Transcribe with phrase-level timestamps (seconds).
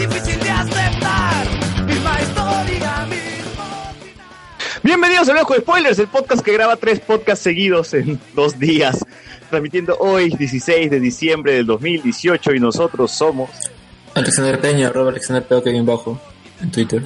[0.00, 1.46] Difícil de aceptar.
[1.84, 4.80] Misma historia, mismo final.
[4.82, 9.04] Bienvenidos a Ojo de Spoilers, el podcast que graba tres podcasts seguidos en dos días,
[9.50, 13.50] transmitiendo hoy, 16 de diciembre del 2018, y nosotros somos.
[14.14, 16.18] Alexander Peña, arroba Alexander Peña, que bien bajo,
[16.62, 17.02] en Twitter.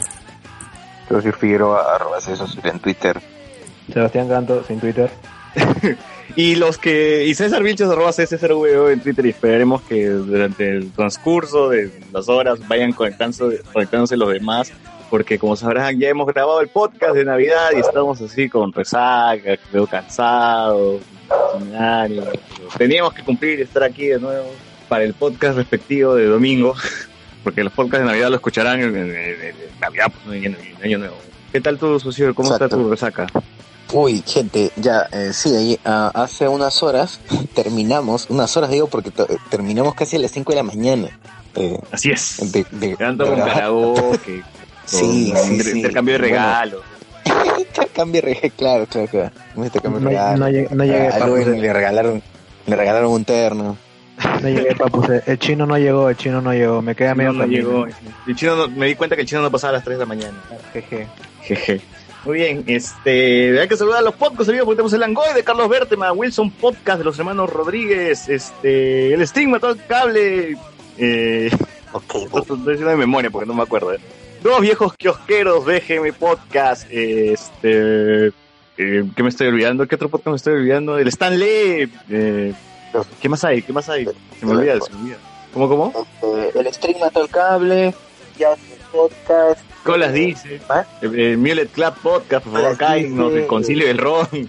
[1.09, 3.21] José Figueroa, arroba César en Twitter.
[3.93, 5.11] Sebastián Cantos en Twitter.
[6.37, 7.25] Y los que.
[7.27, 12.29] Y César Vilches, arroba CSRVO en Twitter, y esperaremos que durante el transcurso de las
[12.29, 14.73] horas vayan conectándose, conectándose los demás,
[15.11, 19.59] porque como sabrán, ya hemos grabado el podcast de Navidad y estamos así con resaca,
[21.53, 22.27] sin ánimo.
[22.77, 24.47] Teníamos que cumplir y estar aquí de nuevo
[24.89, 26.75] para el podcast respectivo de domingo,
[27.45, 30.99] porque los podcasts de Navidad lo escucharán en, en- en- en Navidad, pues, en, Año
[30.99, 31.17] Nuevo.
[31.53, 32.35] ¿Qué tal tu socio?
[32.35, 32.65] ¿Cómo Exacto.
[32.65, 33.27] está tu resaca?
[33.93, 37.21] Uy, gente, ya, eh, sí, ahí, ah, hace unas horas
[37.55, 41.09] terminamos, unas horas digo porque to- terminamos casi a las 5 de la mañana.
[41.55, 42.53] Eh, Así es.
[42.53, 44.43] de, de- Tanto de con karaoke,
[44.85, 45.71] Sí, con sí, sí.
[45.79, 46.35] intercambio de Bueno.
[46.37, 46.83] regalos.
[47.59, 49.31] Intercambio de regalos, claro, claro, claro.
[49.55, 50.41] Un intercambio de No, regalos.
[50.41, 52.23] no llegué, no llegué, A papu, Luen le regalaron,
[52.67, 53.77] le regalaron un terno.
[54.43, 55.05] no llegué, papu.
[55.27, 56.83] El chino no llegó, el chino no llegó.
[56.83, 57.87] Me quedé medio No, no llegó.
[58.27, 60.03] El chino no- me di cuenta que el chino no pasaba a las 3 de
[60.05, 60.37] la mañana.
[60.73, 61.07] Jeje.
[61.43, 61.81] Jeje.
[62.25, 65.45] Muy bien, este, hay que saludar a los podcasts, amigos, porque tenemos el Langoy de
[65.45, 70.57] Carlos Bertema, Wilson Podcast de los hermanos Rodríguez, este, el Stigma, todo el cable,
[70.97, 71.51] eh,
[71.93, 73.93] Ok, Esto Estoy diciendo de memoria porque no me acuerdo.
[73.93, 74.01] ¿eh?
[74.43, 78.29] Dos viejos kiosqueros, BGM Podcast, este...
[78.29, 78.33] eh,
[79.15, 79.87] ¿Qué me estoy olvidando?
[79.87, 80.99] ¿Qué otro podcast me estoy olvidando?
[80.99, 81.91] El Stanley.
[82.11, 82.53] Eh,
[83.21, 83.63] ¿Qué más hay?
[83.63, 84.07] ¿Qué más hay?
[84.41, 85.17] Se me olvida, se me olvida.
[85.53, 86.07] ¿Cómo, cómo?
[86.23, 87.95] eh, el stream mató el cable,
[88.39, 88.55] ya
[88.93, 89.61] podcast.
[89.85, 90.61] Colas dice.
[91.03, 93.43] El, el Mulet Club Podcast, por favor, cáiganos, dice.
[93.43, 94.29] el Concilio del Ron.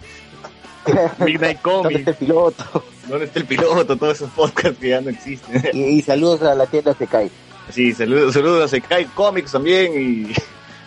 [1.19, 2.07] Midnight ¿Dónde está Comics.
[2.07, 2.83] el piloto?
[3.07, 3.97] ¿Dónde está el piloto?
[3.97, 5.63] Todos esos podcasts que ya no existen.
[5.73, 7.29] Y, y saludos a la tienda Sekai.
[7.71, 9.93] Sí, saludos, saludos a Sekai Comics también.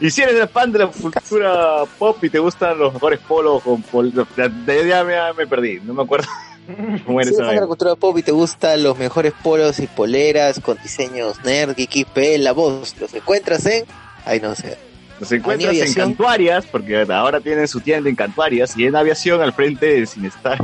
[0.00, 3.62] Y, y si eres fan de la cultura pop y te gustan los mejores polos
[3.62, 6.28] con pol- ya, ya me, ya me perdí, no me acuerdo
[7.04, 9.80] cómo era Si eres fan de la cultura pop y te gustan los mejores polos
[9.80, 13.84] y poleras con diseños nerd, geeky, P, la voz, los encuentras en...
[14.28, 14.76] Ay, no sé.
[15.20, 15.94] Nos encuentras en.
[15.94, 20.58] Cantuarias, porque ahora tienen su tienda en Cantuarias y en aviación al frente del Cinestar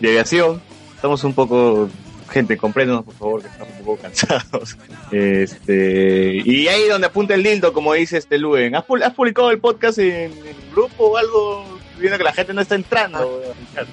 [0.00, 0.60] de aviación.
[0.96, 1.88] Estamos un poco,
[2.30, 4.76] gente, compréndanos por favor, que estamos un poco cansados.
[5.12, 8.74] Este, y ahí donde apunta el dildo, como dice este Luen.
[8.74, 11.64] ¿Has, pu- has publicado el podcast en, en el grupo o algo?
[11.98, 13.42] Viendo que la gente no está entrando.
[13.74, 13.86] chat.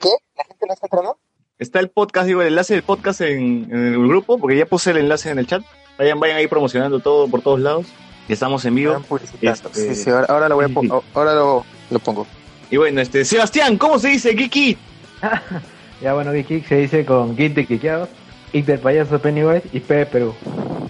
[0.00, 0.08] ¿Qué?
[0.36, 1.18] ¿La gente no está entrando?
[1.58, 4.92] Está el podcast, digo, el enlace del podcast en, en el grupo, porque ya puse
[4.92, 5.62] el enlace en el chat.
[5.98, 7.86] Vayan, vayan ahí promocionando todo por todos lados.
[8.32, 9.02] Estamos en vivo.
[9.40, 10.68] Este- Sí, sí, ahora, ahora lo voy a
[11.14, 12.26] ahora lo, lo pongo.
[12.70, 14.76] Y bueno, este, Sebastián, ¿cómo se dice Kiki?
[16.00, 18.08] Ya bueno, Geek se dice con Geek de Quiqueados,
[18.54, 20.34] Geek del payaso Pennywise y P de Perú.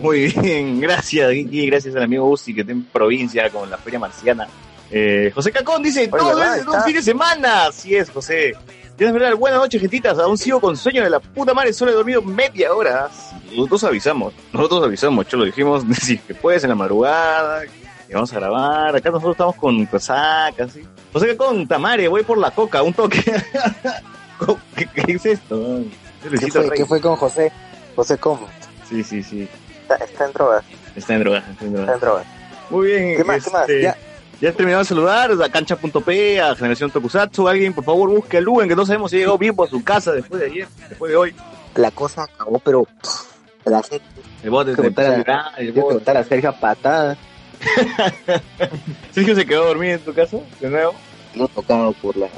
[0.00, 3.98] Muy bien, gracias, Kiki, gracias al amigo Uzi que está en provincia con la Feria
[3.98, 4.46] Marciana.
[4.88, 6.52] Eh, José Cacón dice, Oye, dos ¿verdad?
[6.52, 7.66] veces en un fin de semana.
[7.66, 8.52] Así es, José.
[9.00, 10.18] Tienes verdad, buenas noches, gentitas.
[10.18, 13.08] Aún sigo con sueño de la puta madre, solo he dormido media hora.
[13.50, 17.62] Nosotros avisamos, nosotros avisamos, lo dijimos, si que puedes en la madrugada,
[18.06, 18.94] que vamos a grabar.
[18.94, 20.86] Acá nosotros estamos con resaca, así.
[21.14, 23.22] José Cacón, Tamare, voy por la coca, un toque.
[24.76, 25.80] ¿Qué, qué es esto?
[26.22, 26.70] ¿Qué fue, Rey.
[26.76, 27.50] ¿Qué fue con José?
[27.96, 28.48] José, ¿cómo?
[28.86, 29.48] Sí, sí, sí.
[29.80, 30.64] Está, está en drogas.
[30.94, 31.94] Está en drogas, está en Está drogas.
[31.94, 32.26] en drogas.
[32.68, 33.16] Muy bien.
[33.16, 33.44] ¿Qué más?
[33.44, 33.62] ¿Qué más?
[33.62, 33.96] este, Ya.
[34.40, 37.46] Ya he terminado de saludar a Cancha.p, a Generación Tokusatsu.
[37.46, 40.12] Alguien, por favor, busque a Luen, que no sabemos si llegó vivo a su casa
[40.12, 41.34] después de ayer, después de hoy.
[41.74, 44.04] La cosa acabó, pero pff, la gente
[44.42, 46.10] El bote Que se botar a- a llorar, el bote.
[46.10, 47.18] a Sergio a patada.
[49.12, 50.94] Sergio se quedó dormido en tu casa, de nuevo.
[51.34, 52.28] Lo tocaba por la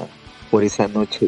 [0.51, 1.27] por esa noche.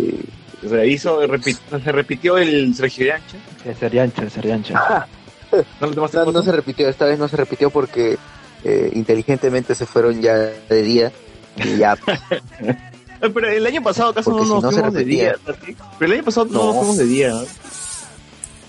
[0.65, 3.37] O sea, hizo, se repitió el Sergio Yancha.
[3.65, 4.73] El Seriancho, el Seriancho.
[5.79, 6.37] ¿No lo tomaste No, foto?
[6.39, 8.17] no se repitió, esta vez no se repitió porque
[8.65, 11.11] eh, inteligentemente se fueron ya de día
[11.57, 11.95] y ya
[13.21, 15.35] Pero el año pasado acaso no si nos no fuimos de día.
[15.45, 16.65] Pero el año pasado no, No.
[16.65, 17.31] nos fuimos de día.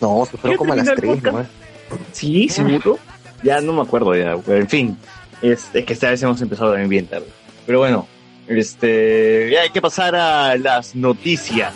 [0.00, 1.50] No, se fueron ¿Ya como a las terminó el 3 podcast?
[1.90, 2.06] nomás.
[2.12, 2.98] Sí, seguro.
[3.42, 4.96] Ya no me acuerdo ya, pero en fin.
[5.42, 7.26] Es, es que esta vez hemos empezado también bien tarde.
[7.66, 8.06] Pero bueno,
[8.46, 11.74] este, ya hay que pasar a las noticias.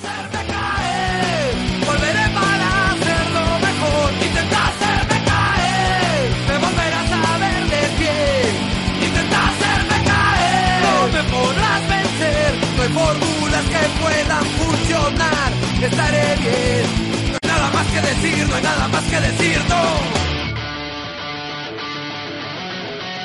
[15.82, 16.85] Estaré bien.
[17.31, 18.49] No hay nada más que decir.
[18.49, 19.59] No hay nada más que decir.
[19.69, 19.82] No.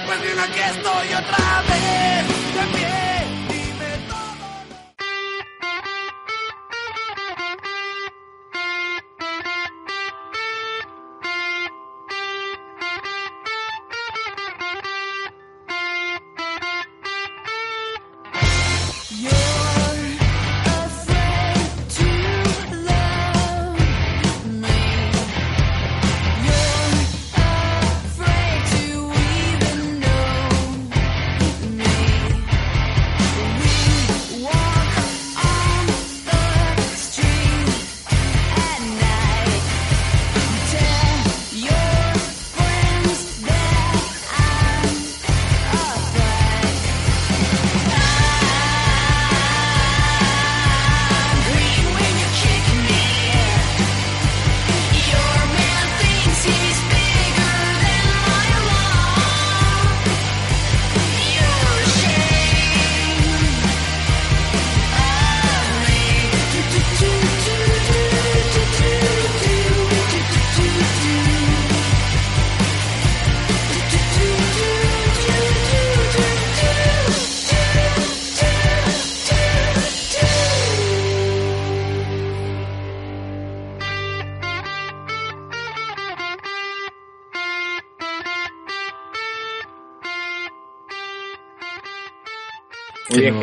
[0.06, 2.28] Pues bien, aquí estoy otra vez.
[2.56, 3.25] De.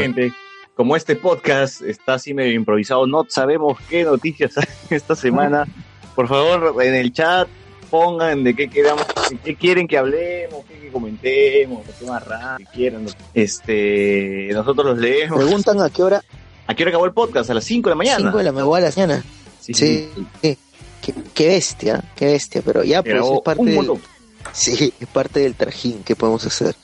[0.03, 0.33] Gente.
[0.75, 5.67] Como este podcast está así medio improvisado, no sabemos qué noticias hay esta semana.
[6.15, 7.49] Por favor, en el chat
[7.91, 12.57] pongan de qué quedamos, de qué quieren que hablemos, qué que comentemos, qué más raro,
[12.59, 13.07] que quieran.
[13.35, 15.39] Este, nosotros los leemos.
[15.39, 16.23] Preguntan a qué hora.
[16.67, 17.51] ¿A qué hora acabó el podcast?
[17.51, 18.19] A las 5 de la mañana.
[18.19, 19.25] 5 de la mañana.
[19.61, 20.09] Sí, Sí.
[20.41, 22.63] Qué, qué bestia, qué bestia.
[22.65, 23.91] Pero ya, pues es parte del,
[24.53, 26.77] sí, es parte del trajín que podemos hacer.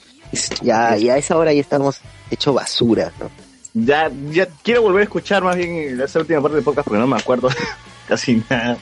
[0.62, 3.30] Ya, ya a esa hora ya estamos hecho basura, ¿no?
[3.74, 7.06] Ya, ya quiero volver a escuchar más bien esa última parte del podcast porque no
[7.06, 7.48] me acuerdo
[8.08, 8.76] casi nada.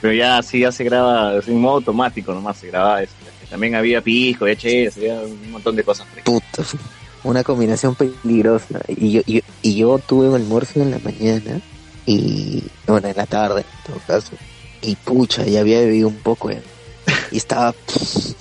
[0.00, 3.12] Pero ya sí, ya se graba así en modo automático nomás, se graba eso.
[3.50, 6.06] También había pisco, HS, había un montón de cosas.
[6.24, 6.64] Puta,
[7.22, 8.80] una combinación peligrosa.
[8.88, 11.60] Y yo, y, y yo tuve un almuerzo en la mañana
[12.06, 14.32] y, bueno, en la tarde, en todo caso.
[14.82, 16.60] Y pucha, ya había bebido un poco, ya.
[17.36, 17.74] Y estaba,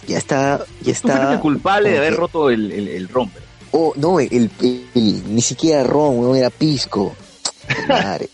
[0.08, 3.44] ya estaba, ya Tú el culpable de haber que- roto el, el, el romper.
[3.72, 4.50] Oh, no, el,
[4.94, 7.14] ni siquiera ron, weón, era pisco.
[7.90, 8.30] Madre,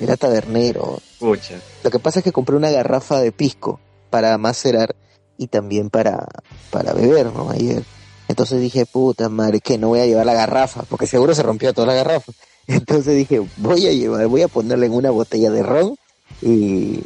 [0.00, 0.98] era tabernero.
[1.18, 1.60] Pucha.
[1.84, 4.96] Lo que pasa es que compré una garrafa de pisco para macerar
[5.36, 6.26] y también para,
[6.70, 7.50] para beber, ¿no?
[7.50, 7.82] Ayer.
[8.28, 11.74] Entonces dije, puta madre, que no voy a llevar la garrafa, porque seguro se rompió
[11.74, 12.32] toda la garrafa.
[12.66, 15.96] Entonces dije, voy a llevar, voy a ponerle en una botella de ron
[16.40, 17.00] y,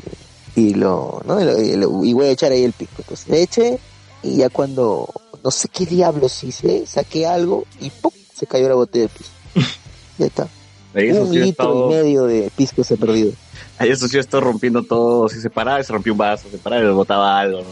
[0.57, 1.41] y lo, ¿no?
[1.41, 2.97] Y, lo- y lo- y voy a echar ahí el pisco.
[2.99, 3.79] Entonces le eché
[4.23, 5.09] y ya cuando,
[5.45, 8.11] no sé qué diablos hice, saqué algo y ¡pum!
[8.35, 9.33] se cayó la botella de pisco.
[10.19, 10.49] ya está.
[10.95, 13.31] Ahí eso Un sí litro estado, y medio de pisco se ha perdido.
[13.79, 15.29] ahí eso sí estaba rompiendo todo.
[15.29, 17.63] Si se paraba, se rompía un vaso, se paraba y le botaba algo.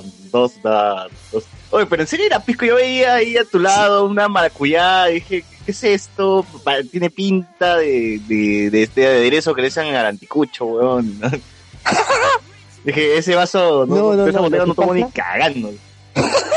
[0.47, 2.67] estaba- todo- Oye, pero en serio era pisco.
[2.67, 5.07] Yo veía ahí a tu lado una maracuyá.
[5.07, 6.45] Dije, ¿qué es esto?
[6.93, 11.19] Tiene pinta de, de, de este aderezo que le echan al anticucho, weón.
[12.85, 15.73] dije, ese vaso, no, No, no, esa no, botella no tomo ni cagando.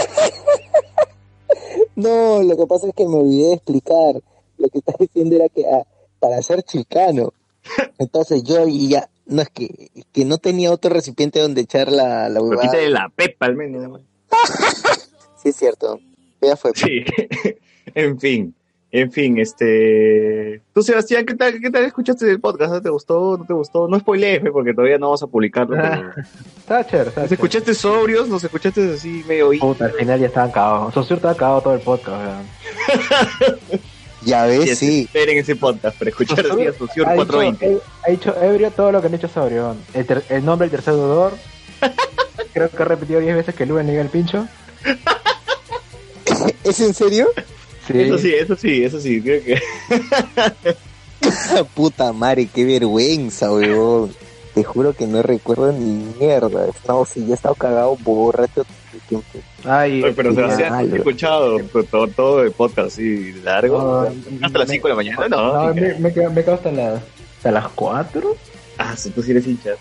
[1.95, 4.21] No, lo que pasa es que me olvidé de explicar.
[4.59, 5.83] Lo que estás diciendo era que ah,
[6.19, 7.33] para ser chicano.
[7.97, 12.39] Entonces yo ya, no es que, que no tenía otro recipiente donde echar la, la
[12.39, 14.01] Pero quítale la pepa al menos.
[15.41, 15.99] Sí, es cierto.
[16.41, 16.71] Ya fue.
[16.73, 17.03] Sí,
[17.93, 18.55] en fin,
[18.91, 20.61] en fin, este...
[20.73, 22.81] Tú, Sebastián, ¿qué tal, qué tal escuchaste el podcast?
[22.81, 23.37] ¿Te gustó?
[23.37, 23.87] ¿No te gustó?
[23.87, 25.75] No spoilees, pues, porque todavía no vamos a publicarlo.
[25.75, 26.11] pero-
[26.67, 27.33] Thatcher, ¿Nos Thatcher.
[27.33, 28.27] escuchaste sobrios?
[28.29, 29.49] ¿Nos escuchaste así medio...
[29.49, 29.59] oí?
[29.59, 30.93] Puta, al final ya estaban cagados.
[30.93, 33.79] Sosur estaba cagado todo el podcast, weón.
[34.25, 35.03] Ya ves, sí.
[35.03, 37.77] Esperen ese podcast para escuchar así a dicho, 420.
[38.05, 39.75] ha dicho ebrio todo lo que han hecho sobrio.
[39.93, 41.33] El, ter- el nombre del tercer deudor.
[42.53, 44.47] Creo que ha repetido 10 veces que Luen le diga el pincho.
[46.63, 47.27] ¿Es en serio?
[47.87, 47.99] Sí.
[48.01, 49.21] Eso sí, eso sí, eso sí.
[49.21, 49.57] Creo que...
[51.75, 54.11] Puta madre, qué vergüenza, weón.
[54.53, 56.65] Te juro que no recuerdo ni mierda.
[56.87, 59.27] No, sí, ya he estado cagado borracho todo el tiempo.
[59.63, 60.95] Ay, Oye, pero Sebastián, malo.
[60.95, 61.59] he escuchado
[61.91, 63.79] todo, todo el podcast así largo.
[63.79, 65.67] No, hasta las me- 5 de la mañana, no.
[65.67, 67.01] No, me, me, quedo, me quedo hasta las,
[67.37, 68.35] hasta las 4.
[68.79, 69.71] Ah, si tú sí eres hincha.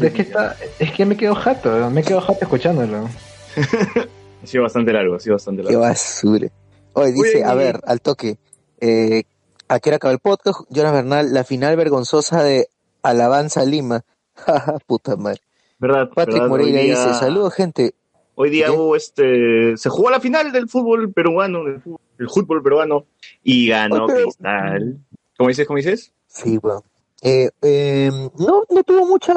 [0.00, 3.08] Es que está, es que me quedo jato, me quedo jato escuchándolo.
[4.42, 5.80] Ha sido bastante largo, ha sido bastante Qué largo.
[5.80, 6.48] basura.
[6.94, 8.38] Oye, dice, Oye, a ver, al toque.
[8.80, 9.24] Eh,
[9.68, 10.60] ¿A qué hora acaba el podcast?
[10.70, 12.68] Jonas Bernal, la final vergonzosa de
[13.02, 14.04] Alabanza Lima.
[14.34, 15.40] Jaja, puta madre.
[15.78, 16.08] ¿Verdad?
[16.14, 16.48] Patrick ¿verdad?
[16.48, 17.94] Moreira Hoy día- dice, saludos gente.
[18.36, 18.72] Hoy día ¿Qué?
[18.72, 19.76] hubo este.
[19.76, 23.06] Se jugó la final del fútbol peruano, del fútbol, el fútbol peruano,
[23.42, 24.98] y ganó Oye, pero- Cristal.
[25.36, 25.66] ¿Cómo dices?
[25.66, 26.12] ¿Cómo dices?
[26.28, 26.82] Sí, weón.
[27.22, 29.34] Eh, eh, no, no tuvo mucha...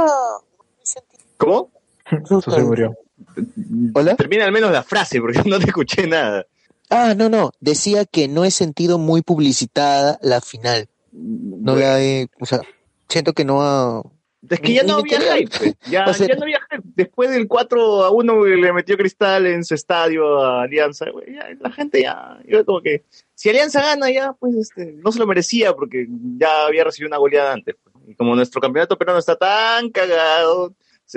[1.38, 1.72] ¿Cómo?
[2.12, 2.96] Eso se murió.
[3.94, 4.16] ¿Hola?
[4.16, 6.46] Termina al menos la frase, porque no te escuché nada.
[6.90, 7.52] Ah, no, no.
[7.60, 10.88] Decía que no he sentido muy publicitada la final.
[11.12, 12.28] No Bueno, la he...
[12.40, 12.62] O sea,
[13.10, 14.02] siento que no ha...
[14.50, 15.76] Es que ya no había hype.
[15.90, 16.84] Ya, O sea- ya no había hype.
[16.96, 21.48] Después del 4 a 1 que le metió Cristal en su estadio a Alianza, ya,
[21.60, 22.38] la gente ya.
[22.48, 23.04] Yo como que.
[23.36, 27.18] Si Alianza gana, ya, pues este, no se lo merecía porque ya había recibido una
[27.18, 27.76] goleada antes.
[27.84, 27.96] pues.
[28.08, 30.74] Y como nuestro campeonato peruano está tan cagado,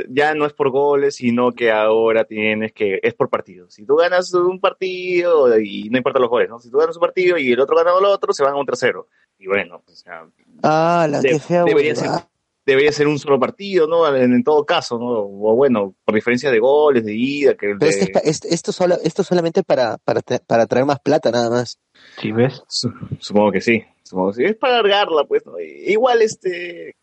[0.08, 3.00] ya no es por goles, sino que ahora tienes que.
[3.02, 3.68] Es por partido.
[3.70, 6.58] Si tú ganas un partido, y no importa los goles, ¿no?
[6.58, 8.66] Si tú ganas un partido y el otro gana el otro, se van a un
[8.66, 9.08] tercero.
[9.38, 10.26] Y bueno, o sea,
[10.62, 12.28] Ah, la De- fea debería huevada.
[12.66, 14.06] debería ser un solo partido, ¿no?
[14.14, 15.06] En, en todo caso, ¿no?
[15.08, 17.98] O bueno, por diferencia de goles, de ida, que el Pero de...
[18.22, 21.78] este- esto, solo, esto solamente para, para, para traer más plata, nada más.
[22.20, 22.62] ¿Sí ves?
[22.68, 24.44] Su- Supongo que sí, supongo que sí.
[24.44, 25.58] Es para alargarla, pues, ¿no?
[25.58, 26.96] Igual, este...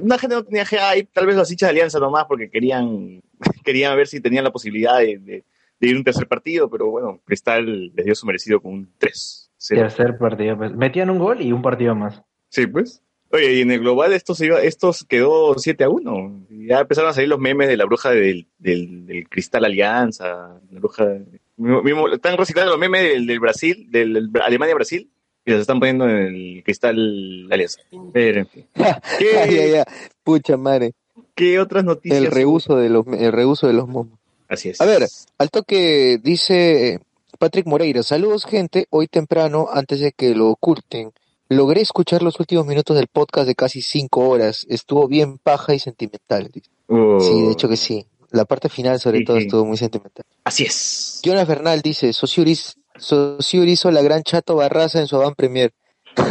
[0.00, 3.22] Una gente no tenía hype, tal vez los hinchas de Alianza nomás, porque querían,
[3.64, 5.44] querían ver si tenían la posibilidad de, de-
[5.80, 8.92] de ir a un tercer partido, pero bueno, Cristal les dio su merecido con un
[8.98, 9.50] 3.
[9.68, 10.56] Tercer partido.
[10.56, 10.72] Pues.
[10.76, 12.22] Metían un gol y un partido más.
[12.50, 13.02] Sí, pues.
[13.32, 16.46] Oye, y en el global esto se iba, estos quedó 7 a 1.
[16.68, 20.78] Ya empezaron a salir los memes de la bruja del, del, del Cristal Alianza, la
[20.78, 21.18] bruja.
[21.56, 25.10] mismo- están reciclando los memes del, del Brasil, del Alemania-Brasil,
[25.44, 27.80] y los están poniendo en el Cristal Alianza.
[28.12, 28.66] Pero, en fin.
[28.74, 29.82] Ay, ¿Qué, ay, ay.
[30.22, 30.92] Pucha madre.
[31.34, 32.18] qué otras noticias?
[32.18, 34.18] El reuso de los, el reuso de los momos.
[34.48, 34.80] Así es.
[34.80, 35.06] A ver,
[35.38, 37.00] al toque dice
[37.38, 41.10] Patrick Moreira, saludos gente, hoy temprano, antes de que lo oculten,
[41.48, 45.78] logré escuchar los últimos minutos del podcast de casi cinco horas, estuvo bien paja y
[45.78, 46.50] sentimental.
[46.88, 49.44] Oh, Sí, de hecho que sí, la parte final sobre Sí, todo sí.
[49.44, 50.24] estuvo muy sentimental.
[50.44, 51.20] Así es.
[51.24, 55.72] Jonas Bernal dice, Sociuris, Sociur hizo la gran chato Barraza en su avant premier.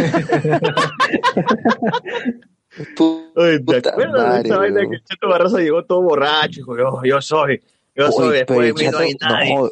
[3.35, 6.49] Oye, ¿te Puta acuerdas de madre, esa vaina que el Chato Barraza llegó todo borracho?
[6.61, 7.61] Dijo, yo, yo soy,
[7.95, 9.55] yo soy, Uy, después pero de mí no hay Chato- nadie.
[9.55, 9.69] no,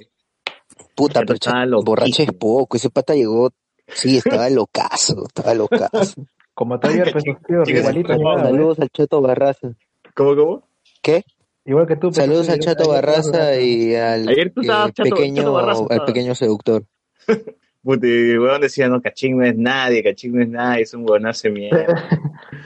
[0.95, 3.51] Puta, Chato pero Chato- borracho es poco, ese pata llegó,
[3.87, 6.25] sí, estaba locazo, estaba locazo.
[6.53, 8.11] Como Taller, pues, tío, igualito.
[8.13, 8.17] ¿eh?
[8.19, 9.69] Saludos al Chato Barraza.
[10.13, 10.63] ¿Cómo, cómo?
[11.01, 11.23] ¿Qué?
[11.69, 12.07] Igual que tú.
[12.07, 15.53] pues, Saludos tú, al Chato Barraza y al Ayer tú estabas eh, Chato- pequeño, Chato
[15.53, 16.83] Barraza, al pequeño seductor.
[17.83, 20.93] Puta, y el weón decía, no, Cachín no es nadie, Cachín no es nadie, es
[20.93, 22.09] un huevonazo de mierda.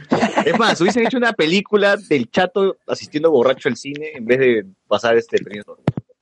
[0.45, 4.65] es más, hubiesen hecho una película del chato asistiendo borracho al cine en vez de
[4.87, 5.77] pasar este periodo.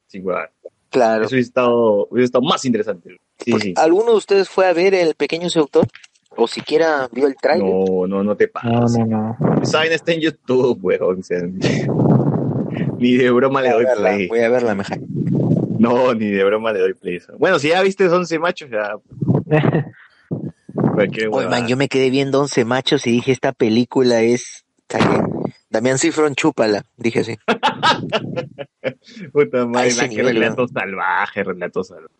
[0.07, 0.51] Sin huevar.
[0.89, 1.23] Claro.
[1.25, 3.15] Eso hubiese estado, hubiese estado más interesante.
[3.37, 3.73] Sí, sí.
[3.77, 5.87] ¿Alguno de ustedes fue a ver el pequeño seductor?
[6.35, 7.67] O siquiera vio el tráiler.
[7.69, 8.99] No, no, no te No, pases.
[8.99, 9.05] no,
[9.39, 9.61] no.
[9.61, 11.21] Esa vaina está en YouTube, weón.
[12.99, 14.27] ni de broma voy le doy verla, play.
[14.27, 14.99] voy a verla, mejor.
[15.79, 17.19] No, ni de broma le doy play.
[17.37, 18.95] Bueno, si ya viste 11 machos, ya.
[21.31, 24.65] Oye, man, yo me quedé viendo 11 machos y dije, esta película es...
[25.69, 27.37] Damián Cifrón, chúpala, dije así.
[29.31, 32.13] Puta madre, qué relato salvaje, relato salvaje.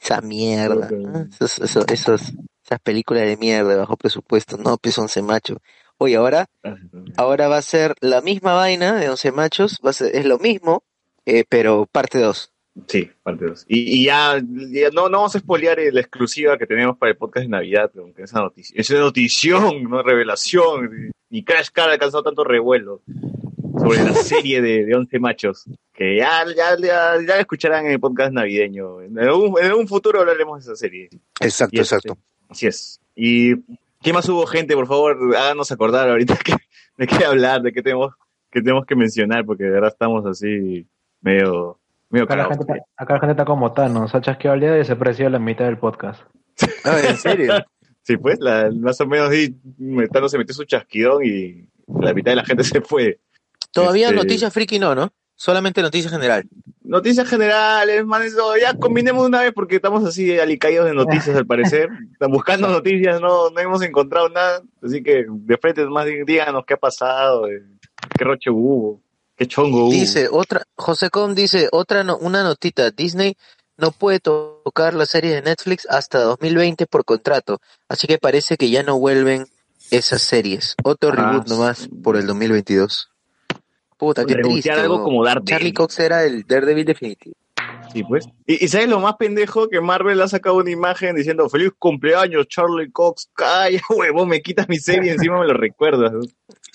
[0.00, 0.88] Esa mierda.
[1.30, 2.32] Esos, esos, esos-
[2.64, 4.56] esas películas de mierda bajo presupuesto.
[4.56, 5.58] No, pues 11 machos.
[5.98, 6.46] Oye, ahora,
[7.16, 9.80] ahora va a ser la misma vaina de 11 machos.
[9.84, 10.82] Va a ser, es lo mismo,
[11.24, 12.50] eh, pero parte 2.
[12.88, 13.64] Sí, parte 2.
[13.68, 17.16] Y, y ya, ya no, no vamos a spoilear la exclusiva que tenemos para el
[17.16, 22.24] podcast de Navidad, aunque esa noticia, esa notición, no revelación, ni Crash Car ha alcanzado
[22.24, 23.00] tanto revuelo
[23.78, 27.92] sobre la serie de, de 11 machos, que ya, ya, ya, ya la escucharán en
[27.92, 29.00] el podcast navideño.
[29.02, 31.08] En algún, en algún futuro hablaremos de esa serie.
[31.40, 32.18] Exacto, Y este- exacto.
[32.48, 33.00] Así es.
[33.16, 33.54] ¿Y
[34.04, 34.74] qué más hubo, gente?
[34.76, 36.54] Por favor, háganos acordar ahorita que,
[36.96, 38.14] de qué hablar, de qué tenemos,
[38.50, 40.86] que tenemos que mencionar, porque de verdad estamos así
[41.20, 41.80] medio,
[42.10, 44.14] medio Acá la, gente, está- acá la gente está como Thanos.
[44.14, 46.22] Ha chasqueado el dedo y se pareció a la mitad del podcast.
[46.84, 47.52] No, en serio.
[48.06, 49.56] Sí, pues, la, más o menos ahí,
[50.12, 53.18] Thanos se metió su chasquidón y la mitad de la gente se fue.
[53.72, 55.10] Todavía Este- noticias friki no, ¿no?
[55.36, 56.44] Solamente noticias general.
[56.82, 61.46] Noticias generales, man, eso, ya combinemos una vez porque estamos así alicaídos de noticias al
[61.46, 61.88] parecer.
[62.12, 64.62] Están buscando noticias, no, no hemos encontrado nada.
[64.82, 67.62] Así que de frente más díganos qué ha pasado, eh,
[68.16, 69.00] qué roche hubo,
[69.36, 69.92] qué chongo hubo.
[69.92, 72.90] Dice otra, José Com dice otra, no- una notita.
[72.90, 73.36] Disney
[73.76, 78.56] no puede to- tocar la serie de Netflix hasta 2020 por contrato, así que parece
[78.56, 79.46] que ya no vuelven
[79.90, 80.76] esas series.
[80.84, 83.10] Otro Ah, reboot nomás por el 2022.
[84.04, 84.70] Puta, qué Rebootear triste.
[84.72, 85.04] algo weón.
[85.04, 85.48] como Daredevil.
[85.48, 87.34] Charlie Cox era el Daredevil definitivo.
[87.92, 88.26] Sí, pues.
[88.46, 89.68] Y, y ¿sabes lo más pendejo?
[89.68, 93.30] Que Marvel ha sacado una imagen diciendo feliz cumpleaños, Charlie Cox.
[93.34, 96.12] Calla, huevón, me quitas mi serie y encima me lo recuerdas.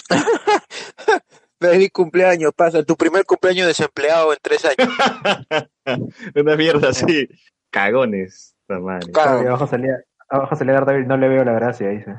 [1.59, 4.89] Feliz cumpleaños, pasa tu primer cumpleaños desempleado en tres años.
[6.35, 7.27] Una mierda así.
[7.69, 8.55] Cagones.
[8.65, 9.11] puta madre.
[9.11, 9.39] Claro.
[9.49, 9.97] Abajo salía,
[10.29, 12.15] abajo salía Daredevil, no le veo la gracia, dice.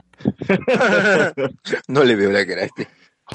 [1.88, 2.86] no le veo la cara a este.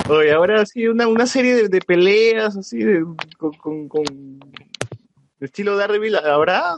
[0.10, 3.04] Oye, ahora sí, una, una serie de, de peleas así, de,
[3.38, 4.04] con, con, con
[5.40, 6.76] estilo Daredevil, ¿habrá?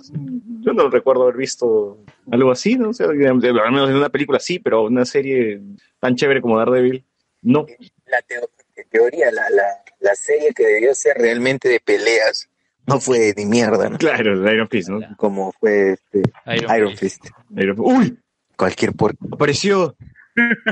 [0.62, 2.90] Yo no recuerdo haber visto algo así, ¿no?
[2.90, 5.62] O sea, al menos en una película sí, pero una serie
[6.00, 7.04] tan chévere como Daredevil,
[7.42, 7.66] no.
[8.06, 8.50] La teo-
[8.90, 9.64] teoría, la, la,
[10.00, 12.50] la serie que debió ser realmente de peleas
[12.86, 13.98] no fue ni mierda, ¿no?
[13.98, 15.00] Claro, el Iron Fist, ¿no?
[15.18, 16.22] Como fue este
[16.56, 17.22] Iron Iron Fist.
[17.24, 17.36] Fist.
[17.58, 18.18] Iron- ¡Uy!
[18.56, 19.14] Cualquier por...
[19.32, 19.96] Apareció.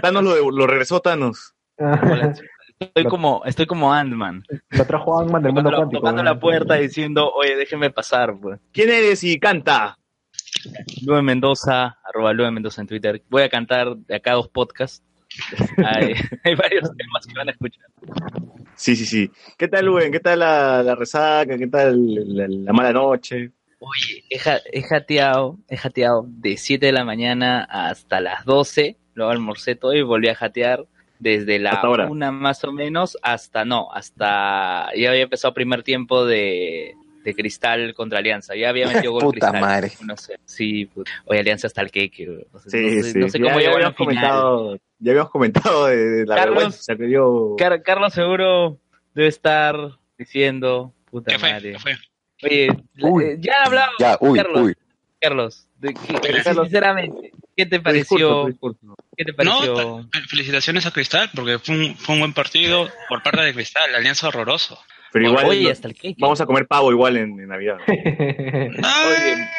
[0.02, 1.54] Thanos lo, lo regresó Thanos.
[2.80, 4.44] Estoy como, estoy como Ant-Man.
[4.72, 6.02] Lo trajo Ant-Man del mundo Tocando, cuántico.
[6.02, 6.30] tocando ¿no?
[6.30, 8.60] la puerta diciendo, oye, déjenme pasar, pues.
[8.74, 9.98] ¿Quién eres y canta?
[11.06, 13.24] Lue Mendoza, arroba Lue Mendoza en Twitter.
[13.30, 15.04] Voy a cantar de acá dos podcasts.
[15.86, 16.14] Hay,
[16.46, 17.86] hay varios temas que van a escuchar.
[18.76, 19.32] Sí, sí, sí.
[19.58, 20.12] ¿Qué tal, Luen?
[20.12, 21.58] ¿Qué tal la, la resaca?
[21.58, 23.52] ¿Qué tal la, la mala noche?
[23.80, 29.76] Oye, he jateado, he jateado de 7 de la mañana hasta las 12, luego almorcé
[29.76, 30.86] todo y volví a jatear
[31.20, 32.08] desde la Hasta ahora.
[32.08, 36.94] una más o menos hasta, no, hasta, ya había empezado primer tiempo de,
[37.24, 39.62] de Cristal contra Alianza, ya había metido gol Puta Cristal.
[39.62, 39.92] madre.
[40.06, 41.10] No sé, sí, puta.
[41.26, 43.20] oye, Alianza hasta el queque, Sí, no sé, sí.
[43.20, 46.56] no sé Ya- cómo ya, habíamos comentado, ya habíamos comentado de, de la Carlos.
[46.56, 47.56] vergüenza que dio.
[47.58, 48.78] Car- Carlos seguro
[49.14, 49.76] debe estar
[50.18, 51.52] diciendo, puta ¿Qué fue?
[51.52, 51.72] madre.
[51.74, 51.98] ¿Qué fue?
[52.44, 52.70] Oye,
[53.02, 53.24] Uy.
[53.24, 54.62] eh, ya he hablado, Ya, uy, Carlos.
[54.62, 54.74] uy.
[55.22, 55.96] Carlos, de
[56.54, 58.46] sinceramente, ¿qué te pareció?
[58.48, 58.80] discurso.
[59.18, 60.08] ¿Qué te No, pareció?
[60.12, 63.92] ta- felicitaciones a Cristal porque fue un, fue un buen partido por parte de Cristal,
[63.92, 64.80] la alianza horroroso.
[65.12, 66.16] Pero igual Oye, no- hasta el cake.
[66.20, 67.78] vamos a comer pavo igual en, en Navidad.
[68.84, 69.50] Ah,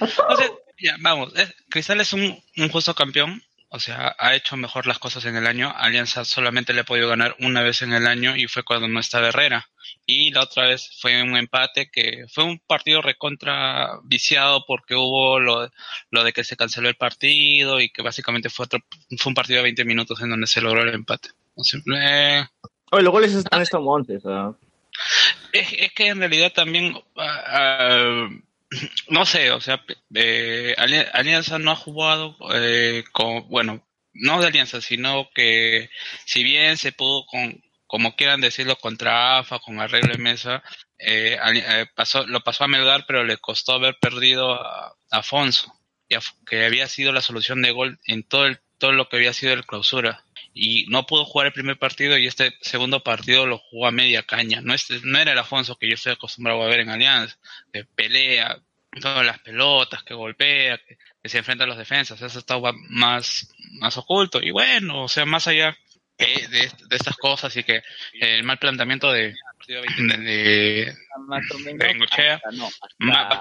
[0.00, 4.56] no sé, ya, vamos, es- Cristal es un, un justo campeón, o sea, ha hecho
[4.56, 5.72] mejor las cosas en el año.
[5.76, 9.00] Alianza solamente le ha podido ganar una vez en el año y fue cuando no
[9.00, 9.68] estaba Herrera.
[10.06, 15.40] Y la otra vez fue un empate que fue un partido recontra viciado porque hubo
[15.40, 15.70] lo,
[16.10, 18.80] lo de que se canceló el partido y que básicamente fue otro,
[19.18, 21.30] fue un partido de 20 minutos en donde se logró el empate.
[21.54, 22.44] O sea, eh,
[22.92, 24.22] Oye, los goles están estos montes.
[24.26, 24.54] ¿ah?
[25.52, 28.28] Es, es que en realidad también, ah,
[29.10, 34.48] no sé, o sea, eh, Ali- Alianza no ha jugado eh, con, bueno, no de
[34.48, 35.90] Alianza, sino que
[36.24, 40.62] si bien se pudo, con, como quieran decirlo, contra AFA, con arreglo de mesa,
[40.98, 45.72] eh, eh, pasó, lo pasó a Melgar, pero le costó haber perdido a, a Afonso,
[46.46, 49.52] que había sido la solución de gol en todo, el, todo lo que había sido
[49.54, 50.25] el clausura
[50.58, 54.22] y no pudo jugar el primer partido y este segundo partido lo jugó a media
[54.22, 54.62] caña.
[54.62, 57.36] No, es, no era el Afonso que yo estoy acostumbrado a ver en Alianza,
[57.72, 58.58] que pelea
[59.02, 60.96] todas las pelotas, que golpea, que,
[61.28, 62.22] se enfrenta a los defensas.
[62.22, 64.40] Eso estaba más, más oculto.
[64.42, 65.76] Y bueno, o sea, más allá
[66.16, 67.82] que de, de estas cosas y que
[68.14, 69.34] el mal planteamiento de,
[69.68, 70.16] de, de-
[70.86, 70.92] de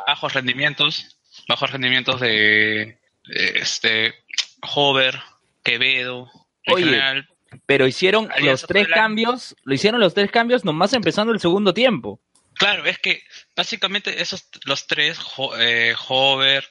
[0.06, 4.16] bajos rendimientos, bajos rendimientos de, de este
[4.62, 5.18] Hover,
[5.64, 6.30] Quevedo,
[6.68, 7.28] Oye, general,
[7.66, 11.74] Pero hicieron los tres la- cambios, lo hicieron los tres cambios nomás empezando el segundo
[11.74, 12.20] tiempo.
[12.56, 13.24] Claro, es que
[13.56, 16.68] básicamente esos los tres, Ho- eh, Hover,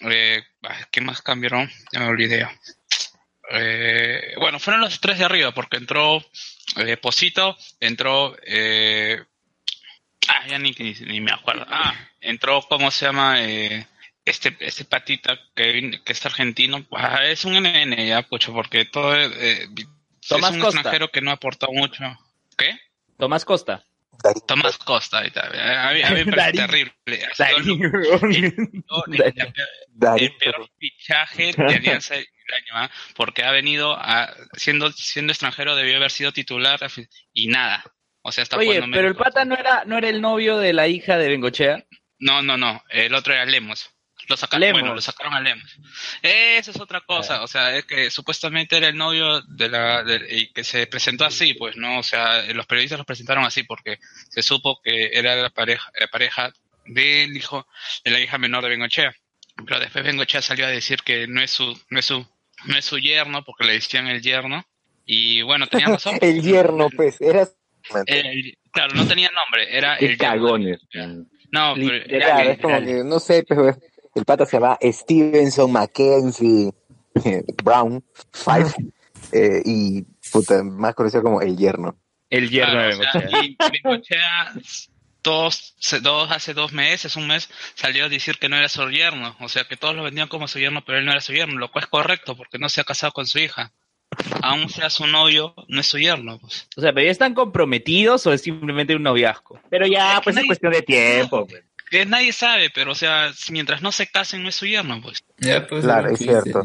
[0.00, 0.42] eh,
[0.90, 1.70] ¿qué más cambiaron?
[1.92, 2.46] Ya me olvidé.
[3.50, 6.24] Eh, bueno, fueron los tres de arriba, porque entró
[6.76, 8.36] eh, Posito, entró.
[8.44, 9.22] Eh,
[10.28, 11.64] ah, ya ni, ni, ni me acuerdo.
[11.68, 13.42] Ah, entró, ¿cómo se llama?
[13.44, 13.86] Eh,
[14.26, 16.84] este, este patita que, que es argentino.
[16.92, 19.16] Ah, es un NN ya, pucho, porque todo.
[19.16, 19.66] eh,
[20.28, 20.80] Tomás es un Costa.
[20.80, 22.02] extranjero que no ha aportado mucho.
[22.58, 22.78] ¿Qué?
[23.16, 23.82] Tomás Costa.
[24.46, 25.46] Tomás Costa, ahí está.
[25.88, 26.66] A mí, a mí me parece Darín.
[26.66, 26.94] terrible.
[29.06, 32.26] El- el- peor fichaje de Alianza del
[32.74, 36.80] año, porque ha venido a, siendo siendo extranjero debió haber sido titular
[37.32, 37.84] y nada.
[38.22, 40.88] O sea, está Oye, pero el pata no era, no era el novio de la
[40.88, 41.84] hija de Bengochea.
[42.18, 42.82] No, no, no.
[42.90, 43.90] El otro era Lemos.
[44.28, 45.76] Lo sacaron, bueno, lo sacaron a Lemos.
[46.22, 50.26] Esa es otra cosa, o sea, es que supuestamente era el novio de la, de-
[50.30, 51.98] y que se presentó así, pues, ¿no?
[51.98, 56.08] O sea, los periodistas lo presentaron así porque se supo que era la pareja, la
[56.08, 56.52] pareja
[56.86, 57.66] del hijo,
[58.04, 59.14] de la hija menor de Bengochea.
[59.64, 62.26] Pero después Bengochea salió a decir que no es su, no es su,
[62.64, 64.64] no es su yerno, porque le decían el yerno.
[65.06, 66.18] Y bueno, tenían razón.
[66.20, 67.46] El yerno, pues, era...
[68.06, 70.18] El- claro, no tenía nombre, era el yerno.
[70.18, 70.80] cagones.
[71.52, 73.76] No, pero era Claro, el- es como que, no sé, pero
[74.16, 76.72] el pata se llama Stevenson Mackenzie
[77.64, 78.02] Brown
[78.32, 78.72] Five
[79.32, 80.02] eh, y
[80.32, 81.96] puta, más conocido como el yerno.
[82.28, 83.44] El yerno Claro, de o sea, Bengochea.
[83.44, 84.52] y Bengochea,
[85.22, 88.88] dos, se- dos, hace dos meses, un mes, salió a decir que no era su
[88.90, 89.36] yerno.
[89.40, 91.58] O sea, que todos lo vendían como su yerno, pero él no era su yerno,
[91.58, 93.72] lo cual es correcto, porque no se ha casado con su hija.
[94.42, 96.38] Aún sea su novio, no es su yerno.
[96.38, 96.68] Pues.
[96.76, 99.58] O sea, ¿pero ya están comprometidos o es simplemente un noviazgo?
[99.68, 101.46] Pero ya, Es pues es cuestión de tiempo.
[101.46, 101.62] pues.
[101.90, 105.22] Que nadie sabe, pero o sea, mientras no se casen, no es su yerno, pues.
[105.38, 106.62] Ya, pues, Claro, es dice, cierto.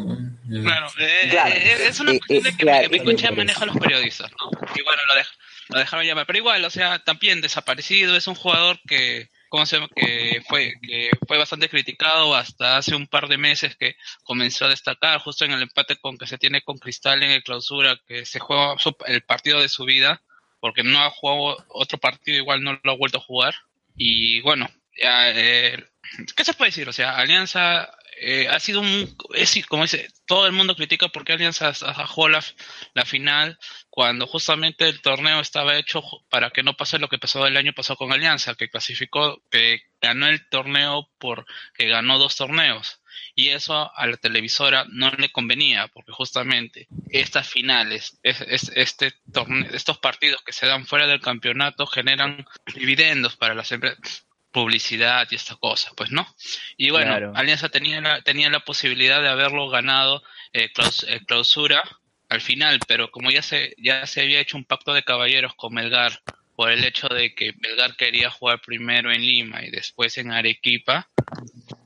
[0.64, 1.54] Claro, eh, Claro.
[1.56, 4.50] eh, es una Eh, cuestión eh, de que claro, sí, maneja a los periodistas, ¿no?
[4.76, 5.38] Y bueno, lo, dej-
[5.70, 6.26] lo dejaron llamar.
[6.26, 9.90] Pero igual, o sea, también desaparecido, es un jugador que, ¿cómo se llama?
[9.96, 14.70] Que fue, que fue bastante criticado hasta hace un par de meses que comenzó a
[14.70, 18.26] destacar justo en el empate con que se tiene con Cristal en el clausura, que
[18.26, 20.22] se juega su- el partido de su vida,
[20.60, 23.54] porque no ha jugado otro partido, igual no lo ha vuelto a jugar.
[23.96, 24.68] Y bueno,
[25.36, 25.78] eh,
[26.36, 26.88] ¿qué se puede decir?
[26.90, 31.34] O sea, Alianza eh, ha sido un, es, como dice, todo el mundo critica porque
[31.34, 31.74] Alianza
[32.08, 32.46] jugado la,
[32.94, 33.58] la final
[33.90, 37.74] cuando justamente el torneo estaba hecho para que no pase lo que pasó el año
[37.74, 43.00] pasado con Alianza, que clasificó, que ganó el torneo por que ganó dos torneos.
[43.36, 49.14] Y eso a la televisora no le convenía, porque justamente estas finales, es, es- este
[49.34, 55.28] torneo, estos partidos que se dan fuera del campeonato generan dividendos para las empresas publicidad
[55.32, 56.28] y esta cosa, pues no.
[56.78, 57.34] Y bueno, Claro.
[57.36, 61.82] Alianza tenía la, tenía la posibilidad de haberlo ganado eh, claus- eh, clausura
[62.30, 65.74] al final, pero como ya se, ya se había hecho un pacto de caballeros con
[65.74, 66.22] Melgar
[66.56, 71.10] por el hecho de que Melgar quería jugar primero en Lima y después en Arequipa,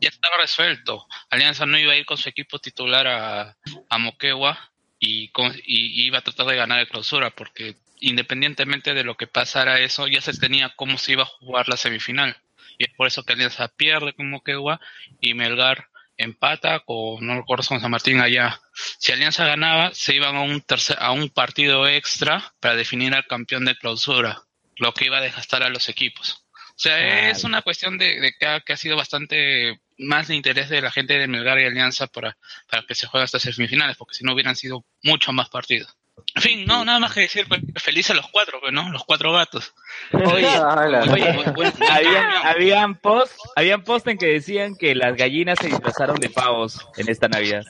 [0.02, 1.08] ya estaba resuelto.
[1.30, 3.56] Alianza no iba a ir con su equipo titular a,
[3.90, 8.94] a Moquegua y, con- y- y iba a tratar de ganar el clausura porque independientemente
[8.94, 12.38] de lo que pasara eso, ya se tenía cómo se iba a jugar la semifinal.
[12.78, 14.80] Y es por eso que Alianza pierde con Moquegua
[15.22, 18.62] y Melgar empata con, no recuerdo, con San Martín allá.
[19.00, 23.28] Si Alianza ganaba, se iban a un, tercer, a un partido extra para definir al
[23.28, 24.42] campeón de clausura,
[24.78, 26.46] lo que iba a desgastar a los equipos.
[26.70, 27.32] O sea, Claro.
[27.32, 30.82] es una cuestión de, de que, ha, que ha sido bastante más de interés de
[30.82, 32.38] la gente de Melgar y Alianza para,
[32.70, 35.96] para que se jueguen estas semifinales, porque si no hubieran sido mucho más partidos.
[36.36, 38.90] En fin, no, nada más que decir, pues, feliz a los cuatro, pues, ¿no?
[38.92, 39.74] Los cuatro gatos.
[40.12, 41.04] Oye, Ala.
[41.12, 41.30] oye,
[41.90, 46.86] habían, habían post, habían post en que decían que las gallinas se disfrazaron de pavos
[46.98, 47.64] en esta Navidad.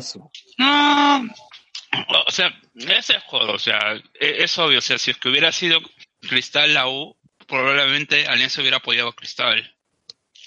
[0.00, 1.22] Su- No,
[2.26, 5.52] o sea, ese juego, o sea, e- es obvio, o sea, si es que hubiera
[5.52, 5.78] sido
[6.20, 7.16] Cristal la U,
[7.46, 9.74] probablemente Alianza hubiera apoyado a Cristal.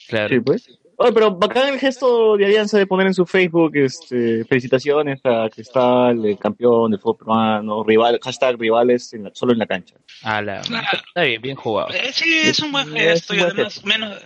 [0.07, 0.29] Claro.
[0.29, 0.67] Sí, pues.
[0.97, 5.49] Oye, pero bacán el gesto de Alianza de poner en su Facebook este, felicitaciones a
[5.53, 9.95] Cristal, el campeón del fútbol peruano, rival, hashtag rivales en la- solo en la cancha.
[10.23, 10.87] A la- Claro.
[11.07, 11.89] Está bien, bien jugado.
[11.93, 13.87] Eh, sí, es un buen Es gesto y además gesto.
[13.87, 14.17] menos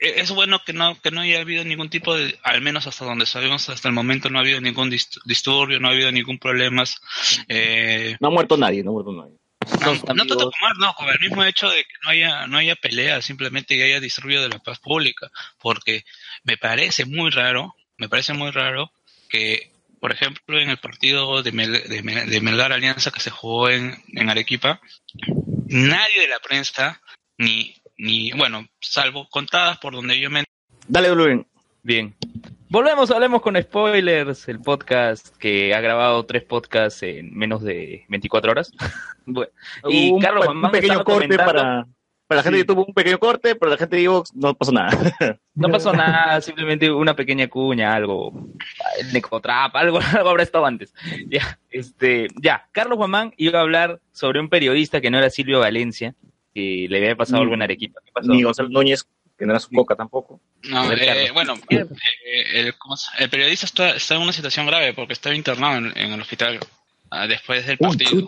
[0.00, 3.04] eh, es bueno que no que no haya habido ningún tipo de al menos hasta
[3.04, 6.38] donde sabemos hasta el momento no ha habido ningún dist- disturbio, no ha habido ningún
[6.38, 6.82] problema.
[7.48, 9.36] Eh, No ha muerto nadie, no ha muerto nadie.
[9.80, 12.58] No, Los no tanto como no, con el mismo hecho de que no haya no
[12.58, 16.04] haya pelea, simplemente que haya disturbio de la paz pública, porque
[16.44, 18.92] me parece muy raro, me parece muy raro
[19.28, 19.70] que
[20.00, 24.02] por ejemplo, en el partido de, Mel- de, de Melgar Alianza que se jugó en,
[24.14, 24.80] en Arequipa,
[25.68, 27.02] nadie de la prensa,
[27.36, 30.44] ni, ni, bueno, salvo contadas por donde yo me
[30.88, 31.46] Dale, Blumen.
[31.82, 32.16] Bien.
[32.72, 38.50] Volvemos, hablemos con spoilers, el podcast que ha grabado tres podcasts en menos de 24
[38.52, 38.72] horas.
[39.26, 39.50] Bueno,
[39.88, 41.86] y un, Carlos un pequeño corte comentando- para,
[42.26, 42.62] para la gente Sí.
[42.62, 44.90] de YouTube, un pequeño corte, pero la gente de Evox no pasó nada.
[45.54, 48.32] No pasó nada, simplemente una pequeña cuña, algo,
[48.98, 50.94] el Necotrap, algo, algo habrá estado antes.
[51.28, 55.60] Ya, este, ya, Carlos Guamán iba a hablar sobre un periodista que no era Silvio
[55.60, 56.14] Valencia,
[56.54, 58.00] que le había pasado Ni- algo en Arequipa.
[58.04, 58.32] ¿Qué pasó?
[58.32, 59.06] Ni Gonzalo Núñez,
[59.40, 60.40] que no era su coca tampoco.
[60.64, 61.54] No, eh, bueno,
[62.26, 65.78] eh, el, ¿cómo se- el periodista está, está en una situación grave porque estaba internado
[65.78, 66.60] en, en el hospital
[67.10, 68.20] ah, después del partido.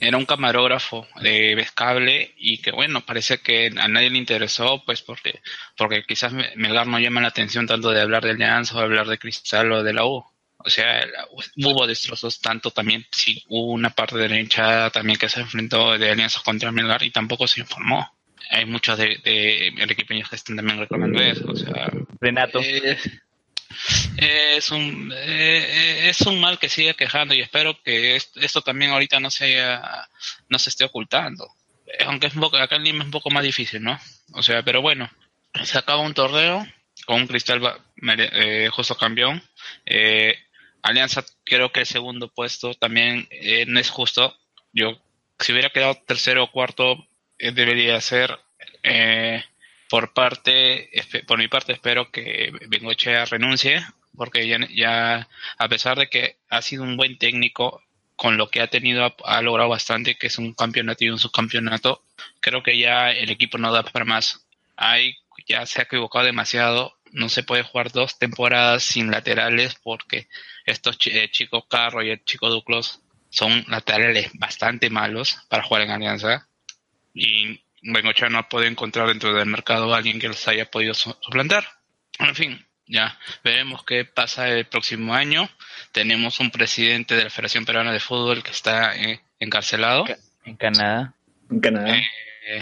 [0.00, 5.02] Era un camarógrafo de Vescable y que bueno, parece que a nadie le interesó, pues
[5.02, 5.40] porque,
[5.76, 8.84] porque quizás Me- Melgar no llama la atención tanto de hablar de Alianza o de
[8.84, 10.24] hablar de Cristal o de la U.
[10.60, 11.26] O sea, la-
[11.66, 15.98] hubo destrozos tanto también, sí, hubo una parte de la hinchada también que se enfrentó
[15.98, 18.08] de Alianza contra Melgar y tampoco se informó.
[18.50, 21.44] Hay muchos de, de arequipeños que están también reclamando eso.
[21.48, 22.60] O sea, Renato.
[22.60, 22.96] eh,
[24.56, 28.90] es un eh, es un mal que sigue quejando y espero que est- esto también
[28.92, 30.08] ahorita no se haya-
[30.48, 31.46] no se esté ocultando
[31.86, 33.98] Eh, aunque es un poco acá en Lima es un poco más difícil no
[34.32, 35.10] o sea pero bueno
[35.64, 36.66] se acaba un torneo
[37.06, 37.60] con un cristal
[38.18, 39.42] eh, justo campeón
[39.86, 40.34] Eh,
[40.82, 44.36] Alianza creo que el segundo puesto también eh, no es justo
[44.72, 44.98] yo
[45.38, 47.06] si hubiera quedado tercero o cuarto
[47.38, 48.38] debería ser
[48.82, 49.44] eh,
[49.88, 50.90] por parte,
[51.26, 53.80] por mi parte espero que Bengochea renuncie,
[54.16, 57.82] porque ya, a pesar de que ha sido un buen técnico,
[58.16, 62.02] con lo que ha tenido, ha, logrado bastante, que es un campeonato y un subcampeonato,
[62.40, 64.46] creo que ya el equipo no da para más.
[64.76, 70.28] Hay, ya se ha equivocado demasiado, no se puede jugar dos temporadas sin laterales, porque
[70.66, 75.82] estos chi- eh, chicos Carro y el chico Duclos son laterales bastante malos para jugar
[75.82, 76.48] en Alianza.
[77.20, 81.16] Y Bengochea no puede encontrar dentro del mercado a alguien que los haya podido su-
[81.20, 81.64] suplantar.
[82.18, 85.48] En fin, ya veremos qué pasa el próximo año.
[85.92, 90.04] Tenemos un presidente de la Federación Peruana de Fútbol que está eh, encarcelado.
[90.44, 91.14] En Canadá.
[91.50, 91.96] En Canadá.
[91.96, 92.60] Eh,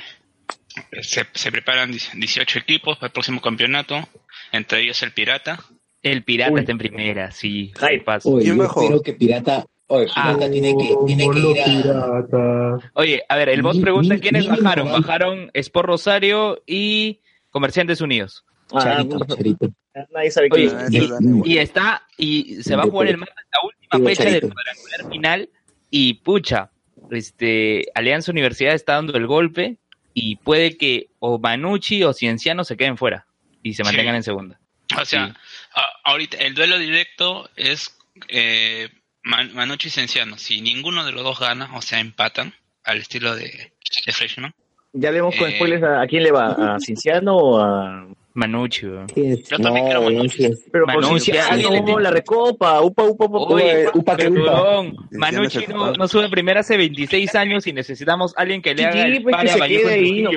[1.03, 4.09] se, se preparan 18 equipos para el próximo campeonato,
[4.53, 5.59] entre ellos el Pirata.
[6.03, 6.61] El pirata Uy.
[6.61, 7.73] está en primera, sí.
[7.81, 8.29] Ay, paso.
[8.31, 8.83] Oye, ¿Quién yo bajó?
[8.83, 10.35] espero que Pirata, oye, Ah.
[10.35, 12.79] Pirata tiene que, tiene que ir a...
[12.95, 14.87] Oye, a ver, el boss Ni- pregunta ni- quiénes ni- bajaron.
[14.87, 17.21] ni- Bajaron Sport Rosario y
[17.51, 18.45] Comerciantes Unidos.
[18.73, 19.69] Ah, Charito, Charito.
[20.13, 21.21] nadie sabe Oye, quién es.
[21.47, 25.11] y, está, y se va a jugar el martes la última Digo, fecha del cuadrangular
[25.13, 25.49] final.
[25.91, 26.71] Y pucha,
[27.13, 29.77] este, Alianza Universidad está dando el golpe
[30.13, 33.27] y puede que o Manucci o Cienciano se queden fuera
[33.63, 33.87] y se Sí.
[33.87, 34.59] mantengan en segunda.
[35.01, 35.33] O sea, Sí.
[35.77, 37.97] a- ahorita el duelo directo es
[38.29, 38.89] eh,
[39.27, 40.39] Man- Manucci y Cienciano.
[40.39, 43.73] Si ninguno de los dos gana, o sea, empatan al estilo de,
[44.07, 44.53] de Freshman.
[44.93, 45.57] Ya leemos con Eh.
[45.57, 48.07] spoilers a, a quién le va, a Cinciano o a.
[48.35, 48.83] Manucci.
[48.83, 50.45] Yo también quiero weón, Manucci.
[50.45, 53.55] sí Pero Manucci, tiene- la recopa, upa, upa, upa, upa.
[53.55, 54.83] Oye, upa que upa.
[55.11, 58.89] Manucci no, no sube primera hace 26 años y necesitamos a alguien que le Sí,
[58.89, 60.23] haga el pues, que se quede ahí.
[60.23, 60.37] No, ¿Qué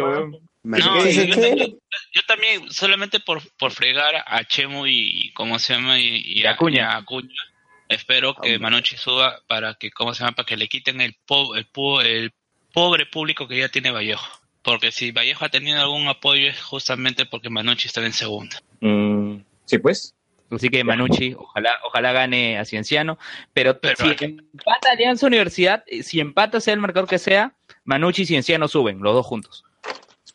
[0.82, 1.78] yo, también,
[2.14, 6.00] yo también, solamente por, por fregar a Chemo y, ¿cómo se llama?
[6.00, 6.92] Y, y a Acuña.
[6.94, 7.30] a Acuña.
[7.90, 10.36] Espero que Manucci suba para que, ¿cómo se llama?
[10.36, 12.32] Para que le quiten el, po- el, po- el
[12.74, 14.26] pobre público que ya tiene Vallejo.
[14.62, 18.62] Porque si Vallejo ha tenido algún apoyo es justamente porque Manucci está en segunda.
[18.82, 20.14] Mm, sí, pues.
[20.52, 23.18] Así que Manucci, ojalá, ojalá gane a Cienciano.
[23.54, 27.54] Pero, Pero- si empata Alianza Universidad, eh, si empata sea el marcador que sea,
[27.86, 29.64] Manucci y Cienciano suben, los dos juntos.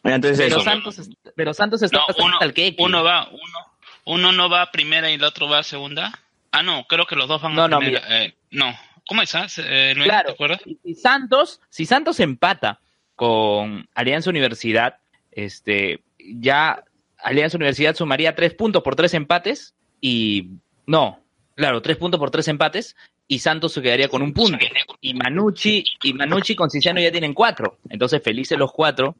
[0.02, 0.64] Entonces, Pero eso.
[0.64, 2.82] Santos, es- pero Santos está No, uno, al queque.
[2.82, 3.58] uno va, uno,
[4.04, 6.12] uno no va a primera y el otro va a segunda.
[6.56, 8.24] Ah, no, creo que los dos van No, a no, primera.
[8.24, 8.72] Eh, no,
[9.08, 9.34] ¿cómo es?
[9.34, 9.46] ah?
[9.58, 10.28] Eh, Luis, Claro.
[10.28, 10.60] ¿Te acuerdas?
[10.84, 12.80] Y Santos, si Santos empata
[13.16, 14.98] con Alianza Universidad,
[15.32, 16.84] este, ya
[17.18, 20.50] Alianza Universidad sumaría tres puntos por tres empates y
[20.86, 21.18] no,
[21.56, 22.94] claro, tres puntos por tres empates
[23.26, 24.58] y Santos se quedaría con un punto.
[25.00, 29.16] Y Manucci y Manucci con Ciciano ya tienen cuatro, entonces felices los cuatro.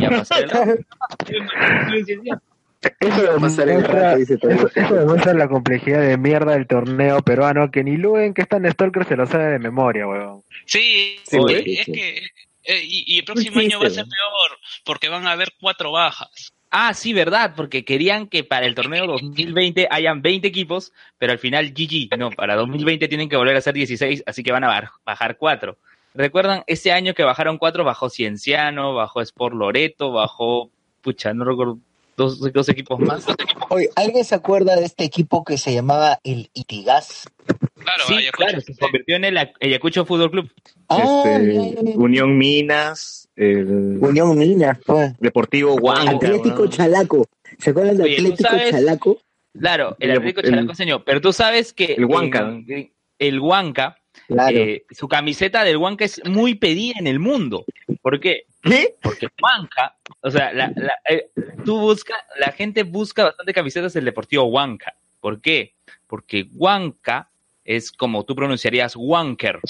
[0.00, 0.06] Y
[3.00, 4.50] Eso demuestra, rato, dice todo.
[4.50, 8.56] eso, eso demuestra la complejidad de mierda del torneo peruano que ni Luen, que está
[8.56, 10.42] en Stalker, se lo sabe de memoria, weón.
[10.66, 12.22] Sí, es que
[12.64, 15.92] eh, y, y el próximo año va a ser peor porque van a haber cuatro
[15.92, 16.54] bajas.
[16.70, 21.38] Ah, sí, verdad, porque querían que para el torneo 2020 hayan 20 equipos, pero al
[21.38, 24.90] final GG, no, para 2020 tienen que volver a ser 16, así que van a
[25.04, 25.76] bajar 4.
[26.14, 27.84] ¿Recuerdan ese año que bajaron 4?
[27.84, 30.70] Bajó Cienciano, bajó Sport Loreto, bajó,
[31.00, 31.78] pucha, no recuerdo,
[32.16, 33.24] dos, dos equipos más.
[33.70, 37.28] Oye, ¿alguien se acuerda de este equipo que se llamaba el Itigas?
[37.46, 38.36] Claro, sí, Ayacucho.
[38.46, 40.50] claro, se convirtió en el Ayacucho Fútbol Club.
[40.88, 41.92] Ah, Este.
[41.96, 45.18] Unión Minas, el Unión Minas, pues.
[45.18, 46.12] Deportivo Huanca.
[46.12, 46.66] Atlético.
[46.68, 47.26] Chalaco.
[47.58, 48.70] ¿Se acuerdan de Oye, ¿tú Atlético sabes?
[48.70, 49.18] Chalaco?
[49.58, 52.40] Claro, el El- Atlético el- Chalacoseño, pero tú sabes que El Huanca.
[52.66, 53.96] en- el Huanca,
[54.26, 54.56] Claro.
[54.56, 57.64] eh, su camiseta del Huanca es muy pedida en el mundo.
[58.02, 58.44] ¿Por qué?
[58.64, 58.96] ¿Qué?
[59.02, 61.30] Porque Huanca, o sea, la, la- eh,
[61.64, 64.94] tú busca, la gente busca bastante camisetas del Deportivo Huanca.
[65.20, 65.74] ¿Por qué?
[66.06, 67.28] Porque Huanca
[67.64, 69.60] es como tú pronunciarías wanker,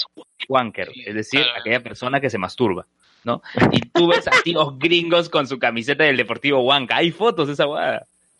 [0.49, 1.59] wanker, es decir, Claro.
[1.61, 2.85] aquella persona que se masturba,
[3.23, 3.41] ¿no?
[3.71, 6.97] Y tú ves a tíos gringos con su camiseta del Deportivo Huanca.
[6.97, 8.05] Hay fotos de esa guada.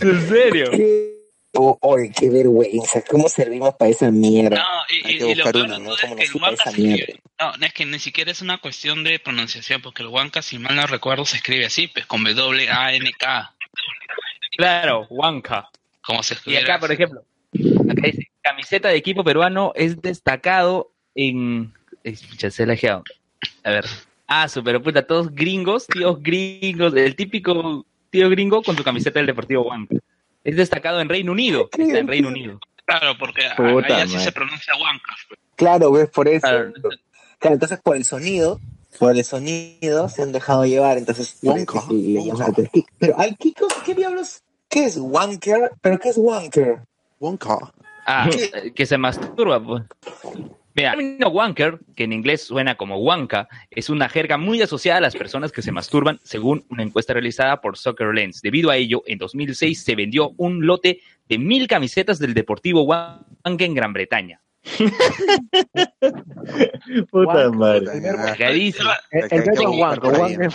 [0.00, 0.70] ¿En serio?
[1.54, 1.60] ¿Qué?
[1.60, 3.02] Oh, oye, qué vergüenza.
[3.08, 4.56] ¿Cómo servimos para esa mierda?
[4.56, 5.94] No, y, Hay y- que y lo peor ¿no?
[5.94, 7.20] es que el Huanca se escribe-.
[7.40, 10.58] No, no, es que ni siquiera es una cuestión de pronunciación, porque el Huanca, si
[10.58, 13.54] mal no recuerdo, se escribe así, pues con W-A-N-K,
[14.56, 15.68] Claro, Huanca.
[16.02, 16.64] como se Y escribiera.
[16.74, 17.22] acá, por ejemplo,
[17.90, 21.72] acá dice, camiseta de equipo peruano es destacado en...
[22.04, 23.02] se lajeado.
[23.64, 23.84] A ver,
[24.26, 29.18] Ah, su, pero puta, todos gringos, tíos gringos, el típico tío gringo con su camiseta
[29.18, 29.96] del Deportivo Huanca.
[30.44, 32.60] Es destacado en Reino Unido, está en Reino Unido.
[32.84, 34.24] Claro, porque Puta ahí así madre.
[34.24, 34.74] se pronuncia
[35.28, 35.40] pues.
[35.56, 36.46] Claro, ves, por eso.
[36.46, 36.72] Claro.
[37.38, 38.60] Claro, entonces por el sonido,
[38.98, 41.88] por el sonido se han dejado llevar, entonces Kiko.
[42.98, 44.42] Pero al Kiko, ¿qué diablos?
[44.68, 45.72] ¿Qué es wanker?
[45.80, 46.82] ¿Pero qué es wanker?
[47.20, 47.72] Wonka.
[48.06, 48.28] Ah,
[48.74, 49.84] que se masturba, pues.
[50.74, 54.98] Mira, el término wanker, que en inglés suena como wanka, es una jerga muy asociada
[54.98, 58.42] a las personas que se masturban, según una encuesta realizada por Soccer Lens.
[58.42, 63.64] Debido a ello, en 2006 se vendió un lote de mil camisetas del Deportivo Wanka
[63.64, 64.40] en Gran Bretaña.
[67.10, 67.50] Puta Wanka.
[67.50, 67.86] madre.
[67.96, 68.72] El, cae
[69.40, 70.54] verbo como Wanka, perro Wanka es...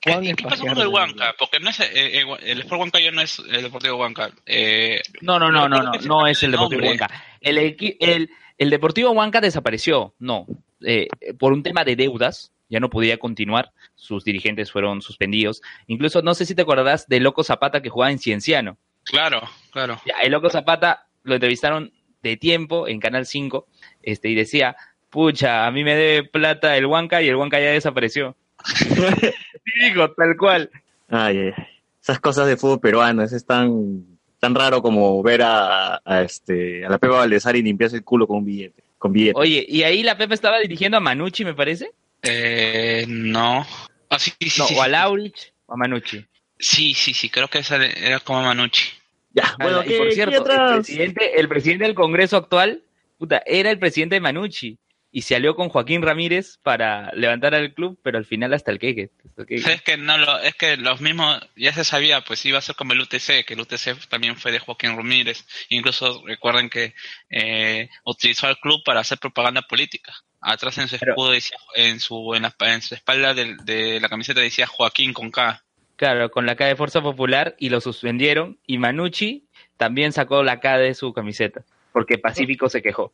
[0.00, 1.34] ¿Qué, Wanka y es qué pasó con el Huanca?
[1.38, 4.30] Porque no es eh, eh, el Sport Huanca ya no es el Deportivo Huanca.
[4.46, 6.82] Eh, No, no, no, no, no, no es el Deportivo.
[6.82, 7.08] Huanca.
[7.40, 8.30] El, el,
[8.62, 10.46] el Deportivo Huanca desapareció, no,
[10.82, 15.62] eh, por un tema de deudas, ya no podía continuar, sus dirigentes fueron suspendidos.
[15.88, 18.78] Incluso, no sé si te acordarás de Loco Zapata que jugaba en Cienciano.
[19.04, 20.00] claro, claro.
[20.06, 23.66] Ya, el Loco Zapata lo entrevistaron de tiempo en Canal 5
[24.02, 24.76] este, y decía,
[25.10, 28.36] pucha, a mí me debe plata el Huanca y el Huanca ya desapareció.
[29.64, 30.70] Sí, dijo, tal cual.
[31.08, 31.64] Ay, ay, ay.
[32.02, 34.11] Esas cosas de fútbol peruano, es tan,
[34.42, 38.38] tan raro como ver a, a este, a la Pepa Valdesari limpiarse el culo con
[38.38, 38.82] un billete.
[38.98, 39.38] Con billete.
[39.38, 41.92] Oye, y ahí la Pepe estaba dirigiendo a Manucci, me parece.
[42.22, 43.64] Eh, no.
[44.10, 44.90] Ah, sí, sí, No, sí, o a sí.
[44.90, 46.26] Laurich o a Manucci.
[46.58, 48.88] Sí, sí, sí, creo que esa era como Manucci.
[49.30, 52.82] ya, bueno, Ala, ¿qué, y por qué cierto, el presidente, el presidente del Congreso actual,
[53.18, 54.76] puta, era el presidente de Manucci
[55.14, 58.78] y se alió con Joaquín Ramírez para levantar al club, pero al final hasta el
[58.78, 59.10] queque.
[59.46, 62.74] Es que no lo, es que los mismos, ya se sabía, pues iba a ser
[62.76, 65.46] como el UTC, que el UTC también fue de Joaquín Ramírez.
[65.68, 66.94] Incluso recuerden que
[67.28, 70.14] eh, utilizó al club para hacer propaganda política.
[70.40, 74.00] Atrás en su Pero- escudo decía, en su, en la, en su espalda del- de,
[74.00, 75.62] la camiseta decía Joaquín con K.
[75.96, 79.46] Claro, con la K de Fuerza Popular y lo suspendieron y Manucci
[79.76, 83.12] también sacó la K de su camiseta porque Pacífico se quejó.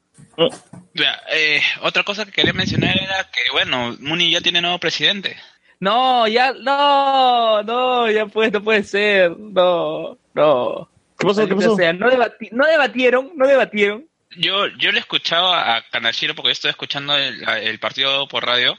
[0.94, 5.36] Ya, eh, otra cosa que quería mencionar era que, bueno, Muni ya tiene nuevo presidente.
[5.80, 10.90] No, ya, no, no, ya pues, no puede ser, no, no.
[11.18, 11.46] ¿Qué pasó?
[11.48, 11.76] ¿Qué pasó?
[11.76, 14.06] sea, no, debati- no debatieron, no debatieron.
[14.36, 18.76] Yo, yo le escuchaba a Kanashiro porque yo estoy escuchando el, el partido por radio,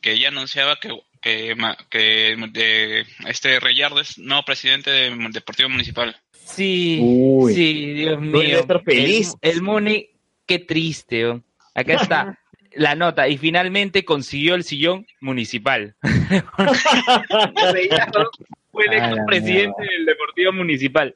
[0.00, 0.90] que ella anunciaba que,
[1.22, 6.16] que, ma- que de, este Reyardo es nuevo presidente de Deportivo Municipal.
[6.48, 7.54] Sí, Uy.
[7.54, 8.66] sí, Dios mío.
[8.84, 9.34] feliz.
[9.42, 10.08] El, el Muni,
[10.46, 11.26] qué triste.
[11.26, 11.42] oh.
[11.74, 12.38] Acá está
[12.72, 13.28] la nota.
[13.28, 15.94] Y finalmente consiguió el sillón municipal.
[18.72, 21.14] Fue electo presidente del Deportivo Municipal.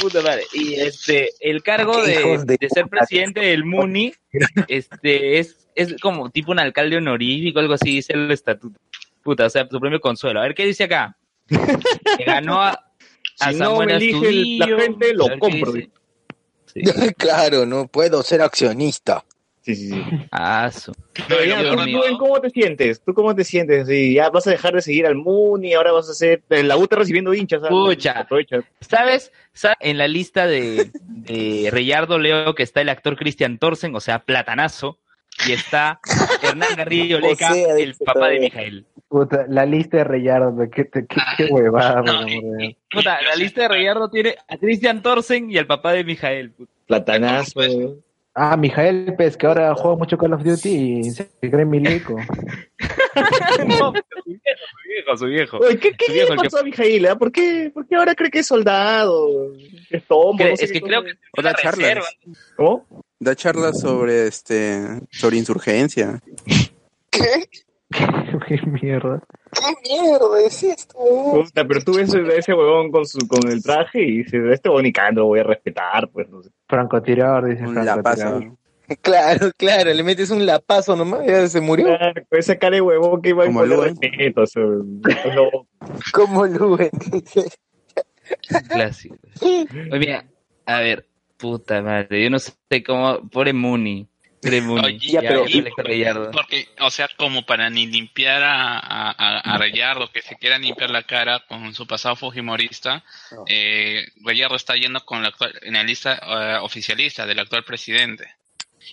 [0.00, 0.42] Puta madre.
[0.52, 4.12] Y este, el cargo de, de de ser presidente del Muni,
[4.68, 8.78] este, es, es como tipo un alcalde honorífico, algo así, dice el estatuto.
[9.22, 10.40] Puta, o sea, su premio consuelo.
[10.40, 11.16] A ver, ¿qué dice acá?
[12.18, 12.91] Que ganó a
[13.50, 15.72] Si no Samuel me elige el- la gente, lo compro.
[15.72, 16.82] Sí.
[17.18, 19.24] claro, no puedo ser accionista.
[19.64, 20.02] Sí, sí, sí.
[20.32, 20.92] Ah, su-
[21.28, 23.00] Pero ya, tú, ¿cómo te sientes?
[23.04, 23.86] ¿Tú cómo te sientes?
[24.12, 26.42] Ya vas a dejar de seguir al Muni, ahora vas a hacer...
[26.48, 27.60] La U está recibiendo hinchas.
[27.60, 27.70] ¿sabes?
[27.72, 28.12] Pucha.
[28.18, 28.56] Aprovecha.
[28.80, 29.30] ¿Sabes?
[29.52, 34.00] Sa- En la lista de, de Reyardo leo que está el actor Christian Torsen, o
[34.00, 34.98] sea, platanazo,
[35.46, 36.00] y está
[36.42, 38.40] Hernán Garrillo O Leca, sea, el papá de.
[38.40, 38.84] Mijael.
[39.12, 42.74] Puta, la lista de Reyardo, qué, qué, qué, qué huevada, por No, amor de Dios.
[42.90, 46.50] Puta, la lista de Reyardo tiene a Christian Torsen y al papá de Mijael.
[46.52, 46.72] puta.
[46.86, 47.60] Platanazo.
[48.34, 52.16] Ah, Mijael Pez, que ahora juega mucho Call of Duty y se cree milico.
[53.66, 53.92] no,
[54.24, 54.36] su viejo,
[54.72, 55.58] su viejo, su viejo.
[55.58, 57.06] Oye, ¿qué, qué Su viejo, le que- pasó a Mijail?
[57.08, 57.16] ah?
[57.18, 59.52] ¿Por qué, ¿Por qué ahora cree que es soldado?
[59.90, 62.16] Es tombo, no sé es que creo que O da una charlas.
[62.56, 62.86] ¿Cómo?
[63.20, 66.18] Da charlas sobre este sobre insurgencia.
[67.10, 67.44] ¿Qué?
[68.48, 69.22] qué mierda.
[69.52, 70.94] ¿Qué mierda es esto?
[70.98, 74.68] Puta, pero tú ves a ese huevón con, su, con el traje y dices, este
[74.68, 76.50] bonicando lo voy a respetar, pues no sé.
[76.68, 78.02] Francotirador, dice Un lapazo.
[78.22, 78.56] francotirador.
[79.00, 81.86] Claro, claro, le metes un lapazo nomás, ya se murió.
[81.86, 83.96] Claro, pues esa cara de huevón que iba a Como Luen.
[84.00, 84.62] respeto, o sea,
[85.34, 85.66] no.
[86.12, 86.90] Como Luen.
[88.68, 89.16] Clásico.
[89.40, 90.24] Oye, mira,
[90.66, 91.06] a ver,
[91.38, 92.52] puta madre, yo no sé
[92.84, 94.08] cómo, pobre Muni.
[94.84, 95.44] Oye, Ya, pero-
[95.76, 96.30] Reyardo.
[96.32, 100.58] Porque, o sea, como para ni limpiar a, a, a- a Reyardo, que se quiera
[100.58, 103.44] limpiar la cara con su pasado fujimorista, No.
[103.48, 108.26] eh, Reyardo está yendo con la actual, en la lista eh, oficialista del actual presidente.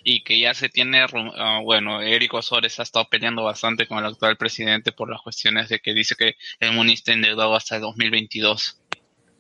[0.03, 1.03] Y que ya se tiene,
[1.35, 5.67] ah, bueno, Eric Osores ha estado peleando bastante con el actual presidente por las cuestiones
[5.67, 8.79] de que dice que el MUNI está endeudado hasta el 2022.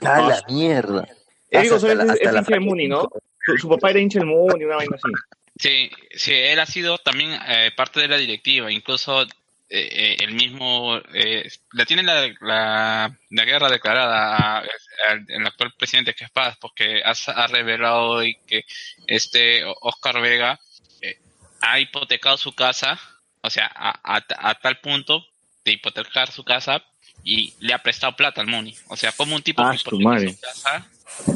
[0.01, 1.07] A la mierda.
[1.51, 3.07] Eric la- es, es hincha del Muni, ¿no?
[3.45, 5.13] Su, su papá era hincha del Muni, una vaina así.
[5.59, 9.27] Sí, sí, él ha sido también eh, parte de la directiva, incluso eh,
[9.69, 14.69] eh, el mismo, eh, la tiene la, la, la guerra declarada al
[15.27, 18.63] el actual presidente que es Paz, porque ha, ha revelado hoy que
[19.05, 20.57] este Oscar Vega
[21.01, 21.19] eh,
[21.61, 22.97] ha hipotecado su casa,
[23.41, 25.25] o sea, a, a, a tal punto
[25.65, 26.81] de hipotecar su casa
[27.23, 28.73] y le ha prestado plata al Muni.
[28.87, 30.89] O sea, como un tipo Ah, que hipoteca su casa,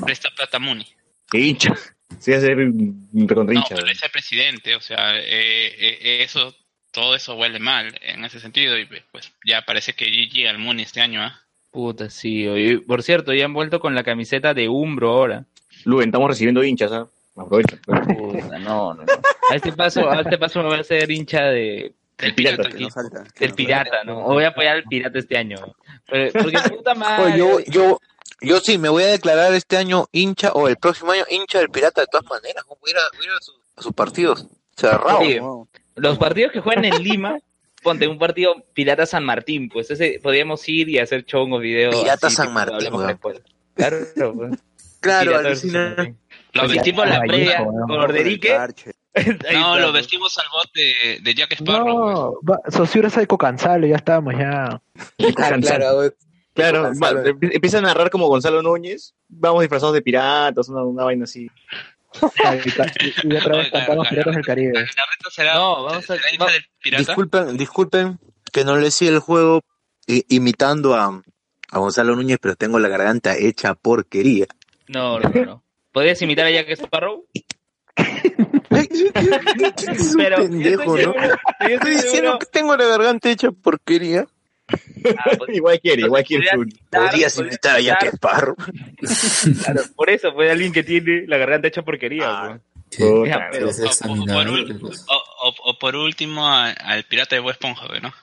[0.06, 0.88] presta plata al Muni.
[1.30, 1.76] Qué hincha.
[2.20, 6.24] Sí, va a ser un recontra No, pero es el presidente, o sea, eh, eh,
[6.24, 6.54] eso,
[6.92, 10.84] todo eso huele mal en ese sentido y pues ya parece que GG al Muni
[10.84, 11.40] este año, ¿ah?
[11.72, 12.48] Puta, sí.
[12.48, 15.46] oye, por cierto, ya han vuelto con la camiseta de Umbro ahora.
[15.86, 17.08] Luen, estamos recibiendo hinchas, ¿ah?
[17.36, 17.78] Aprovecha.
[17.86, 19.14] Puta, no, no, no.
[19.50, 22.70] A este paso, a este paso me voy a hacer hincha de El pirata.
[22.70, 23.24] Que no salta.
[23.40, 24.20] del pirata, ¿no?
[24.20, 25.58] O voy a apoyar al pirata este año.
[26.08, 27.26] Pero- porque puta madre.
[27.26, 28.00] Oye, yo, yo,
[28.42, 31.70] yo sí me voy a declarar este año hincha, o el próximo año hincha del
[31.70, 32.64] pirata de todas maneras.
[32.68, 34.48] Voy a ir a, voy a, ir a su- a sus partidos.
[34.76, 35.68] Cerrado.
[35.96, 37.38] Los partidos que juegan en Lima,
[37.84, 41.96] ponte un partido Pirata San Martín, pues ese podríamos ir y hacer chongos, videos.
[41.96, 43.42] Pirata así, San tipo, Martín.
[43.76, 43.98] Claro,
[44.36, 44.60] pues.
[45.00, 45.96] Claro, alucina.
[46.54, 48.56] Lo Así, vesti- tipo la previa con Orderique.
[49.54, 50.02] No, lo pues.
[50.02, 51.88] vestimos al bot de, de Jack Sparrow.
[51.88, 54.82] No, va- Saussure Psycho Cansalo, ya estábamos ya.
[55.38, 56.12] Ah, claro.
[56.54, 59.14] Claro, va- empie- empieza a narrar como Gonzalo Núñez.
[59.28, 61.50] Vamos disfrazados de piratas, una, una vaina así.
[63.24, 64.74] Y, otra vez cantamos Piratas del Caribe.
[64.74, 66.98] La reta será, No, vamos a- va-.
[66.98, 68.20] Disculpen, disculpen
[68.52, 69.62] que no le siga el juego
[70.06, 71.24] i- imitando a,
[71.72, 74.46] a Gonzalo Núñez, pero tengo la garganta hecha porquería.
[74.90, 75.64] No, no, no, no.
[75.92, 77.26] ¿Podrías imitar a Jack Sparrow?
[77.96, 78.12] Es
[80.12, 81.14] un Pero yo pendejo, estoy ¿no?
[81.16, 81.22] yo
[81.62, 84.28] Estoy estoy diciendo que tengo la garganta hecha porquería.
[84.70, 86.48] Ah, pues, igual quiere, igual quiere.
[86.90, 88.56] podrías imitar a Jack Sparrow.
[89.64, 92.26] claro, por eso, pues alguien que tiene la garganta hecha porquería.
[92.28, 92.60] Ah.
[92.90, 93.04] Sí,
[93.52, 95.06] pero es O- o- examinado, por, ¿qué cosa?
[95.10, 95.53] o- o- o
[95.84, 98.14] por último a- al pirata de Bob Esponja, ¿no?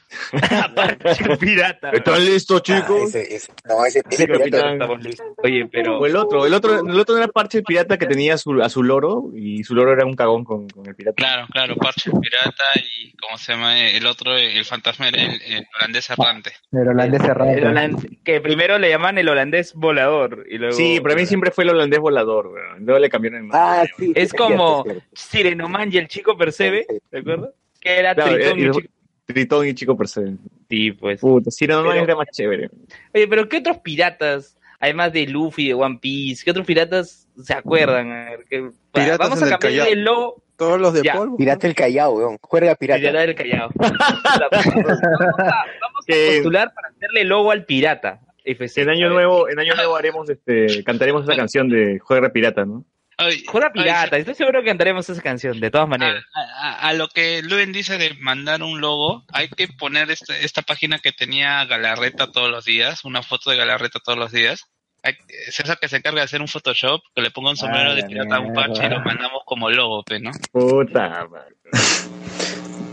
[0.63, 1.05] Aparte,
[1.41, 1.91] pirata.
[1.91, 3.15] ¿Están listos, Ah, chicos?
[3.15, 4.73] ese, ese, no, ese, ese Sí, pirata- capitán.
[4.73, 5.27] Estamos listos.
[5.45, 5.99] Oye, pero.
[5.99, 8.63] O el otro, el otro, el otro era Parche el pirata que tenía a su,
[8.63, 11.17] a su loro y su loro era un cagón con, con el pirata.
[11.17, 13.79] Claro, claro, Parche el pirata y, ¿cómo se llama?
[13.79, 16.53] El otro, el fantasma era el, el holandés errante.
[16.73, 21.15] El holandés El holandés- que primero le llaman el holandés volador y luego Sí, para
[21.15, 22.87] mí siempre fue el holandés volador, weón.
[22.87, 23.61] Luego le cambiaron el nombre.
[23.63, 24.13] Ah, sí.
[24.17, 24.83] Es como-.
[25.13, 27.50] Sirenoman y el chico Percebe, ¿te acuerdas?
[27.81, 28.81] Que era Claro, Tritón y- chico.
[29.27, 30.35] Tritón y Chico Percebe.
[30.69, 31.21] Sí, pues.
[31.21, 32.69] Puta, si no, no era más chévere.
[33.15, 37.55] Oye, pero ¿qué otros piratas, además de Luffy, de One Piece, qué otros piratas se
[37.55, 38.11] acuerdan?
[38.11, 41.15] A ver, que- Piratas Vamos a el cambiar el logo Todos los de Ya.
[41.15, 41.37] polvo.
[41.39, 42.39] Pirata el Callao, weón.
[42.43, 42.99] Juega pirata.
[43.01, 43.71] pirata del Callao.
[43.77, 44.99] vamos a, vamos
[45.39, 45.65] a
[46.07, 48.21] Que- postular para hacerle logo al pirata.
[48.45, 48.83] FC.
[48.83, 52.85] En año nuevo, en año nuevo haremos este, cantaremos esa canción de Juega Pirata, ¿no?
[53.23, 56.25] Ay, Juega ay, pirata, estoy seguro que cantaremos esa canción, de todas a, maneras.
[56.35, 60.63] a- a lo que Luen dice de mandar un logo, hay que poner esta, esta
[60.63, 64.65] página que tenía Galarreta todos los días, una foto de Galarreta todos los días.
[65.03, 65.17] Hay-
[65.51, 68.03] César que se encarga de hacer un Photoshop, que le ponga un sombrero Ah, de
[68.03, 70.31] la pirata a un parche y lo mandamos como logo, ¿no?
[70.53, 71.55] Puta madre.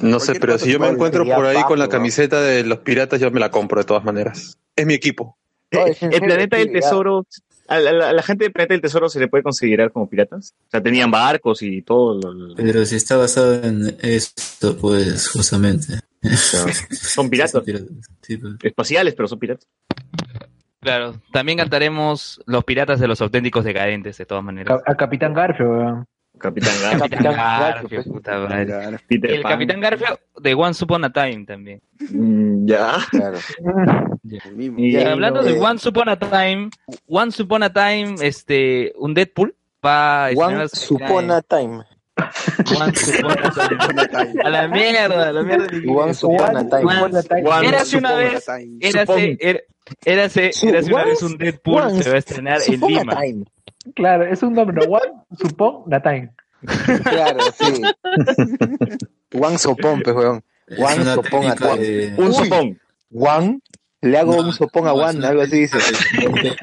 [0.01, 3.19] No sé, pero si yo me encuentro por ahí con la camiseta de los piratas,
[3.19, 4.57] yo me la compro de todas maneras.
[4.75, 5.37] Es mi equipo.
[5.71, 7.25] No, es en el planeta del tesoro,
[7.67, 9.91] a la, a la- a la gente del planeta del tesoro se le puede considerar
[9.91, 10.53] como piratas.
[10.67, 12.19] O sea, tenían barcos y todo.
[12.19, 15.99] lo- lo- Pero si está basado en esto, pues justamente.
[16.91, 17.63] son piratas
[18.21, 18.53] Sí, pues.
[18.63, 19.67] espaciales, pero son piratas.
[20.79, 24.79] Claro, también cantaremos Los Piratas de los Auténticos Decadentes, de todas maneras.
[24.79, 26.05] Ca- Al Capitán Garfio, weón.
[26.37, 28.07] Capitán Garfio, Capitán Garfio, Garfio, pues.
[28.07, 28.97] puta madre.
[29.07, 29.51] Peter Y el Pan.
[29.53, 31.81] Capitán Garfio de Once Upon a Time también.
[32.11, 32.97] Mm, ya.
[33.11, 33.37] Claro.
[34.55, 34.79] Mismo.
[34.79, 35.59] Y- Y Ya, hablando no, de eh.
[35.61, 36.69] Once Upon a Time,
[37.07, 41.83] Once Upon a Time, este, un Deadpool va a One estrenarse- Supona Time.
[42.79, 44.41] Once Upon a Time.
[44.43, 45.67] A la mierda, a la mierda.
[45.67, 45.87] Time.
[45.91, 46.27] Once-
[47.63, 48.77] Érase una Upon a vez, Time.
[48.81, 49.37] érase, Supón.
[49.39, 49.59] era-
[50.05, 53.15] érase, Su- érase una once- vez un Deadpool, once se va a estrenar en Lima.
[53.95, 54.85] Claro, es un nombre.
[54.87, 56.31] One Supon la Time.
[57.03, 57.81] Claro, sí.
[59.33, 60.43] One Sopón, pues, weón.
[60.77, 62.79] One sopón a de- Un sopón.
[63.13, 63.59] One,
[64.01, 65.77] le hago un sopón a One, algo así dice.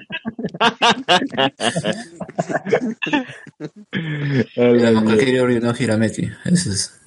[4.57, 6.31] No Hirameki.
[6.45, 7.01] Eso es.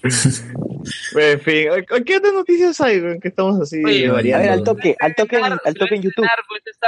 [1.16, 1.68] En fin,
[2.06, 3.00] ¿qué otras noticias hay?
[3.20, 6.26] Que estamos así Oye, A ver, al toque, al toque, en- al toque en YouTube.
[6.48, 6.88] Pues, esta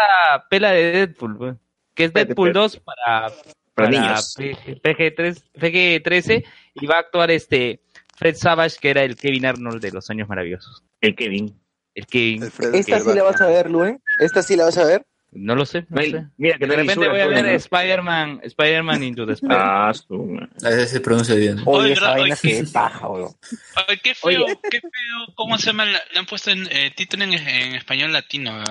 [0.49, 1.55] pela de Deadpool, pues,
[1.99, 2.77] que es Deadpool espérate.
[2.77, 3.33] 2 para,
[3.73, 4.33] Para niños.
[4.37, 6.45] PG, PG3, PG-13
[6.75, 7.81] y va a actuar este
[8.15, 10.81] Fred Savage, que era el Kevin Arnold de los años maravillosos.
[11.01, 11.59] El Kevin.
[11.93, 12.43] El Kevin.
[12.43, 14.01] El Fred Esta sí la vas a ver, Luen.
[14.19, 15.05] Esta sí la vas a ver.
[15.31, 16.25] No lo sé, no sé.
[16.37, 17.51] Mira, que De repente voy a ver ¿no?
[17.51, 19.67] Spider-Man, Spider-Man Into the Spider-Man.
[19.69, 20.49] Ah, su madre.
[20.63, 21.57] A veces se pronuncia bien.
[21.65, 23.35] Oye, Oye, esa vaina Oye, que paja, weón.
[23.75, 25.35] Ay, qué feo, qué feo.
[25.35, 25.83] ¿Cómo se llama?
[25.83, 28.63] Le han puesto en, eh, título en, en español latino,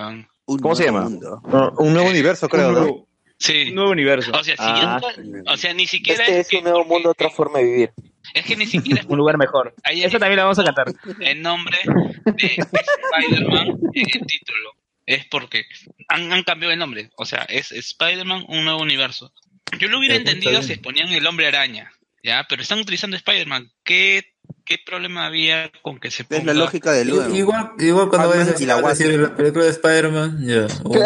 [0.57, 1.07] ¿Cómo se llama?
[1.09, 3.07] No, un nuevo universo, creo, Un
[3.39, 3.69] Sí.
[3.69, 4.31] Un nuevo universo.
[4.33, 7.59] O sea, Ah, siguiendo, o sea, ni siquiera Este es, un nuevo mundo, otra forma
[7.59, 7.91] de vivir.
[8.33, 9.73] es que ni siquiera es Un lugar mejor.
[9.83, 10.93] ahí Eso también lo vamos a cantar.
[11.21, 11.77] el nombre
[12.25, 14.71] de Spider-Man en el título.
[15.05, 15.63] Es porque
[16.07, 17.09] han, han cambiado el nombre.
[17.15, 19.33] O sea, es Spider-Man, un nuevo universo.
[19.79, 21.91] Yo lo hubiera entendido si ponían el hombre araña.
[22.21, 22.45] ¿Ya?
[22.49, 23.71] Pero están utilizando Spider-Man.
[23.83, 24.33] ¿Qué,
[24.69, 26.37] ¿Qué problema había con que se ponga?
[26.41, 27.35] Es la lógica del nuevo.
[27.35, 28.57] Igual, igual cuando vayas a la
[28.91, 30.67] decir, la película de Spider-Man, ya.
[30.85, 30.99] Uno,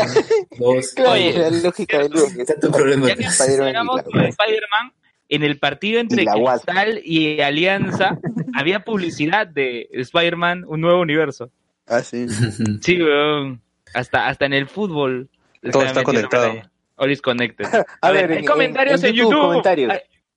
[0.60, 0.88] dos.
[0.94, 1.32] Claro, Oye.
[1.34, 2.28] la lógica del luego.
[2.38, 3.08] Está tu problema.
[3.08, 4.92] Ya que Spider-Man de
[5.30, 6.62] en el partido entre Y.
[6.66, 8.20] Cristal y Alianza
[8.54, 11.50] había publicidad de Spider-Man, un nuevo universo.
[11.88, 12.28] Ah, sí.
[12.82, 13.62] Sí, weón.
[13.94, 15.30] Hasta, hasta en el fútbol.
[15.72, 16.54] Todo está conectado.
[16.98, 17.66] All is connected.
[17.74, 19.48] A A, ver, ver, hay en- comentarios en en, YouTube, YouTube.
[19.48, 19.94] comentarios.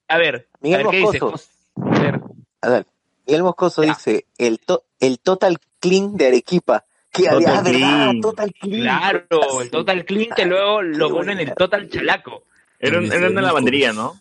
[0.08, 1.20] A, a ver, Miguel a ver, ¿qué dice?
[1.20, 1.48] Moscoso.
[1.82, 2.20] A ver,
[2.62, 2.86] A ver,
[3.26, 3.90] Miguel Moscoso Ya.
[3.94, 6.84] dice, el, to- el Total Clean de Arequipa.
[7.12, 7.72] Que Total había, ah, ¿verdad?
[7.78, 8.20] Clean.
[8.20, 8.82] Total Clean.
[8.82, 12.44] claro, el Total Clean que luego lo vuelven el Total Chalaco.
[12.78, 14.20] Era, un- era una lavandería, ¿no?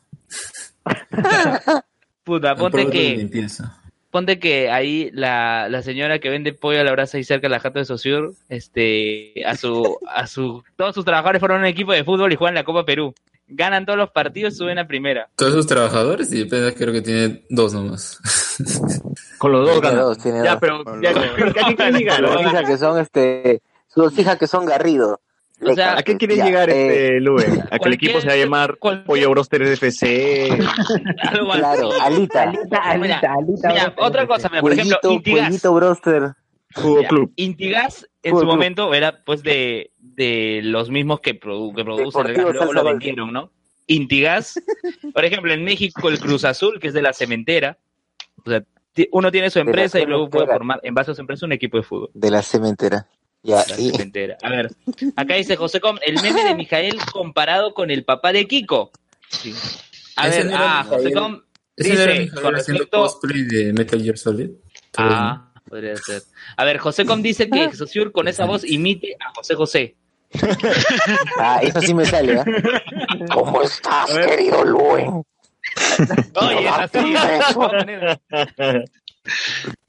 [2.24, 3.30] Puta, ponte que,
[4.10, 7.51] ponte que ahí la, la señora que vende pollo a la brasa ahí cerca de
[7.51, 11.91] la jata de Sociur, este, a su, a su, todos sus trabajadores fueron un equipo
[11.91, 13.14] de fútbol y juegan la Copa Perú.
[13.47, 15.29] Ganan todos los partidos, suben a primera.
[15.35, 18.19] Todos sus trabajadores y apenas creo que tiene dos nomás.
[19.37, 20.01] Con los dos Tiene ganan.
[20.05, 20.59] dos, tiene Ya, dos.
[20.61, 21.23] pero Con ya, los
[21.79, 22.17] ¿a llegar?
[22.17, 25.19] Sus dos hijas que son, este, sus dos hijas que son Garrido.
[25.61, 27.45] O sea, ¿A qué quieren Ya, llegar, eh, este, Lube?
[27.71, 30.49] ¿A que el equipo se va a llamar Pollo Broster FC?
[31.21, 31.59] Algo así.
[31.61, 32.51] Claro, Alita.
[32.97, 33.21] Mira,
[33.63, 35.47] mira, otra cosa, mira, por ejemplo, Intigas.
[35.47, 36.33] Pollito Broster.
[37.07, 37.31] Club.
[37.37, 42.41] Intigas en su momento era pues de, de los mismos que, produ que producen el
[42.41, 43.51] luego lo vendieron, ¿no?
[43.88, 44.59] Intigas,
[45.13, 47.78] por ejemplo, en México el Cruz Azul, que es de la cementera,
[48.43, 48.63] o sea,
[49.11, 51.78] uno tiene su empresa y luego puede formar, en base a su empresa, un equipo
[51.78, 52.09] de fútbol.
[52.13, 53.07] De la cementera.
[53.43, 54.38] Ya, La y, cementera.
[54.41, 54.72] A ver,
[55.16, 58.91] acá dice José Com, el meme de Mijael comparado con el papá de Kiko.
[59.30, 59.53] Sí.
[60.16, 61.13] A Ese ver, no ah, José.
[61.13, 61.41] Com
[61.76, 63.01] ¿Ese no era dice, con respecto...
[63.01, 64.49] cosplay de Metal Gear Solid?
[64.97, 66.24] Ah, podría ser.
[66.57, 69.95] A ver, José Com dice que Saussure con esa voz imite a José José.
[71.39, 72.45] ah, eso sí me sale, ¿ah?
[73.33, 75.23] ¿Cómo estás, querido Luen?
[76.36, 77.13] Oye, es así.
[77.13, 78.19] De todas maneras.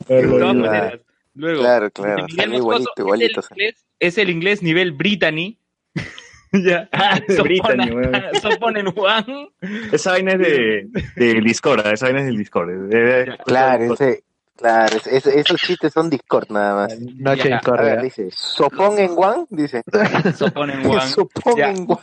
[0.08, 1.00] De todas maneras.
[1.34, 3.40] Luego, Claro, claro, Miguel Moscoso igualito, igualito.
[3.40, 5.58] Es el inglés, es el inglés nivel Brittany.
[6.52, 6.88] ya.
[7.42, 8.12] Brittany, weón.
[8.40, 9.48] Soponen Juan.
[9.92, 12.70] Esa vaina es de, de Discord, esa vaina es del Discord.
[12.88, 14.24] De- Claro, ese,
[14.56, 16.98] claro, esos chistes son Discord nada más.
[17.00, 17.96] Noche ver, discordia.
[18.02, 19.82] dice, Sopón en Juan, dice.
[20.36, 21.08] Soponen Juan.
[21.08, 21.70] Sopón Ya.
[21.70, 21.98] en Juan.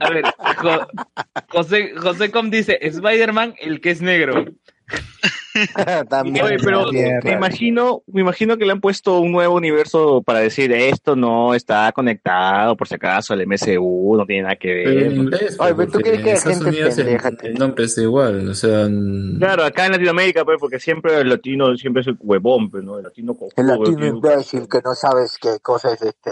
[0.00, 0.24] A ver,
[0.62, 0.86] Jo-
[1.48, 4.44] José, José Com dice, Spider-Man, el que es negro.
[6.08, 6.44] También.
[6.44, 10.72] Oye, pero me imagino, me imagino que le han puesto un nuevo universo para decir
[10.72, 15.50] esto no está conectado, por si acaso, al MCU, no tiene nada que Pero ver.
[15.58, 18.48] Oye, pero ¿tú crees que en la Estados gente Unidos el, el nombre es igual,
[18.48, 18.86] o sea...
[19.38, 22.98] Claro, acá en Latinoamérica, pues, porque siempre el latino siempre es el huevón, pues, ¿no?
[22.98, 23.52] El latino cojudo.
[23.56, 26.30] El latino imbécil que no sabes qué cosa es este.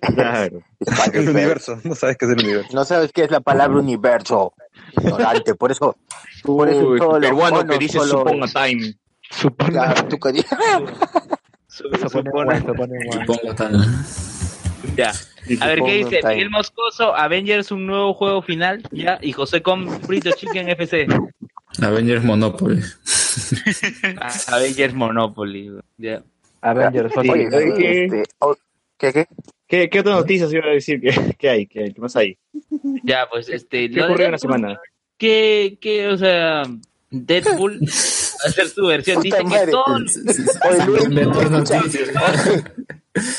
[0.00, 0.60] Claro.
[1.12, 1.78] El universo.
[1.84, 2.70] No sabes qué es el universo.
[2.72, 4.52] No sabes qué es la palabra universo.
[5.00, 5.96] Ignorante, por eso.
[6.42, 8.94] Por eso Uy, peruano monos que dice solo- time.
[9.30, 10.42] Supone, Claro, tú que-
[11.68, 13.26] supone Supone- Juan, supone Juan.
[13.26, 13.72] Supongo tan...
[14.96, 15.12] Ya.
[15.60, 16.20] A ver, ¿qué dice?
[16.20, 16.34] time.
[16.34, 21.06] Miguel Moscoso, Avengers, un nuevo juego final, ya, y José Com, Frito Chicken FC.
[21.82, 22.80] Avengers Monopoly.
[24.20, 26.22] Ah, Avengers Monopoly, ya.
[26.60, 28.04] Avengers, ¿qué?
[28.04, 28.56] Este, oh,
[28.96, 29.26] ¿Qué,
[29.68, 29.78] qué?
[29.82, 31.00] ¿Qué, qué otras noticias iba a decir?
[31.00, 31.66] ¿Qué, qué hay?
[31.66, 32.38] ¿Qué, qué más hay?
[33.04, 33.90] Ya, pues, este...
[33.90, 34.80] ¿Qué ocurrió en la semana?
[35.16, 36.62] Que, que, o sea,
[37.10, 39.84] Deadpool, va a hacer su versión, dice que todo...
[40.70, 41.26] Oye,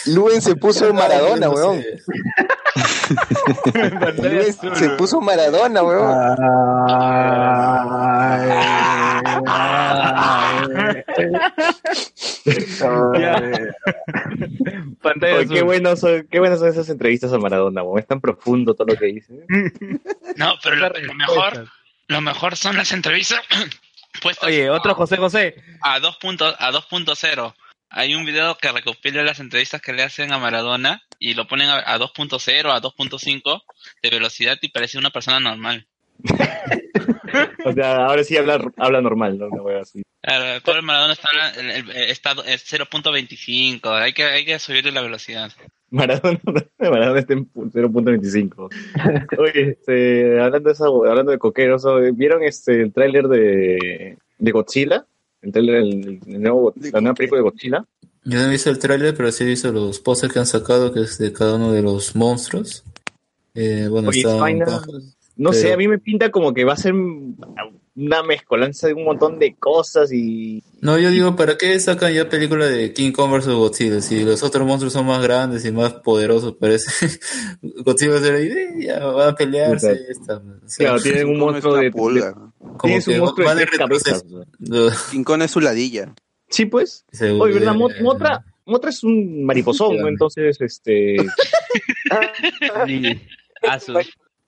[0.08, 1.84] Luen, se puso Maradona, weón.
[4.18, 6.36] Luen se puso Maradona, weón.
[15.02, 18.00] Pantalla qué, buenos son, qué buenas son esas entrevistas a Maradona, weón.
[18.00, 19.34] es tan profundo todo lo que dice.
[20.36, 21.68] No, pero lo, lo mejor,
[22.08, 23.42] lo mejor son las entrevistas
[24.22, 25.56] puestas Oye, otro José José.
[25.82, 27.54] a 2 punto- a 2.0.
[27.92, 31.70] Hay un video que recopila las entrevistas que le hacen a Maradona y lo ponen
[31.70, 33.62] a, a 2.0, a 2.5
[34.04, 35.88] de velocidad y parece una persona normal.
[37.66, 39.48] O sea, ahora sí habla, habla normal, ¿no?
[39.48, 40.02] Una wea así.
[40.22, 41.28] Claro, el pobre Maradona está,
[41.60, 45.52] el- el- está es 0.25, hay que, hay que subirle la velocidad.
[45.92, 46.40] Maradona,
[46.80, 48.70] Maradona está en pu- 0.25.
[49.38, 54.52] Oye, este, hablando de eso, hablando de coqueros, ¿o- ¿vieron este el tráiler de, de
[54.52, 55.06] Godzilla?
[55.42, 57.86] El tráiler, el, el nuevo, la nueva película de Godzilla.
[58.26, 60.92] Yo no he visto el tráiler, pero sí he visto los posters que han sacado,
[60.94, 62.84] que es de cada uno de los monstruos.
[63.56, 64.82] Eh, bueno, Oye, está esa.
[65.40, 68.94] No Pero- sé, a mí me pinta como que va a ser una mezcolanza de
[68.94, 73.14] un montón de cosas y No, yo digo, ¿para qué sacan ya película de King
[73.14, 73.48] Kong vs.
[73.48, 74.02] Godzilla?
[74.02, 77.20] Si los otros monstruos son más grandes y más poderosos, parece.
[77.62, 79.88] Godzilla va a ser ahí, eh, ya van a pelearse.
[79.96, 80.36] Ya está.
[80.38, 82.34] O sea, Claro, tienen un monstruo es de- pulga.
[82.78, 84.26] como un que monstruo van de tres cabezas.
[85.12, 86.14] King Kong es su ladilla.
[86.50, 87.06] Sí, pues.
[87.14, 87.76] Se Oye, ¿verdad?
[87.76, 90.08] Motra, Motra es un mariposón, ¿no?
[90.10, 91.16] Entonces, este...
[93.62, 93.78] Ah,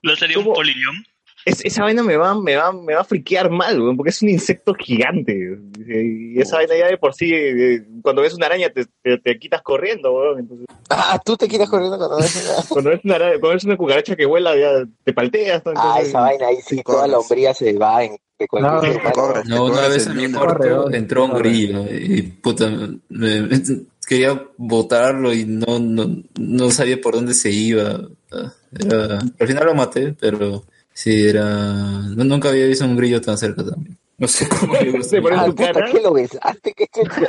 [0.03, 0.95] ¿No sería un polillón?
[1.43, 4.21] es- esa vaina me va, me va, me va a friquear mal, weón, porque es
[4.21, 5.57] un insecto gigante.
[5.87, 9.39] Y esa vaina ya de por sí, eh, cuando ves una araña te, te, te
[9.39, 10.39] quitas corriendo, weón.
[10.39, 12.53] Entonces, Ah, tú te quieres corriendo cuando ves una...
[12.67, 15.63] cuando ves una, araña- cuando ves una cucaracha que vuela, ya te palteas.
[15.65, 15.71] ¿no?
[15.75, 19.45] Ah, esa vaina ahí sí, toda la hombría se va en de cualquier No, corres,
[19.47, 22.69] No, una vez en mi cuarto entró un grillo y puta,
[23.09, 23.61] me- me-
[24.05, 28.01] quería botarlo y no, no, no sabía por dónde se iba.
[28.31, 30.63] Ah, Era- al final lo maté, pero
[30.93, 31.43] sí, era...
[31.45, 33.97] no- nunca había visto un grillo tan cerca también.
[34.17, 34.95] No sé cómo en
[35.33, 35.91] Ah, tu puta, cara.
[35.91, 36.73] ¿qué lo besaste?
[36.73, 37.25] ¿Qué chucha?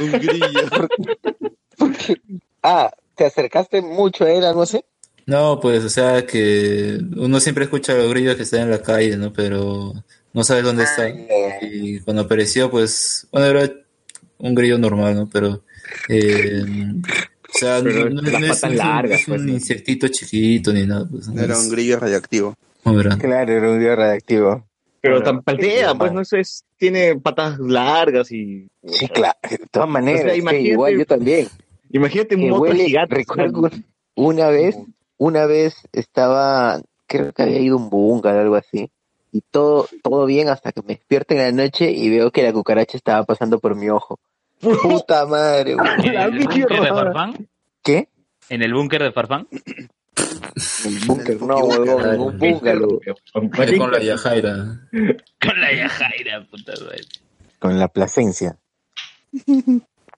[0.00, 0.46] Un grillo.
[1.78, 2.20] Porque-
[2.62, 4.82] Ah, ¿te acercaste mucho a él, algo así?
[5.26, 8.82] No, pues, o sea, que uno siempre escucha a los grillos que están en la
[8.82, 9.32] calle, ¿no?
[9.32, 9.92] Pero
[10.34, 11.08] no sabes dónde está.
[11.08, 13.70] Eh, Y cuando apareció, pues, bueno, era
[14.38, 15.28] un grillo normal, ¿no?
[15.30, 15.62] Pero,
[16.08, 16.62] eh,
[17.54, 20.08] o sea, Pero no, no- las no es, patas no es un- largas, pues, insectito
[20.08, 21.28] chiquito ni nada, pues.
[21.28, 21.40] ¿no?
[21.42, 22.54] Era Es un grillo radioactivo.
[23.18, 24.66] Claro, era un día radioactivo.
[25.00, 28.66] Pero Bueno, tan paltea, pues no sé, es- tiene patas largas y...
[28.84, 31.48] Sí, claro, de todas maneras, O sea, sí, imagínate- igual yo también.
[31.90, 33.14] Imagínate un moto huele, gigante.
[33.14, 33.70] recuerdo
[34.16, 34.76] una vez,
[35.18, 38.90] una vez estaba, creo que había ido a un búnker o algo así,
[39.32, 42.52] y todo, todo bien hasta que me despierto en la noche y veo que la
[42.52, 44.18] cucaracha estaba pasando por mi ojo.
[44.60, 46.08] Puta madre, güey.
[46.08, 47.48] ¿En el búnker de Farfán?
[47.82, 48.08] ¿Qué?
[48.48, 49.48] ¿En el búnker de Farfán?
[50.84, 53.00] El búnker, no, huevón, en un búngalo.
[53.58, 54.88] Ahí Con la Yajaira.
[55.40, 57.00] Con la Yajaira, puta madre.
[57.58, 58.58] Con la placencia.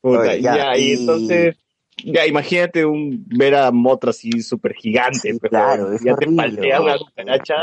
[0.03, 1.57] Puta, Oye, ya, ya, y entonces,
[2.05, 6.82] ya imagínate un ver a Motra así súper gigante, Sí, claro, es ya te paltea
[6.82, 7.55] una cucaracha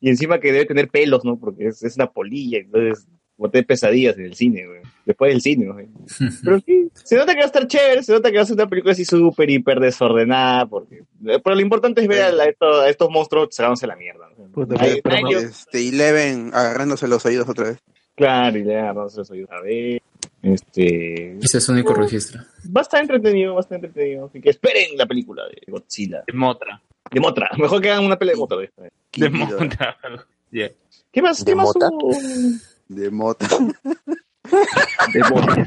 [0.00, 1.38] y encima que debe tener pelos, ¿no?
[1.38, 3.06] Porque es, es una polilla, entonces
[3.40, 4.80] boté pesadillas en el cine, güey.
[5.06, 5.88] Después del cine, güey.
[6.44, 8.54] Pero sí, se nota que va a estar chévere, se nota que va a ser
[8.54, 11.02] una película así súper, hiper desordenada, porque...
[11.24, 14.28] Pero lo importante es ver a, la- estos, a estos monstruos sacándose la mierda.
[14.38, 14.44] ¿no?
[14.52, 17.78] Puta, Ay, pero- ay, pero- Este, Eleven agarrándose los oídos otra vez.
[18.14, 20.02] Claro, y le agarramos los oídos a ver.
[20.42, 21.38] Este...
[21.38, 22.42] Ese es su único registro.
[22.76, 24.26] Va a estar entretenido, va a estar entretenido.
[24.26, 26.22] Así que esperen la película de Godzilla.
[26.26, 26.80] De Motra.
[27.10, 27.50] De Motra.
[27.58, 28.58] Mejor que hagan una pelea de Motra.
[28.58, 28.70] vez.
[29.16, 29.96] De Motra.
[30.50, 30.70] Ya.
[31.12, 31.44] ¿Qué más?
[31.44, 32.10] ¿De ¿Qué más hubo?
[32.90, 33.46] De mota.
[35.12, 35.66] De Motra.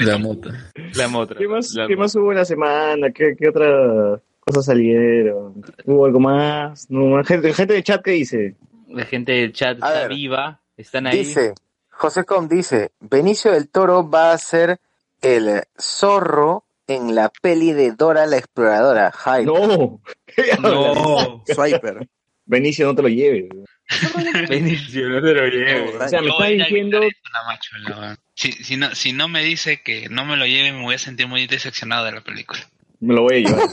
[0.00, 0.50] La mota.
[0.96, 1.38] La Motra.
[1.38, 3.10] ¿Qué más, La ¿Qué más hubo en la semana?
[3.10, 5.62] ¿Qué, qué otras cosas salieron?
[5.86, 6.90] ¿Hubo algo más?
[6.90, 8.56] No, gente, gente de chat que dice.
[8.88, 10.08] La gente del chat A está ver.
[10.10, 10.60] viva.
[10.76, 11.20] Están ahí.
[11.20, 11.54] Dice,
[11.90, 14.78] José Com dice, Benicio del Toro va a ser
[15.22, 19.10] el zorro en la peli de Dora la Exploradora.
[19.12, 19.46] Hype.
[19.46, 20.00] No.
[20.62, 21.42] No.
[21.46, 22.06] Swiper.
[22.48, 23.44] Benicio, no te lo lleves.
[24.48, 25.94] Benicio, no te lo lleves.
[25.94, 27.00] O sea, me está diciendo.
[27.46, 28.16] macho.
[28.34, 30.98] Si, si, no, si no me dice que no me lo lleve, me voy a
[30.98, 32.60] sentir muy decepcionado de la película.
[33.00, 33.68] Me lo voy a llevar.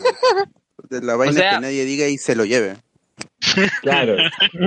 [0.89, 2.75] De la vaina sea- que nadie diga y se lo lleve.
[3.81, 4.17] Claro.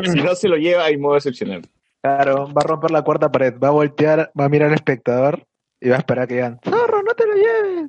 [0.04, 1.60] Si no se lo lleva, ahí me voy a decepcionar.
[2.00, 5.46] Claro, va a romper la cuarta pared, va a voltear, va a mirar al espectador
[5.80, 7.88] y va a esperar que digan, zorro, no te lo lleves.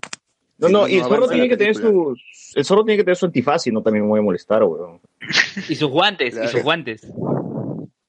[0.59, 2.15] No, no, no y el zorro tiene que tener película.
[2.15, 2.57] su.
[2.59, 4.99] El zorro tiene que tener su antifaz y no también me voy a molestar, weón.
[5.69, 7.01] Y sus guantes, y sus guantes.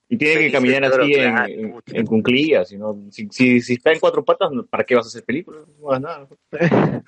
[0.09, 2.69] Y tiene que caminar así en, en, en cunclillas.
[2.69, 5.59] Si, no, si, si, si está en cuatro patas, ¿para qué vas a hacer película?
[5.81, 6.29] No hagas nada.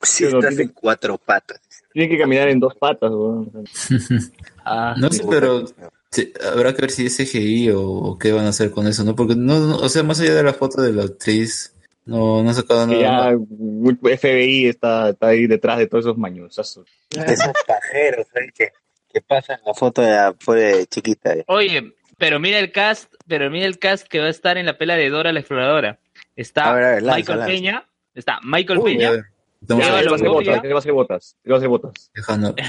[0.00, 1.60] Si Pero estás tiene- en cuatro patas.
[1.92, 3.50] Tiene que caminar en dos patas, weón.
[4.64, 5.64] Ah, No sé, pero
[6.10, 9.02] sí, habrá que ver si es CGI o, o qué van a hacer con eso,
[9.02, 9.16] ¿no?
[9.16, 11.74] Porque no, no- o sea, más allá de la foto de la actriz,
[12.08, 13.32] no, no han sacado nada.
[13.32, 13.36] ya.
[14.16, 16.86] FBI está, está ahí detrás de todos esos mañosazos.
[17.10, 18.52] Esos pajeros, ¿sabes?
[18.52, 18.72] Que,
[19.12, 21.34] que pasan la foto de la pobre chiquita.
[21.34, 21.44] eh.
[21.48, 24.78] Oye, pero mira el cast, pero mira el cast que va a estar en la
[24.78, 25.98] pela de Dora la Exploradora.
[26.34, 27.52] Está A ver, a ver, lanza, Michael lanza.
[27.52, 29.10] Peña, está Michael Uy, a Peña,
[29.68, 30.62] Eva Longoria.
[30.92, 31.36] botas,
[31.68, 32.10] botas.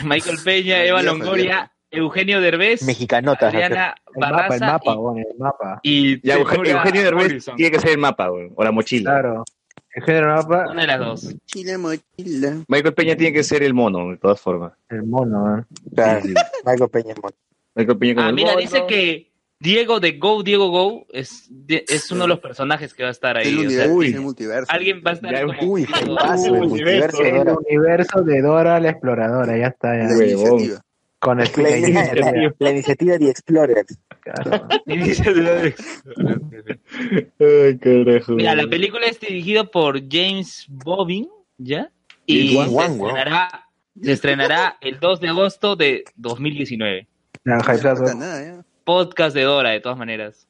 [0.04, 3.54] Michael Peña, Eva Longoria, Eugenio Derbez, Mexicanotas.
[3.54, 5.80] Adriana El mapa, el Barraza mapa, y, bueno, el mapa.
[5.84, 7.56] y Ya, Eugenio, Eugenio Derbez Morrison.
[7.56, 9.12] tiene que ser el mapa, weón, o la mochila.
[9.12, 9.44] Claro.
[9.92, 11.24] El género mapa, Una de las dos.
[11.26, 12.58] Mochila, mochila.
[12.68, 14.74] Michael Peña tiene que ser el mono, de todas formas.
[14.90, 15.64] el mono, ¿eh?
[15.96, 16.22] Claro,
[16.66, 17.36] Michael Peña es mono.
[17.76, 18.60] Michael Peña con Ah, el mira, mono.
[18.62, 19.30] dice que
[19.62, 23.36] Diego de Go, Diego Go, es, es uno de los personajes que va a estar
[23.36, 23.48] ahí.
[23.50, 24.72] El o sea, universo, tiene- el multiverso.
[24.72, 25.72] alguien va a estar Ya, como...
[25.74, 26.10] Uy, el
[26.52, 27.22] Uy, multiverso.
[27.24, 27.56] El Dora.
[27.68, 29.98] universo de Dora la exploradora, ya está.
[29.98, 30.04] Ya.
[30.04, 30.82] La.
[31.20, 33.98] Con el La iniciativa, la iniciativa de Explorers.
[34.22, 34.68] Claro.
[37.40, 38.34] Ay, carajo.
[38.34, 41.92] Mira, la película es dirigida por James Bobbin, ¿ya?
[42.26, 43.18] Y James se Wan, weón.
[43.18, 43.70] estrenará,
[44.02, 47.08] se estrenará el 2 de agosto de 2019.
[47.46, 47.96] Ya, No hypeazo.
[48.06, 48.66] falta nada, ya.
[48.84, 50.48] Podcast de Dora, de todas maneras.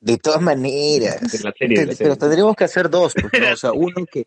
[0.00, 1.20] De todas maneras.
[1.20, 3.28] De la serie, de la Pero tendríamos que hacer dos, ¿no?
[3.52, 4.26] o sea, uno que,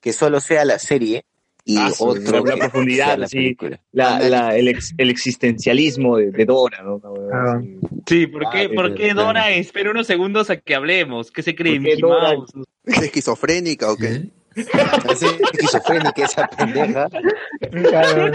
[0.00, 1.24] que solo sea la serie
[1.64, 3.56] y Ah, sí, otro la profundidad, la sí.
[3.92, 7.00] La, la, el, ex- el existencialismo de, de Dora, ¿no?
[7.32, 7.60] Ah.
[8.06, 9.14] Sí, ¿por qué, Ah, ¿por qué.
[9.14, 11.30] Dora espera unos segundos a que hablemos?
[11.30, 11.74] ¿Qué se cree?
[11.76, 12.50] ¿Por qué Mickey Dora- Mouse?
[12.84, 14.28] ¿Es esquizofrénica o qué?
[14.56, 17.08] Esquizofrénica esa pendeja.
[17.70, 18.32] Claro.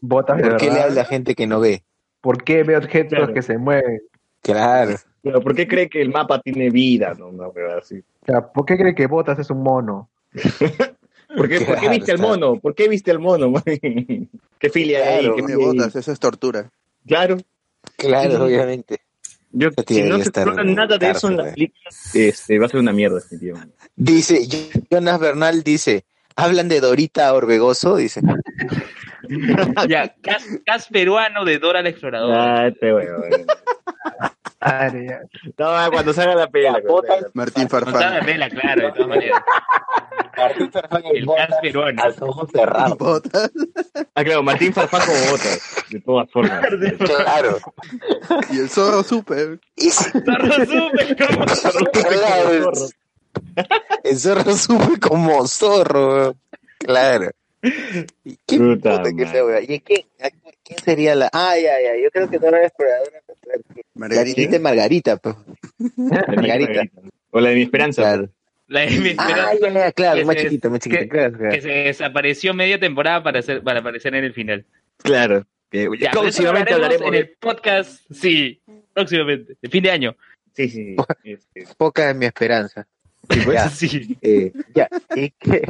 [0.00, 1.82] Botas de ¿Por qué le habla a gente que no ve?
[2.20, 3.34] ¿Por qué ve objetos Claro.
[3.34, 4.00] que se mueven?
[4.42, 4.96] Claro.
[5.22, 7.14] Pero, ¿Por qué cree que el mapa tiene vida?
[7.18, 7.96] No, huevada así.
[7.98, 10.10] O sea, ¿por qué cree que Botas es un mono?
[11.36, 12.58] ¿Por qué, ¿por qué viste al mono?
[12.58, 13.52] ¿Por qué viste al mono?
[14.58, 15.20] ¿Qué filia hay ahí?
[15.20, 15.92] Claro, ¿Qué Tiene filia hay?
[15.94, 16.70] eso es tortura.
[17.06, 17.36] Claro.
[17.96, 19.00] Claro, obviamente.
[19.56, 22.80] Yo, si no se explora nada de eso en la película, este, va a ser
[22.80, 23.76] una mierda, definitivamente.
[23.94, 24.48] Dice,
[24.90, 26.04] Jonas Bernal dice,
[26.34, 28.20] hablan de Dorita Orbegoso, dice.
[29.88, 32.56] Ya, cast, cast peruano de Dora la Exploradora.
[32.62, 32.90] Ah, este.
[34.60, 35.20] Ah, ya.
[35.58, 36.80] No, cuando salga la película.
[36.82, 38.26] cuando salga la- Martín Con Farfán.
[38.26, 39.42] Vela, claro, de todas maneras.
[41.12, 42.02] El cast peruano.
[42.02, 42.98] A los ojos cerrados.
[42.98, 43.50] Botas.
[44.14, 46.60] Ah, claro, Martín Farfán como botas, de todas formas.
[46.98, 47.58] Claro.
[48.50, 49.60] Y el zorro super.
[49.76, 51.44] Y Zorro Super, ¿cómo?
[51.44, 52.72] claro,
[54.04, 56.34] el zorro sube como zorro.
[56.78, 57.30] Claro.
[58.24, 59.74] ¿Y qué que?
[59.74, 60.30] ¿Y quién, a-
[60.62, 61.30] quién sería la...?
[61.32, 61.96] Ah, ya, ya.
[62.02, 63.20] Yo creo que Dora la Exploradora.
[63.46, 63.54] La
[63.94, 64.40] Margarita.
[64.40, 65.36] niñita Margarita, pues.
[65.96, 66.82] La de Margarita.
[67.30, 68.02] O la de mi esperanza.
[68.02, 68.28] Claro.
[68.68, 70.26] La de mi Ah, esperanza, ya, ya, claro.
[70.26, 71.02] Más chiquita, más chiquita.
[71.02, 71.54] que- Claro, claro.
[71.54, 74.64] que se desapareció media temporada para, hacer, para aparecer en el final.
[74.98, 75.46] Claro.
[75.70, 77.18] Que- Ya, próximamente hablaremos en de...
[77.18, 78.60] el podcast, sí,
[78.92, 80.16] próximamente, el fin de año.
[80.54, 80.96] Sí, sí.
[81.24, 82.86] Este, Poca es mi esperanza.
[83.26, 83.44] pues.
[83.46, 83.68] Ya.
[83.70, 84.16] Sí.
[84.22, 84.88] Eh, ya.
[85.16, 85.62] ¿Y qué?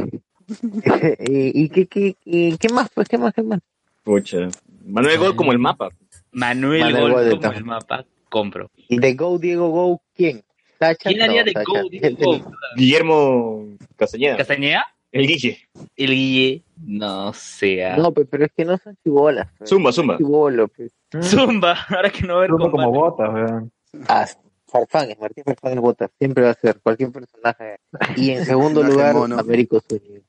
[1.28, 2.88] ¿Y, y qué, qué, y qué más?
[2.94, 3.32] Pues, ¿qué más?
[3.34, 3.60] ¿Qué más?
[4.02, 4.48] Pucha.
[4.86, 5.88] Manuel Gol como el mapa.
[6.32, 7.54] Manuel, Manuel Gol como Tom.
[7.54, 8.70] el mapa, compro.
[8.88, 10.42] ¿Y de Go, Diego Go, quién?
[10.78, 11.08] ¿Sacha?
[11.08, 11.64] ¿Quién haría No, de Sacha.
[11.82, 12.52] Go, Diego Go?
[12.76, 13.66] Guillermo
[13.96, 14.36] Castañeda.
[14.36, 14.84] ¿Castañeda?
[15.12, 15.58] El Guille.
[15.96, 17.96] El Guille, no sea.
[17.96, 19.48] No, pues, pero es que no son chibolas.
[19.56, 19.70] pues.
[19.70, 20.18] Zumba, zumba.
[20.18, 20.92] Chibolo, pues.
[21.22, 22.90] Zumba, ahora que no ver Zumba como.
[22.90, 23.72] Botas, weón.
[24.08, 24.26] Ah,
[24.66, 26.10] Farfán, es Martín Farfán el Bota.
[26.18, 27.76] Siempre va a ser cualquier personaje.
[28.16, 29.14] Y en segundo lugar.
[29.38, 30.20] Américo Zúñiga.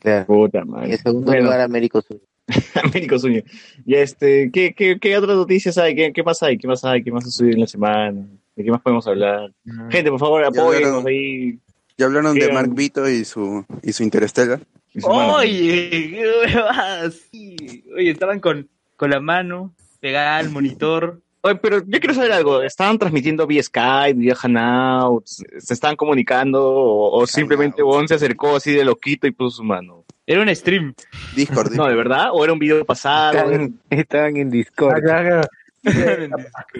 [0.00, 0.26] Claro.
[0.26, 0.92] Puta Y madre.
[0.92, 2.26] en segundo Bueno, lugar, Américo Zúñiga.
[2.82, 3.44] Américo Zúñiga.
[3.86, 5.94] Y este, ¿qué, qué, ¿qué otras noticias hay?
[5.94, 6.58] ¿Qué, ¿Qué más hay?
[6.58, 7.02] ¿Qué más hay?
[7.02, 8.26] ¿Qué más ha sucedido en la semana?
[8.54, 9.52] ¿De qué más podemos hablar?
[9.90, 11.58] Gente, por favor, apóyennos ahí.
[11.96, 12.54] Ya hablaron de Digan.
[12.54, 14.60] Mark Vito y su, y su Interstellar.
[14.92, 15.06] Y su.
[15.08, 17.84] Oye, qué sí.
[17.96, 21.22] Oye, estaban con, con la mano pegada al monitor.
[21.46, 22.62] Oye, pero yo quiero saber algo.
[22.62, 25.44] ¿Estaban transmitiendo vía Skype, vía Hangouts?
[25.58, 26.64] ¿Se estaban comunicando?
[26.66, 27.82] ¿O, o simplemente.
[27.82, 30.04] Bon se acercó así de loquito y puso su mano?
[30.26, 30.94] Era un stream.
[31.36, 31.72] Discord.
[31.76, 32.28] No, ¿de verdad?
[32.32, 33.32] ¿O era un video pasado?
[33.36, 35.02] Estaban, estaban en Ah, Discord.
[35.06, 35.40] ya.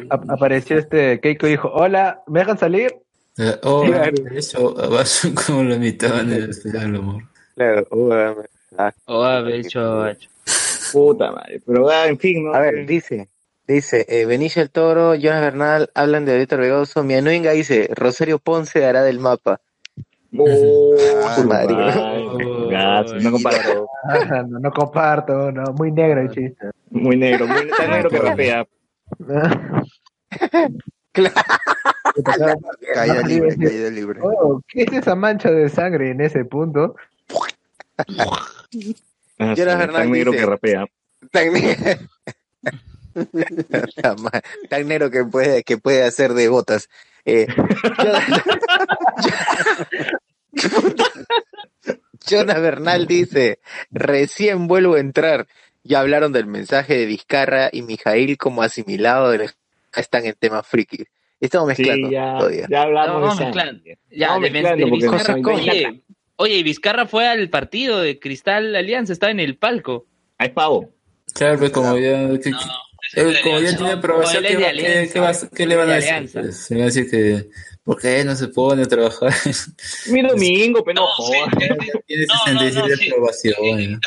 [0.08, 2.94] Ap- apareció este Keiko y dijo, hola, ¿me dejan salir?
[3.36, 4.12] Eh, oh, Claro.
[4.34, 7.22] eso abajo como la mitad del especial del amor.
[7.54, 7.86] Claro.
[7.90, 8.12] oh,
[8.78, 10.06] ah, Oh.
[10.92, 11.60] Puta madre.
[11.66, 12.54] Pero, ah, en fin, ¿no?
[12.54, 13.28] A ver, dice,
[13.66, 18.84] dice, eh, Benicio el Toro, Jonas Bernal, hablan de Víctor Vegoso, Mianuinga dice, Rosario Ponce
[18.84, 19.60] hará del mapa.
[20.36, 20.96] Oh,
[21.36, 21.74] su madre.
[22.70, 23.86] Gato, no comparto.
[24.28, 26.70] No, no comparto, no, muy negro el chiste.
[26.90, 28.66] Muy negro, muy tan negro que rapea.
[32.94, 34.20] Caída libre, caída libre.
[34.22, 36.96] Oh, ¿Qué es esa mancha de sangre en ese punto?
[39.38, 40.86] Ah, Jonas Bernal tan negro dice- que rapea.
[41.30, 41.76] Tan, ne-
[44.68, 46.88] Tan negro que puede, que puede hacer de botas.
[47.24, 47.46] Eh,
[50.52, 51.02] Jonas,
[52.26, 53.58] Jonas Bernal dice,
[53.90, 55.46] recién vuelvo a entrar.
[55.82, 59.50] Ya hablaron del mensaje de Vizcarra y Mijail como asimilado del
[59.94, 61.04] están en temas friki.
[61.40, 62.66] Estamos mezclando Sí, ya, todavía.
[62.70, 63.72] ya hablamos Vamos de mezclando.
[63.74, 63.98] sangre.
[64.10, 66.02] Ya, Vamos de, mezclando de porque Vizcarra, no- oye,
[66.36, 70.06] oye, y Vizcarra fue al partido de Cristal Alianza, estaba en el palco.
[70.38, 70.90] Hay pavo.
[71.34, 72.52] Claro, pues como ya, que-
[73.16, 75.12] él como ya tiene aprobación, ¿qué, va- qué- Alianza.
[75.12, 76.30] qué va- qué le van a decir?
[76.32, 77.48] Pues, se va a decir que
[77.84, 79.30] ¿Por qué no se pone a trabajar?
[80.06, 83.08] Mi domingo, pero no, No, sí, eh, Tiene No, no, 67 no, de sí.
[83.10, 83.54] aprobación.
[83.80, 83.98] Eh,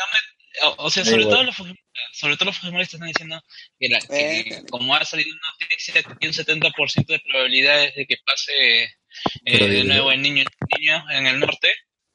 [0.78, 3.40] o, sea, sobre todo, los, fujimoristas- sobre todo los fujimoristas están diciendo
[3.78, 4.62] que, la- que Eh.
[4.68, 8.52] como ha salido una noticia que tiene un 70% de probabilidades de que pase
[9.44, 10.44] eh, de nuevo el niño,
[10.76, 11.68] niño en el norte,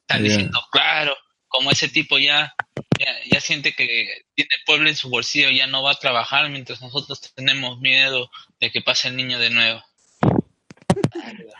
[0.06, 1.16] están diciendo, claro,
[1.54, 2.52] como ese tipo ya,
[2.98, 3.86] ya, ya siente que
[4.34, 8.28] tiene el pueblo en su bolsillo, ya no va a trabajar, mientras nosotros tenemos miedo
[8.60, 9.80] de que pase el niño de nuevo.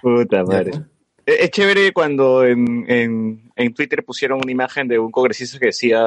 [0.03, 0.73] Puta madre.
[0.73, 0.83] pues.
[1.27, 5.67] Es es chévere cuando en, en, en Twitter pusieron una imagen de un congresista que
[5.67, 6.03] decía,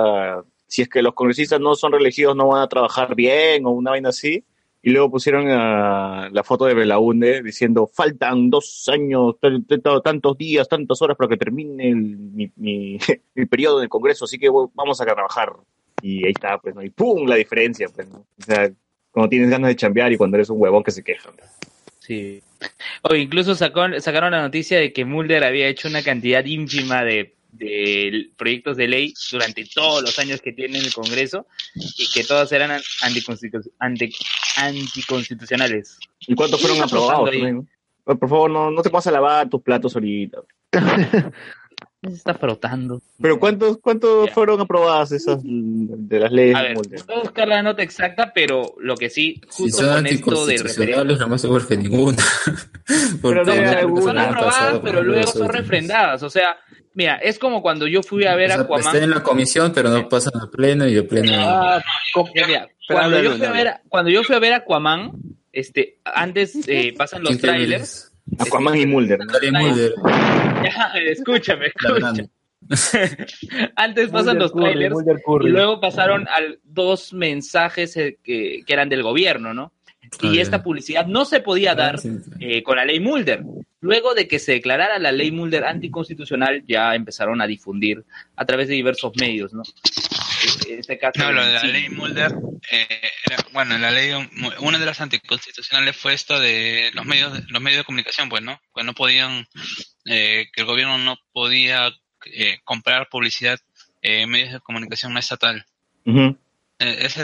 [0.67, 3.91] si es que los congresistas no son reelegidos no van a trabajar bien o una
[3.91, 4.43] vaina así.
[4.87, 9.35] Y luego pusieron ah, la foto de Belaunde diciendo, faltan dos años,
[10.01, 12.97] tantos días, tantas horas para que termine el- mi,
[13.49, 15.51] periodo en el Congreso, así que vamos a trabajar.
[16.01, 16.81] Y ahí está, pues, ¿no?
[16.81, 17.27] Y ¡pum!
[17.27, 18.19] La diferencia, pues, ¿no?
[18.19, 18.71] O sea,
[19.11, 21.31] cuando tienes ganas de chambear y cuando eres un huevón que se queja.
[21.99, 22.41] Sí.
[23.03, 27.35] O incluso sacó, sacaron la noticia de que Mulder había hecho una cantidad ínfima de,
[27.51, 32.23] de proyectos de ley durante todos los años que tiene en el Congreso y que
[32.23, 34.13] todos eran anti-
[34.57, 35.97] anticonstitucionales.
[36.27, 37.29] ¿Y cuántos ¿Qué fueron aprobados?
[38.03, 40.39] Por favor, no, no te pongas a lavar tus platos ahorita.
[42.03, 43.01] Se está frotando.
[43.19, 44.33] Pero ¿cuántos, cuántos Ya.
[44.33, 46.55] fueron aprobadas esas de las leyes?
[46.55, 46.75] A ver,
[47.23, 50.99] buscar la nota exacta, pero lo que sí, Si justo son con esto del referéndum.
[51.09, 52.17] anticonstitucionales, jamás se vuelve ninguna.
[53.21, 54.01] Porque debe ya haber creo que alguna.
[54.03, 54.45] Son han pasado
[54.77, 56.23] aprobadas, pero luego son refrendadas.
[56.23, 56.55] O sea,
[56.97, 58.85] mira, es como cuando yo fui a ver O sea, Aquaman.
[58.85, 61.31] Está en la comisión, pero no pasan al pleno y el pleno.
[61.31, 61.81] Ah,
[62.47, 65.11] mira, cuando, yo fui a ver, cuando yo fui a ver Aquaman,
[65.53, 68.11] este, antes eh, pasan los ¿Quién te trailers.
[68.39, 69.19] Aquaman y Mulder.
[69.51, 69.93] Mulder,
[70.63, 72.29] Ya, escúchame, escúchame.
[73.75, 78.63] Antes pasan Mulder los Curry, trailers Mulder y luego pasaron al dos mensajes eh, que,
[78.65, 79.71] que eran del gobierno, ¿no?
[80.21, 81.99] Y esta publicidad no se podía dar
[82.39, 83.43] eh, con la ley Mulder.
[83.79, 88.03] Luego de que se declarara la ley Mulder anticonstitucional, ya empezaron a difundir
[88.35, 89.61] a través de diversos medios, ¿no?
[90.67, 91.67] En este caso, No, lo de la sí.
[91.67, 92.31] ley Mulder,
[92.71, 92.87] eh,
[93.25, 94.11] era, bueno, la ley,
[94.61, 98.41] una de las anticonstitucionales fue esto de los medios, de- los medios de comunicación, pues,
[98.41, 98.59] ¿no?
[98.73, 99.47] Pues no podían,
[100.05, 101.91] eh, que el gobierno no podía
[102.25, 103.59] eh, comprar publicidad
[104.01, 105.65] eh, en medios de comunicación no estatal.
[106.05, 106.35] Eh,
[106.79, 107.15] es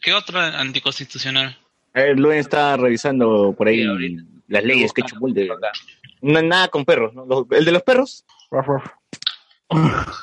[0.00, 1.56] ¿Qué otra anticonstitucional?
[1.94, 4.16] Eh, Luen está revisando por ahí Sí.
[4.52, 5.52] Las leyes que ha hecho Buscando Mulder.
[5.52, 5.72] acá.
[6.20, 7.26] No, nada con perros, ¿no?
[7.26, 8.24] Los- ¿El de los perros?
[8.50, 8.84] Ruff, ruff.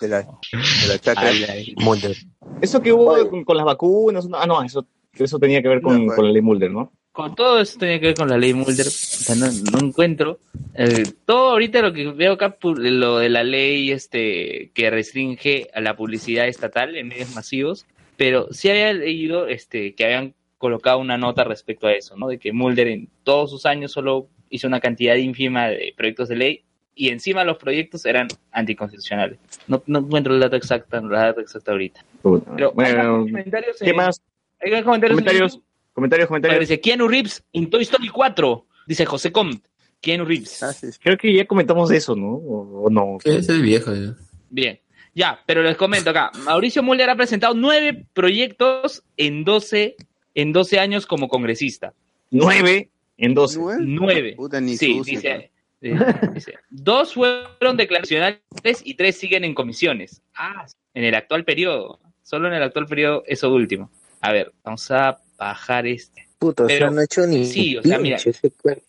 [0.02, 1.28] De la, de la chacra.
[1.30, 1.76] Ay, ay.
[1.78, 2.16] Mulder.
[2.62, 5.98] Eso que hubo con, con las vacunas, ah, no, eso, eso tenía que ver con,
[6.00, 6.16] No, pues.
[6.16, 6.92] con la ley Mulder, ¿no?
[7.12, 8.86] Con todo esto tenía que ver con la ley Mulder.
[8.86, 10.40] O sea, no, no encuentro.
[10.76, 15.82] eh, todo ahorita lo que veo acá, lo de la ley este que restringe a
[15.82, 21.18] la publicidad estatal en medios masivos, pero sí había leído este que habían colocado una
[21.18, 22.28] nota respecto a eso, ¿no?
[22.28, 26.36] De que Mulder en todos sus años solo hizo una cantidad ínfima de proyectos de
[26.36, 29.40] ley y encima los proyectos eran anticonstitucionales.
[29.68, 32.04] No, no encuentro el dato exacto, la data exacta ahorita.
[32.22, 32.52] Puta.
[32.56, 34.22] Pero hay Bueno, comentarios ¿qué en- más?
[34.62, 35.66] hay comentarios, en Comentarios, YouTube.
[35.94, 36.60] comentarios, comentarios.
[36.62, 38.66] dice Keanu Reeves en Toy Story 4.
[38.86, 39.68] Dice José Comte.
[40.02, 40.62] Keanu Reeves.
[40.64, 41.00] Ah, sí, sí.
[41.02, 42.32] Creo que ya comentamos eso, ¿no?
[42.34, 43.18] O, o no.
[43.24, 44.16] Ese es viejo ya.
[44.50, 44.80] Bien.
[45.16, 46.32] Ya, pero les comento acá.
[46.46, 49.96] Mauricio Mulder ha presentado nueve proyectos en 12,
[50.36, 51.94] en 12 años como congresista.
[52.32, 53.60] Nueve en doce.
[53.60, 53.84] ¿Nueve?
[53.86, 54.34] Nueve.
[54.36, 55.52] Puta, ni Sí, dice,
[55.82, 55.96] eh,
[56.34, 58.40] dice, Dos fueron declaracionales
[58.84, 60.22] y tres siguen en comisiones.
[60.36, 62.00] Ah, en el actual periodo.
[62.24, 63.90] Solo en el actual periodo, eso último.
[64.22, 66.28] A ver, vamos a bajar este.
[66.38, 68.18] Puta, o Pero- sea, no ha hecho ni sí, o sea, mira.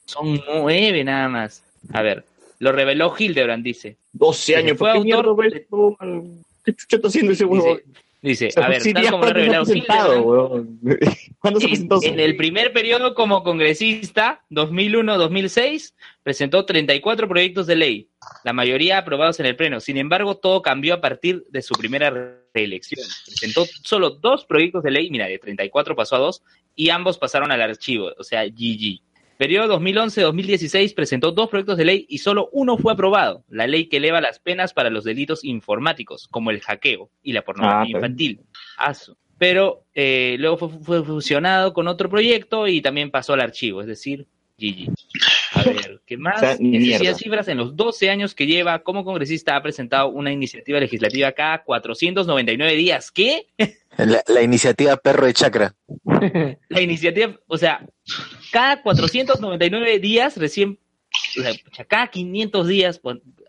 [0.04, 1.64] Son nueve nada más.
[1.92, 2.24] A ver,
[2.58, 3.96] lo reveló Hildebrand, dice.
[4.12, 4.78] 12 años.
[4.78, 5.36] Fue ¿Por qué autor
[6.76, 7.78] chucha está haciendo ese huevo?
[8.22, 9.32] Dice, a ver, sí, tal como lo ha
[11.38, 17.28] ¿cuándo se ha revelado se en, en el primer periodo como congresista, 2001-2006, presentó 34
[17.28, 18.08] proyectos de ley,
[18.44, 19.80] la mayoría aprobados en el Pleno.
[19.80, 23.06] Sin embargo, todo cambió a partir de su primera reelección.
[23.24, 26.42] Presentó solo dos proyectos de ley, mira, de 34 pasó a dos,
[26.76, 29.00] y ambos pasaron al archivo, o sea, GG.
[29.40, 33.96] Periodo 2011-2016 presentó dos proyectos de ley y solo uno fue aprobado, la ley que
[33.96, 37.96] eleva las penas para los delitos informáticos, como el hackeo y la Ah, pornografía bien.
[37.96, 38.40] infantil.
[38.76, 39.16] Aso.
[39.38, 43.86] Pero eh, luego fue, fue fusionado con otro proyecto y también pasó al archivo, es
[43.86, 44.26] decir,
[44.58, 44.92] GG.
[45.60, 46.36] A ver, ¿qué más?
[46.36, 50.32] O sea, Necesidad cifras en los 12 años que lleva como congresista ha presentado una
[50.32, 53.10] iniciativa legislativa cada 499 días.
[53.10, 53.46] ¿Qué?
[53.96, 55.74] La, la iniciativa Perro de Chacra.
[56.68, 57.86] La iniciativa, o sea,
[58.52, 60.78] cada 499 días recién,
[61.38, 61.42] o
[61.74, 63.00] sea, cada 500 días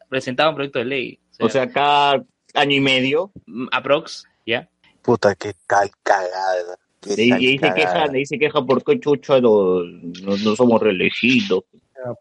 [0.10, 1.20] presentaba un proyecto de ley.
[1.40, 3.32] O sea, cada año y medio.
[3.46, 4.70] mm, aprox, ¿ya?
[5.02, 6.78] Puta, qué tal cagada.
[7.18, 11.64] Y, ahí se queja, ahí se queja por qué chucha no, no, no somos reelegidos.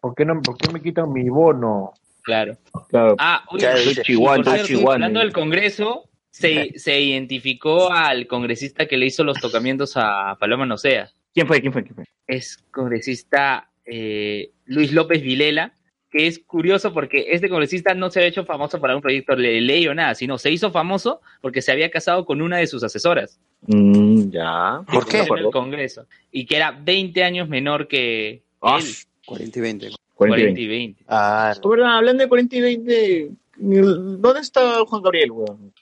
[0.01, 1.93] ¿Por qué, no, ¿Por qué me quitan mi bono?
[2.23, 2.57] Claro.
[2.89, 3.17] Claro.
[3.19, 3.67] Ah, oye,
[4.03, 4.95] Chihuahua, cierto, Chihuahua.
[4.95, 10.67] hablando del Congreso, se, se identificó al congresista que le hizo los tocamientos a Paloma
[10.67, 11.11] Nocea.
[11.33, 11.61] ¿Quién fue?
[11.61, 11.83] ¿Quién fue?
[11.83, 12.05] ¿Quién fue?
[12.27, 15.73] Es congresista eh, Luis López Vilela,
[16.11, 19.61] que es curioso porque este congresista no se había hecho famoso para un proyecto de
[19.61, 22.83] ley o nada, sino se hizo famoso porque se había casado con una de sus
[22.83, 24.81] asesoras Mm, ya.
[24.91, 25.19] ¿Por qué?
[25.19, 28.87] en el Congreso y que era 20 años menor que Ah, él,
[29.31, 29.91] 40 y 20.
[30.15, 30.61] 40 y 40 20.
[30.61, 31.05] y 20.
[31.09, 35.73] Ah, Oh, verdad, hablando de 40 y 20, ¿dónde está Juan Gabriel, weón?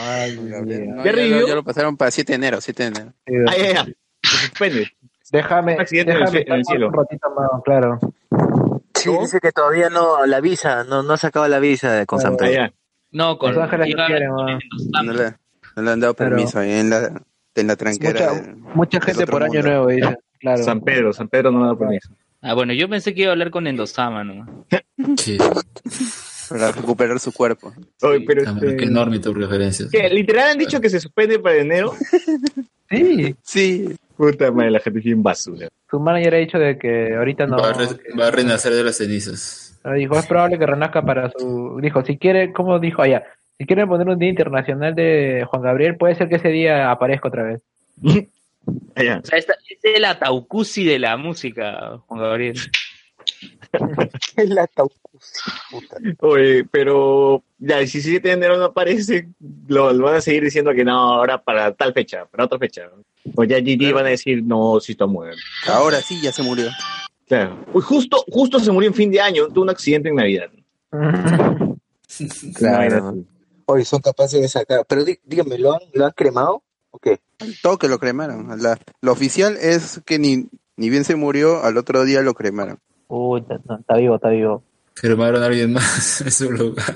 [0.00, 0.80] Ay, No, Dios.
[1.04, 3.12] ¿Ya ya, ya lo pasaron para 7 de enero, 7 de enero.
[3.48, 3.84] Ah, ya, ya.
[4.22, 4.88] Se suspende.
[5.30, 6.88] Déjame, accidente en el déjame en el cielo.
[6.88, 7.98] un ratito más, claro.
[8.94, 12.20] sí, dice que todavía no, la visa, no, no ha sacado la visa de- con
[12.20, 12.52] San Ah, Pedro.
[12.52, 12.72] ya.
[13.12, 14.58] No, con Los Ángeles quieren, weón.
[15.04, 15.34] No le,
[15.76, 17.22] no le han dado Pero- permiso ahí en la,
[17.54, 18.30] en la tranquera.
[18.32, 19.68] Mucha, del- mucha gente por año mundo.
[19.68, 20.16] nuevo, dice.
[20.40, 20.62] Claro.
[20.62, 22.10] San Pedro, San Pedro no me da permiso.
[22.42, 24.66] Ah, bueno, yo pensé que iba a hablar con Endosama, ¿no?
[25.16, 25.38] Sí,
[26.48, 27.72] Para recuperar su cuerpo.
[28.02, 29.86] Oye, pero este, qué enorme tu referencia.
[29.90, 30.08] ¿qué?
[30.10, 31.94] ¿Literal han dicho que se suspende para enero?
[32.90, 35.66] Sí, Sí, Puta madre, la gente es bien basura.
[35.90, 37.56] su manager ha dicho de que ahorita no.
[37.56, 37.86] Va, a re-
[38.20, 39.80] va a renacer de las cenizas.
[39.82, 41.78] Ah, Dijo, es probable que renazca para su...
[41.80, 43.22] Dijo, si quiere, ¿cómo dijo allá?
[43.56, 47.28] Si quieren poner un día internacional de Juan Gabriel, puede ser que ese día aparezca
[47.28, 47.60] otra vez.
[48.94, 49.20] Allá.
[49.22, 52.58] O sea, esta- es el ataucusi de la música, Juan Gabriel.
[54.48, 55.40] La taucusi,
[55.70, 55.96] puta.
[56.20, 59.28] Oye, pero ya, el 17 de enero no aparece,
[59.68, 62.90] lo, lo van a seguir diciendo que no, ahora para tal fecha, para otra fecha.
[63.36, 65.40] O ya GG van a decir, no, sí está muerto.
[65.68, 66.68] ahora sí ya se murió.
[67.26, 67.64] Claro.
[67.72, 70.50] Uy, justo, justo se murió en fin de año, tuvo un accidente en Navidad.
[72.54, 73.24] Claro.
[73.66, 74.84] Hoy son capaces de sacar.
[74.86, 76.62] Pero dí- dígame, ¿lo han, ¿lo han cremado?
[76.92, 77.18] ¿O qué?
[77.40, 78.62] Al toque lo cremaron.
[78.62, 82.78] La, lo oficial es que ni, ni bien se murió, al otro día lo cremaron.
[83.08, 84.62] Uy, está, no, está vivo, está vivo.
[84.94, 86.94] Firmaron a alguien más en su lugar.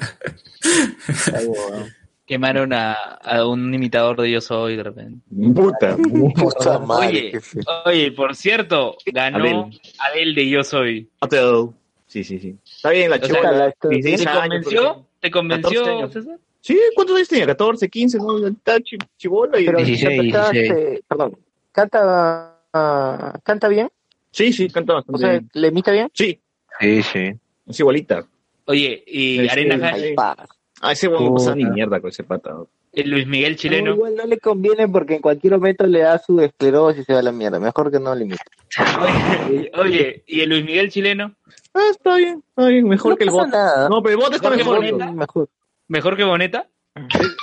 [1.08, 1.86] Está vivo, weón.
[2.26, 5.20] Quemaron a, a un imitador de Yo Soy de repente.
[5.54, 5.96] Puta.
[5.96, 7.40] Puta madre, Oye,
[7.84, 9.70] oye, por cierto, ganó.
[10.00, 11.08] Adele de Yo Soy.
[11.20, 11.70] Hotel.
[12.08, 12.56] Sí, sí, sí.
[12.64, 15.06] Está bien la 16 ¿Te convenció?
[15.20, 16.10] ¿Te 14 convenció.
[16.10, 16.38] César?
[16.66, 17.46] Sí, ¿cuántos años tenía?
[17.46, 18.44] 14, 15, ¿no?
[18.48, 19.66] Está chi- chivola y...
[19.66, 20.70] Pero- 16, canta, 16.
[20.70, 21.38] este, perdón,
[21.70, 23.88] canta, ah, canta bien,
[24.32, 25.50] Sí, sí, canta o bastante sea, bien.
[25.54, 26.10] le imita bien.
[26.12, 26.40] Sí,
[26.80, 27.30] Sí, sí.
[27.68, 28.26] es igualita.
[28.66, 30.36] Oye, y Sí, Arena pa.
[30.82, 32.52] Ah, ese bueno no pasa ni mierda con ese pata.
[32.92, 33.94] el Luis Miguel No, chileno.
[33.94, 37.20] igual no le conviene porque en cualquier momento le da su esclerosis y se va
[37.20, 37.60] a la mierda.
[37.60, 38.42] Mejor que no le imite.
[39.48, 41.32] Oye, oye, ¿y el Luis Miguel chileno?
[41.72, 43.48] Ah, está bien, está bien, mejor No que el bot.
[43.48, 43.88] nada.
[43.88, 45.48] No, pero el bot está Mejor que mejor.
[45.88, 46.12] Mejor.
[46.12, 46.68] ¿Mejor que Boneta?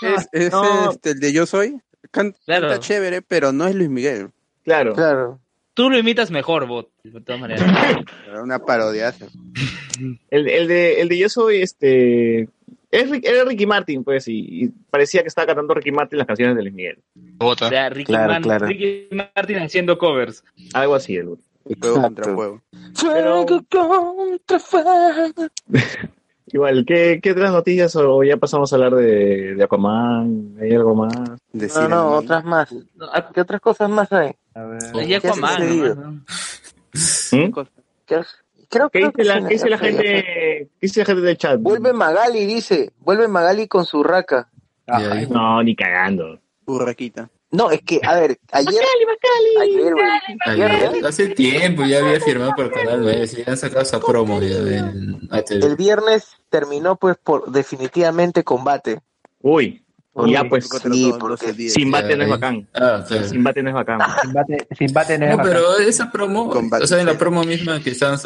[0.02, 0.91] Es, es no.
[0.91, 1.78] este, el de Yo Soy.
[2.12, 2.68] Can- Claro.
[2.70, 4.30] Canta chévere, pero no es Luis Miguel.
[4.64, 4.94] Claro.
[4.94, 5.39] Claro.
[5.74, 7.64] Tú lo imitas mejor, bot, de todas maneras.
[8.28, 9.14] Era una parodia.
[10.30, 12.48] El, el, de, el de yo soy, este...
[12.91, 16.56] Es, era Ricky Martin, pues, y, y parecía que estaba cantando Ricky Martin las canciones
[16.56, 17.00] de Luis Miguel.
[17.39, 17.70] O Bota.
[17.70, 18.68] sea, Ricky, Claro, Man- claro.
[18.68, 20.44] Ricky Martin haciendo covers.
[20.76, 21.39] Algo así, el bot.
[21.80, 22.36] Juego contra Exacto.
[22.36, 22.62] juego.
[22.94, 25.34] Fuego contra fuego.
[26.54, 27.95] Igual, ¿qué, ¿qué otras noticias?
[27.95, 31.12] O ya pasamos a hablar de, de Aquaman, ¿hay algo más?
[31.51, 32.70] De No, no, otras más.
[33.34, 34.36] ¿Qué otras cosas más hay?
[34.54, 34.80] A ver.
[34.93, 36.24] ¿qué ha Aquaman.
[37.32, 37.51] ¿Mm?
[38.06, 38.22] ¿Qué,
[38.70, 41.22] creo, ¿Qué creo dice que la, sí, qué dice la gente, qué dice la gente
[41.22, 41.60] del chat?
[41.60, 42.91] Vuelve Magali, dice.
[42.99, 44.47] Vuelve Magali con su raca.
[45.32, 46.39] No, ni cagando.
[46.68, 47.32] Burraquita.
[47.54, 48.84] No, es que, a ver, ayer.
[49.62, 50.10] Ayer, güey,
[50.45, 51.08] ayer, Ayer, ¿no?
[51.08, 54.58] hace tiempo ya había firmado por el canal 9, ya han sacado esa promo ya
[55.30, 55.64] ATV.
[55.64, 58.99] el viernes terminó, pues, por definitivamente combate.
[59.41, 59.84] Uy,
[60.16, 61.74] Uy, ya pues, sí, dos- porque 12 días.
[61.74, 62.68] sin bate no es bacán.
[62.74, 63.28] Ah, claro.
[63.28, 63.99] Sin bate no es bacán.
[64.22, 65.51] Sin bate, sin bate no es No, bacán.
[65.54, 66.84] pero esa promo, Combate.
[66.84, 68.18] o sea, en la promo misma que están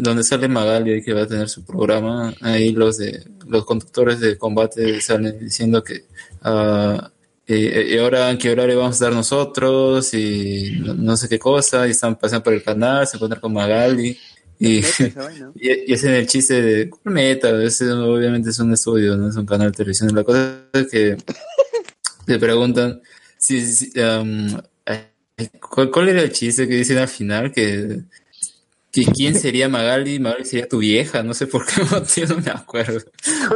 [0.00, 4.36] donde sale Magali que va a tener su programa, ahí los de los conductores de
[4.38, 6.04] combate salen diciendo que
[6.42, 7.10] ah,
[7.46, 11.92] y ahora qué horario vamos a dar nosotros y no, no sé qué cosa, y
[11.92, 14.18] están pasando por el canal, se encuentran con Magali
[14.58, 14.78] y,
[15.54, 19.36] y, y hacen el chiste de ¿cuál meta, ese obviamente es un estudio, no es
[19.36, 20.14] un canal de televisión.
[20.14, 21.16] La cosa es que
[22.26, 23.00] te preguntan
[23.38, 24.58] si, si, um,
[25.60, 27.52] ¿cuál, cuál era el chiste que dicen al final?
[27.52, 28.00] Que
[29.04, 33.00] quién sería Magali, Magali sería tu vieja, no sé por qué motivo, no me acuerdo.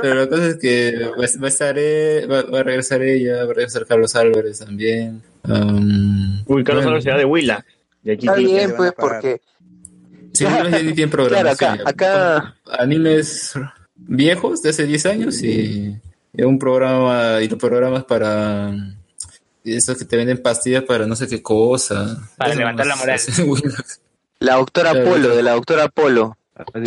[0.02, 3.36] Pero la cosa es que va, va a estar e- va, va a regresar ella,
[3.44, 5.22] va a regresar Carlos Álvarez también.
[5.44, 7.64] Um, Uy, Carlos bueno, Álvarez se va de Huila.
[8.02, 9.40] Y aquí Está sí, bien, pues, porque.
[10.32, 11.80] Sí, no tiene tiene Claro, programación.
[11.86, 12.56] acá, acá.
[12.78, 13.52] Animes
[13.96, 15.96] viejos de hace 10 años y,
[16.32, 18.72] y un programa, y los programas para
[19.64, 22.16] esos que te venden pastillas para no sé qué cosa.
[22.36, 23.20] Para Eso levantar la moral.
[24.40, 26.36] La doctora Claro, Polo, de la doctora Polo.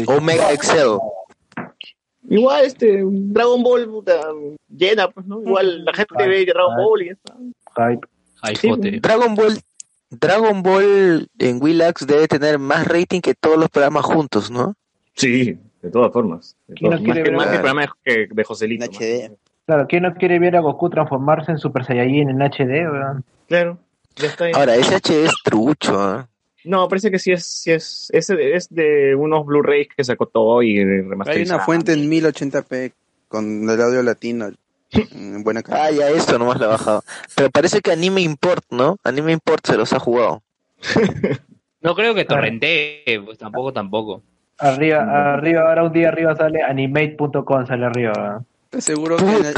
[0.08, 0.98] Omega Excel.
[2.30, 4.20] Igual, este, Dragon Ball, puta,
[4.70, 5.42] llena, pues, ¿no?
[5.42, 7.36] Igual la gente ve Dragon Ball y ya está.
[7.76, 8.08] Hype.
[8.42, 9.00] Jaifote.
[9.00, 9.60] Dragon Ball,
[10.10, 14.76] Dragon Ball en Willax debe tener más rating que todos los programas juntos, ¿no?
[15.16, 16.56] Sí, de todas formas.
[16.68, 17.90] De ¿Quién no todas- más, quiere que, ver más que a- el programa de,
[18.28, 18.86] que- de Joselito.
[18.86, 19.00] En más.
[19.00, 19.32] HD.
[19.66, 23.24] Claro, ¿quién no quiere ver a Goku transformarse en Super Saiyajin en HD, weón?
[23.48, 23.78] Claro,
[24.16, 24.52] ya está ahí.
[24.56, 26.26] Ahora, ese HD es trucho, ¿eh?
[26.66, 30.26] No, parece que sí es, sí es, es, de- es de unos Blu-rays que sacó
[30.28, 31.58] todo y Hay remasterizado.
[31.58, 32.94] una fuente en 1080p
[33.28, 34.50] con el audio latino.
[34.92, 37.04] en buena Ah, ya esto nomás lo ha bajado.
[37.36, 38.98] Pero parece que Anime Import, ¿no?
[39.04, 40.42] Anime Import se los ha jugado.
[41.82, 44.24] No creo que torrentee, pues tampoco, tampoco.
[44.58, 48.14] Arriba, arriba, ahora un día arriba sale animate.com, sale arriba.
[48.16, 48.46] weón.
[48.72, 49.52] ¿Estás seguro que en, el- en el.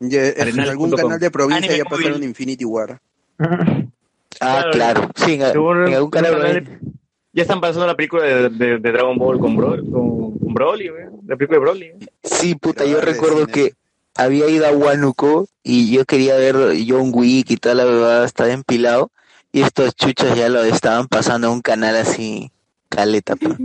[0.00, 2.22] Perú, en algún canal de provincia Anime ya pasaron.
[2.22, 2.98] Infinity War?
[4.40, 4.72] Ah, Claro.
[4.72, 5.10] claro.
[5.16, 6.80] Sí, en, algún canal.
[7.34, 10.88] Ya están pasando la película de, de- de Dragon Ball con, Bro, con, con Broly,
[10.88, 11.04] güey.
[11.26, 11.90] La película de Broly.
[11.92, 12.08] güey.
[12.24, 13.72] Sí, puta, yo recuerdo que
[14.14, 16.56] había ido a Huánuco y yo quería ver
[16.86, 19.10] John Wick y tal, la verdad, estaba empilado.
[19.50, 22.50] Y estos chuchos ya lo estaban pasando a un canal así,
[22.90, 23.56] caleta, pa.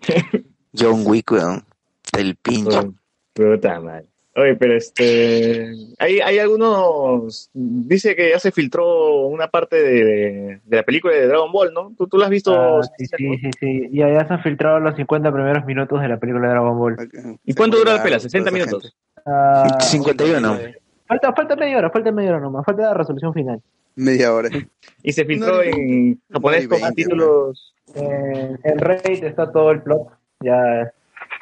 [0.78, 1.64] John Wick, weón.
[2.12, 2.94] Del pincho.
[3.34, 4.06] Puta madre.
[4.36, 5.72] Oye, pero este.
[5.98, 7.50] Hay, hay algunos.
[7.52, 11.92] Dice que ya se filtró una parte de, de la película de Dragon Ball, ¿no?
[11.98, 12.54] ¿Tú, tú la has visto?
[12.54, 13.88] Ah, sí, sí, sí, sí.
[13.92, 16.96] Ya, ya se han filtrado los 50 primeros minutos de la película de Dragon Ball.
[17.44, 18.18] ¿Y cuánto dura la pela?
[18.18, 18.96] toda ¿60 esa minutos?
[19.26, 20.58] Ah, 51.
[21.06, 23.60] falta, falta media hora, falta media hora nomás, falta la resolución final.
[23.96, 24.48] Media hora.
[25.02, 27.74] Y se filtró No, en japonés no, con veinte, títulos.
[27.94, 30.08] Eh, en Reddit está todo el plot,
[30.40, 30.92] ya,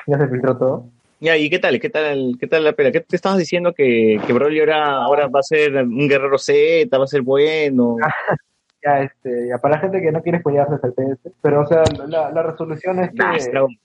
[0.06, 0.86] ya se filtró todo.
[1.20, 1.80] Ya, ¿y qué tal?
[1.80, 2.92] ¿Qué tal, qué tal la pela?
[2.92, 6.96] ¿Qué te estabas diciendo que, que Broly ahora, ahora va a ser un guerrero Z,
[6.96, 7.96] va a ser bueno?
[8.80, 11.82] Ya, este, ya para la gente que no quiere spoilearse el PS, pero o sea,
[12.06, 13.76] la, la resolución es que Nah, es weón.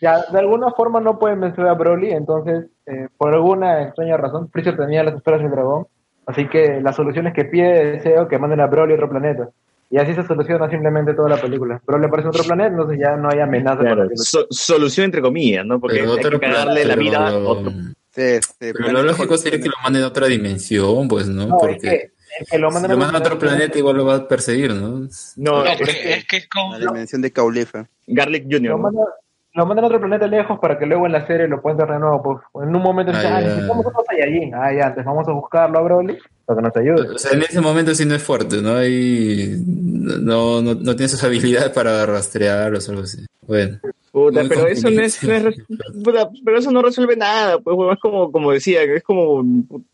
[0.00, 4.48] ya de alguna forma no pueden vencer a Broly, entonces eh, por alguna extraña razón
[4.48, 5.88] Freezer tenía las esferas del dragón,
[6.26, 9.48] así que la solución es que pide deseo que manden a Broly a otro planeta.
[9.92, 11.82] Y así se soluciona simplemente toda la película.
[11.84, 13.80] Broly aparece en otro planeta, entonces ya no hay amenaza.
[13.80, 15.80] Claro, so- solución entre comillas, ¿no?
[15.80, 17.72] Porque Pero hay que darle la pero- vida a otro.
[18.12, 21.46] Sí, sí, Pero lo lógico sería que lo manden a otra dimensión, pues, ¿no?
[21.46, 23.96] No, es Porque que, es que lo si mandan lo mandan a otro planeta igual
[23.96, 24.88] lo va a perseguir, ¿no?
[24.90, 26.72] No, No, es- pero es que es como...
[26.78, 27.86] La dimensión de Caulefa.
[28.06, 28.62] Garlic Jr.
[28.62, 28.78] Lo ¿no?
[28.78, 29.04] mandan,
[29.54, 31.98] lo mandan a otro planeta lejos para que luego en la serie lo puedan de
[31.98, 32.22] nuevo.
[32.52, 33.46] Pues, en un momento Ah, dicen, ah, ya.
[33.48, 34.54] necesitamos otro Saiyajin.
[34.54, 37.14] Ah, ya, entonces vamos a buscarlo a Broly para que nos ayude.
[37.14, 38.76] O sea, en ese momento sí no es fuerte, ¿no?
[38.76, 43.24] Ahí no, no, no tiene sus habilidades para rastrear o algo así.
[43.46, 43.78] Bueno.
[44.12, 45.56] Puta, pero eso no es, no es
[46.02, 49.44] puta, pero eso no resuelve nada, pues es como, como decía, es como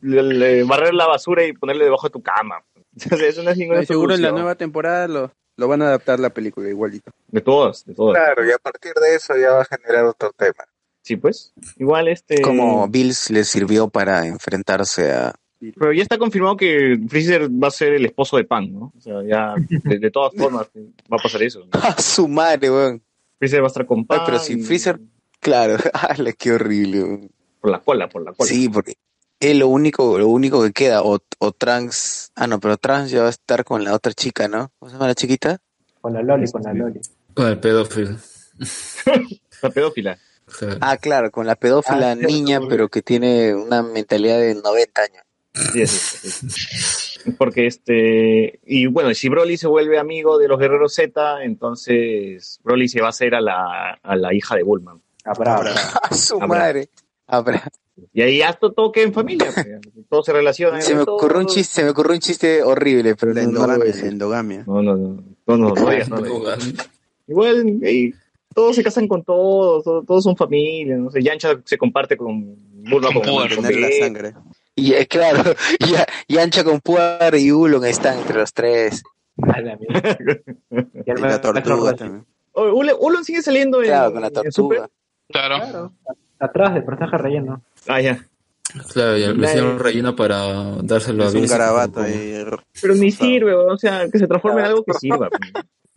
[0.01, 2.57] le- le- barrer la basura y ponerle debajo de tu cama.
[3.13, 5.87] O sea, eso no es ninguna seguro en la nueva temporada lo, lo van a
[5.87, 7.11] adaptar la película igualito.
[7.29, 8.15] De todos, de todos.
[8.15, 10.65] Claro, y a partir de eso ya va a generar otro tema.
[11.03, 11.53] Sí, pues.
[11.77, 12.43] Igual este.
[12.43, 15.35] Como Bills le sirvió para enfrentarse a...
[15.59, 18.93] Pero ya está confirmado que Freezer va a ser el esposo de Pan, ¿no?
[18.97, 19.55] O sea, ya
[19.85, 20.69] de, de todas formas
[21.11, 21.61] va a pasar eso.
[21.61, 21.81] ¿no?
[21.81, 23.03] ¡A su madre, weón!
[23.39, 24.19] Freezer va a estar con Pan.
[24.21, 25.01] Ay, pero si y- Freezer...
[25.41, 27.03] Claro, ¡ala, qué horrible!
[27.05, 27.31] weón!
[27.61, 28.49] Por la cola, por la cola.
[28.49, 28.95] Sí, porque
[29.41, 31.03] es lo único, lo único que queda.
[31.03, 32.33] O, o Trunks...
[32.35, 34.73] Ah, no, pero Trunks ya va a estar con la otra chica, ¿no?
[34.79, 35.59] ¿Cómo se llama la chiquita?
[36.01, 37.01] Con la Loli, con la Loli.
[37.35, 38.17] Con el pedófilo.
[39.63, 40.19] La pedófila.
[40.47, 44.55] O sea, Ah, claro, con la pedófila Ah, niña, pero que tiene una mentalidad de
[44.55, 45.23] 90 años.
[45.73, 47.31] Sí, sí, sí.
[47.39, 48.61] Porque este.
[48.67, 53.07] Y bueno, si Broly se vuelve amigo de los guerreros Z, entonces Broly se va
[53.07, 54.99] a hacer a la, a la hija de Bulma.
[55.25, 55.57] Habrá,
[56.03, 56.47] ¡A su Habrá.
[56.47, 56.89] madre!
[57.27, 57.69] Habrá.
[58.13, 59.51] Y ahí ya todo, todo queda en familia.
[59.53, 59.67] pues.
[60.09, 60.81] Todo se relaciona.
[60.81, 63.51] Se me todo- ocurrió un chiste, se me ocurrió un chiste horrible, pero La no,
[63.51, 64.65] no endogamia, la endogamia.
[64.67, 65.25] No, no, no.
[65.47, 66.57] No, no, no no, no.
[67.29, 68.15] Igual, ahí,
[68.55, 72.55] todos se casan con todos, todos, todos son familia, no sé, Yancha se comparte con
[72.89, 73.55] Bulma Con con, Puar.
[73.55, 74.35] con la sangre.
[74.77, 75.43] Y eh, claro,
[75.91, 79.03] ya, y Ancha con Puar y Ulon están entre los tres.
[79.37, 79.59] La.
[79.61, 81.97] Y el Y la tortuga Roshi.
[81.97, 82.27] también.
[82.55, 84.79] Ulon, sigue saliendo en, Claro, con la en Super.
[84.79, 84.91] tortuga.
[85.29, 85.57] Claro.
[85.59, 85.93] Claro,
[86.39, 87.63] atrás del personaje relleno.
[87.89, 88.25] Ah, ya.
[88.93, 91.51] claro, ya lo Nadie- hicieron relleno para dárselo a Es un Bills.
[91.53, 92.45] garabato ahí.
[92.81, 95.29] Pero ni sirve, o sea, que se transforme en algo que sirva.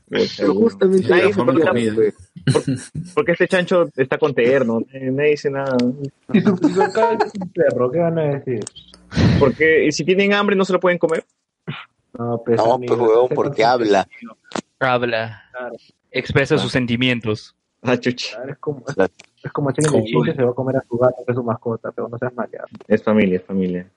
[0.08, 0.36] pues.
[0.40, 1.32] Pero justamente Nadie
[1.94, 2.16] pues,
[2.52, 5.78] por- porque este chancho está con terno, nadie nadie dice nada.
[6.32, 8.60] Si su supercalcio es un perro, ¿qué van a decir?
[9.40, 11.24] Porque y si tienen hambre no se lo pueden comer.
[12.18, 14.08] No, pues, No, pues huevón, porque habla.
[14.80, 15.44] Habla.
[15.52, 15.76] Claro.
[16.12, 17.56] Expresa sus sentimientos.
[17.84, 18.36] Ah, chucha.
[18.38, 19.14] Claro, Es como, Claro.
[19.44, 21.44] Es como Chile Como- de se va a comer a su gato, que es su
[21.44, 22.68] mascota, pero no seas maleado.
[22.88, 23.90] Es familia, es familia.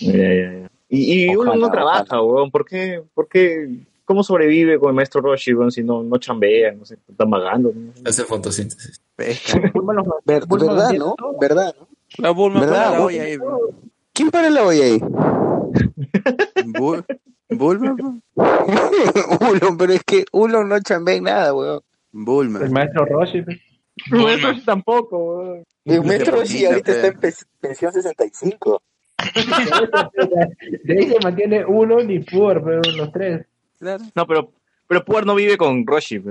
[0.00, 0.70] Ya, ya, ya.
[0.88, 1.72] Y, y Ojalá, uno no ojalá.
[1.72, 2.50] trabaja, weón.
[2.50, 3.68] ¿Por qué, ¿Por qué
[4.04, 7.72] cómo sobrevive con el maestro Roshi, weón, si no, no chambea, no sé, están vagando.
[7.74, 7.92] ¿no?
[8.04, 9.00] Hace fotosíntesis.
[9.74, 11.16] Bulma los- Ver- ¿Verdad, no?
[11.40, 11.74] ¿Verdad?
[11.80, 11.88] no?
[12.18, 12.84] La Bulma ¿Verdad?
[12.84, 13.38] para la olla ahí.
[14.12, 15.00] ¿Quién para la olla ahí?
[16.66, 17.04] Bu-
[17.50, 17.96] Bulma.
[19.50, 21.80] Ulon, pero es que Ulon no chambea en nada, weón.
[22.12, 22.60] Bulma.
[22.60, 23.42] El maestro Roshi.
[24.10, 26.00] Roshi tampoco, Roshi
[26.30, 27.20] poquito, ahorita está en
[27.60, 28.82] pensión 65.
[30.84, 33.46] De ahí se mantiene uno ni Pur, pero los tres.
[33.78, 34.04] Claro.
[34.14, 34.52] No, pero,
[34.86, 36.22] pero Puar no vive con Roshi,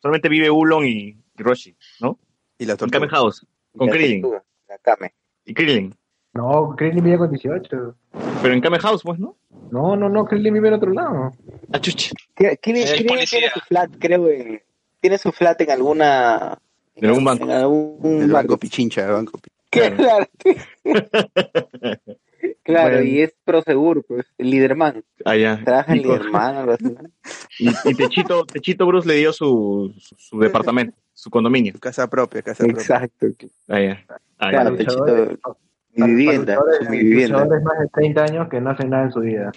[0.00, 0.90] solamente vive Ulon y,
[1.36, 2.18] y Roshi, ¿no?
[2.58, 2.98] Y la En tortuga.
[3.00, 4.22] Kame House, con La Krillin.
[4.22, 5.14] tortuga, La Kame.
[5.44, 5.94] Y Krillin.
[6.32, 7.96] No, Krillin vive con 18.
[8.42, 9.36] Pero en Kame House, pues, ¿no?
[9.70, 11.32] No, no, no, Krillin vive en otro lado.
[11.72, 12.12] Ah, chucha.
[12.34, 13.38] ¿Qué- ¿Quién, Es quién policía.
[13.40, 14.62] tiene su flat, creo, en,
[15.00, 16.58] tiene su flat en alguna...
[17.00, 17.44] En algún banco.
[17.44, 18.32] En algún El banco.
[18.32, 19.60] banco Pichincha, el banco Pichincha.
[19.70, 20.26] Claro.
[22.62, 23.02] claro, Bueno.
[23.02, 25.04] y es Prosegur, pues, el Liderman.
[25.24, 25.60] Ah, ya.
[25.64, 26.84] Trabaja en Liderman, algo así.
[27.58, 31.74] y, y Techito, Techito Bruce le dio su, su, su departamento, su condominio.
[31.80, 32.80] Casa propia, casa propia.
[32.80, 33.26] Exacto.
[33.68, 34.04] Ah, ya.
[34.38, 34.84] Ah, Claro, ya.
[34.84, 35.38] Techito,
[35.92, 36.58] mi vivienda,
[36.88, 37.44] mi vivienda.
[37.44, 39.50] más de 30 años que no hacen nada en su vida.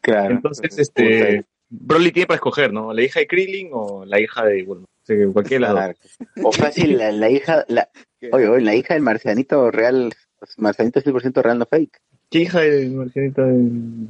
[0.00, 0.34] Claro.
[0.36, 2.92] Entonces, este, Broly tiene para escoger, ¿no?
[2.92, 4.86] La hija de Krillin o la hija de Bulma.
[5.06, 5.96] O sea, que cualquiera de las dos.
[6.34, 6.48] Claro.
[6.48, 7.88] O fácil, la, la hija, la,
[8.32, 10.12] oye, oye, la hija del marcianito real,
[10.56, 12.00] marcianito 100% real, no fake.
[12.28, 13.52] ¿Qué hija de Marcianita de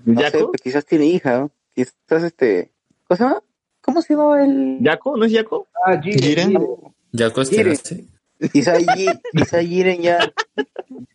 [0.06, 0.51] No sé, Yaco?
[0.52, 1.51] pues, quizás tiene hija, ¿no?
[1.74, 2.70] Quizás este,
[3.06, 3.43] ¿cómo se llama?
[3.82, 4.78] ¿Cómo se llama el?
[4.81, 5.18] ¿Yaco?
[5.18, 5.68] ¿No es Yaco?
[5.85, 6.18] Ah, Jiren.
[6.23, 6.48] Jiren.
[6.48, 6.66] Jiren.
[7.12, 7.77] Ya coste, Jiren.
[7.77, 8.09] ¿sí?
[8.52, 10.32] Quizá, Jiren ya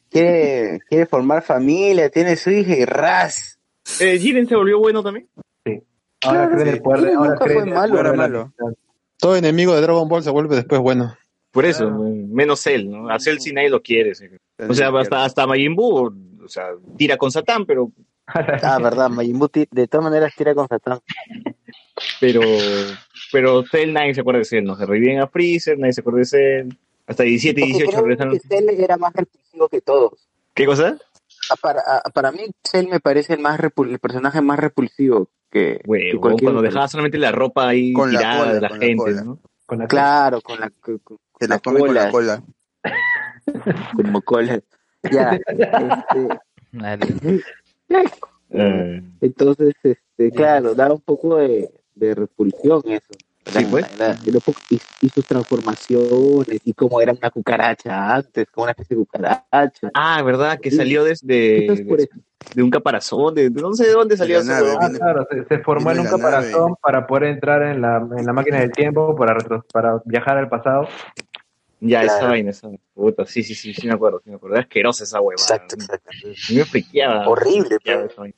[0.09, 3.57] quiere, quiere formar familia, tiene su hija y ras.
[3.99, 5.27] Eh, Jiren se volvió bueno también.
[6.23, 6.79] Ahora Claro, creen el sí.
[6.81, 8.41] poder ahora el malo, poder era de la malo.
[8.41, 8.73] amistad.
[9.21, 11.15] Todo enemigo de Dragon Ball se vuelve después bueno.
[11.51, 13.09] Por eso, menos Cell, ¿no?
[13.09, 14.15] A Cell sí nadie lo quiere.
[14.15, 14.25] sí.
[14.67, 16.11] O sea, hasta, hasta Majin Buu,
[16.43, 17.91] o sea, tira con Satán, pero,
[18.27, 20.99] Ah, verdad, Majin Buu de todas maneras tira con Satán.
[22.19, 22.41] pero,
[23.31, 24.75] pero Cell nadie se acuerda de Cell, ¿no?
[24.75, 26.69] Se reviven a Freezer, nadie se acuerda de Cell.
[27.07, 28.33] Hasta 17 y Porque 18 creo regresaron.
[28.33, 30.27] que Cell era más repulsivo que todos.
[30.53, 30.97] ¿Qué cosa?
[31.61, 31.81] Para,
[32.13, 36.19] para mí, Cell me parece el más repul- el personaje más repulsivo que, que cualquier
[36.19, 36.61] cuando otro.
[36.61, 39.23] dejaba solamente la ropa ahí Con la cola, de la con la gente, cola.
[39.23, 39.39] ¿no?
[39.65, 42.43] Con la Claro, con la, con, con Se la la come con la cola,
[42.83, 42.83] cola.
[43.95, 44.61] como cola.
[45.11, 46.39] Ya, este,
[49.21, 53.13] entonces, este, claro, da un poco de, de repulsión eso.
[53.45, 53.85] Sí, pues.
[54.69, 59.91] Y, y sus transformaciones, y cómo era una cucaracha antes, como una especie de cucaracha.
[59.93, 60.59] ah, ¿verdad?
[60.59, 61.27] Que salió desde
[62.55, 64.51] de, un caparazón, de, de no sé de dónde salió eso.
[64.79, 68.33] Ah, claro, se, se formó en un caparazón para poder entrar en la, en la
[68.33, 70.87] máquina del tiempo, para, retro- para viajar al pasado.
[71.83, 72.29] Ya, esa Claro.
[72.33, 74.55] vaina, esa Puta, sí, sí, sí, sí me acuerdo, sí me acuerdo.
[74.55, 75.41] Era asquerosa esa huevada.
[75.55, 76.11] Exacto, exacto.
[76.53, 77.27] Me friqueaba.
[77.27, 78.35] Horrible, me friqueaba pero- esa vaina.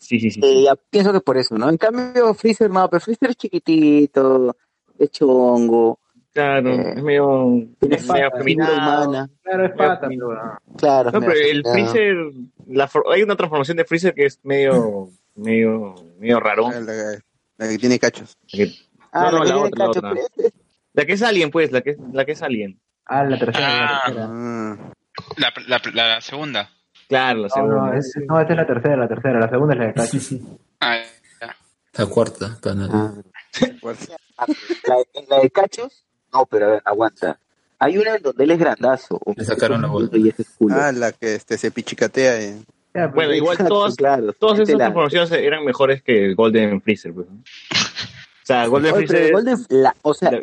[0.00, 0.40] Sí, sí, sí.
[0.42, 1.68] Eh, ya pienso que por eso, ¿no?
[1.68, 4.56] En cambio, Freezer no, pero Freezer es chiquitito,
[4.98, 5.98] es chongo,
[6.32, 11.10] Claro, eh, es medio, es medio humana, Claro, es pata, ah, claro.
[11.10, 11.64] No, pero el.
[11.64, 12.16] Freezer,
[12.68, 16.70] la, for- hay una transformación de Freezer que es medio, medio, medio raro.
[16.70, 17.18] La, la-
[17.58, 18.36] la que tiene cachos.
[19.12, 20.12] Ah, no, no, la, que la otra, la otra.
[20.36, 20.50] pero
[20.92, 22.78] La que es Alien, pues, la que, la que es Alien.
[23.06, 23.66] Ah, la tercera.
[23.68, 24.02] Ah.
[24.08, 24.28] la tercera.
[24.30, 24.92] Ah,
[25.36, 26.70] La, la, la segunda.
[27.10, 27.76] Claro, la No, segunda.
[27.76, 29.38] no, es, no, esta es la tercera, la tercera.
[29.40, 30.18] La segunda es la de Cacho.
[30.80, 30.96] Ah,
[31.42, 31.56] ya.
[31.98, 32.58] La cuarta.
[32.64, 33.12] Ah.
[34.38, 34.46] Ah,
[35.28, 37.38] la, de cachos, no, pero a ver, aguanta.
[37.78, 39.20] Hay una en donde él es grandazo.
[39.36, 40.08] Le sacaron la culo.
[40.74, 42.40] Ah, la que este, se pichicatea.
[42.40, 42.54] Ya,
[42.94, 44.32] pues, Bueno, igual Exacto, todas, claro.
[44.34, 47.26] todas Este esas la- transformaciones eran mejores que el Golden Freezer, pues.
[47.28, 49.32] O sea, Golden Oye, Freezer.
[49.32, 50.40] Golden- la- o sea, la-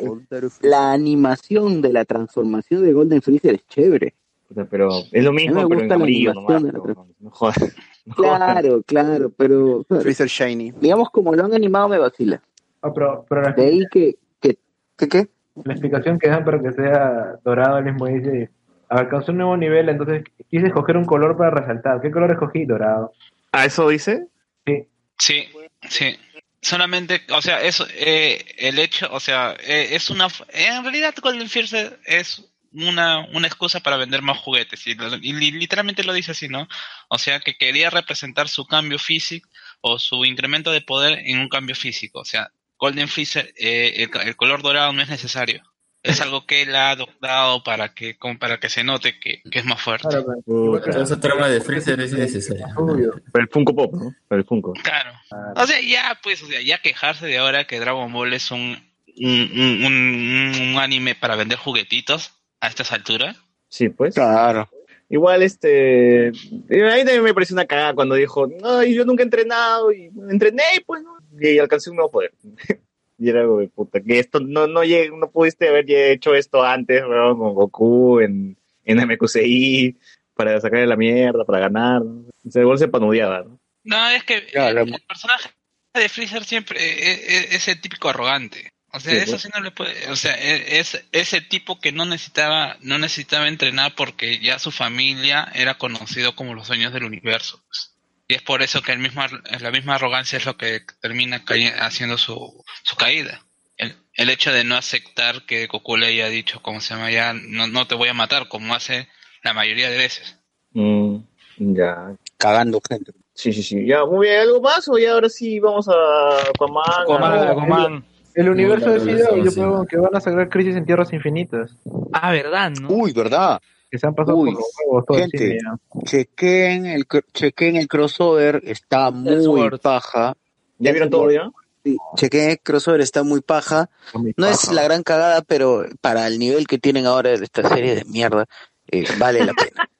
[0.62, 4.14] la animación de la transformación de Golden Freezer es chévere.
[4.48, 6.62] Puta, pero es lo mismo, A me pero en amarillo nomás.
[6.62, 7.56] de la No, no jodas.
[8.06, 8.38] No jodas.
[8.38, 10.72] Claro, claro, pero Freezer Shiny.
[10.80, 12.40] digamos como lo han animado me vacila.
[12.80, 14.56] Ah, pero, pero la, De ahí que, que,
[14.96, 15.28] que ¿qué?
[15.64, 18.48] la explicación que dan para que sea dorado, él mismo dice,
[18.88, 22.00] alcanzó un nuevo nivel, entonces quise escoger un color para resaltar.
[22.00, 22.64] ¿Qué color escogí?
[22.64, 23.12] Dorado.
[23.52, 24.26] ¿Ah, eso dice?
[24.64, 24.86] Sí.
[25.18, 25.44] Sí,
[25.90, 26.16] sí.
[26.62, 31.48] Solamente, o sea, eso, eh, el hecho, o sea, eh, es una, en realidad Golden
[31.48, 36.12] Freezer es una, una excusa para vender más juguetes y, lo- y li- literalmente lo
[36.12, 36.68] dice así, ¿no?
[37.08, 39.48] O sea, que quería representar su cambio físico
[39.80, 42.20] o su incremento de poder en un cambio físico.
[42.20, 45.62] O sea, Golden Freezer, eh, el, el color dorado no es necesario.
[46.00, 49.58] Es algo que él ha adoptado para que, como para que se note que, que
[49.58, 50.06] es más fuerte.
[50.08, 52.68] Claro, pero- esa trama de Freezer es innecesaria.
[52.76, 54.14] Pero el Funko Pop, ¿no?
[54.28, 54.74] Pero el Funko.
[54.74, 55.10] Claro.
[55.28, 55.52] Claro.
[55.56, 58.80] O sea, ya, pues, o sea, ya quejarse de ahora que Dragon Ball es un,
[59.16, 63.36] un, un, un- un anime para vender juguetitos a estas alturas.
[63.68, 64.14] Sí, pues.
[64.14, 64.68] Claro.
[65.10, 66.28] Igual, este.
[66.28, 69.92] A mí también me pareció una cagada cuando dijo, no, y yo nunca he entrenado,
[69.92, 71.16] y entrené, pues, ¿no?
[71.40, 72.32] y alcancé un nuevo poder.
[73.18, 76.62] y era algo de puta, que esto no, no, lleg- no pudiste haber hecho esto
[76.62, 79.96] antes, weón, con Goku en, en MQCI,
[80.34, 82.02] para sacarle la mierda, para ganar.
[82.04, 82.24] ¿no?
[82.50, 83.58] Se igual se panudeaba, ¿no?
[83.84, 85.50] No, es que el personaje
[85.94, 88.70] de Freezer siempre eh, eh, es el típico arrogante.
[88.92, 89.42] O sea, Sí, eso pues.
[89.42, 93.46] sí no le puede, o sea, e- es ese tipo que no necesitaba, no necesitaba
[93.48, 97.60] entrenar porque ya su familia era conocido como los dueños del universo.
[97.66, 97.92] pues.
[98.28, 101.42] Y es por eso que el mismo, ar- la misma arrogancia es lo que termina
[101.80, 103.42] haciendo su, su caída.
[103.76, 107.32] El, el hecho de no aceptar que Goku le haya dicho, como se llama ya,
[107.34, 109.08] no, no te voy a matar, como hace
[109.42, 110.36] la mayoría de veces.
[110.72, 111.16] Mm,
[111.58, 112.12] ya.
[112.38, 113.12] Cagando gente.
[113.34, 113.86] Sí, sí, sí.
[113.86, 114.88] Ya, muy bien, ¿algo más?
[114.88, 117.02] O ya ahora sí vamos a Aquaman?
[117.02, 118.04] Aquaman, a- Aquaman.
[118.38, 121.72] El universo de yo creo que van a sacar Crisis en Tierras Infinitas.
[122.12, 122.70] Ah, ¿verdad?
[122.70, 122.88] ¿no?
[122.88, 123.60] Uy, ¿verdad?
[123.90, 125.60] Que se han pasado Uy, por los huevos todo el gente, cine
[126.04, 130.36] chequen el, chequen el crossover, está muy paja.
[130.78, 131.50] ¿Ya vieron todo ya?
[131.82, 133.90] Sí, chequen el crossover, está muy paja.
[134.36, 137.96] No es la gran cagada, pero para el nivel que tienen ahora de esta serie
[137.96, 138.46] de mierda,
[138.86, 139.90] eh, vale la pena.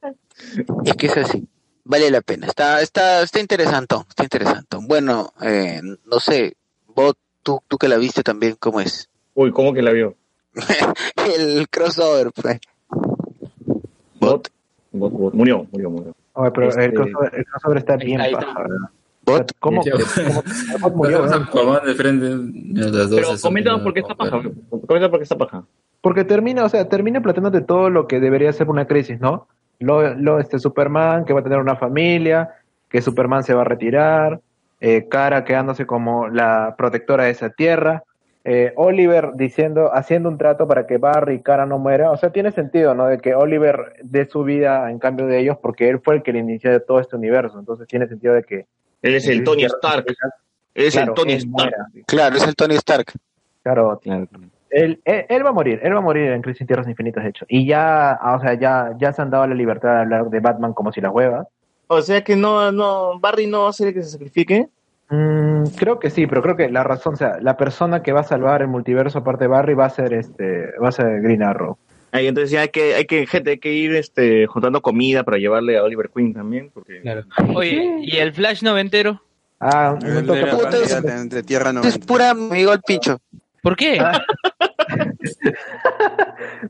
[0.85, 1.49] es que es así,
[1.83, 2.47] vale la pena.
[2.47, 4.77] Está, está, está interesante, está interesante.
[4.81, 6.57] Bueno, eh, no sé,
[6.95, 7.15] vos,
[7.49, 9.09] tú, tú que la viste también, ¿cómo es?
[9.35, 10.15] Uy, ¿cómo que la vio?
[11.39, 12.59] el crossover, pues.
[14.21, 14.49] Bot.
[14.93, 15.33] Bot, bot.
[15.35, 16.15] Murió, murió, murió.
[16.35, 18.49] Oye, pero Este- el, crossover, el crossover está bien Ahí paja.
[18.49, 18.61] está.
[18.61, 18.77] ¿verdad?
[19.25, 19.53] Bot.
[19.61, 19.81] ¿Cómo?
[19.83, 20.43] Cómo-
[20.83, 21.23] cómo murió,
[21.81, 22.27] de frente.
[22.29, 24.43] mira, las dos Pero una por qué está paja.
[24.87, 25.65] Comenta por qué está paja.
[26.03, 29.49] Porque termina, o sea, termina planteándote todo lo que debería ser una crisis, ¿no?
[29.79, 32.57] Lo, lo este Superman que va a tener una familia,
[32.91, 34.41] que Superman se va a retirar,
[34.81, 38.05] eh, Kara quedándose como la protectora de esa tierra,
[38.45, 42.31] eh, Oliver diciendo, haciendo un trato para que Barry y Kara no mueran, o sea,
[42.31, 43.07] tiene sentido, ¿no?
[43.07, 46.33] De que Oliver dé su vida en cambio de ellos porque él fue el que
[46.33, 48.67] le inició todo este universo, entonces tiene sentido de que
[49.03, 50.07] Él es el Tony Stark.
[50.75, 51.51] Él es Claro, el Tony Stark.
[51.51, 51.87] muera.
[52.07, 53.13] Claro, es el Tony Stark.
[53.63, 54.01] Claro,
[54.71, 57.25] Él, él, él va a morir, él va a morir en Crisis en Tierras Infinitas,
[57.25, 57.45] de hecho.
[57.49, 60.41] Y ya, ah, o sea, ya, ya se han dado la libertad de hablar de
[60.41, 61.49] Batman como si la hueva.
[61.89, 64.69] O sea que no, no, Barry no va a ser el que se sacrifique.
[65.11, 68.21] Mm, creo que sí, pero creo que la razón, o sea, la persona que va
[68.21, 71.43] a salvar el multiverso aparte de Barry va a ser este, va a ser Green
[71.43, 71.79] Arrow.
[72.13, 75.39] Ahí, entonces ya hay que, hay que, gente, hay que ir este, juntando comida para
[75.39, 77.03] llevarle a Oliver Queen también, porque
[77.55, 79.23] Oye, ¿y el Flash noventero?
[79.61, 82.07] Ah, El toca de puta, Tierra Es 90.
[82.07, 83.21] pura, me digo el pincho.
[83.63, 83.99] ¿Por qué?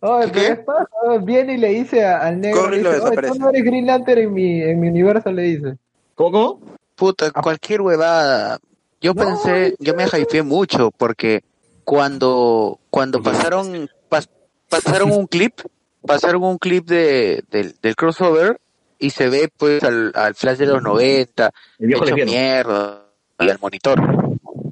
[0.01, 0.86] Oye, pero es paja,
[1.23, 3.32] viene y le dice al negro, Corre y lo dice, "Oye, desaparece".
[3.35, 5.77] tú no eres Green Lantern en mi, en mi universo, le dice.
[6.15, 6.61] ¿Cómo?
[6.95, 8.59] Puta, cualquier huevada.
[9.01, 11.45] Yo No, pensé, yo me hypeé mucho porque
[11.85, 14.28] cuando, cuando pasaron, pas-
[14.69, 15.61] pasaron un clip,
[16.05, 18.61] pasaron un clip de, del, del crossover
[18.99, 23.05] y se ve pues al, al Flash de los 90, El viejo hecho mierda,
[23.39, 24.01] y al monitor.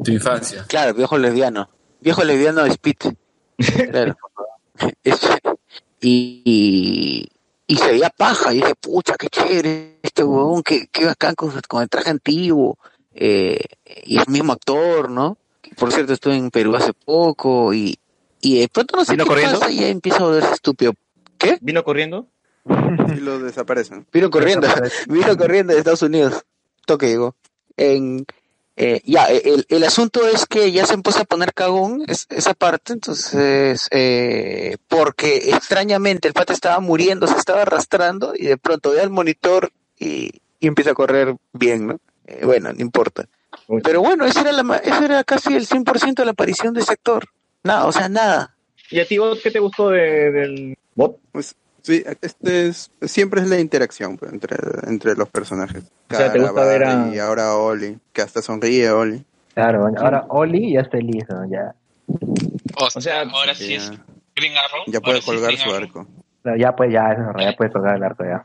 [0.02, 0.64] Tu infancia.
[0.66, 1.68] Claro, viejo lesbiano.
[2.01, 3.14] Viejo lesbiano de Speed.
[3.59, 4.16] Claro.
[5.05, 5.20] Es-
[6.01, 7.28] y, y,
[7.66, 8.53] y se veía paja.
[8.53, 12.78] Y dije, pucha, qué chévere este huevón, qué, qué bacán con, con el traje antiguo.
[13.15, 13.59] Eh,
[14.05, 15.39] y el mismo actor, ¿no?
[15.78, 17.99] Por cierto, estuve en Perú hace poco y,
[18.43, 19.59] y de pronto no sé ¿Vino qué corriendo?
[19.59, 20.93] pasa y ya empieza a volverse estúpido.
[21.39, 21.59] ¿Qué?
[21.61, 22.27] ¿Vino corriendo?
[23.16, 24.07] Y lo desaparecen.
[24.12, 24.69] Vino corriendo,
[25.09, 26.45] vino corriendo de Estados Unidos.
[26.85, 27.35] Toque llegó.
[27.78, 28.27] En,
[28.77, 32.55] eh, ya, el, el asunto es que ya se empezó a poner cagón es- esa
[32.55, 38.90] parte, entonces, eh, porque extrañamente el pata estaba muriendo, se estaba arrastrando y de pronto
[38.90, 40.31] ve al monitor y,
[40.61, 41.98] y empieza a correr bien, ¿no?
[42.27, 43.27] Eh, bueno, no importa.
[43.69, 43.81] Uy.
[43.82, 46.93] Pero bueno, esa era, la, esa era casi el 100% de la aparición de ese
[46.93, 47.24] actor.
[47.62, 48.55] Nada, o sea, nada.
[48.90, 51.19] ¿Y a ti, Bot, qué te gustó de, del Bot?
[51.32, 51.57] Pues
[51.87, 54.57] sí, este es, siempre es la interacción pues, entre,
[54.89, 55.85] entre los personajes.
[56.11, 59.25] O sea, ¿te Cara, gusta ver a- Y ahora Oli, que hasta sonríe Oli.
[59.55, 61.49] Claro, ahora Oli ya es feliz, ¿no?
[61.49, 61.75] Ya,
[62.79, 63.91] O, O sea, ahora sí Ya, es
[64.35, 64.85] Green Arrow.
[64.87, 66.07] ya puede sí colgar su arco.
[66.59, 68.43] ya pues ya, eso ya puede colgar el arco ya.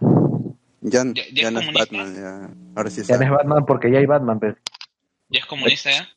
[0.81, 1.73] Ya, Ya- ya no es.
[1.73, 2.49] Batman, ya.
[2.75, 3.29] ahora sí es Ya no es.
[3.29, 4.55] Batman porque ya hay Batman, pues.
[5.29, 6.07] Ya es comunista, ¿ya?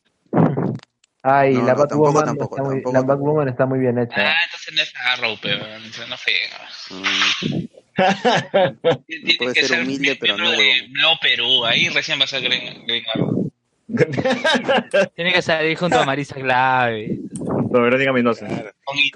[1.26, 3.16] Ay, No, la no, Batwoman tampoco, tampoco, está muy, tampoco, la tampoco.
[3.16, 4.14] Batwoman está muy bien hecha.
[4.30, 5.58] Ah, entonces no es Arrow, pero
[6.06, 6.68] no frega.
[6.90, 7.66] Mm,
[9.06, 10.86] Tiene puede que ser ser humilde, pero no de.
[10.90, 11.64] Nuevo Perú.
[11.64, 13.50] Ahí recién va a ser Green, Green Arrow.
[15.16, 17.18] Tiene que salir junto a Marisa Clave.
[17.38, 18.46] No, Verónica Mendoza.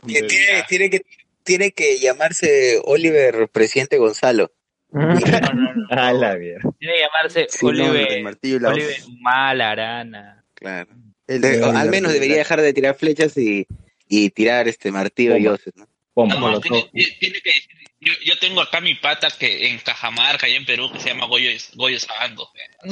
[0.07, 1.03] Tiene, tiene que
[1.43, 4.51] tiene que llamarse Oliver Presidente Gonzalo.
[5.91, 6.71] A la mierda.
[6.79, 10.45] Tiene que llamarse Sí, no, Oliver, el martillo y la Oliver Mal Arana.
[10.55, 10.89] Claro.
[11.29, 13.67] El- De- el- al menos debería dejar de tirar flechas y,
[14.09, 15.87] y tirar este martillo y hoces, ¿no?
[16.15, 16.35] ¿Cómo?
[16.51, 17.69] No, tiene, tiene que decir,
[18.01, 21.27] yo, yo tengo acá mi pata que en Cajamarca, allá en Perú, que se llama
[21.27, 22.49] Goyo, Goyo Santos.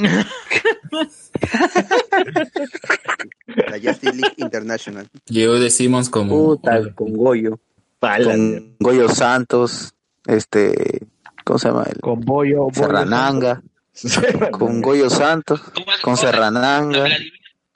[3.69, 5.07] La Justice League International.
[5.27, 6.29] Yo decimos como...
[6.57, 7.59] Puta, con Goyo.
[7.99, 9.93] Con Goyo Santos,
[10.27, 11.01] este,
[11.43, 11.85] ¿cómo se llama?
[11.91, 13.61] El, Con Boyo, Boyo Serrananga.
[14.51, 15.61] con Goyo Santos,
[16.03, 17.07] con Serrananga.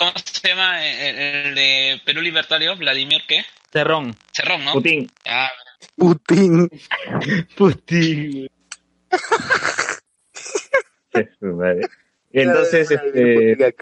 [0.01, 2.75] ¿Cómo se llama el, el de Perú Libertario?
[2.75, 3.43] ¿Vladimir qué?
[3.71, 4.15] Cerrón.
[4.31, 4.73] Cerrón, ¿no?
[4.73, 5.07] Putin.
[5.29, 5.47] Ah,
[5.95, 6.67] Putin.
[7.55, 8.49] Putin.
[12.31, 13.75] Entonces, este,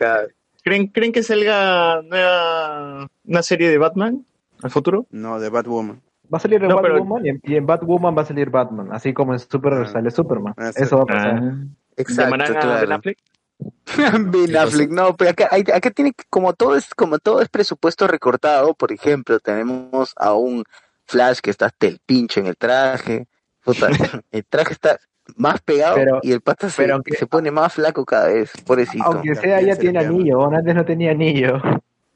[0.62, 4.26] ¿creen, ¿creen que salga nueva, una serie de Batman
[4.62, 5.08] al futuro?
[5.12, 6.02] No, de Batwoman.
[6.34, 8.50] Va a salir en No, pero- Batwoman y, en, y en Batwoman va a salir
[8.50, 10.54] Batman, así como en Superman sale Superman.
[10.58, 10.72] Ah.
[10.76, 11.40] Eso va a pasar.
[11.42, 11.64] Ah.
[11.96, 12.82] Exacto, ¿Llamarán a claro.
[12.82, 13.18] Ben Affleck?
[14.32, 18.08] Ben Affleck, no, pero acá, acá tiene que- como todo es, como todo es presupuesto
[18.08, 20.64] recortado, por ejemplo, tenemos a un
[21.06, 23.28] Flash que está hasta el pincho en el traje,
[23.64, 23.88] puta,
[24.32, 25.00] el traje está
[25.36, 28.52] más pegado Pero- y el pata se, pero aunque- se pone más flaco cada vez,
[28.66, 29.04] pobrecito.
[29.06, 31.60] Aunque sea, ya tiene anillo, antes no tenía anillo.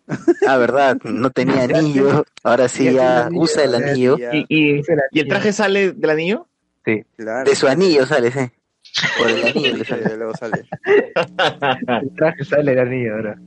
[0.48, 4.46] Ah, verdad, no tenía anillo, ahora sí Ya tiene ya anillo, usa el anillo, ¿Y,
[4.50, 6.48] y, ¿Y el traje sale del anillo?
[6.86, 7.06] Sí.
[7.16, 7.50] claro.
[7.50, 8.52] de su anillo sale, sí.
[9.18, 10.18] Por el anillo le Sí, sale.
[10.18, 10.66] luego sale.
[12.02, 13.40] El traje sale el anillo ahora.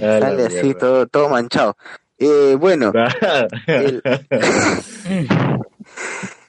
[0.00, 1.76] Sale así, todo, todo manchado.
[2.18, 2.92] Eh, bueno,
[3.68, 4.02] el-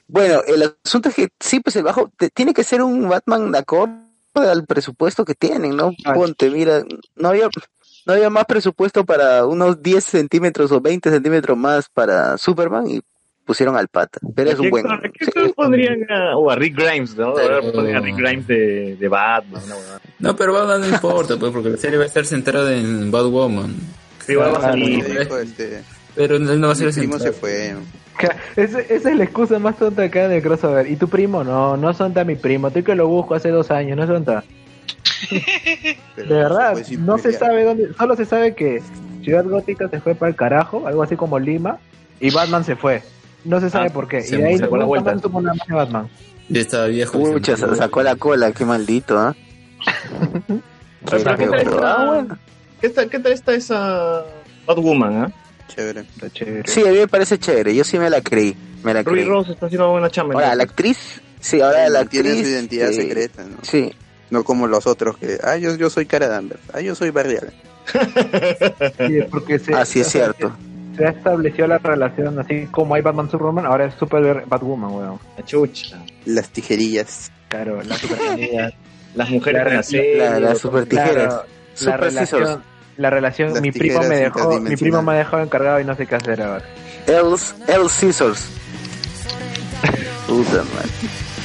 [0.08, 3.52] bueno, el asunto es que sí, pues el bajo te- tiene que ser un Batman
[3.52, 3.92] de acorde
[4.34, 5.92] al presupuesto que tienen, ¿no?
[6.04, 6.14] Ah.
[6.14, 6.82] Ponte, mira,
[7.16, 7.48] no había,
[8.06, 13.00] no había más presupuesto para unos 10 centímetros o 20 centímetros más para Superman y
[13.50, 14.20] pusieron al pata.
[14.32, 14.88] Pero es un buen.
[14.88, 17.34] ¿A qué sí, pondrían a, o a Rick Grimes, ¿no?
[17.34, 19.60] Pero- pondrían a Rick Grimes de, de Batman.
[20.20, 23.74] No, pero Batman no importa, pues, porque la serie va a estar centrada en Batwoman.
[24.24, 25.04] Sí, va a Ah, salir.
[25.42, 25.82] Este,
[26.14, 27.74] Pero él no va a mi ser primo se fue.
[28.54, 30.88] Esa, esa es la excusa más tonta acá del crossover.
[30.88, 31.42] ¿Y tu primo?
[31.42, 32.68] No, no son tan mi primo.
[32.68, 34.44] Estoy que lo busco hace dos años, no son tan.
[36.14, 37.88] pero De verdad, no se sabe dónde.
[37.98, 38.80] Solo se sabe que
[39.24, 41.78] Ciudad Gótica se fue para el carajo, algo así como Lima,
[42.20, 43.02] y Batman se fue.
[43.44, 44.20] No se sabe Ah, por qué.
[44.22, 45.14] se Y de ahí sacó la vuelta.
[45.14, 46.08] nada más de Batman.
[46.48, 47.38] Ya estaba viejo.
[47.38, 49.34] y se sacó la cola, qué maldito, ¿ah?
[50.46, 50.62] Pero,
[51.08, 52.38] ¿qué, tal Pero, está.
[52.80, 54.24] ¿qué, tal, ¿Qué tal está esa
[54.66, 55.16] Batwoman?
[55.24, 55.32] ah?
[55.68, 56.00] Chévere.
[56.00, 56.62] Está chévere.
[56.70, 59.28] Sí, a mí me parece chévere, yo sí me la creí, me la Ruby creí.
[59.28, 60.34] Rose está haciendo una buena chamba.
[60.34, 60.54] Ahora, ¿no?
[60.56, 62.22] la actriz, sí, ahora la actriz...
[62.22, 63.56] Tiene su identidad eh, secreta, ¿no?
[63.62, 63.92] Sí,
[64.30, 67.52] No como los otros que, ah, yo, yo soy cara Danvers, ah, yo soy Barrial.
[69.06, 70.52] Sí, porque se, así es cierto.
[70.96, 75.18] Se ha establecido la relación así como hay Batman Superman, ahora es Super Batwoman, weón.
[75.38, 75.98] La chucha.
[76.26, 77.30] Las tijerillas.
[77.48, 78.72] Claro, la supermanía.
[79.14, 80.30] Las mujeres La- la.
[80.30, 81.14] La- las super tijeras.
[81.14, 82.64] Claro, la Super relación, scissors.
[82.96, 85.96] la relación, Las mi primo me dejó, mi primo me ha dejado encargado y no
[85.96, 86.64] sé qué hacer ahora.
[87.06, 88.46] Els, El Scissors.
[90.26, 90.88] Puta madre.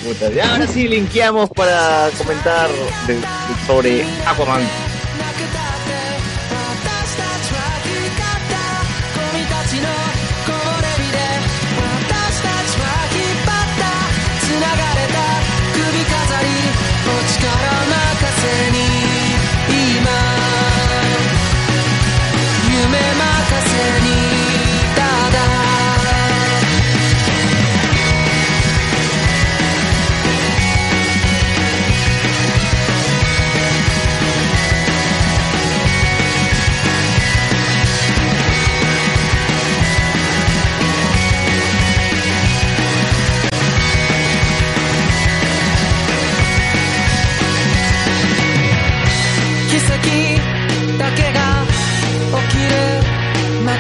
[0.04, 2.70] Puta, ahora sí linkeamos para comentar
[3.08, 3.22] de- de-
[3.66, 4.62] sobre Aquaman.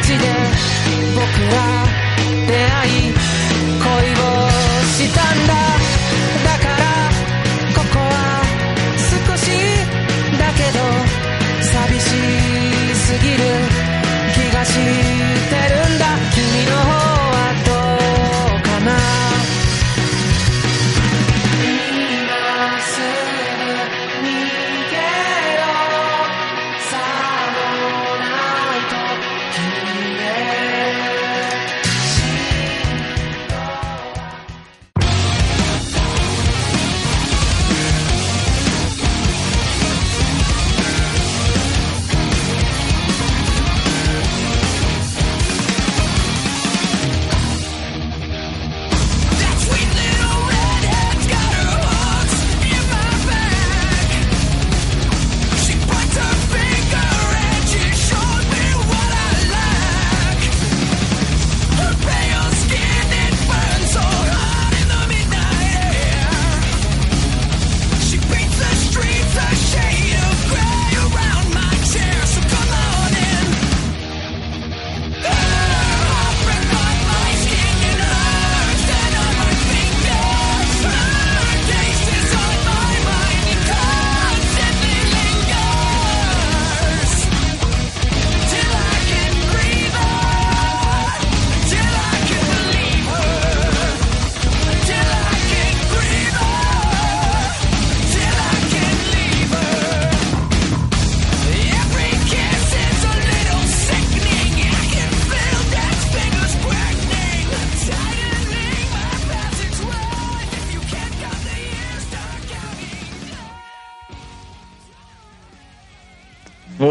[0.02, 0.26] 街で
[1.16, 1.24] 僕
[1.56, 1.88] は
[2.48, 3.14] 出会い
[3.80, 4.28] 恋を
[4.84, 5.54] したんだ。
[6.44, 6.84] だから
[7.74, 8.44] ここは
[9.00, 9.46] 少し
[10.38, 10.80] だけど
[11.64, 12.04] 寂し
[12.94, 13.40] すぎる
[14.34, 15.15] 気がし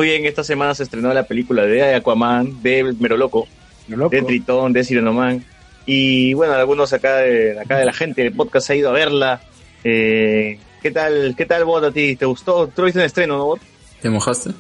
[0.05, 3.47] bien, esta semana se estrenó la película de Aquaman, de Meroloco,
[3.89, 5.45] de Tritón, de Sirenoman.
[5.87, 9.41] Y bueno, algunos acá de, acá de la gente del podcast ha ido a verla.
[9.83, 12.17] Eh, ¿Qué tal, qué tal, Bot, a ti?
[12.17, 12.69] ¿Te gustó?
[12.69, 13.61] ¿Tú lo viste en estreno, no, Bot?
[14.01, 14.51] ¿Te mojaste?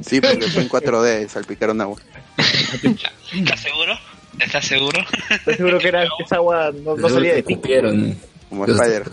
[0.00, 2.00] Sí, porque fue en 4D, salpicaron agua.
[2.38, 3.98] ¿Estás seguro?
[4.38, 5.00] ¿Estás seguro?
[5.30, 7.58] ¿Estás seguro que era esa agua no, no salía de ti?
[8.48, 9.10] Como Spider.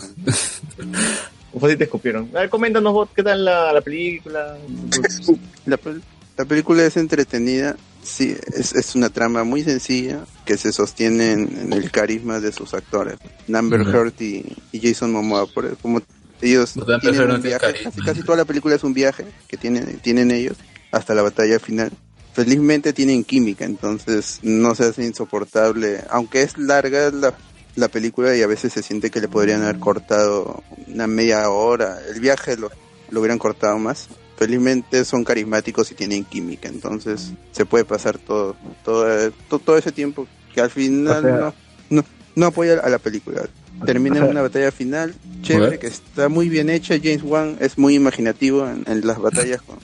[1.54, 2.28] O te escupieron.
[2.34, 4.56] A ver, coméntanos, Bot, ¿qué tal la, la película?
[5.66, 6.02] La, pel-
[6.36, 11.58] la película es entretenida, sí, es, es una trama muy sencilla que se sostiene en,
[11.58, 13.16] en el carisma de sus actores,
[13.46, 13.80] Number.
[13.80, 16.02] Heard y, y Jason Momoa, por, como
[16.42, 20.30] ellos tienen un viaje, casi, casi toda la película es un viaje que tienen, tienen
[20.32, 20.56] ellos
[20.90, 21.90] hasta la batalla final.
[22.34, 27.32] Felizmente tienen química, entonces no se hace insoportable, aunque es larga la,
[27.76, 31.98] la película y a veces se siente que le podrían haber cortado una media hora,
[32.12, 32.70] el viaje lo,
[33.10, 34.08] lo hubieran cortado más.
[34.36, 39.92] Felizmente son carismáticos y tienen química, entonces se puede pasar todo, todo, to- todo ese
[39.92, 41.54] tiempo que al final O sea- no,
[41.90, 43.42] no, no apoya a la película.
[43.86, 46.94] Termina en una batalla final chévere, que está muy bien hecha.
[46.96, 49.78] James Wan es muy imaginativo en, en las batallas con,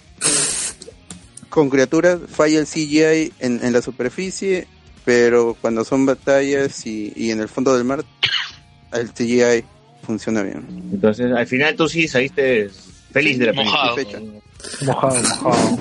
[1.48, 2.18] con criaturas.
[2.32, 4.66] Falla el CGI en, en la superficie,
[5.04, 8.04] pero cuando son batallas y, y en el fondo del mar,
[8.92, 9.64] el CGI
[10.04, 10.66] funciona bien.
[10.92, 12.70] Entonces, al final tú sí saliste
[13.12, 13.82] feliz de la película.
[13.82, 13.96] Mojado.
[13.96, 14.84] Satisfecho.
[14.84, 15.78] Mojado, mojado.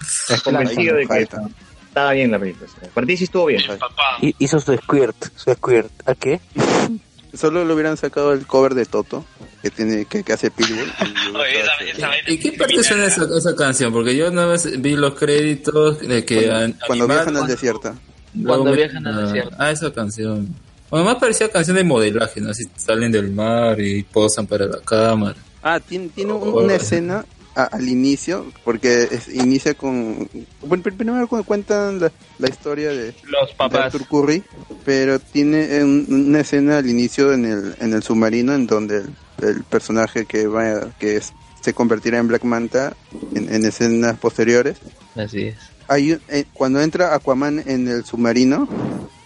[0.00, 1.28] Estás convencido de que
[1.88, 2.68] estaba bien la película.
[2.94, 3.62] Para ti sí estuvo bien.
[4.38, 5.90] Hizo su squirt, su squirt.
[6.06, 6.40] ¿A qué?
[7.34, 9.24] Solo le hubieran sacado el cover de Toto,
[9.62, 10.80] que tiene que, que hace Pitbull.
[10.86, 13.90] y Oye, esa, esa vaina ¿Y qué parte suena esa, esa canción?
[13.90, 17.46] Porque yo una vez vi los créditos de que cuando, an- cuando animaron- viajan al
[17.46, 17.94] desierto.
[18.44, 19.56] Cuando meten viajan al desierto.
[19.58, 20.48] Ah, esa canción.
[20.90, 22.50] Bueno, más parecía canción de modelaje, ¿no?
[22.50, 25.36] Así salen del mar y posan para la cámara.
[25.62, 26.62] Ah, tiene, tiene un- Oh.
[26.64, 30.28] una escena a- al inicio, porque es- inicia con...
[30.62, 33.86] Bueno, pr- primero cu- cuentan la, la historia de, Los de papás.
[33.94, 34.42] Arthur Curry,
[34.84, 38.98] pero tiene eh, un- una escena al inicio en el, en el submarino en donde
[38.98, 39.14] el,
[39.46, 42.94] el personaje que va que es- se convertirá en Black Manta
[43.34, 44.78] en, en escenas posteriores.
[45.14, 45.56] Así es.
[45.92, 48.66] Hay un- eh, cuando entra Aquaman en el submarino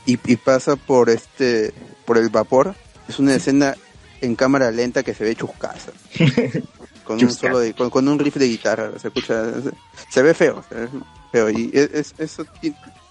[0.05, 1.73] y, y pasa por este
[2.05, 2.75] por el vapor,
[3.09, 3.77] es una escena
[4.21, 5.93] en cámara lenta que se ve chuscaza.
[7.05, 9.71] con un solo de- con, con un riff de guitarra, se escucha se,
[10.09, 10.89] se ve feo, se ve
[11.31, 12.45] feo y es, es- eso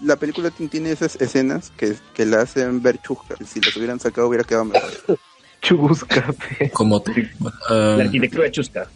[0.00, 3.36] la película ti- tiene esas escenas que, que la hacen ver chusca.
[3.46, 4.90] Si las hubieran sacado hubiera quedado mejor.
[5.62, 6.34] Chusca.
[6.74, 7.12] Como tú.
[7.70, 8.86] La arquitectura de Chusca.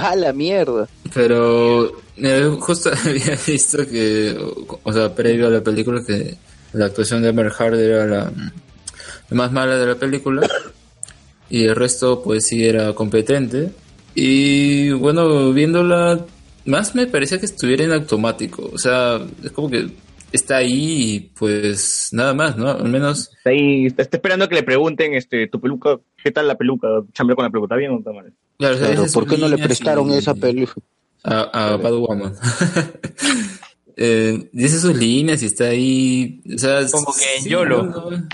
[0.10, 0.88] ¡Ah, la mierda!
[1.14, 4.36] Pero eh, justo había visto que,
[4.82, 6.36] o- sea, previo a la película, que
[6.72, 10.48] la actuación de Amber Heard era la, la más mala de la película
[11.48, 13.70] y el resto pues sí era competente.
[14.14, 16.24] Y bueno, viéndola,
[16.64, 18.70] más me parecía que estuviera en automático.
[18.72, 19.88] O sea, es como que
[20.32, 22.70] está ahí y pues nada más, ¿no?
[22.70, 26.46] Al menos Está ahí, está, está esperando que le pregunten, este, tu peluca, ¿qué tal
[26.48, 26.88] la peluca?
[27.12, 28.32] Chambea con la peluca, ¿está bien o está mal?
[28.58, 30.66] Claro, o sea, Pero, dice ¿por qué no le prestaron y- esa peli?
[31.22, 31.40] a,
[31.72, 32.32] a Batwoman.
[33.96, 36.40] eh, dice sus líneas y está ahí.
[36.54, 37.82] O sea, Como que en sí, YOLO.
[37.84, 38.28] no, no-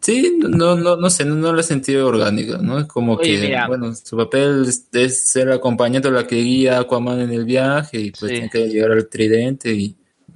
[0.00, 2.78] sí, no, no, no sé, no, no la he sentido orgánica, ¿no?
[2.78, 3.66] Es como Oye, que, mira.
[3.68, 8.00] bueno, su papel es, es ser acompañante la que guía a Aquaman en el viaje
[8.00, 8.34] y pues Sí.
[8.34, 9.94] tiene que llegar al tridente y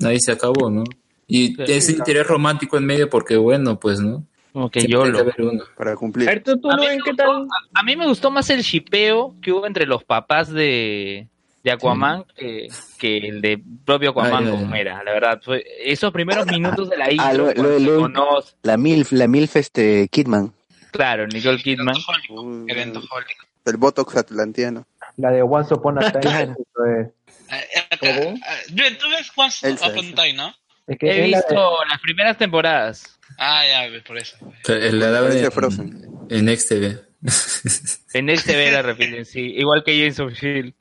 [0.08, 0.84] ahí se acabó, ¿no?
[1.26, 1.62] Y Sí.
[1.68, 4.24] ese interés romántico en medio porque, bueno, pues, ¿no?
[4.52, 5.24] Como que yo lo.
[5.76, 6.26] Para A cumplir.
[6.26, 7.42] ver, tú, tú A mí, me ¿qué gustó, tal?
[7.74, 11.28] a, a mí me gustó más el shipeo que hubo entre los papás de,
[11.62, 12.66] de Aquaman que,
[12.98, 14.66] que el de propio Aquaman ya, con ya.
[14.66, 15.40] Mera, la verdad.
[15.44, 19.28] Fue esos primeros minutos de la Ah, lo- cuando lo- lo- conoce- La MILF, la
[19.28, 20.52] MILF este, Kidman.
[20.90, 21.94] claro, Nicole Kidman.
[23.64, 24.86] El Botox atlanteano.
[25.16, 26.56] La de Once Upon a Time.
[27.50, 27.98] Es.
[27.98, 28.34] ¿Cómo?
[28.46, 28.56] ah,
[28.98, 30.14] tú ves Once Upon.
[30.14, 30.54] Time, ¿no?
[30.86, 33.18] Es que He es la de- visto las primeras temporadas.
[33.38, 34.36] Ah, ya, ves, por eso.
[34.68, 36.08] El- la Parece en, Frozen.
[36.30, 36.98] en XTV.
[38.14, 39.40] En ve la refieren, sí.
[39.56, 40.74] Igual que James of Shield.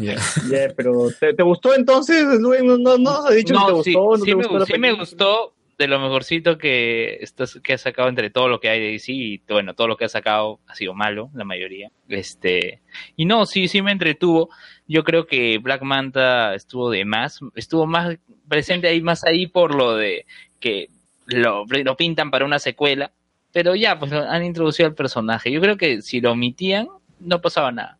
[0.00, 0.14] Ya.
[0.48, 2.24] Ya, pero ¿te, te gustó entonces?
[2.38, 4.58] No, no, no has dicho No, que te sí, gustó, no sí te me, gustó
[4.60, 5.02] la sí me película?
[5.04, 8.90] gustó de lo mejorcito que, estás, que ha sacado entre todo lo que hay de
[8.92, 11.90] DC y bueno, todo lo que ha sacado ha sido malo, la mayoría.
[12.08, 12.80] Este,
[13.16, 14.50] y no, sí, sí me entretuvo.
[14.88, 18.16] Yo creo que Black Manta estuvo de más, estuvo más
[18.48, 20.24] presente ahí, más ahí por lo de
[20.60, 20.88] que
[21.26, 23.12] lo, lo pintan para una secuela,
[23.52, 25.52] pero ya, pues lo han introducido al personaje.
[25.52, 26.88] Yo creo que si lo omitían,
[27.20, 27.98] no pasaba nada.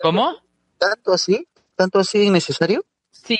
[0.00, 0.36] ¿Cómo?
[0.78, 1.46] ¿Tanto así?
[1.76, 2.84] ¿Tanto así innecesario?
[3.10, 3.38] Sí,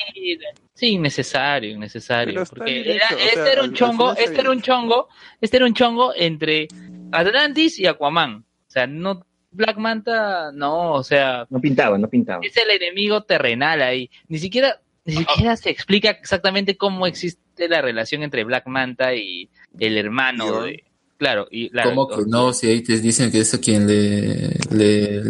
[0.75, 2.45] sí, innecesario, innecesario.
[2.45, 5.09] Porque bien era- hecho, o este sea, era un chongo, este era un chongo,
[5.41, 6.69] este era un chongo entre
[7.13, 8.45] Atlantis y Aquaman.
[8.69, 12.41] O sea, no, Black Manta, no, o sea, No pintaba, no pintaba.
[12.45, 14.11] es el enemigo terrenal ahí.
[14.29, 19.49] Ni siquiera, ni siquiera se explica exactamente cómo existe la relación entre Black Manta y
[19.79, 20.85] el hermano de.
[21.19, 22.53] Claro, y claro, ¿Cómo que no?
[22.55, 25.23] Si ahí te dicen que es a quien le, le,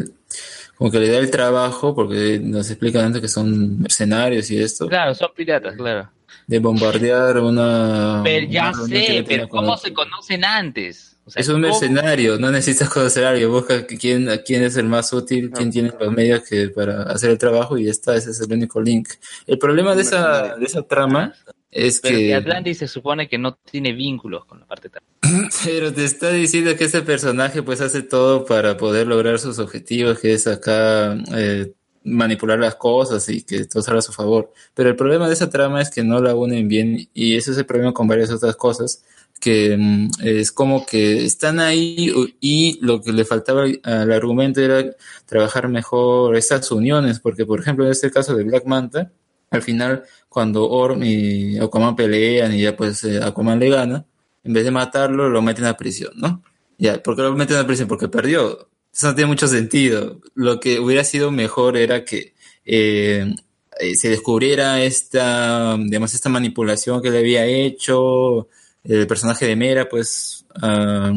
[0.77, 4.87] como que le da el trabajo, porque nos explican antes que son mercenarios y esto,
[4.87, 6.09] Claro, son piratas, claro.
[6.47, 8.21] de bombardear una...
[8.23, 11.10] Pero ya una sé, pero ¿cómo se conocen antes?
[11.31, 14.65] O sea, Es un ¿cómo- mercenario, no necesitas conocer a alguien, busca quién, a quién
[14.65, 17.93] es el más útil, quién tiene los medios que para hacer el trabajo y ya
[17.93, 19.09] está, ese es el único link.
[19.47, 21.33] El problema de esa, de esa trama
[21.71, 22.35] es Pero que que...
[22.35, 24.91] Atlantis se supone que no tiene vínculos con la parte.
[25.65, 30.19] Pero te está diciendo que ese personaje pues hace todo para poder lograr sus objetivos,
[30.19, 34.53] que es acá eh, manipular las cosas y que todo salga a su favor.
[34.75, 37.59] Pero el problema de esa trama es que no la unen bien y ese es
[37.59, 39.05] el problema con varias otras cosas,
[39.41, 44.61] que mm, es como que están ahí y lo que le faltaba al- al argumento
[44.61, 44.85] era
[45.27, 49.13] trabajar mejor esas uniones, porque por ejemplo en este caso de Black Manta,
[49.51, 54.07] al final cuando Orm y Aquaman pelean y ya pues eh, Aquaman le gana,
[54.45, 56.43] en vez de matarlo, lo meten a prisión, ¿no?
[56.79, 57.89] Ya, ¿por qué lo meten a prisión?
[57.89, 58.69] Porque perdió.
[58.93, 60.21] Eso no tiene mucho sentido.
[60.35, 62.35] Lo que hubiera sido mejor era que
[62.65, 63.35] eh,
[63.81, 68.49] eh, se descubriera esta, digamos, esta manipulación que le había hecho
[68.85, 71.13] el personaje de Mera, pues ah,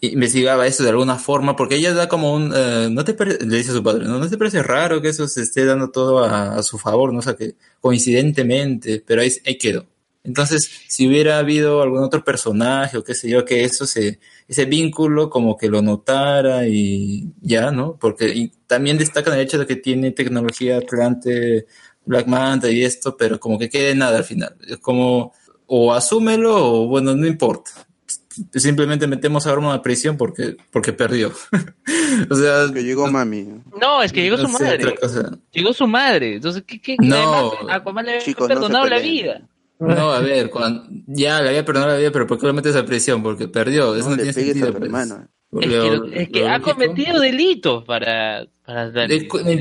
[0.00, 3.70] investigaba eso de alguna forma, porque ella da como un, eh, no te le dice
[3.70, 4.18] a su padre, ¿no?
[4.18, 7.20] ¿No te parece raro que eso se esté dando todo a, su favor, ¿no?
[7.20, 9.86] O sea, que coincidentemente, pero ahí, quedó.
[10.24, 14.18] Entonces, si hubiera habido algún otro personaje o qué sé yo, que eso se,
[14.48, 17.96] ese vínculo como que lo notara y ya, ¿no?
[17.96, 21.66] Porque también destacan el hecho de que tiene tecnología Atlante,
[22.04, 24.56] Black Manta y esto, pero como que quede nada al final.
[24.66, 25.32] Es como,
[25.66, 27.70] o asúmelo o bueno, no importa.
[28.54, 31.32] Simplemente metemos a Ormo a prisión porque, porque perdió.
[32.30, 33.48] o sea, Que llegó mami.
[33.80, 34.94] No, es que llegó su madre.
[35.52, 36.34] Llegó su madre.
[36.36, 37.16] Entonces, ¿qué, qué, No.
[37.52, 39.40] además, Aquaman le había no perdonado la vida.
[39.78, 42.76] No, a ver, cuando, ya le había perdonado la vida, pero ¿por qué lo metes
[42.76, 43.22] a prisión?
[43.22, 43.94] Porque perdió.
[43.94, 44.68] Eso no, No tiene sentido.
[44.68, 44.82] a pues.
[44.84, 45.28] hermano.
[45.52, 48.90] Es que, Lo- lo- es que lo ha lógico- cometido delitos para, para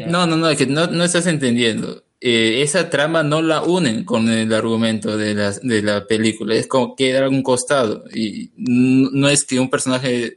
[0.07, 2.03] No, no, no, es que no, no estás entendiendo.
[2.21, 6.55] Eh, esa trama no la unen con el argumento de la, de la película.
[6.55, 8.05] Es como queda a un costado.
[8.13, 10.35] Y no es que un personaje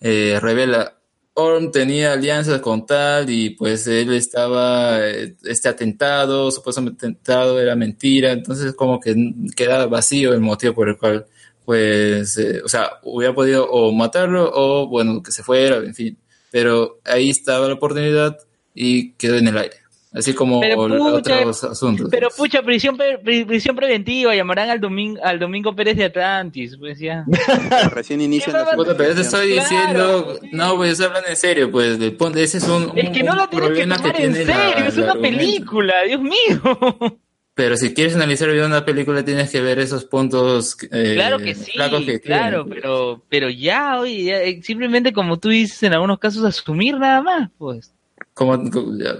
[0.00, 0.98] eh, revela.
[1.36, 7.74] Orm tenía alianzas con tal y pues él estaba, eh, este atentado, supuestamente atentado era
[7.76, 8.32] mentira.
[8.32, 9.14] Entonces como que
[9.56, 11.26] queda vacío el motivo por el cual
[11.64, 16.18] pues, o sea, hubiera podido o matarlo o, bueno, que se fuera, en fin.
[16.50, 18.38] Pero ahí estaba la oportunidad
[18.74, 19.83] y quedó en el aire.
[20.14, 22.08] Así como Pero, los pucha, otros asuntos.
[22.08, 27.24] Pero pucha, prisión, prisión preventiva, llamarán al domingo, al Domingo Pérez de Atlantis, pues ya.
[27.90, 31.70] Recién inician Puta, pero yo te estoy Claro, diciendo, no, pues estoy hablando en serio,
[31.72, 34.54] pues, punto- ese es un, Es que un- no lo tienes que tomar en la-
[34.54, 35.38] serio, es una argumento.
[35.38, 37.18] película, Dios mío.
[37.56, 41.54] Pero si quieres analizar bien una película, tienes que ver esos puntos eh, Claro que
[41.54, 41.72] sí,
[42.06, 46.44] que claro, pero, pero ya, oye, ya, eh, simplemente como tú dices en algunos casos,
[46.44, 47.92] asumir nada más, pues.
[48.32, 49.14] Como, como- ya,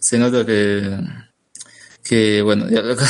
[0.00, 0.98] se nota que,
[2.02, 3.06] que bueno, ya, nota,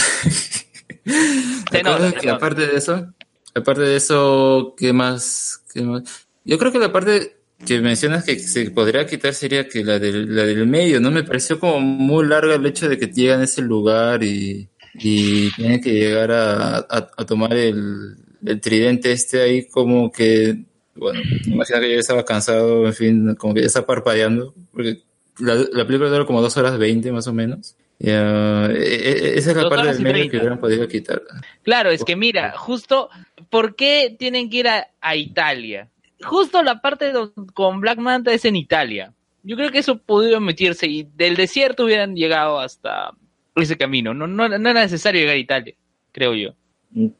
[1.70, 1.82] se
[2.20, 2.32] que nota.
[2.32, 3.14] aparte de eso,
[3.54, 5.62] aparte de eso, ¿qué más?
[5.72, 6.02] ¿Qué más?
[6.44, 10.34] Yo creo que la parte que mencionas que se podría quitar sería que la del,
[10.34, 11.10] la del medio, ¿no?
[11.10, 15.50] Me pareció como muy larga el hecho de que llegan a ese lugar y, y
[15.52, 20.64] tienen que llegar a, a, a tomar el, el tridente este ahí como que,
[20.96, 25.02] bueno, me imagino que ya estaba cansado, en fin, como que ya está parpadeando, porque
[25.38, 27.76] la, la película dura como dos horas veinte más o menos.
[27.98, 30.36] E- esa es la parte del medio que 30.
[30.38, 31.22] hubieran podido quitar.
[31.62, 33.08] Claro, es que mira, justo,
[33.48, 35.88] ¿por qué tienen que ir a, a Italia?
[36.22, 37.12] Justo la parte
[37.54, 39.12] con Black Manta es en Italia.
[39.44, 43.10] Yo creo que eso podría meterse y del desierto hubieran llegado hasta
[43.56, 44.14] ese camino.
[44.14, 45.74] No, no, no era necesario llegar a Italia,
[46.12, 46.54] creo yo.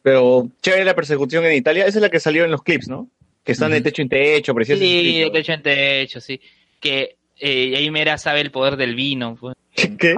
[0.03, 1.87] Pero chévere la persecución en Italia.
[1.87, 3.09] Esa es la que salió en los clips, ¿no?
[3.43, 3.85] Que están de Ujú.
[3.85, 4.81] techo en techo, precioso.
[4.81, 6.41] Sí, de techo en techo, sí.
[6.79, 9.37] Que eh, ahí Mera sabe el poder del vino.
[9.41, 9.57] pues.
[9.99, 10.17] ¿Qué?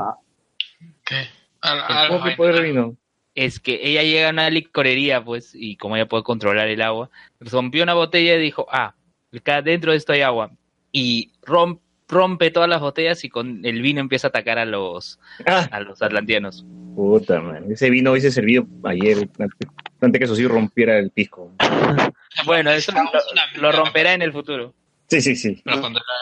[1.05, 1.27] ¿Qué?
[1.61, 2.97] Al- algo ¿Cómo que poder vino?
[3.35, 7.11] Es que ella llega a una licorería, pues, y como ella puede controlar el agua,
[7.41, 8.95] rompió una botella y dijo, ah,
[9.37, 10.53] acá dentro de esto hay agua.
[10.93, 15.19] Y rom- rompe todas las botellas y con el vino empieza a atacar a los,
[15.47, 16.65] Ah, a los atlantianos.
[16.95, 17.65] puta, man.
[17.73, 19.69] Ese vino hubiese servido ayer, antes-
[20.01, 21.51] antes que eso sí rompiera el pisco.
[22.47, 24.75] Bueno, eso lo, lo romperá en el futuro.
[25.09, 25.63] Sí, sí, sí.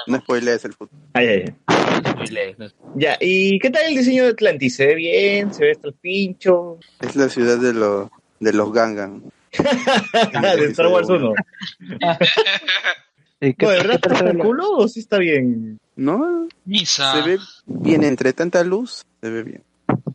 [0.07, 1.01] No spoilees el futuro.
[1.15, 2.55] Ay, ay, ay.
[2.59, 4.77] No Ya, ¿y qué tal el diseño de Atlantis?
[4.77, 5.55] ¿Se ve bien?
[5.55, 6.79] ¿Se ve hasta el pincho?
[7.01, 8.09] Es la ciudad de los
[8.41, 9.23] de los Gangan.
[9.53, 11.33] de Star Wars 1.
[13.41, 15.79] ¿Y qué, No, ¿De verdad está se ve el la- culo o sí está bien?
[15.97, 17.13] No, Misa.
[17.15, 19.63] se ve bien entre tanta luz, se ve bien.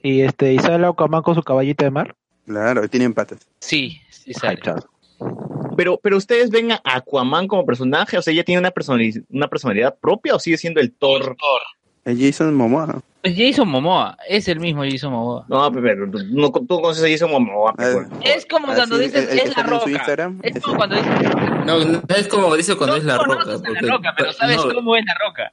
[0.02, 2.15] Y este, ¿y sale Aquaman con su caballito de mar?
[2.45, 3.39] Claro, tienen patas.
[3.60, 4.60] Sí, sí sale.
[5.77, 9.47] Pero, pero ustedes ven a Aquaman como personaje, o sea, ella tiene una personalidad, una
[9.47, 11.37] personalidad propia o sigue siendo el Thor.
[12.07, 13.01] El Jason Momoa.
[13.21, 15.45] Pues Jason Momoa, es el mismo Jason Momoa.
[15.49, 17.71] No, pero tú, no, tú conoces a Jason Momoa.
[17.77, 18.07] Ah, pues.
[18.38, 20.31] Es como cuando Así, dices, el- es la roca.
[20.41, 21.11] Es como cuando dices,
[21.65, 23.43] No, no es como dice cuando no es la roca.
[23.61, 25.51] Porque, la roca, pero sabes no, cómo es la roca.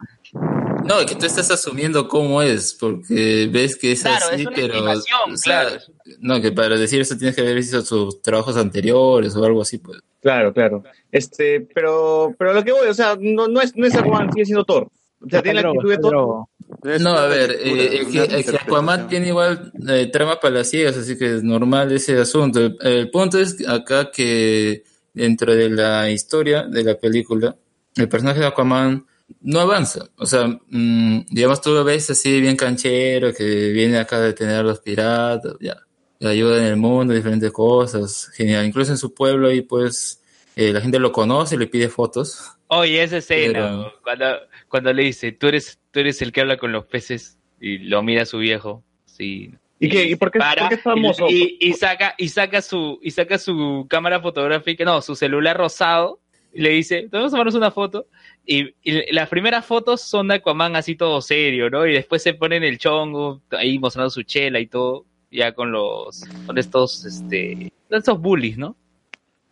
[0.84, 4.46] No, es que tú estás asumiendo cómo es, porque ves que es Claro, así, es
[4.46, 4.74] una pero...
[4.74, 5.76] estimación, o sea, claro.
[6.20, 9.78] No, que para decir eso tienes que haber visto sus trabajos anteriores o algo así,
[9.78, 9.98] pues.
[10.22, 10.84] Claro, claro.
[11.10, 14.44] Este, pero, pero lo que voy, o sea, no, no es, no es Aquaman, sigue
[14.44, 14.88] siendo Thor.
[15.24, 16.46] O sea, tiene la actitud de Thor.
[16.82, 20.40] Es No, a ver, eh, es que, una es que Aquaman tiene igual eh, trama
[20.40, 22.60] para las ciegas, así que es normal ese asunto.
[22.60, 27.56] El, el punto es acá que dentro de la historia de la película,
[27.96, 29.06] el personaje de Aquaman
[29.40, 30.08] no avanza.
[30.16, 34.56] O sea, mm, digamos, tú lo ves así bien canchero, que viene acá a detener
[34.56, 35.76] a los piratas, ya,
[36.18, 38.66] le ayuda en el mundo, diferentes cosas, genial.
[38.66, 40.20] Incluso en su pueblo ahí pues
[40.56, 42.52] eh, la gente lo conoce y le pide fotos.
[42.78, 44.26] Oye, esa escena, Pero- cuando,
[44.68, 48.02] cuando le dice, tú eres, tú eres el que habla con los peces y lo
[48.02, 48.82] mira a su viejo.
[49.04, 49.52] Sí.
[49.80, 50.04] ¿Y qué?
[50.04, 51.26] ¿Y por qué, para por qué es famoso?
[51.28, 55.56] y, y, y saca y saca su y saca su cámara fotográfica no su celular
[55.56, 56.20] rosado
[56.54, 58.06] y le dice vamos a tomarnos una foto
[58.46, 62.34] y, y las primeras fotos son de Aquaman así todo serio no y después se
[62.34, 67.04] pone en el chongo ahí mostrando su chela y todo ya con los con estos
[67.04, 68.76] este estos bullies no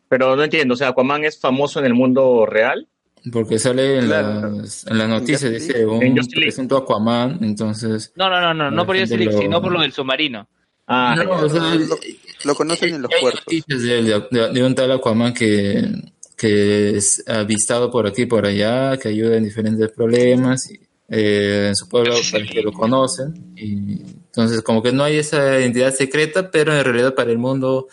[0.08, 2.86] Pero no entiendo, o sea, Aquaman es famoso en el mundo real.
[3.30, 4.50] Porque sale en, Claro.
[4.56, 8.12] las, en las noticias, En dice un presunto Aquaman, entonces...
[8.16, 10.48] no no no no no por gente Justice League, lo- sino por lo del submarino
[10.88, 11.96] Ah, No, o sea, Lo,
[12.44, 13.42] lo conocen en los hay puertos.
[13.46, 15.88] noticias de, de- de un tal Aquaman que,
[16.36, 20.68] que es avistado por aquí y por allá, que ayuda en diferentes problemas.
[20.72, 23.52] Y, eh, en su pueblo parece que lo conocen.
[23.56, 27.86] Y, entonces, como que no hay esa identidad secreta, pero en realidad para el mundo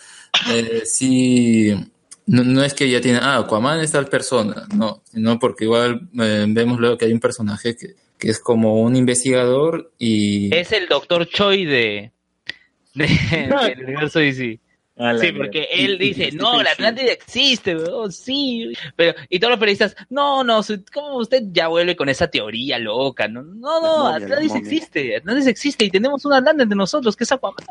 [0.51, 1.75] eh, sí.
[2.31, 6.07] No, no es que ya tiene, ah, Aquaman es tal persona, no, sino porque igual
[6.19, 10.53] eh, vemos luego que hay un personaje que, que es como un investigador y...
[10.55, 12.11] es el doctor Choi de,
[12.93, 14.59] de del universo DC
[14.97, 16.71] a la Sí, porque él Y- y dice, no, la.
[16.71, 18.73] Atlántida existe, weón, sí.
[18.97, 20.59] Pero, y todos los periodistas, no, no,
[20.93, 23.27] ¿cómo usted ya vuelve con esa teoría loca?
[23.29, 24.57] No, no, no, momia.
[24.57, 27.65] existe, Atlantis existe y tenemos una Atlántida entre nosotros, que es Aquaman.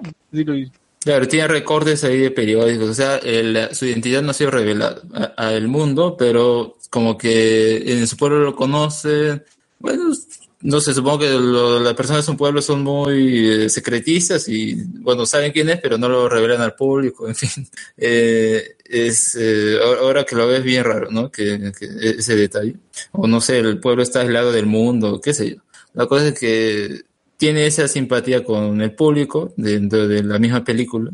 [1.00, 5.00] Claro, tiene recortes ahí de periódicos, o sea, el- su identidad no ha sido revelada
[5.36, 9.44] al mundo, pero como que en su pueblo lo conocen.
[9.78, 10.12] Bueno,
[10.60, 14.74] no sé, supongo que lo- las personas en su pueblo son muy eh, secretistas y,
[15.00, 17.68] bueno, saben quién es, pero no lo revelan al público, en fin.
[17.96, 21.30] Eh, es, eh, ahora- que lo ves bien raro, ¿no?
[21.30, 21.86] Que, que
[22.18, 22.74] ese detalle.
[23.12, 25.56] O no sé, el pueblo está aislado del mundo, qué sé yo.
[25.94, 27.02] La cosa es que
[27.38, 31.10] tiene esa simpatía con el público dentro de la misma película.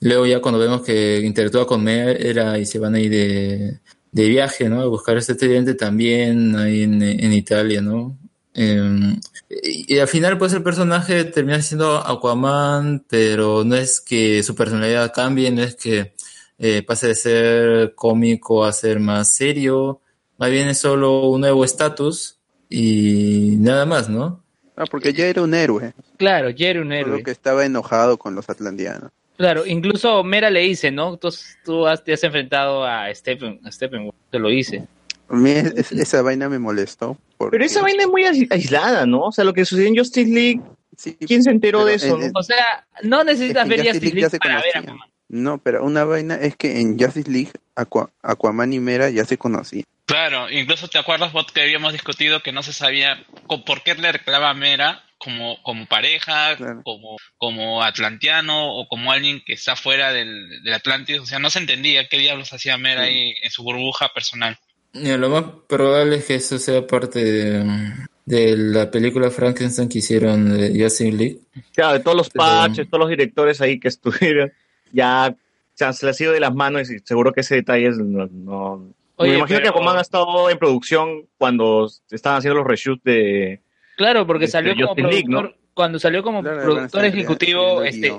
[0.00, 3.80] Luego ya cuando vemos que interactúa con Mera y se van ahí de,
[4.12, 4.80] de viaje, ¿no?
[4.80, 8.16] A buscar a este estudiante también ahí en, Italia, ¿no?
[8.54, 14.54] Y, y al final pues el personaje termina siendo Aquaman, pero no es que su
[14.54, 16.14] personalidad cambie, no es que
[16.58, 20.00] eh, pase de ser cómico a ser más serio,
[20.38, 22.38] más bien es solo un nuevo estatus
[22.68, 24.42] y nada más, ¿no?
[24.78, 25.92] Ah, porque ya era un héroe.
[26.16, 27.22] Claro, Jerry un Solo héroe.
[27.24, 29.10] que estaba enojado con los atlantianos.
[29.36, 31.16] Claro, incluso Mera le dice, ¿no?
[31.16, 31.28] Tú,
[31.64, 34.84] tú has, te has enfrentado a Stephen, a Stephen, te lo dice.
[35.28, 37.16] A mí es- es- esa vaina me molestó.
[37.36, 39.20] porque- Pero esa vaina es muy ais- aislada, ¿no?
[39.26, 40.60] O sea, lo que sucedió en Justice League,
[40.96, 42.16] Sí, ¿quién se enteró de eso?
[42.16, 44.76] en- en- O sea, no necesitas Es que ver Justice Justice League ya para ver
[44.76, 44.78] a.
[44.80, 45.07] Aquaman.
[45.28, 49.36] No, pero una vaina es que en Justice League Aqua- Aquaman y Mera ya se
[49.38, 49.84] conocían.
[50.06, 53.22] Claro, incluso te acuerdas, Bot, que habíamos discutido que no se sabía
[53.66, 56.80] por qué le reclama a Mera como, como pareja, Claro.
[56.82, 61.18] como, como atlantiano o como alguien que está fuera del, del Atlantis.
[61.20, 63.10] O sea, no se entendía qué diablos hacía Mera Sí.
[63.10, 64.58] ahí en su burbuja personal.
[64.94, 67.92] Mira, lo más probable es que eso sea parte de,
[68.24, 71.38] de la película Frankenstein que hicieron de Justice League.
[71.74, 74.50] Claro, de todos los Pero- patches, todos los directores ahí que estuvieron,
[74.92, 75.34] ya
[75.74, 78.26] se les ha ido de las manos y seguro que ese detalle es- no...
[78.30, 83.02] no- Oye, Me imagino que Aquaman ha estado en producción cuando estaban haciendo los reshoots
[83.02, 83.60] de...
[83.96, 88.12] Claro, porque salió como League, cuando salió como Claro, productor ejecutivo, este,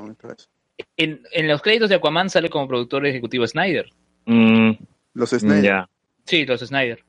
[0.98, 3.90] en, en los créditos de Aquaman sale como productor ejecutivo Snyder.
[4.26, 4.72] Mm,
[5.14, 5.64] Los Snyder.
[5.64, 5.90] ya.
[6.26, 7.00] Sí, los Snyder.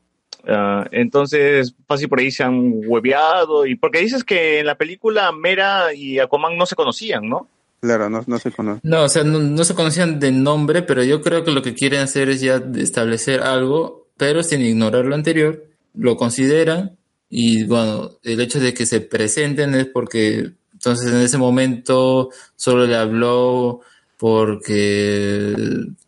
[0.47, 3.67] Ah, entonces, fácil por ahí se han hueveado.
[3.67, 7.49] Y porque dices que en la película Mera y Aquaman no se conocían, ¿no?
[7.81, 8.81] Claro, no, no se conoce.
[8.83, 11.75] No, o sea, no, no se conocían de nombre, pero yo creo que lo que
[11.75, 16.99] quieren hacer es ya establecer algo pero sin ignorar lo anterior, lo consideran
[17.31, 22.87] y bueno, el hecho de que se presenten es porque entonces en ese momento solo
[22.87, 23.81] le habló
[24.19, 25.55] porque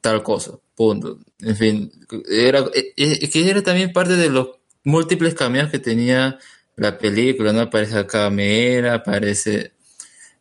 [0.02, 1.20] tal cosa, punto.
[1.40, 1.90] En fin,
[2.30, 4.48] era, eh, eh, que era también parte de los
[4.84, 6.38] múltiples cameos que tenía
[6.76, 7.60] la película, ¿no?
[7.62, 9.72] Aparece acá Mera, aparece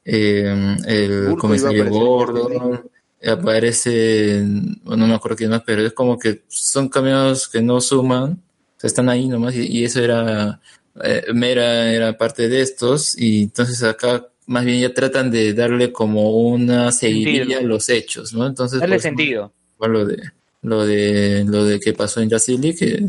[0.05, 2.81] eh, el comisario la Gordon,
[3.25, 8.31] aparece, no me acuerdo quién más, pero es como que son cameos que no suman,
[8.31, 10.59] o sea, están ahí nomás, y, y eso era,
[11.03, 15.91] eh, Mera era parte de estos, y entonces acá más bien ya tratan de darle
[15.91, 18.45] como una seguidilla a los hechos, ¿no?
[18.45, 19.53] Entonces, Darle pues, sentido.
[19.79, 20.21] lo de
[20.63, 23.03] lo de lo de que pasó en Justice que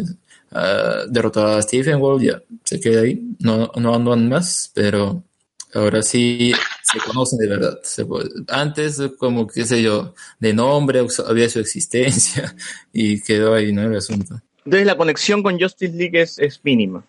[0.53, 5.23] ah, derrotó a Stephen Wall ya se queda ahí no no andan más pero
[5.75, 6.53] ahora sí
[6.83, 7.79] se conocen de verdad
[8.49, 12.55] antes como qué sé yo de nombre había su existencia
[12.93, 17.05] y quedó ahí no el asunto Entonces la conexión con Justice League es, es mínima.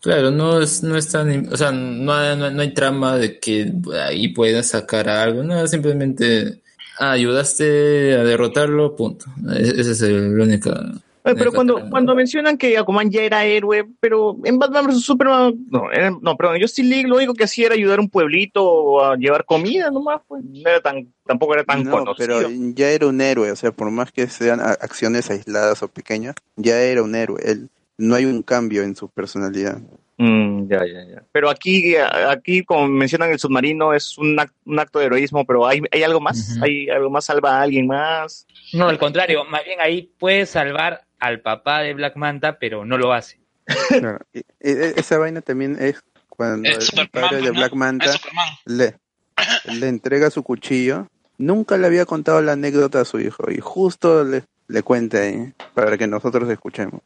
[0.00, 3.38] Claro, no es, no es tan, o sea, no hay, no no hay trama de
[3.38, 3.72] que
[4.04, 6.60] ahí puedas sacar algo, no, simplemente
[6.98, 9.26] ah, ayudaste a derrotarlo, punto.
[9.48, 10.72] E- Ese es el único.
[11.24, 15.54] Oye, pero cuando, cuando mencionan que Aquaman ya era héroe, pero en Batman vs Superman,
[15.70, 18.08] no, era- no, perdón, en Justice League lo único que hacía era ayudar a un
[18.08, 20.42] pueblito a llevar comida nomás, pues.
[20.44, 22.26] No era tan, tampoco era tan No, conocido.
[22.26, 25.88] pero ya era un héroe, o sea, por más que sean a- acciones aisladas o
[25.88, 27.40] pequeñas, ya era un héroe.
[27.44, 27.68] Él,
[27.98, 29.78] no hay un cambio en su personalidad.
[30.18, 31.22] Mm, ya, ya, ya.
[31.32, 35.66] Pero aquí, aquí, como mencionan, el submarino es un, ac- un acto de heroísmo, pero
[35.66, 38.46] hay, hay algo más, hay algo más, salva a alguien más.
[38.72, 42.98] No, al contrario, más bien ahí puede salvar al papá de Black Manta, pero no
[42.98, 43.38] lo hace.
[43.88, 47.54] Claro, y- y- e- esa vaina también es cuando Es el Superman, padre de ¿no?
[47.54, 48.10] Black Manta
[48.66, 48.96] le,
[49.72, 51.06] le entrega su cuchillo.
[51.38, 55.52] Nunca le había contado la anécdota a su hijo y justo le, le cuenta ahí
[55.74, 57.00] para que nosotros escuchemos.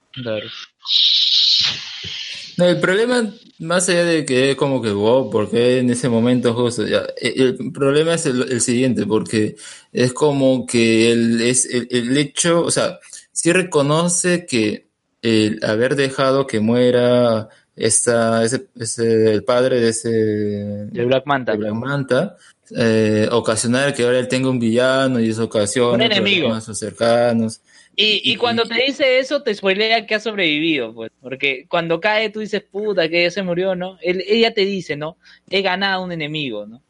[2.58, 6.54] No, el problema, más allá de que es como que, wow, porque en ese momento
[6.54, 9.56] justo, ya, el, el problema es el, el siguiente, porque
[9.92, 12.98] es como que el, es el, el hecho, o sea,
[13.36, 14.86] sí reconoce que
[15.20, 20.08] el haber dejado que muera esta, ese, ese, el padre de ese...
[20.08, 21.52] De Black Manta.
[21.52, 22.36] de Black Manta,
[22.74, 26.48] eh, ocasionar que ahora él tenga un villano y eso ocasiona Un enemigo.
[26.48, 27.60] problemas cercanos.
[27.94, 31.10] Y, y cuando te dice eso, te spoilea que ha sobrevivido, pues.
[31.20, 33.98] Porque cuando cae, tú dices, puta, que ya se murió, ¿no?
[34.00, 35.18] Él, ella te dice, ¿no?
[35.50, 36.82] He ganado un enemigo, ¿no?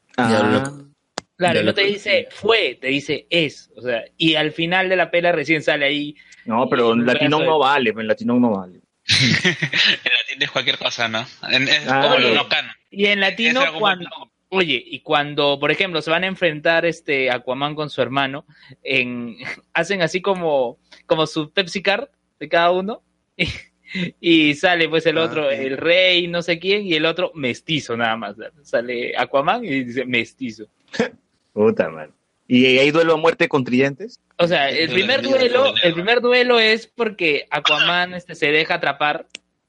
[1.36, 3.70] Claro, no te dice fue, te dice es.
[3.76, 6.16] O sea, y al final de la pela recién sale ahí.
[6.46, 8.80] No, pero en Latinón no vale, en Latinón no vale.
[9.08, 11.24] En latín es cualquier cosa, ¿no?
[11.50, 12.72] En, es Ah, como lo no canon.
[12.90, 14.08] Y en latino, cuando.
[14.48, 18.46] Oye, y cuando, por ejemplo, se van a enfrentar este Aquaman con su hermano,
[18.82, 19.36] en,
[19.74, 22.08] hacen así como, como su Pepsi Card
[22.38, 23.02] de cada uno.
[23.36, 23.48] Y,
[24.20, 25.56] y sale pues el Ah, otro, sí.
[25.56, 28.36] el rey, no sé quién, y el otro mestizo nada más.
[28.62, 30.66] Sale Aquaman y dice mestizo.
[31.56, 32.10] Puta madre.
[32.46, 34.20] ¿Y hay duelo a muerte con tridentes?
[34.36, 39.26] O sea, el primer duelo, el primer duelo es porque Aquaman este, se deja atrapar,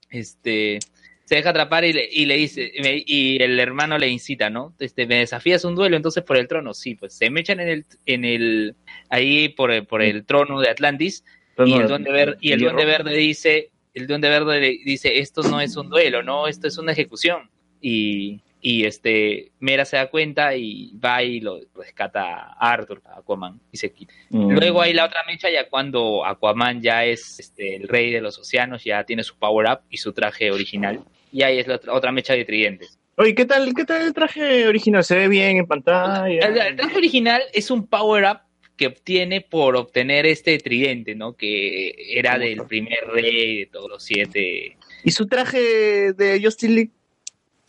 [0.10, 0.80] este,
[1.24, 4.76] se deja atrapar y le, y le dice, me- y el hermano le incita, ¿no?
[4.80, 7.86] Este, me desafías un duelo, entonces por el trono, sí, pues se mechan en el,
[8.06, 8.76] en el,
[9.10, 11.24] ahí por el, por el trono de Atlantis,
[11.58, 15.62] y el duende verde, y el duende verde dice, el duende verde dice, esto no
[15.62, 17.50] es un duelo, no, esto es una ejecución.
[17.82, 23.20] Y, y este, Mera se da cuenta y va y lo rescata a Arthur, a
[23.20, 24.14] Aquaman, y se quita.
[24.30, 24.52] Mm.
[24.52, 28.38] Luego hay la otra mecha ya cuando Aquaman ya es este, el rey de los
[28.38, 31.00] océanos, ya tiene su power up y su traje original.
[31.32, 33.00] Y ahí es la otra, otra mecha de tridentes.
[33.16, 35.06] Oye, ¿qué tal, ¿qué tal el traje original?
[35.06, 36.28] ¿Se ve bien en pantalla?
[36.28, 38.40] El, el traje original es un power up
[38.76, 41.38] que obtiene por obtener este tridente, ¿no?
[41.38, 44.76] Que era del primer rey de todos los siete.
[45.06, 46.92] ¿Y su traje de Justice League?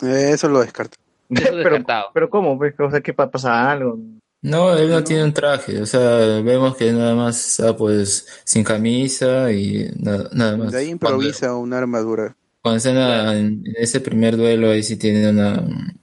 [0.03, 0.97] Eso lo descarto.
[1.31, 2.07] Eso pero, descartado.
[2.15, 2.57] pero ¿cómo?
[2.59, 2.75] pues?
[2.79, 3.99] O sea, ¿qué pa- pasa algo?
[4.41, 8.63] No, él no tiene un traje, o sea, vemos que nada más está pues sin
[8.63, 10.71] camisa y nada, nada más.
[10.73, 12.37] De ahí improvisa una armadura.
[12.63, 15.61] Cuando está en ese primer duelo ahí sí tiene una,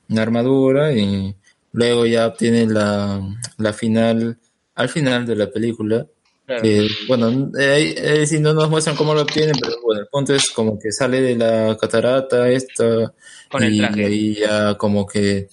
[0.09, 1.33] una armadura y
[1.71, 3.21] luego ya obtiene la,
[3.57, 4.37] la final,
[4.75, 6.05] al final de la película,
[6.45, 6.61] Claro.
[6.61, 10.07] que bueno, eh, ahí, ahí sí no nos muestran cómo lo obtienen, pero bueno, el
[10.07, 13.13] punto es como que sale de la catarata esta
[13.49, 14.05] Con el y traje.
[14.05, 15.37] ahí ya como que...
[15.37, 15.47] eh,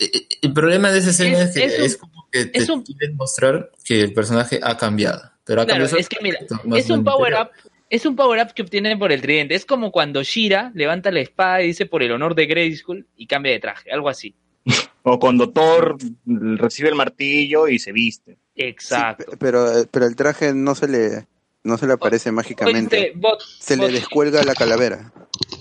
[0.00, 2.58] eh, El problema de esa escena es, Es- que es un- es como que te
[2.58, 6.18] es un- quieren mostrar que el personaje ha cambiado, pero ha Claro, cambiado es que
[6.22, 6.38] mira,
[6.76, 7.48] es un power up,
[7.88, 9.54] es un power up que obtienen por el tridente.
[9.54, 13.26] Es como cuando Shira levanta la espada y dice por el honor de Grayskull y
[13.26, 14.34] cambia de traje, algo así.
[15.04, 15.96] O cuando Thor
[16.26, 18.36] recibe el martillo y se viste.
[18.58, 19.32] Exacto.
[19.38, 21.26] Pero, pero el traje no se le
[21.64, 22.96] no se le aparece mágicamente.
[22.98, 25.12] Oye, bot, Se le descuelga la calavera.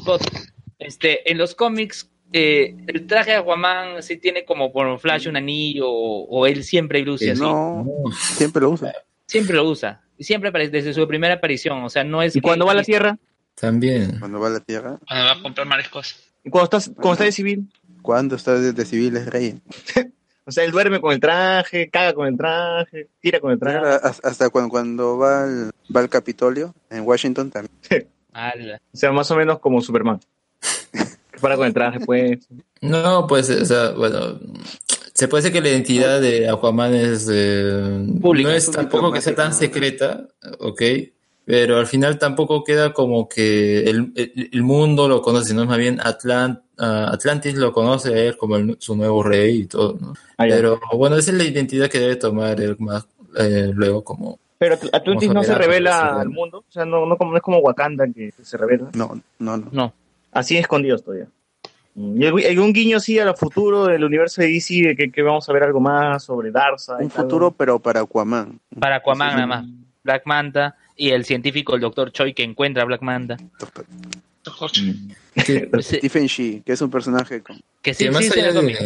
[0.03, 0.21] bot,
[0.79, 5.37] este, en los cómics, eh, el traje de Aquaman sí tiene como por Flash un
[5.37, 7.41] anillo o, o él siempre luce así.
[7.41, 7.85] No,
[8.35, 8.93] siempre lo usa.
[9.25, 10.01] Siempre lo usa.
[10.17, 11.83] Y Siempre aparece desde su primera aparición.
[11.83, 12.35] O sea, no es.
[12.35, 13.17] ¿Y cuando va a la Tierra?
[13.55, 14.17] También.
[14.19, 14.99] Cuando va a la Tierra.
[15.07, 16.15] Cuando va a comprar mariscos.
[16.43, 17.69] ¿Y cuando, estás, cuando está de civil?
[18.01, 19.61] Cuando está de, de civil es rey.
[20.47, 23.99] O sea, él duerme con el traje, caga con el traje, tira con el traje.
[24.23, 27.73] Hasta cuando, cuando va, al, va al Capitolio en Washington también.
[28.93, 30.19] O sea, más o menos como Superman.
[30.91, 32.47] Que para con el traje, pues.
[32.81, 34.39] No, pues, o sea, bueno,
[35.15, 39.21] se puede decir que la identidad de Aquaman es, eh, Pública, no es tampoco que
[39.21, 40.27] sea tan secreta,
[40.59, 40.81] ok,
[41.47, 45.77] pero al final tampoco queda como que el, el- el mundo lo conoce, sino más
[45.77, 49.97] bien Atlant, ah, Atlantis lo conoce a él como el- su nuevo rey y todo,
[49.99, 50.13] ¿no?
[50.37, 50.45] Ah.
[50.49, 53.07] Pero bueno, esa es la identidad que debe tomar él más
[53.39, 54.39] eh, luego como...
[54.57, 56.65] Pero Atl- Atlantis no se revela al mundo.
[56.67, 58.89] O sea, no, no, como, no es como Wakanda que se revela.
[58.93, 59.67] No, no, no.
[59.71, 59.93] No.
[60.33, 61.27] Así escondidos todavía.
[61.95, 65.21] Mm, ¿Y algún- algún guiño así al futuro del universo de DC de que, que
[65.21, 66.97] vamos a ver algo más sobre Darza?
[66.97, 68.59] Un futuro, pero para Aquaman.
[68.79, 69.65] Para Aquaman Sí, sí, nada más.
[70.03, 73.37] Black Manta y el científico, el doctor Choi, que encuentra a Black Manta.
[75.45, 77.59] Que, Stephen Shee, que es un personaje con...
[77.81, 78.77] Que sí que más en allá de,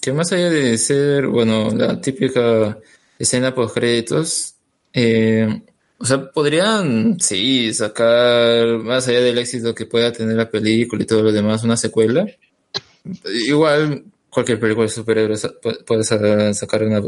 [0.00, 2.78] que más allá de ser, bueno, la típica
[3.18, 4.54] escena post créditos,
[4.92, 5.62] eh,
[5.98, 11.06] o sea, podrían, sí, sacar, más allá del éxito que pueda tener la película y
[11.06, 12.26] todo lo demás, una secuela.
[13.46, 15.48] Igual, cualquier película de superhéroes
[15.86, 17.00] puede sa- sacar una,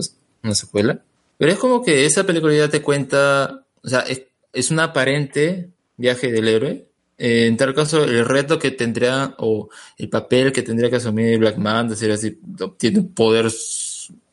[0.42, 0.98] una secuela.
[1.38, 4.22] Pero es como que esa película ya te cuenta, o sea, es,
[4.52, 6.86] es un aparente viaje del héroe.
[7.18, 11.38] Eh, en tal caso, el reto que tendría, o el papel que tendría que asumir
[11.38, 13.50] Black Manta, sería si obtiene un poder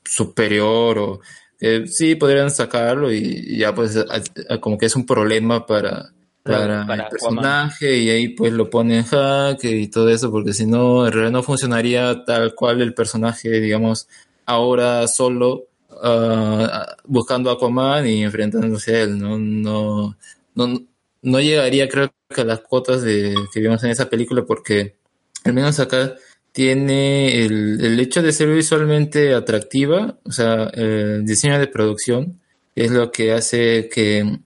[0.03, 1.19] superior, o
[1.59, 3.17] que sí podrían sacarlo y,
[3.47, 4.05] y ya pues a-
[4.49, 6.11] a- como que es un problema para,
[6.43, 10.51] para, Para el personaje y ahí pues lo pone en jaque y todo eso, porque
[10.53, 14.07] si no, en realidad no funcionaría tal cual el personaje, digamos,
[14.45, 15.67] ahora solo
[16.03, 19.37] ah, buscando a Aquaman y enfrentándose a él, ¿no?
[19.37, 20.17] No,
[20.55, 20.83] no,
[21.21, 24.95] no llegaría creo que a las cuotas de, que vimos en esa película porque
[25.43, 26.15] al menos acá
[26.51, 32.39] tiene el, el hecho de ser visualmente atractiva, o sea, el diseño de producción
[32.75, 34.39] es lo que hace que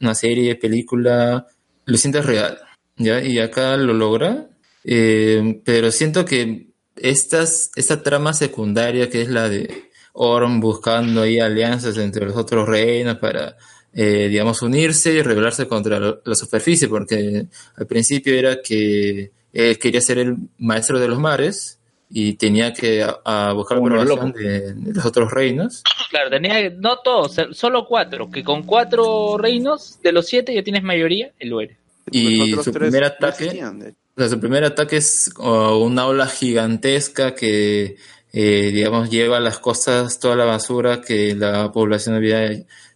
[0.00, 1.46] una serie, película,
[1.86, 2.58] lo sientas real,
[2.96, 3.22] ¿ya?
[3.22, 4.48] Y acá lo logra,
[4.84, 9.87] eh, pero siento que estas, esta trama secundaria que es la de
[10.20, 13.56] Orm buscando ahí alianzas entre los otros reinos para,
[13.92, 17.46] eh, digamos, unirse y rebelarse contra la, la superficie, porque
[17.76, 21.78] al principio era que él quería ser el maestro de los mares
[22.10, 25.82] y tenía que a, a buscar Como el aprobación de, de los otros reinos.
[26.10, 30.82] Claro, tenía, no todos, solo cuatro, que con cuatro reinos, de los siete ya tienes
[30.82, 31.76] mayoría, él lo eres.
[32.10, 37.96] Y su primer ataque, o sea, su primer ataque es oh, una ola gigantesca que,
[38.32, 42.50] eh, digamos, lleva a las costas toda la basura que la población había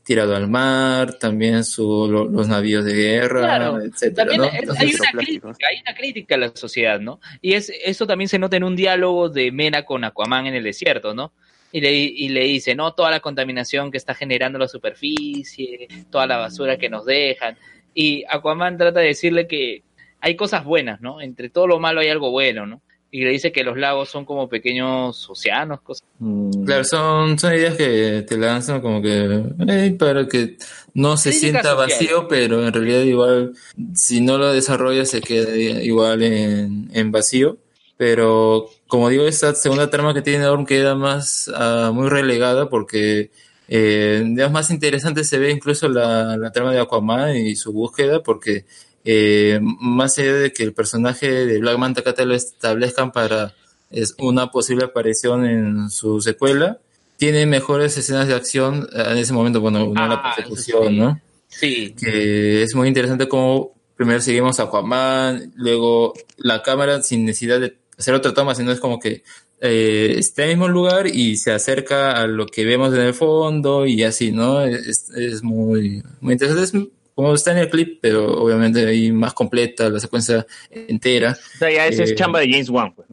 [0.04, 4.46] tirado al mar, también su, lo- los navíos de guerra, Claro, etcétera, También ¿no?
[4.48, 7.20] es- Entonces, hay una crítica, hay una crítica a la sociedad, ¿no?
[7.40, 10.64] Y es, eso también se nota en un diálogo de Mena con Aquaman en el
[10.64, 11.32] desierto, ¿no?
[11.70, 12.92] Y le, y le dice, ¿no?
[12.92, 17.56] Toda la contaminación que está generando la superficie, toda la basura que nos dejan.
[17.94, 19.82] Y Aquaman trata de decirle que
[20.20, 21.20] hay cosas buenas, ¿no?
[21.20, 22.82] Entre todo lo malo hay algo bueno, ¿no?
[23.14, 26.02] Y le dice que los lagos son como pequeños océanos, cosas.
[26.18, 26.64] Mm.
[26.64, 30.56] Claro, son, son ideas que te lanzan como que eh, para que
[30.94, 31.76] no se sienta social.
[31.76, 33.52] vacío, pero en realidad igual,
[33.94, 37.58] si no lo desarrollas se queda igual en, en vacío.
[37.98, 43.30] Pero como digo, esta segunda trama que tiene Orm queda más ah, muy relegada porque
[43.68, 48.64] eh, más interesante se ve incluso la, la trama de Aquaman y su búsqueda porque
[49.04, 53.54] eh, más allá de que el personaje de Black Manta lo establezcan para
[53.90, 56.78] es una posible aparición en su secuela.
[57.18, 60.98] Tiene mejores escenas de acción eh, en ese momento, bueno, una la Ah, persecución, sí.
[60.98, 61.20] ¿no?
[61.48, 67.60] Sí, Que es muy interesante como primero seguimos a Aquaman, luego la cámara sin necesidad
[67.60, 69.22] de hacer otra toma, sino es como que
[69.60, 73.14] eh, está en el mismo lugar y se acerca a lo que vemos en el
[73.14, 74.62] fondo y así, ¿no?
[74.62, 76.64] Es, es muy, muy interesante.
[76.64, 76.74] Es
[77.14, 81.36] como está en el clip, pero obviamente ahí más completa, la secuencia entera.
[81.54, 82.94] O sea, ya Eh, es chamba de James Wan.
[82.94, 83.08] Pues.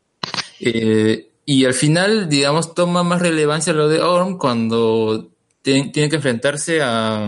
[0.60, 5.32] Eh, y al final, digamos, toma más relevancia lo de Orm cuando
[5.62, 7.28] tiene, tiene que enfrentarse a,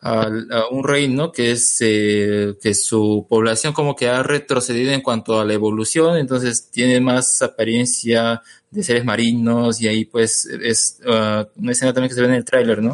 [0.00, 5.00] a, a un reino que es eh, que su población como que ha retrocedido en
[5.00, 11.00] cuanto a la evolución, entonces tiene más apariencia de seres marinos y ahí pues es
[11.06, 12.92] uh, una escena también que se ve en el tráiler, ¿no?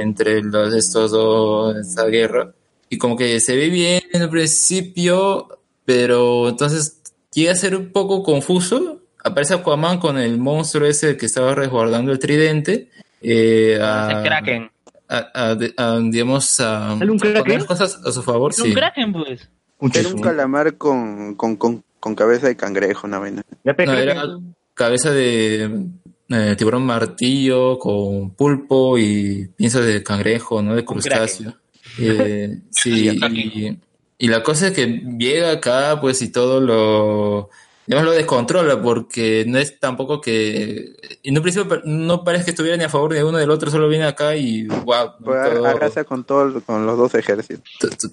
[0.00, 2.52] Entre los, estos dos, esta guerra.
[2.88, 5.48] Y como que se ve bien en el principio,
[5.84, 7.00] pero entonces
[7.32, 9.00] llega a ser un poco confuso.
[9.22, 12.90] Aparece Aquaman con el monstruo ese que estaba resguardando el tridente.
[13.22, 14.70] eh, a, El Kraken.
[15.08, 17.64] a- a- a, digamos, a, ¿Sale un a poner Kraken?
[17.64, 18.52] cosas a su favor.
[18.52, 18.74] Es un Sí.
[18.74, 19.48] Kraken, pues.
[19.94, 23.42] Era un calamar con, con, con, con cabeza de cangrejo, una vaina.
[23.64, 24.26] No, era
[24.74, 25.86] cabeza de
[26.34, 30.74] eh, tiburón martillo con pulpo y piensos de cangrejo, ¿no?
[30.74, 31.54] De crustáceo.
[31.98, 33.78] Eh, sí, y,
[34.18, 34.86] y la cosa es que
[35.18, 37.50] llega acá, pues, y todo lo,
[37.86, 42.76] digamos, lo descontrola, porque no es tampoco que, en un principio no parece que estuviera
[42.76, 46.24] ni a favor de uno del otro, solo viene acá y, wow, Pues arrasa con,
[46.24, 47.64] todo, con los dos ejércitos.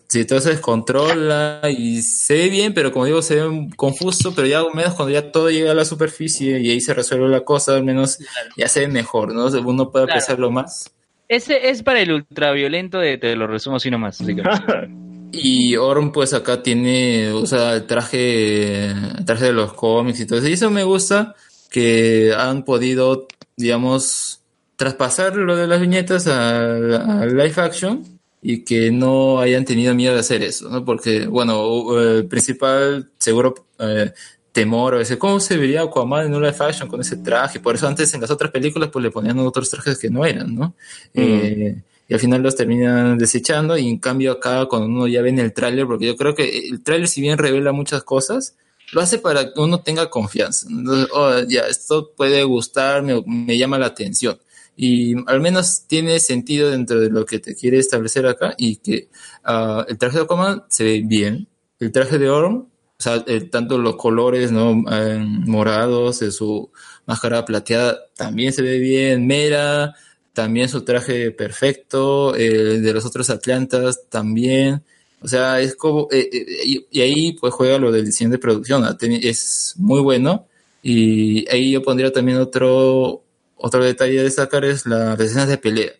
[0.07, 4.47] Sí, todo se descontrola y se ve bien, pero como digo, se ve confuso, pero
[4.47, 7.41] ya al menos cuando ya todo llega a la superficie y ahí se resuelve la
[7.41, 8.19] cosa, al menos
[8.57, 9.45] ya se ve mejor, ¿no?
[9.45, 10.17] Uno puede Claro.
[10.19, 10.91] apreciarlo más.
[11.29, 14.19] Ese es para el ultraviolento de te lo resumo así nomás.
[14.19, 14.41] así que-
[15.31, 20.39] Y Orm, pues acá tiene, usa el traje, el traje de los cómics y todo
[20.39, 20.47] eso.
[20.49, 21.35] Y eso me gusta
[21.69, 24.41] que han podido, digamos,
[24.75, 28.03] traspasar lo de las viñetas a, a live action
[28.41, 30.83] y que no hayan tenido miedo de hacer eso, ¿no?
[30.83, 34.11] Porque, bueno, el principal, seguro, eh,
[34.51, 37.59] temor a veces, ¿cómo se vería Aquaman en un live action con ese traje?
[37.59, 40.55] Por eso antes en las otras películas pues le ponían otros trajes que no eran,
[40.55, 40.75] ¿no?
[41.13, 41.81] Eh,
[42.11, 45.39] y al final los terminan desechando y en cambio acá cuando uno ya ve en
[45.39, 48.57] el tráiler, porque yo creo que el tráiler si bien revela muchas cosas,
[48.91, 50.67] lo hace para que uno tenga confianza.
[50.69, 54.37] Entonces, oh, ya, esto puede gustarme me llama la atención.
[54.75, 59.07] Y al menos tiene sentido dentro de lo que te quiere establecer acá y que
[59.45, 61.47] ah, el traje de Aquaman se ve bien.
[61.79, 62.67] El traje de Orm, o
[62.97, 64.83] sea, eh, tanto los colores ¿no?
[64.91, 66.71] Eh, morados de su
[67.05, 69.25] máscara plateada también se ve bien.
[69.25, 69.95] Mera,
[70.33, 72.35] también su traje perfecto.
[72.35, 74.81] El de los otros Atlantas también.
[75.21, 76.07] O sea, es como.
[76.11, 78.83] eh, eh, y, ahí pues juega lo del diseño de producción.
[79.21, 80.47] Es muy bueno.
[80.83, 83.23] Y ahí yo pondría también otro,
[83.57, 85.91] otro detalle a destacar: es la- las escenas de pelea.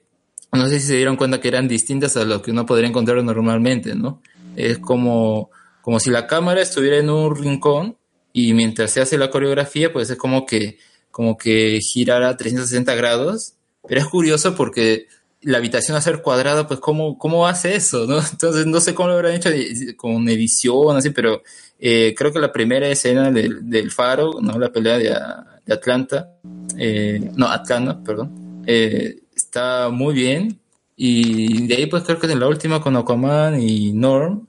[0.54, 3.24] No sé si se dieron cuenta que eran distintas a lo que uno podría encontrar
[3.24, 4.22] normalmente, ¿no?
[4.58, 5.50] Es como,
[5.82, 7.96] como si la cámara estuviera en un rincón
[8.34, 10.78] y mientras se hace la coreografía, pues es como que,
[11.10, 13.54] como que girara 360 grados.
[13.88, 15.08] Pero es curioso porque
[15.42, 18.20] la habitación a ser cuadrada, pues ¿cómo, cómo hace eso, no?
[18.32, 21.42] Entonces no sé cómo lo habrán hecho de- con edición, así, pero
[21.80, 24.60] eh, creo que la primera escena del, del faro, ¿no?
[24.60, 26.36] La pelea de, Atlanta,
[26.78, 30.60] eh, no, Atlanta, perdón, eh, está muy bien.
[30.96, 34.48] Y de ahí pues creo que en la última con Aquaman y Norm,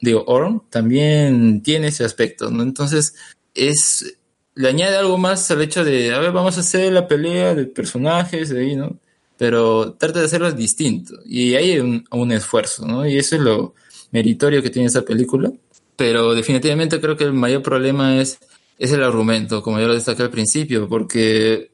[0.00, 2.62] digo, Orm, también tiene ese aspecto, ¿no?
[2.62, 3.14] Entonces
[3.54, 4.16] es,
[4.54, 7.66] le añade algo más al hecho de, a ver, vamos a hacer la pelea de
[7.66, 8.98] personajes, de ahí, ¿no?
[9.36, 11.18] Pero trata de hacerlo distinto.
[11.24, 13.06] Y hay un, un esfuerzo, ¿no?
[13.06, 13.74] Y eso es lo
[14.10, 15.50] meritorio que tiene esa película.
[15.96, 18.38] Pero definitivamente creo que el mayor problema es,
[18.78, 21.70] es el argumento, como yo lo destaqué al principio, porque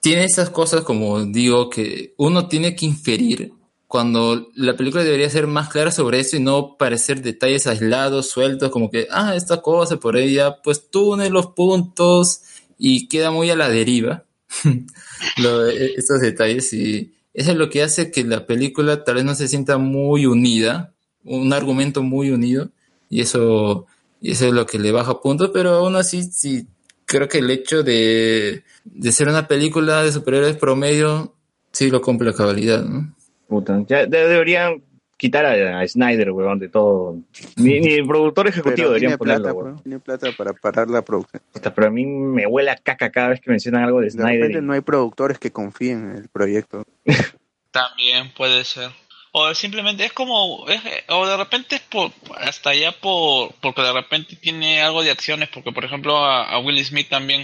[0.00, 3.52] tiene esas cosas como digo que uno tiene que inferir
[3.90, 8.70] cuando la película debería ser más clara sobre eso y no parecer detalles aislados, sueltos,
[8.70, 12.42] como que, ah, esta cosa por ella, pues tú unes los puntos
[12.78, 14.26] y queda muy a la deriva
[14.64, 19.34] e- estos detalles y eso es lo que hace que la película tal vez no
[19.34, 20.94] se sienta muy unida,
[21.24, 22.70] un argumento muy unido
[23.08, 23.86] y eso,
[24.20, 26.68] y eso es lo que le baja puntos, pero aún así sí
[27.06, 31.34] creo que el hecho de, de ser una película de superhéroes promedio
[31.72, 33.16] sí lo cumple a cabalidad, ¿no?
[33.50, 34.82] Puta, ya de- deberían
[35.18, 37.16] quitar a, a Snyder, weón, de todo.
[37.56, 39.72] Ni, ni el productor ejecutivo Pero deberían tiene plata, ponerlo, weón.
[39.74, 41.42] pues, tiene plata para parar la producción.
[41.52, 44.10] Puta, Pero a mí me huele a caca cada vez que mencionan algo de De
[44.12, 44.40] Snyder.
[44.40, 46.84] repente y- no hay productores que confíen en el proyecto.
[47.70, 48.90] También puede ser.
[49.32, 52.10] O simplemente es como, es- o de repente es por,
[52.40, 56.58] hasta allá por, porque de repente tiene algo de acciones, porque por ejemplo a, a
[56.60, 57.42] Will Smith también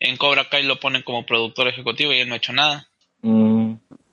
[0.00, 2.86] en Cobra Kai lo ponen como productor ejecutivo y él no ha hecho nada.
[3.22, 3.55] Mm,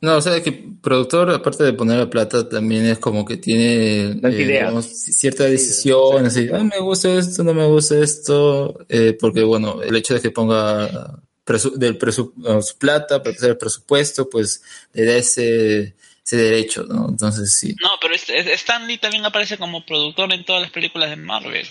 [0.03, 0.51] No, o sea que
[0.81, 6.49] productor, aparte de poner la plata, también es como que tiene eh, cierta decisión, así,
[6.53, 10.29] "Ay, me gusta esto, no me gusta esto, eh, porque bueno, el hecho de que
[10.29, 14.61] ponga presu- del presu- su plata para hacer el presupuesto, pues
[14.91, 17.07] le da ese, ese derecho, ¿no?
[17.07, 17.73] Entonces sí.
[17.81, 21.15] No, pero es- es- Stan Lee también aparece como productor en todas las películas de
[21.15, 21.65] Marvel.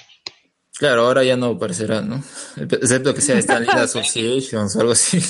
[0.78, 2.24] Claro, ahora ya no aparecerá, ¿no?
[2.56, 3.36] Excepto que sea
[3.66, 5.20] Stanley Associations o algo así.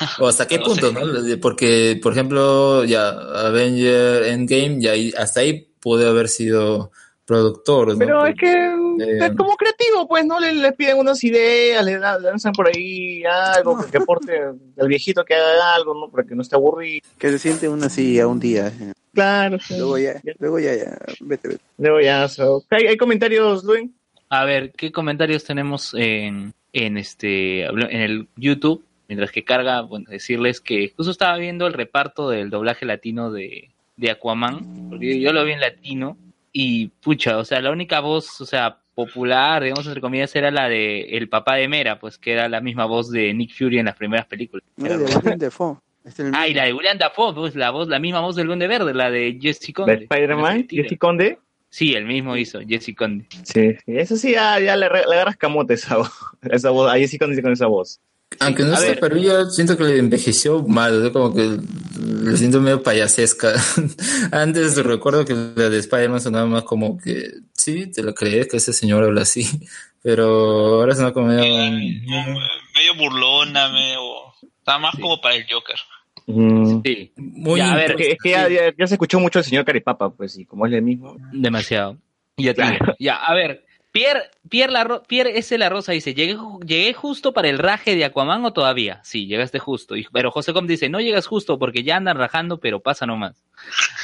[0.20, 0.92] o hasta qué No punto, sé.
[0.94, 1.40] ¿no?
[1.40, 6.90] Porque, por ejemplo, ya Avenger Endgame, ya ahí, hasta ahí puede haber sido
[7.24, 7.98] productor, ¿no?
[7.98, 8.52] Pero es que
[9.20, 10.38] es como creativo, pues, ¿no?
[10.40, 14.32] Le, le piden unas ideas, le, lanzan por ahí algo que, que aporte
[14.78, 16.10] al viejito que haga algo, ¿no?
[16.10, 17.00] Para que no esté aburrido.
[17.18, 18.68] Que se siente una silla un día.
[18.68, 18.92] eh.
[19.14, 19.58] Claro.
[19.70, 21.60] Luego ya, luego ya, ya, vete, vete.
[21.78, 23.88] Luego ya, so- ¿Hay, hay comentarios, Luis?
[24.28, 28.82] A ver, ¿qué comentarios tenemos en, en este en el YouTube?
[29.08, 33.70] Mientras que carga, bueno, decirles que justo estaba viendo el reparto del doblaje latino de,
[33.96, 36.16] de Aquaman, porque yo lo vi en latino,
[36.52, 40.68] y pucha, o sea, la única voz, o sea, popular, digamos, entre comillas, era la
[40.68, 43.86] de el papá de Mera, pues que era la misma voz de Nick Fury en
[43.86, 44.64] las primeras películas.
[44.76, 45.76] No, de William Dafoe.
[46.04, 48.46] Este es Ah, y la de William Dafoe, pues la voz, la misma voz del
[48.46, 49.94] Duende Verde, la de Jesse ¿De Conde.
[49.94, 50.68] Spider-Man?
[50.70, 51.38] ¿Jesse Conde?
[51.70, 53.26] Sí, el mismo hizo, Jesse Conde.
[53.42, 56.12] Sí, sí, eso sí, ya, ya le, le agarras camote esa voz.
[56.42, 56.92] Esa voz.
[56.92, 58.00] Ahí sí con, con esa voz.
[58.40, 61.12] Aunque no pero yo siento que le envejeció mal, ¿no?
[61.12, 61.58] como que
[62.24, 63.52] le siento medio payasesca.
[64.32, 68.56] Antes recuerdo que la de Spider-Man sonaba más como que, sí, te lo crees que
[68.56, 69.46] ese señor habla así,
[70.02, 70.24] pero
[70.80, 71.42] ahora suena como medio...
[71.44, 74.00] Medio burlona, medio...
[74.58, 75.76] Estaba más como para el Joker.
[76.26, 77.12] Sí.
[77.16, 80.10] Muy Ya, a ver, es que ya, ya- ya se escuchó mucho el señor Caripapa,
[80.10, 81.16] pues, y como es el mismo.
[81.32, 81.98] Demasiado.
[82.36, 82.94] Ya, digo.
[82.98, 83.64] ya, a ver.
[83.94, 85.56] Pierre, Pierre, la Pierre S.
[85.56, 89.00] La Rosa dice, ¿Llegué, ¿llegué justo para el raje de Aquaman o todavía?
[89.04, 89.94] Sí, llegaste justo.
[89.94, 93.44] Y- pero José Com dice, no llegas justo porque ya andan rajando, pero pasa nomás.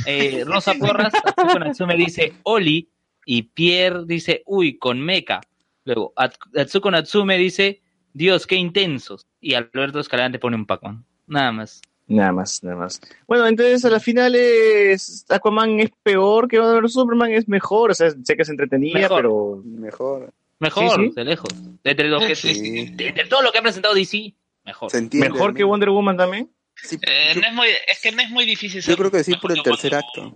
[0.06, 2.88] Eh, Rosa Porras, Atsuko Natsume dice, Oli.
[3.26, 5.40] Y Pierre dice, uy, con meca.
[5.84, 9.26] Luego, At- Atsuko Natsume dice, Dios, qué intensos.
[9.40, 11.04] Y Alberto Escalante pone un Pac-Man.
[11.26, 11.82] Nada más.
[12.10, 13.00] Nada más, nada más.
[13.26, 17.92] Bueno, entonces a la final es Aquaman es peor que Batman vs Superman, es mejor,
[17.92, 19.16] o sea, sé que es entretenida, Mejor.
[19.16, 20.32] pero mejor.
[20.58, 21.12] Mejor, Sí, sí.
[21.16, 21.48] de lejos.
[21.84, 24.34] De, entre lo que- de- de todo lo que ha presentado DC,
[24.64, 24.90] mejor.
[25.12, 26.50] mejor que Wonder Woman también.
[26.92, 29.52] Eh, no es, muy, es que no es muy difícil Yo creo que sí por
[29.52, 30.34] el tercer acto.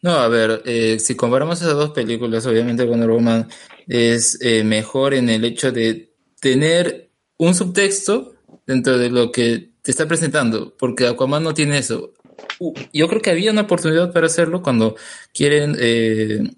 [0.00, 3.48] No, a ver, eh, si comparamos esas dos películas, obviamente Wonder Woman
[3.88, 8.32] es eh, mejor en el hecho de tener un subtexto
[8.66, 12.14] dentro de lo que te está presentando, porque Aquaman no tiene eso.
[12.58, 14.96] Uh, yo creo que había una oportunidad para hacerlo cuando
[15.34, 16.54] quieren, eh, de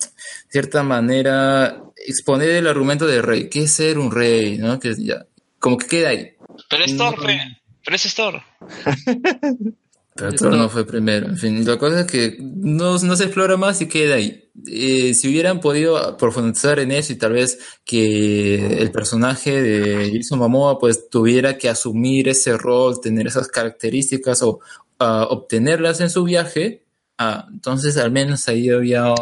[0.48, 4.78] cierta manera, exponer el argumento del rey, que es ser un rey, ¿no?
[4.78, 5.26] Que ya,
[5.58, 6.32] como que queda ahí.
[6.68, 7.40] Pero es Thor, pe.
[7.84, 8.42] Pero es Thor.
[10.14, 11.26] Pero Thor no fue primero.
[11.26, 14.48] En fin, la cosa es que no, no se explora más y queda ahí.
[14.68, 20.38] Eh, si hubieran podido profundizar en eso y tal vez que el personaje de Jason
[20.38, 24.60] Momoa pues tuviera que asumir ese rol, tener esas características o
[25.00, 26.84] ah, obtenerlas en su viaje,
[27.18, 29.12] ah, entonces al menos ahí había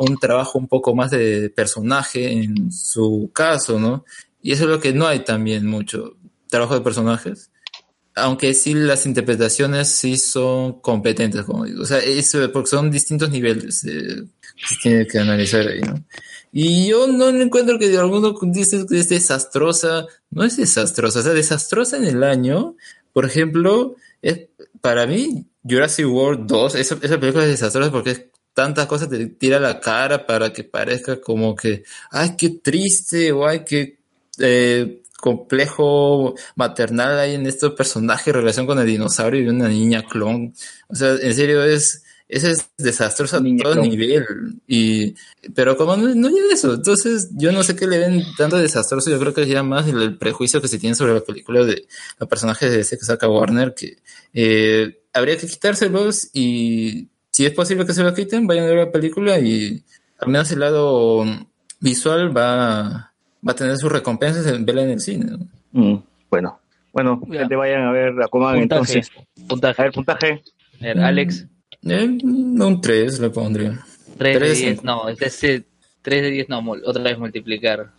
[0.00, 4.04] un trabajo un poco más de personaje en su caso, ¿no?
[4.42, 6.16] Y eso es lo que no hay también mucho,
[6.48, 7.50] trabajo de personajes
[8.16, 11.82] aunque sí las interpretaciones sí son competentes, como digo.
[11.82, 16.02] O sea, eso, porque son distintos niveles eh, que se tiene que analizar ahí, ¿no?
[16.50, 20.06] Y yo no encuentro que alguno dice que es desastrosa.
[20.30, 22.76] No es desastrosa, o sea, desastrosa en el año.
[23.12, 24.48] Por ejemplo, es,
[24.80, 28.24] para mí, Jurassic World 2, esa, esa película es desastrosa porque es
[28.54, 33.46] tantas cosas te tira la cara para que parezca como que, ay, qué triste, o
[33.46, 33.98] ay, qué
[34.38, 40.54] eh, complejo maternal hay en estos personajes, relación con el dinosaurio y una niña clon.
[40.86, 43.88] O sea, en serio es, eso es desastroso a todo clon.
[43.88, 44.24] nivel.
[44.68, 45.16] Y,
[45.52, 49.10] pero como no, no llega eso, entonces yo no sé qué le ven tanto desastroso,
[49.10, 51.64] yo creo que es ya más el, el prejuicio que se tiene sobre la película
[51.64, 51.88] de
[52.20, 53.96] los personajes de ese que saca Warner, que
[54.32, 58.86] eh, habría que quitárselos y si es posible que se lo quiten, vayan a ver
[58.86, 59.82] la película y
[60.20, 61.24] al menos el lado
[61.80, 63.12] visual va,
[63.46, 65.26] va a tener sus recompensas en verla en el cine.
[65.30, 65.46] ¿no?
[65.72, 66.58] Mm, bueno,
[66.92, 67.42] bueno, Ya.
[67.42, 68.98] que te vayan a ver Aquaman Puntaje.
[68.98, 69.10] entonces.
[69.78, 70.42] A ver, puntaje.
[70.80, 71.46] A ver, Alex,
[71.88, 73.78] Eh, un 3 le pondría.
[74.18, 74.70] 3 de Tres, 10.
[74.70, 74.82] cinco.
[74.84, 75.64] No, es ese
[76.02, 77.92] 3 de 10, no, otra vez multiplicar.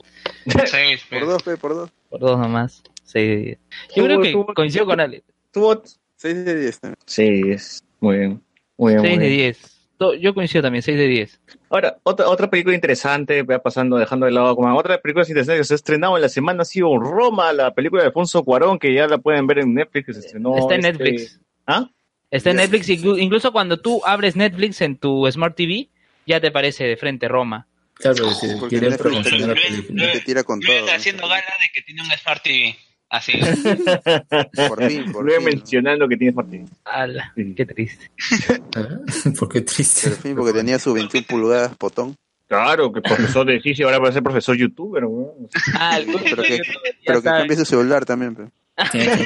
[0.66, 1.20] Seis, pe.
[1.20, 1.90] Por dos, pe, por dos.
[2.10, 2.82] Por dos nomás.
[3.06, 3.58] 6 de 10.
[3.58, 5.24] Yo Tuvo- creo que tuvo- coincido con Alex.
[5.52, 5.90] ¿Tu voto?
[6.16, 6.98] Seis de diez también.
[7.06, 8.42] Sí, es muy bien.
[8.78, 9.54] Muy bien, 6 muy de bien.
[9.54, 9.77] 10.
[10.20, 11.42] Yo coincido también, 6 de 10.
[11.70, 14.74] Ahora, otra, otra película interesante, vea pasando, dejando de lado Aquaman.
[14.76, 18.04] Otra película interesante que se ha estrenado en la semana ha sido Roma, la película
[18.04, 20.56] de Alfonso Cuarón, que ya la pueden ver en Netflix, que se estrenó.
[20.58, 21.42] Está en este- Netflix.
[21.66, 21.90] ¿Ah?
[22.30, 22.58] Está en.
[22.58, 25.90] Netflix, inclu- incluso cuando tú abres Netflix en tu Smart TV,
[26.26, 27.66] ya te aparece de frente Roma.
[27.96, 28.26] Claro,
[28.70, 30.12] quieren Netflix promocionar la te- película.
[30.12, 30.80] Te tira con Luis todo.
[30.80, 32.76] está haciendo gala de que tiene un Smart TV.
[33.10, 33.32] Así.
[34.68, 36.70] Por fin, por Luego mencionando que tienes Martín.
[36.84, 37.54] Ala, Sí.
[37.56, 38.12] qué triste.
[38.76, 39.00] ¿Ah?
[39.40, 40.10] ¿Por qué triste?
[40.10, 42.16] Por fin, porque tenía su 21 pulgadas potón.
[42.48, 45.48] Claro, que profesor de sí, ahora va a ser profesor youtuber, weón.
[45.74, 46.60] Ah, el Pero que,
[47.06, 48.36] pero que cambie su celular también.
[48.36, 48.44] pe.
[48.92, 49.24] Tiene que-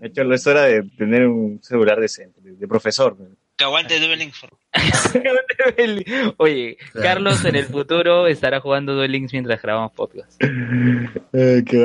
[0.00, 3.16] De hecho, es hora de tener un celular decente, de, profesor.
[3.18, 3.37] weón.
[3.58, 4.38] Que aguante Duel Links.
[4.40, 4.58] por-
[6.38, 6.76] Oye.
[6.94, 10.40] Carlos en el futuro estará jugando Duel Links mientras grabamos podcast.
[10.42, 11.76] Eh, que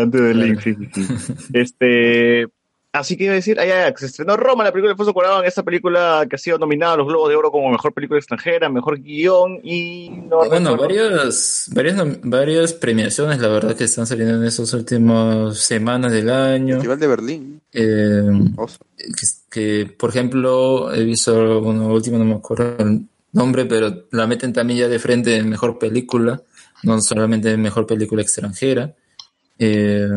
[0.62, 1.34] sí, sí.
[1.54, 2.48] Este.
[2.94, 5.46] Así que iba a decir, ya, que se estrenó Roma, la película de Alfonso Cuarón,
[5.46, 8.70] esta película que ha sido nominada a los Globos de Oro como mejor película extranjera,
[8.70, 14.44] mejor guion y no Bueno, varias, varias, varias premiaciones, la verdad, que están saliendo en
[14.44, 16.76] estas últimas semanas del año.
[16.76, 17.62] Festival de Berlín.
[17.74, 18.22] Eh,
[18.98, 24.28] que, que, por ejemplo, he visto una última, no me acuerdo el nombre, pero la
[24.28, 26.44] meten también ya de frente en mejor película,
[26.84, 28.94] no solamente en mejor película extranjera.
[29.58, 30.10] Eh,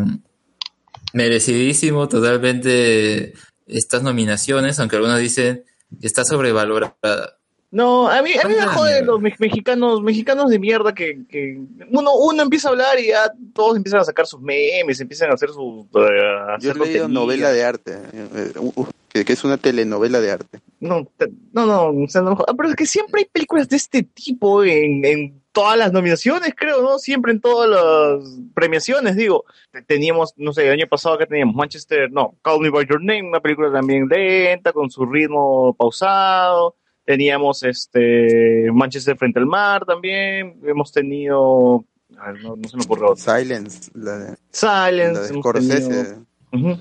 [1.13, 3.35] merecidísimo totalmente
[3.67, 5.65] estas nominaciones, aunque algunos dicen
[6.01, 7.39] que está sobrevalorada.
[7.71, 11.59] No, a mí, a mí me joden los me- mexicanos, mexicanos de mierda que, que
[11.91, 15.35] uno, uno empieza a hablar y ya todos empiezan a sacar sus memes, empiezan a
[15.35, 15.85] hacer sus...
[15.95, 19.59] a Yo he leído novela de arte, eh, eh, uh, uh, que, que es una
[19.59, 20.61] telenovela de arte.
[20.79, 21.07] No,
[21.53, 24.63] no, no, o sea, no- ah, pero es que siempre hay películas de este tipo
[24.63, 26.99] en, en todas las nominaciones, creo, ¿no?
[26.99, 29.45] Siempre en todas las premiaciones, digo.
[29.73, 33.01] Te- Teníamos, no sé, el año pasado que teníamos Manchester, no, Call Me By Your
[33.03, 36.77] Name, una película también lenta, con su ritmo pausado.
[37.07, 40.61] Teníamos este Manchester frente al mar también.
[40.67, 41.85] Hemos tenido,
[42.19, 43.39] a ver, no, no se me ocurre otra.
[43.39, 45.13] Silence, la de, Silence.
[45.15, 46.17] la de Scorsese.
[46.51, 46.79] tenido-.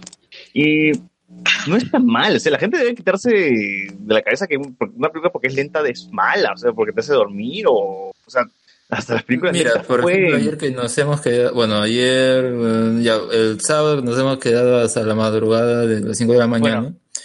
[0.54, 0.92] Y
[1.68, 5.32] no está mal, o sea, la gente debe quitarse de la cabeza que una película
[5.32, 8.46] porque es lenta es mala, o sea, porque te hace dormir o, o sea,
[8.90, 13.18] hasta las películas Mira, por ejemplo, ayer que nos hemos quedado, bueno, ayer, eh, ya,
[13.32, 16.82] el sábado nos hemos quedado hasta la madrugada de las 5 de la mañana.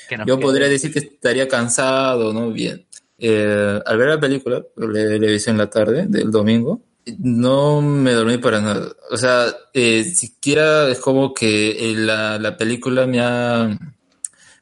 [0.09, 0.43] Bueno, Yo quede.
[0.43, 2.51] podría decir que estaría cansado, ¿no?
[2.51, 2.85] Bien.
[3.19, 6.81] Eh, al ver la película, le, le hice en la tarde del domingo,
[7.19, 8.93] no me dormí para nada.
[9.11, 13.79] O sea, eh, siquiera es como que eh, la, la película me ha,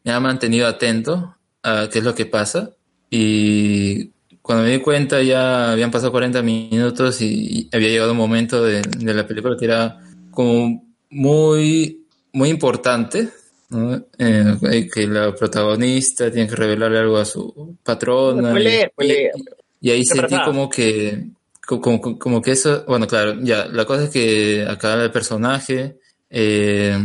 [0.05, 2.71] me ha mantenido atento a qué es lo que pasa.
[3.11, 4.11] Y
[4.43, 8.83] cuando me di cuenta ya habían pasado 40 minutos y, había llegado un momento de,
[8.83, 9.99] de la película que era
[10.31, 13.29] como muy, muy importante.
[13.71, 14.03] ¿no?
[14.19, 18.59] Eh, que la protagonista tiene que revelarle algo a su patrona.
[18.59, 19.31] Y- spoiler.
[19.81, 20.45] y, y ahí ¿Qué sentí pasa?
[20.45, 21.27] como que,
[21.67, 25.99] co- como, como que eso, bueno, claro, ya, la cosa es que acá el personaje,
[26.31, 26.97] eh,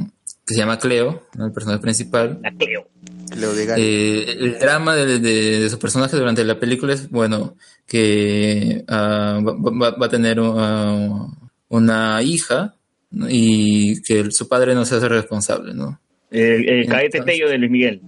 [0.45, 1.45] que se llama Cleo, ¿no?
[1.45, 2.87] el personaje principal, La Cleo.
[3.31, 7.55] Cleo de eh, el drama de, de- de su personaje durante la película es, bueno,
[7.87, 9.53] que ah, va,
[9.91, 11.27] va- va a tener ah,
[11.69, 12.75] una hija
[13.11, 13.27] ¿no?
[13.29, 15.99] y que el- su padre no se hace responsable, ¿no?
[16.29, 18.01] El, el cadete Tello de Luis Miguel.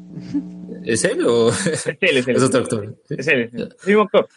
[0.84, 2.36] ¿Es él o Es él, es él.
[2.36, 2.95] es otro actor?
[3.10, 3.53] Es él, es.
[3.53, 4.28] El mismo actor.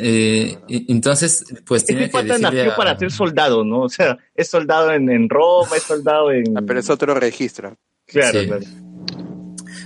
[0.00, 0.56] Eh,
[0.88, 3.80] entonces, pues tiene Este que pata decirle nació a- para ser soldado, ¿no?
[3.82, 6.56] O sea, es soldado en, en Roma, es soldado en...
[6.56, 7.76] Ah, pero es otro registro.
[8.06, 8.46] Claro, Sí.
[8.46, 8.64] claro.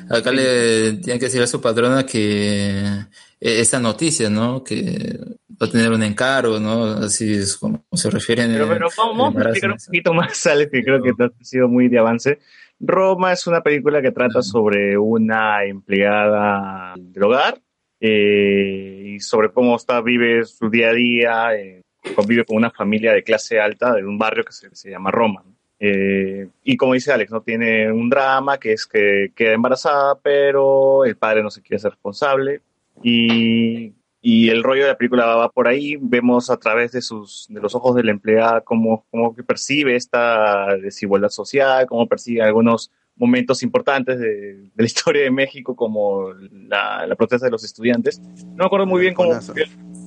[0.09, 3.07] Acá le tiene que decir a su patrona que eh,
[3.41, 4.63] esta noticia, ¿no?
[4.63, 5.19] Que
[5.61, 6.85] va a tener un encargo, ¿no?
[6.85, 8.53] Así es como se refieren.
[8.53, 9.85] Pero, pero vamos, a explicar un ¿no?
[9.85, 12.39] poquito más, Alex, que creo que ha sido muy de avance.
[12.79, 17.61] Roma es una película que trata sobre una empleada del hogar
[18.07, 21.83] eh, y sobre cómo está, vive su día a día, eh,
[22.15, 25.43] convive con una familia de clase alta de un barrio que se, se llama Roma.
[25.79, 31.05] Eh, y como dice Alex, no tiene un drama que es que queda embarazada, pero
[31.05, 32.61] el padre no se quiere ser responsable
[33.03, 33.93] y
[34.29, 35.97] y el rollo de la película va por ahí.
[36.01, 40.77] Vemos a través de, sus, de los ojos de la empleada cómo, cómo percibe esta
[40.79, 46.33] desigualdad social, cómo percibe algunos momentos importantes de, de la historia de México, como
[46.69, 48.21] la, la protesta de los estudiantes.
[48.21, 49.33] No me acuerdo muy bien cómo.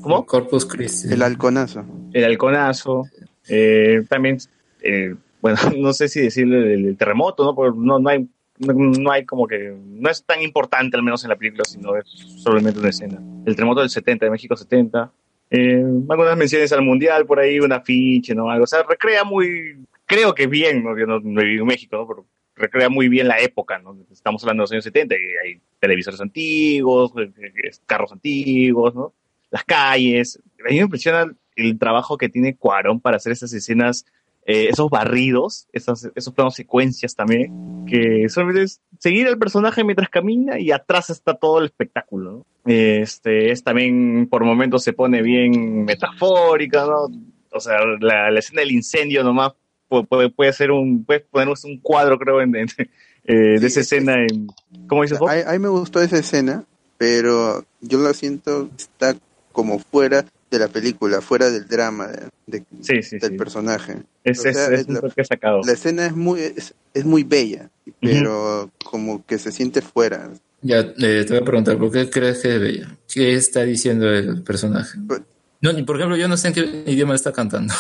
[0.02, 0.26] ¿Cómo?
[0.26, 1.14] Corpus Christi.
[1.14, 1.86] El halconazo.
[2.14, 3.04] El halconazo.
[3.50, 4.38] Eh, también,
[4.82, 7.56] eh, bueno, no sé si decirle el, el terremoto, ¿no?
[7.56, 8.28] Porque no, no hay.
[8.60, 9.74] No, no hay como que.
[9.86, 12.06] No es tan importante, al menos en la película, sino es
[12.44, 13.22] solamente una escena.
[13.46, 15.12] El terremoto del 70, de México 70.
[15.52, 18.50] Eh, algunas menciones al mundial por ahí, un afiche, ¿no?
[18.50, 18.66] Algo.
[18.66, 19.78] O sea, recrea muy.
[20.06, 20.98] Creo que bien, ¿no?
[20.98, 22.08] Yo no, no he vivido en México, ¿no?
[22.08, 22.26] Pero
[22.60, 23.98] recrea muy bien la época, ¿no?
[24.12, 29.14] Estamos hablando de los años 70 y hay televisores antiguos, eh, eh, carros antiguos, ¿no?
[29.50, 30.40] Las calles.
[30.60, 34.06] A mí me impresiona el trabajo que tiene Cuarón para hacer esas escenas,
[34.46, 40.10] eh, esos barridos, esas, esos planos secuencias también, que solamente es seguir al personaje mientras
[40.10, 42.46] camina y atrás está todo el espectáculo, ¿no?
[42.66, 47.08] Este, es también, por momentos se pone bien metafórica, ¿no?
[47.52, 49.54] O sea, la, la escena del incendio nomás
[49.90, 52.68] puede, puede ser un, puedes ponernos un cuadro, creo, en, en,
[53.26, 54.48] eh, de esa escena en,
[54.88, 55.30] ¿cómo dices vos?
[55.30, 56.64] A, a mí me gustó esa escena,
[56.98, 59.16] pero yo la siento está
[59.52, 63.38] como fuera de la película, fuera del drama de- de- Sí, sí, del sí.
[63.38, 63.98] personaje.
[64.24, 65.62] Es, o sea, es, es es un la- toque sacado.
[65.66, 67.70] La escena es muy es, es muy bella,
[68.02, 70.30] pero como que se siente fuera.
[70.62, 72.98] Ya, eh, te voy a preguntar, ¿por qué crees que es bella?
[73.14, 74.98] ¿Qué está diciendo el personaje?
[75.08, 75.22] Pues-
[75.62, 77.74] No, ni- por ejemplo, yo no sé en qué idioma está cantando.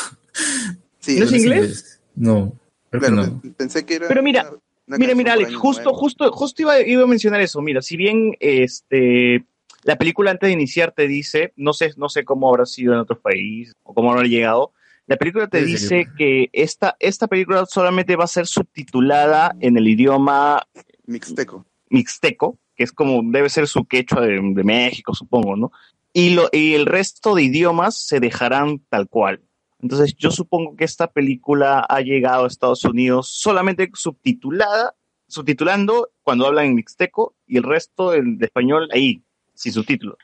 [0.99, 1.98] Sí, ¿No es inglés?
[2.19, 2.53] No,
[2.89, 3.41] creo claro, que no.
[3.41, 4.07] pe- pensé que era.
[4.07, 5.97] Pero mira, una- una Mira, mira, Alex, justo, Nuevo.
[5.99, 7.61] justo, justo iba, iba a mencionar eso.
[7.61, 9.45] Mira, si bien este
[9.83, 12.99] la película antes de iniciar te dice, no sé, no sé cómo habrá sido en
[12.99, 14.73] otros países o cómo habrá llegado,
[15.07, 19.87] la película te dice que esta, esta película solamente va a ser subtitulada en el
[19.87, 20.67] idioma
[21.05, 21.65] Mixteco.
[21.89, 25.71] mixteco, que es como debe ser su quechua de, de México, supongo, ¿no?
[26.13, 29.41] Y, lo, y el resto de idiomas se dejarán tal cual.
[29.81, 34.95] Entonces yo supongo que esta película ha llegado a Estados Unidos solamente subtitulada,
[35.27, 39.21] subtitulando cuando hablan en mixteco y el resto en- de español ahí,
[39.53, 40.17] sin subtítulos.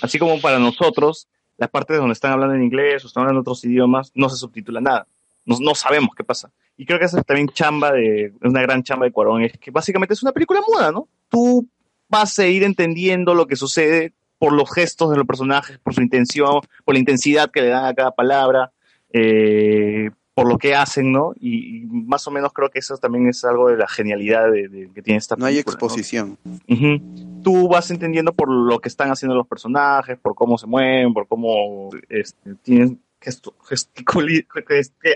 [0.00, 1.28] Así como para nosotros,
[1.58, 4.80] las partes donde están hablando en inglés o están hablando otros idiomas, no se subtitula
[4.80, 5.06] nada.
[5.44, 6.50] No, no sabemos qué pasa.
[6.76, 9.70] Y creo que esa es también chamba de, una gran chamba de Cuarón, es que
[9.70, 11.08] básicamente es una película muda, ¿no?
[11.28, 11.68] Tú
[12.08, 14.12] vas a ir entendiendo lo que sucede
[14.42, 17.84] por los gestos de los personajes, por su intención, por la intensidad que le dan
[17.84, 18.72] a cada palabra,
[19.12, 21.32] eh, por lo que hacen, ¿no?
[21.38, 24.66] Y, y más o menos creo que eso también es algo de la genialidad de,
[24.66, 25.76] de- que tiene esta No hay película.
[25.80, 25.86] ¿no?
[25.86, 26.38] exposición.
[26.68, 27.40] Ujú.
[27.44, 31.28] Tú vas entendiendo por lo que están haciendo los personajes, por cómo se mueven, por
[31.28, 34.44] cómo este, tienen gesto, gesticuli-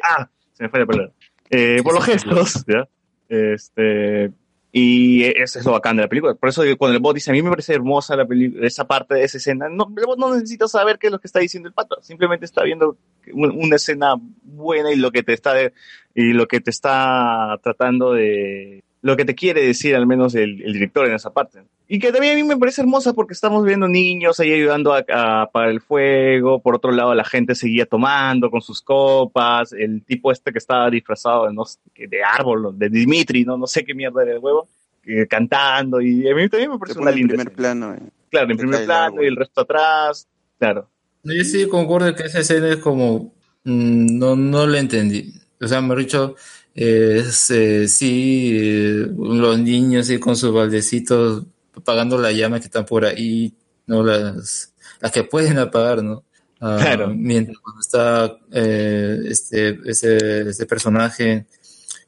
[0.05, 1.13] ah, se me fue la palabra.
[1.51, 2.87] Eh, por los gestos, ¿ya?
[3.29, 4.31] Este,
[4.73, 6.35] y eso es lo bacán de la película.
[6.35, 9.15] Por eso cuando el bot dice, a mí me parece hermosa la película, esa parte
[9.15, 11.69] de esa escena, no, el bot no necesita saber qué es lo que está diciendo
[11.69, 12.97] el pato, simplemente está viendo
[13.33, 15.73] un- una escena buena y lo que te está, de-
[16.15, 20.63] y lo que te está tratando de, lo que te quiere decir al menos el,
[20.63, 21.63] el director en esa parte.
[21.89, 25.05] Y que también a mí me parece hermosa porque estamos viendo niños ahí ayudando a,
[25.09, 30.03] a apagar el fuego, por otro lado la gente seguía tomando con sus copas, el
[30.03, 33.85] tipo este que estaba disfrazado de, no sé, de árbol, de Dimitri, no, no sé
[33.85, 34.67] qué mierda era el huevo,
[35.05, 37.57] eh, cantando y a mí también me parece una en linda primer escena.
[37.57, 37.95] plano.
[37.95, 38.01] eh.
[38.31, 40.27] Claro, en primer plano y el resto atrás,
[40.59, 40.89] claro.
[41.23, 43.33] No, Yo sí concuerdo que esa escena es como,
[43.63, 45.33] mm, no, no la entendí.
[45.61, 46.35] O sea, me he dicho,
[46.77, 51.45] es, eh, sí, eh, los niños sí, con sus baldecitos
[51.75, 53.55] apagando la llama que están por ahí,
[53.87, 56.25] no las, las que pueden apagar, ¿no?
[56.61, 57.09] Ah, Claro.
[57.15, 61.47] Mientras cuando está eh, este, ese, ese personaje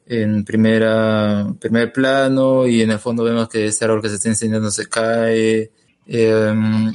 [0.05, 4.29] en primera, primer plano y en el fondo vemos que ese árbol que se está
[4.29, 5.71] enseñando se cae.
[6.05, 6.93] Em,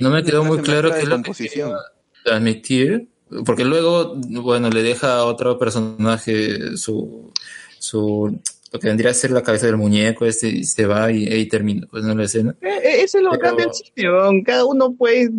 [0.00, 1.32] no me quedó muy claro qué es lo que
[2.24, 3.08] transmitir,
[3.44, 7.32] porque luego, bueno, le deja a otro personaje su,
[7.78, 8.38] su,
[8.72, 11.86] lo que vendría a ser la cabeza del muñeco este y se va y termina,
[11.90, 12.14] pues, ¿no?
[12.14, 12.54] La escena.
[12.60, 15.30] Eh, eh, Ese es lo Pero- bacán del cine, cada uno puede,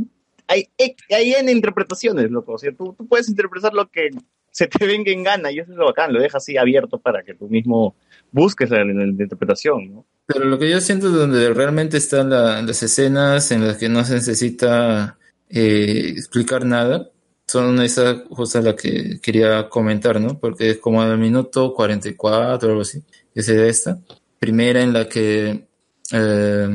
[0.47, 0.67] hay,
[1.09, 4.09] hay, en interpretaciones, loco, o sea, tú, tú puedes interpretar lo que
[4.51, 7.23] se te venga en gana y eso es lo bacán, lo dejas así abierto para
[7.23, 7.95] que tú mismo
[8.31, 10.05] busques la, la- la interpretación, ¿no?
[10.27, 13.89] Pero lo que yo siento es donde realmente están la- las escenas en las que
[13.89, 15.17] no se necesita
[15.49, 17.09] eh, explicar nada,
[17.47, 20.39] son esas cosas las que quería comentar, ¿no?
[20.39, 23.03] Porque es como al minuto 44 o algo así,
[23.33, 23.99] que se da esta.
[24.39, 25.67] Primera en la que,
[26.11, 26.69] eh,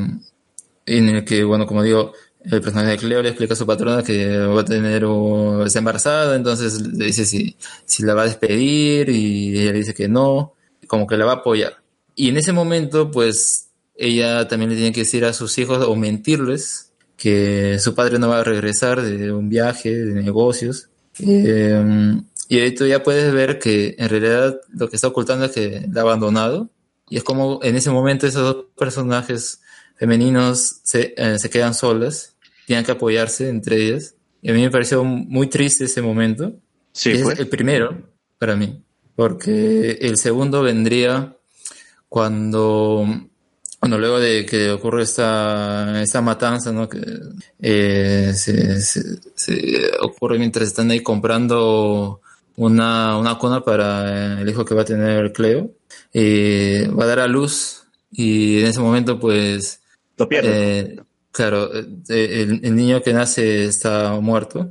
[0.85, 4.03] en el que, bueno, como digo, el personaje de Cleo le explica a su patrona
[4.03, 8.25] que va a tener, o está embarazada, entonces le dice si, si la va a
[8.25, 10.53] despedir y ella le dice que no,
[10.87, 11.83] como que la va a apoyar.
[12.15, 15.95] Y en ese momento, pues, ella también le tiene que decir a sus hijos o
[15.95, 16.90] mentirles
[17.21, 20.89] que su padre no va a regresar de un viaje, de negocios.
[21.19, 22.19] Eh,
[22.49, 25.87] y ahí tú ya puedes ver que en realidad lo que está ocultando es que
[25.91, 26.71] la ha abandonado.
[27.09, 29.61] Y es como en ese momento esos dos personajes
[29.97, 32.35] femeninos se, eh, se quedan solas,
[32.65, 34.15] tienen que apoyarse entre ellas.
[34.41, 36.53] Y a mí me pareció muy triste ese momento.
[36.91, 37.39] Sí, es pues.
[37.39, 38.01] el primero
[38.39, 38.83] para mí,
[39.15, 41.37] porque el segundo vendría
[42.09, 43.05] cuando,
[43.81, 46.87] bueno, luego de que ocurre esta, esta matanza, ¿no?
[46.87, 46.99] Que
[47.59, 52.21] eh, se, se- se ocurre mientras están ahí comprando
[52.57, 55.71] una, una cuna para el hijo que va a tener Cleo,
[56.13, 59.81] eh, va a dar a luz y en ese momento pues
[60.17, 60.51] Lo pierdes.
[60.53, 60.99] eh,
[61.31, 64.69] claro, eh, el, el niño que nace está muerto.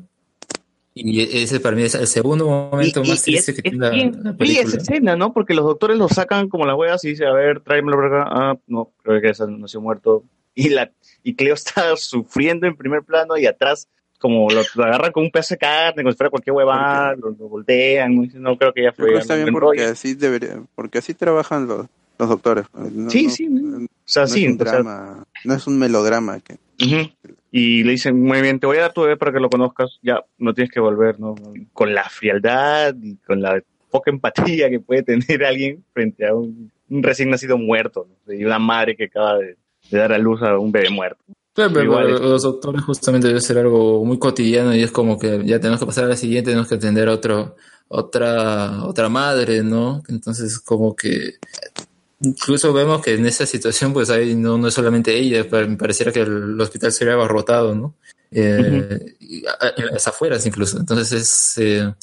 [0.95, 4.35] Y ese para mí es el segundo momento más triste que tiene la, bien la
[4.35, 4.83] fría esa película.
[4.83, 5.33] escena, ¿no?
[5.33, 8.29] Porque los doctores lo sacan como las huevas y dice, a ver, tráemelo por acá.
[8.31, 10.25] Ah, no, creo que ese nació muerto.
[10.55, 10.91] Y la
[11.23, 13.89] y Cleo está sufriendo en primer plano y atrás
[14.19, 17.31] como lo, lo agarran con un pedazo de carne, como si fuera cualquier huevada, lo,
[17.31, 18.29] lo voltean, ¿no?
[18.35, 19.05] no creo que ya fue.
[19.07, 21.87] creo que está bien en porque así debería, porque así trabajan los,
[22.19, 22.67] los doctores.
[22.75, 23.47] No- Sí, no- sí.
[23.49, 26.39] no O sea, es sí, un o sea, drama, no es un melodrama.
[26.41, 27.11] Que, Ujú.
[27.51, 29.99] Y le dicen, muy bien, te voy a dar tu bebé para que lo conozcas.
[30.03, 31.35] Ya, no tienes que volver, ¿no?
[31.73, 33.61] Con la frialdad y con la
[33.91, 38.33] poca empatía que puede tener alguien frente a un, un recién nacido muerto, ¿no?
[38.33, 39.57] Y una madre que acaba de,
[39.91, 41.23] de dar a luz a un bebé muerto.
[41.53, 45.45] Pero, pero Igual los doctores justamente debe ser algo muy cotidiano y es como que
[45.45, 47.57] ya tenemos que pasar a la siguiente, tenemos que atender a otro,
[47.89, 50.01] otra, otra madre, ¿no?
[50.09, 51.35] Entonces como que
[52.21, 56.13] incluso vemos que en esa situación pues hay, no, no es solamente ella, me pareciera
[56.13, 57.95] que el hospital sería abarrotado, ¿no?
[58.31, 59.17] Eh,
[59.61, 60.79] a- a- las afueras incluso.
[60.79, 61.95] Entonces es, eh,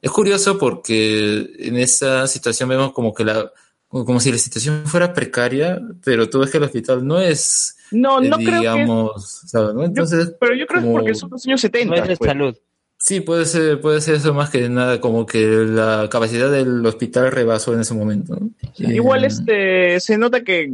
[0.00, 3.50] es curioso porque en esa situación vemos como que la,
[3.88, 8.22] como si la situación fuera precaria, pero tú ves que el hospital no es, No,
[8.22, 8.58] eh, no creo que...
[8.58, 9.74] digamos, ¿sabes?
[9.74, 9.84] ¿no?
[9.84, 11.96] Entonces, Pero yo creo que es porque son los años 70.
[11.96, 12.28] No es de pues.
[12.30, 12.56] salud.
[13.04, 17.32] Sí, puede ser, puede ser eso más que nada, como que la capacidad del hospital
[17.32, 18.36] rebasó en ese momento.
[18.38, 18.50] ¿no?
[18.78, 20.70] Igual Eh, este se nota que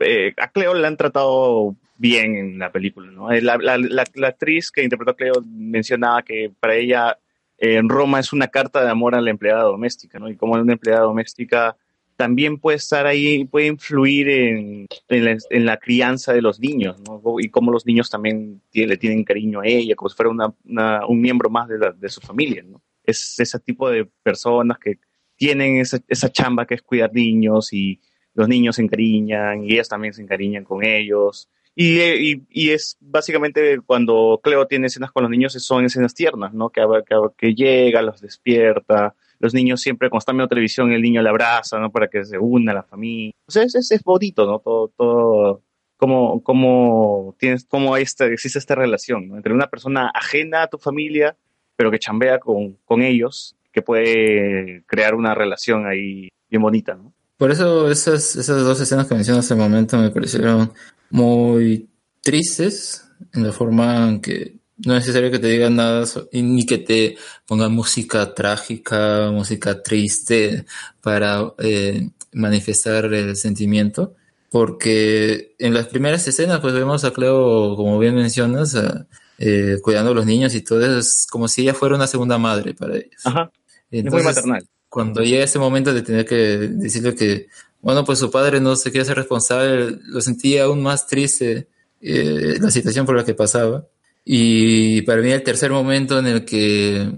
[0.00, 3.30] eh, a Cleo la han tratado bien en la película, ¿no?
[3.30, 7.18] Eh, La, la- la- la actriz que interpretó a Cleo mencionaba que para ella
[7.58, 10.28] eh, en Roma es una carta de amor a la empleada doméstica, ¿no?
[10.30, 11.76] Y como una empleada doméstica
[12.16, 17.20] también puede estar ahí, puede influir en, en, la, crianza de los niños, ¿no?
[17.38, 21.06] Y cómo los niños también le tienen cariño a ella, como si fuera una, una-
[21.06, 22.82] un miembro más de, la- de su familia, ¿no?
[23.04, 24.98] Es ese tipo de personas que
[25.36, 28.00] tienen esa, esa chamba que es cuidar niños y
[28.34, 31.48] los niños se encariñan y ellas también se encariñan con ellos.
[31.78, 36.14] Y, eh, y, y es básicamente cuando Cleo tiene escenas con los niños, son escenas
[36.14, 36.70] tiernas, ¿no?
[36.70, 39.14] Que, que, que llega, los despierta.
[39.38, 41.92] Los niños siempre, cuando están viendo televisión, el niño la abraza, ¿no?
[41.92, 43.34] Para que se una la familia.
[43.46, 44.60] O sea, es, es, es bonito, ¿no?
[44.60, 45.62] Todo, todo,
[45.98, 49.36] como, como tienes, como esta, existe esta relación, ¿no?
[49.36, 51.36] Entre una persona ajena a tu familia,
[51.76, 57.12] pero que chambea con, con ellos, que puede crear una relación ahí bien bonita, ¿no?
[57.36, 60.72] Por eso esas, esas dos escenas que mencionas hace momento me parecieron
[61.10, 61.88] muy
[62.22, 63.04] tristes
[63.34, 67.16] en la forma en que no es necesario que te digan nada ni que te
[67.46, 70.66] pongan música trágica, música triste
[71.00, 74.14] para eh, manifestar el sentimiento.
[74.50, 79.06] Porque en las primeras escenas pues vemos a Cleo, como bien mencionas, a-
[79.38, 82.38] eh, cuidando a los niños y todo eso, es como si ella fuera una segunda
[82.38, 83.20] madre para ellos.
[83.24, 83.50] Ajá.
[83.90, 84.66] es muy maternal.
[84.96, 86.36] Cuando llega ese momento de tener que
[86.72, 87.48] decirle que,
[87.82, 91.68] bueno, pues su padre no se quiere hacer responsable, lo sentía aún más triste
[92.00, 93.86] eh, la situación por la que pasaba.
[94.24, 97.12] Y para mí el tercer momento en el que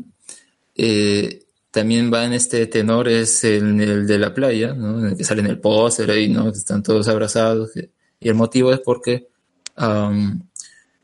[0.75, 4.99] eh, también va en este tenor es el de la playa, ¿no?
[4.99, 6.49] En el que sale en el póster ahí, ¿no?
[6.49, 7.71] Están todos abrazados.
[7.77, 9.29] y el motivo es porque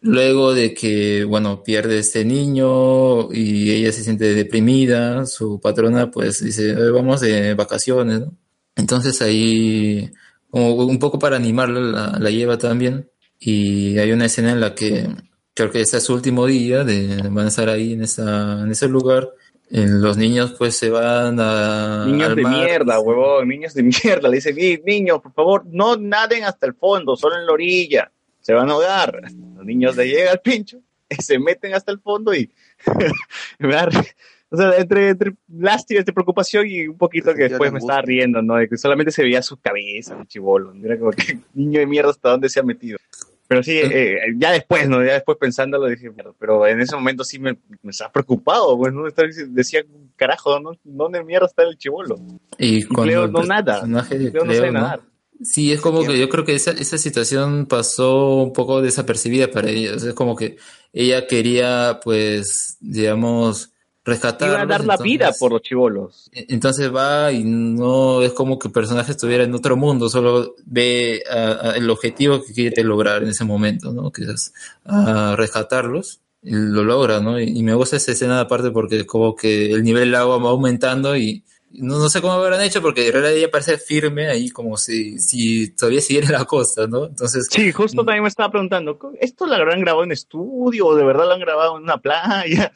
[0.05, 6.44] luego de que, bueno, pierde este niño y ella se siente deprimida, su patrona pues
[6.44, 8.32] dice, "Eh, vamos de vacaciones, ¿no?
[8.76, 10.10] Entonces ahí,
[10.51, 13.09] como un poco para animarla, la, la lleva también.
[13.39, 15.06] Y hay una escena en la que
[15.55, 18.70] creo que este es su último día, de, van a estar ahí en, esa, en
[18.70, 19.31] ese lugar.
[19.70, 22.05] Los niños pues se van a...
[22.06, 22.64] Niños al de mar.
[22.66, 24.28] mierda, huevón, niños de mierda.
[24.28, 28.12] Le dice, "Ni- niños, por favor, no naden hasta el fondo, solo en la orilla.
[28.40, 29.20] Se van a ahogar.
[29.65, 30.78] Los niños le llegan al pincho,
[31.19, 32.51] se meten hasta el fondo y
[33.59, 33.89] me da
[34.51, 38.41] o sea, entre, entre lástima, entre preocupación y un poquito que después me estaba riendo,
[38.43, 38.57] ¿no?
[38.57, 40.73] De que solamente se veía su cabeza, el chivolo.
[40.85, 42.99] Era como que niño de mierda hasta dónde se ha metido.
[43.49, 45.05] Pero sí, eh, ya después, ¿no?
[45.05, 48.93] Ya después pensándolo dije, "Mierda", pero en ese momento sí me, me estaba preocupado, pues,
[48.93, 49.07] ¿no?
[49.09, 49.82] Estaba- Decía,
[50.16, 50.73] carajo, ¿no?
[50.85, 52.16] ¿dónde mierda está el chivolo?
[52.59, 53.81] Y Y cuando Cleo no nada.
[53.81, 54.81] Cleo no Cleo, sabe ¿no?
[54.81, 55.01] nadar.
[55.43, 59.69] Sí, es como que yo creo que esa, esa situación pasó un poco desapercibida para
[59.69, 60.56] sea, es como que
[60.93, 63.70] ella quería, pues, digamos,
[64.05, 64.48] rescatar.
[64.48, 66.31] Iba a dar la vida por los chivolos.
[66.32, 71.23] Entonces va y no es como que el personaje estuviera en otro mundo, solo ve
[71.31, 74.11] a- a el objetivo que quiere lograr en ese momento, ¿no?
[74.12, 74.52] Que es
[74.85, 76.20] a rescatarlos.
[76.43, 77.40] Y lo logra, ¿no?
[77.40, 80.51] Y, y me gusta esa escena aparte porque como que el nivel del agua va
[80.51, 81.43] aumentando y
[81.79, 85.19] no, no sé cómo habrán hecho porque en realidad ella parece firme ahí como si,
[85.19, 87.07] si todavía siguiera la costa, ¿no?
[87.07, 91.05] Entonces, Sí, justo también me estaba preguntando, ¿esto lo habrán grabado en estudio o de
[91.05, 92.73] verdad lo han grabado en una playa?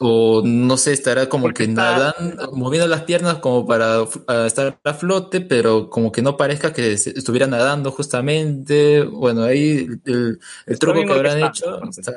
[0.00, 1.82] o no sé, estará como Porque que está-
[2.14, 4.04] nadando, moviendo las piernas como para
[4.46, 9.02] estar a flote, pero como que no parezca que se- estuviera nadando justamente.
[9.02, 12.12] Bueno, ahí el, el truco que habrán hecho está,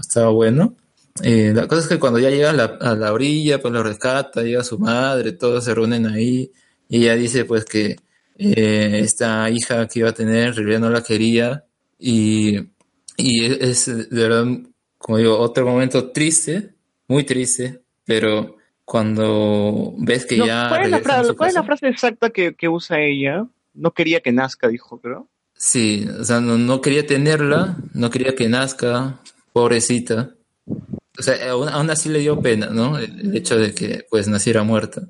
[0.00, 0.74] está bueno.
[1.22, 3.82] Eh, la cosa es que cuando ya llega a la, a la orilla, pues lo
[3.82, 6.50] rescata, llega su madre, todos se reúnen ahí,
[6.88, 7.96] y ella dice pues que
[8.38, 11.64] eh, esta hija que iba a tener en realidad no la quería,
[11.98, 12.56] y,
[13.16, 14.46] y es de verdad,
[14.96, 16.74] como digo, otro momento triste,
[17.08, 21.62] muy triste, pero cuando ves que No, ya ¿cuál, es la frase, cuál es la
[21.62, 23.46] frase exacta que, que usa ella?
[23.74, 25.28] No quería que nazca, dijo, creo.
[25.54, 29.20] Sí, o sea, no, no quería tenerla, no quería que nazca,
[29.52, 30.34] pobrecita.
[31.18, 32.98] O sea, aún, aún así le dio pena, ¿no?
[32.98, 35.02] El, el hecho de que pues naciera muerta.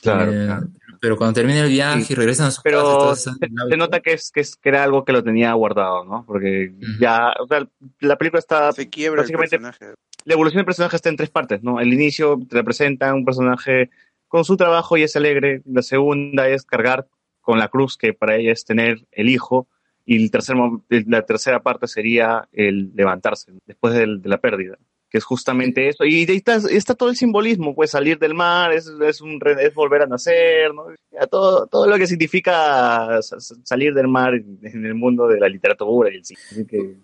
[0.00, 0.66] Claro, Eh, claro.
[1.00, 4.32] pero cuando termina el viaje y regresan a su casa, Pero se, nota que, es,
[4.32, 6.24] que, es- que era algo que lo tenía guardado, ¿no?
[6.26, 7.66] Porque ya, o sea,
[8.00, 9.94] la película está Se quiebra el básicamente personaje.
[10.24, 11.78] la evolución del personaje está en tres partes, ¿no?
[11.80, 13.90] El inicio te representa un personaje
[14.26, 15.62] con su trabajo y es alegre.
[15.66, 17.06] La segunda es cargar
[17.42, 19.68] con la cruz que para ella es tener el hijo.
[20.04, 24.76] Y el tercer, mo- la tercera parte sería el levantarse después del- de la pérdida,
[25.12, 26.04] que es justamente eso.
[26.04, 29.74] Y ahí está, está todo el simbolismo, pues salir del mar, es, es, un, es
[29.74, 30.86] volver a nacer, ¿no?
[31.12, 35.38] Ya todo, todo lo que significa sa- sa- salir del mar en el mundo de
[35.38, 36.40] la literatura y el cine.
[36.50, 36.96] Así que,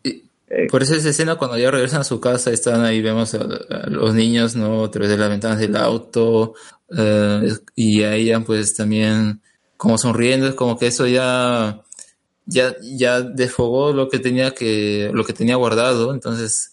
[0.51, 3.41] eh, Por eso esa escena cuando ya regresan a su casa, están ahí, vemos a,
[3.43, 4.85] a los niños, ¿no?
[4.85, 6.55] A través de las ventanas del auto,
[6.97, 9.43] eh, y a ella pues también
[9.77, 11.83] como sonriendo, es como que eso ya,
[12.47, 16.73] ya, ya desfogó lo que tenía que, lo que tenía guardado, entonces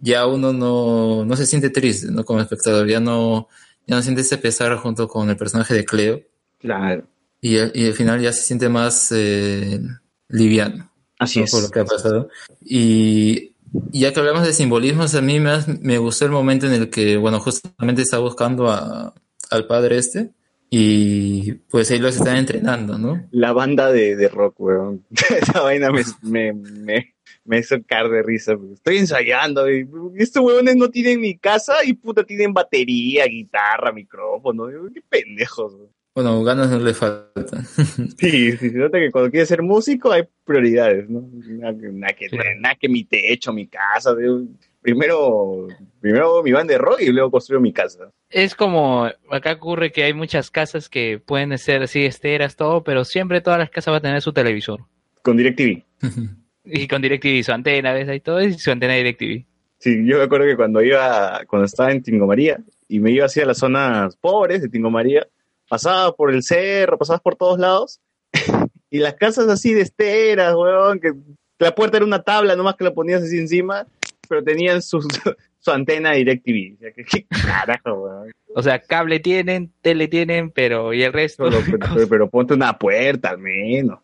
[0.00, 2.24] ya uno no, no se siente triste, ¿no?
[2.24, 3.48] Como espectador, ya no,
[3.86, 6.20] ya no siente ese pesar junto con el personaje de Cleo.
[6.58, 7.04] Claro.
[7.40, 9.80] Y, al- y al final ya se siente más eh,
[10.28, 10.90] liviano.
[11.18, 11.44] Así ¿no?
[11.46, 11.50] es.
[11.50, 12.28] Por lo que ha pasado.
[12.60, 13.52] Y
[13.90, 17.16] ya que hablamos de simbolismos, a mí más me gustó el momento en el que,
[17.16, 19.14] bueno, justamente está buscando a,
[19.50, 20.30] al padre este
[20.74, 23.26] y pues ahí los están entrenando, ¿no?
[23.30, 25.04] La banda de, de rock, weón.
[25.10, 27.14] Esa vaina me, me, me,
[27.44, 28.56] me hizo caer de risa.
[28.56, 29.86] porque Estoy ensayando y
[30.16, 34.66] estos weones no tienen mi casa y puta tienen batería, guitarra, micrófono.
[34.92, 35.74] Qué pendejos.
[36.14, 37.64] Bueno, ganas no le faltan.
[38.18, 41.28] Sí, sí, se nota que cuando quieres ser músico hay prioridades, ¿no?
[41.32, 42.28] Nada que, nada que,
[42.60, 44.14] nada que mi techo, mi casa.
[44.14, 44.42] digo,
[44.82, 45.68] Primero,
[46.00, 48.10] primero mi banda de rock y luego construyo mi casa.
[48.28, 53.04] Es como, acá ocurre que hay muchas casas que pueden ser así esteras, todo, pero
[53.04, 54.80] siempre todas las casas van a tener su televisor.
[55.22, 55.84] Con DirecTV.
[56.64, 58.08] Y con DirecTV, su antena, ¿ves?
[58.08, 59.44] Ahí todo, y su antena de DirecTV.
[59.78, 63.26] Sí, yo me acuerdo que cuando iba, cuando estaba en Tingo María y me iba
[63.26, 65.26] hacia las zonas pobres de Tingo María,
[65.68, 68.00] pasaba por el cerro, pasabas por todos lados
[68.90, 71.12] y las casas así de esteras, weón, que
[71.58, 73.86] la puerta era una tabla nomás que la ponías así encima,
[74.28, 75.00] pero tenían su,
[75.58, 76.74] su antena DirecTV.
[76.76, 78.32] O sea, que, ¿Qué carajo, weón?
[78.54, 81.44] O sea, cable tienen, tele tienen, pero ¿y el resto?
[81.50, 81.58] Pero,
[81.94, 83.98] pero- pero ponte una puerta al menos.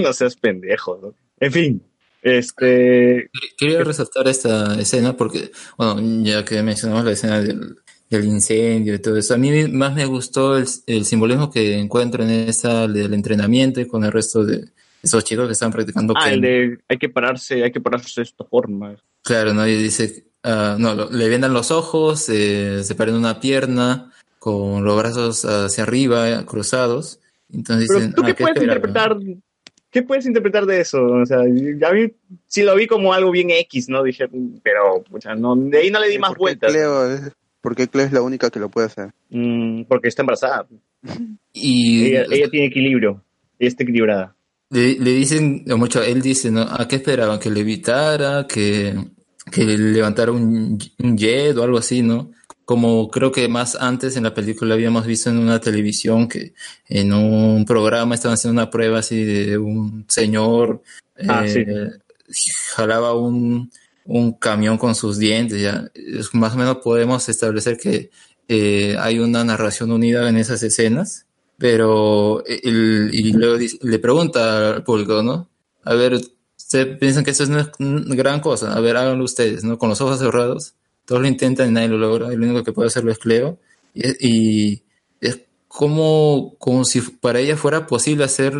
[0.00, 1.14] No seas pendejo, ¿no?
[1.40, 1.82] En fin,
[2.24, 3.30] este...
[3.56, 7.76] Quería resaltar esta escena porque, bueno, ya que mencionamos la escena del,
[8.10, 12.24] del incendio y todo eso, a mí más me gustó el, el simbolismo que encuentro
[12.24, 14.64] en esa del entrenamiento y con el resto de
[15.02, 18.24] esos chicos que están practicando Ah, el de hay que pararse, hay que pararse de
[18.24, 18.96] esta forma.
[19.22, 19.66] Claro, ¿no?
[19.68, 24.82] Y dice, ah, no, lo- le vendan los ojos, eh, se paran una pierna con
[24.82, 27.20] los brazos hacia arriba, eh, cruzados.
[27.52, 29.16] Entonces Pero dicen, tú ah, qué ¿qué puedes interpretar,
[29.94, 31.38] qué puedes interpretar de eso, o sea,
[31.78, 32.12] ya vi,
[32.48, 34.02] sí lo vi como algo bien X, ¿no?
[34.02, 34.28] Dije,
[34.64, 37.86] pero, pucha, no, de ahí no le di más ¿Por qué vueltas, Cleo es, porque
[37.86, 39.12] Cleo es la única que lo puede hacer.
[39.30, 40.66] Mm, porque está embarazada.
[41.56, 43.22] Y Ella, ella tiene equilibrio,
[43.60, 44.34] ella está equilibrada.
[44.70, 46.62] le, le dicen, o mucho, él dice, ¿no?
[46.62, 47.38] ¿A qué esperaban?
[47.38, 48.96] Que levitara, que,
[49.52, 52.32] que levantara un, un jet o algo así, ¿no?
[52.64, 56.54] Como creo que más antes en la película habíamos visto en una televisión que
[56.88, 60.82] en un programa estaban haciendo una prueba así de un señor
[61.28, 61.90] Ah, eh,
[62.74, 63.70] jalaba un,
[64.06, 65.90] un camión con sus dientes, ya.
[66.32, 68.10] Más o menos podemos establecer que
[68.48, 71.26] eh, hay una narración unida en esas escenas,
[71.58, 75.48] pero el- y luego dice- le pregunta al público, ¿no?
[75.84, 76.14] A ver,
[76.56, 78.74] ¿ustedes piensan que eso no es una gran cosa?
[78.74, 79.78] A ver, háganlo ustedes, ¿no?
[79.78, 80.74] Con los ojos cerrados.
[81.06, 82.32] Todos lo intentan y nadie lo logra.
[82.32, 83.58] El único que puede hacerlo es Cleo.
[83.94, 84.82] Y, y
[85.20, 88.54] es como, como si para ella fuera posible hacer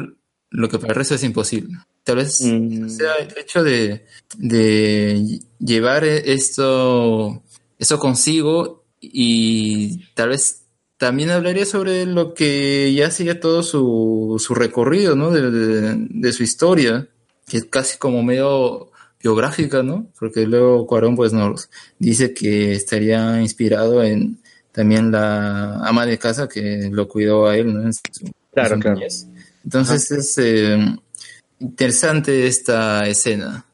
[0.50, 1.78] lo que para el resto es imposible.
[2.04, 2.88] Tal vez Mm.
[2.88, 4.04] sea el hecho de,
[4.36, 7.42] de llevar esto,
[7.78, 10.62] eso consigo y tal vez
[10.96, 15.30] también hablaría sobre lo que ya sería todo su, su recorrido, ¿no?
[15.30, 17.08] De, de- de su historia,
[17.48, 18.90] que es casi como medio
[19.34, 20.06] biográfica, ¿no?
[20.20, 24.36] Porque luego Cuarón pues nos dice que estaría inspirado en
[24.70, 27.82] también la ama de casa que lo cuidó a él, ¿no?
[27.82, 28.96] En su- en Claro, claro.
[28.98, 29.26] niñez.
[29.64, 30.78] Entonces es eh,
[31.58, 33.64] interesante esta escena.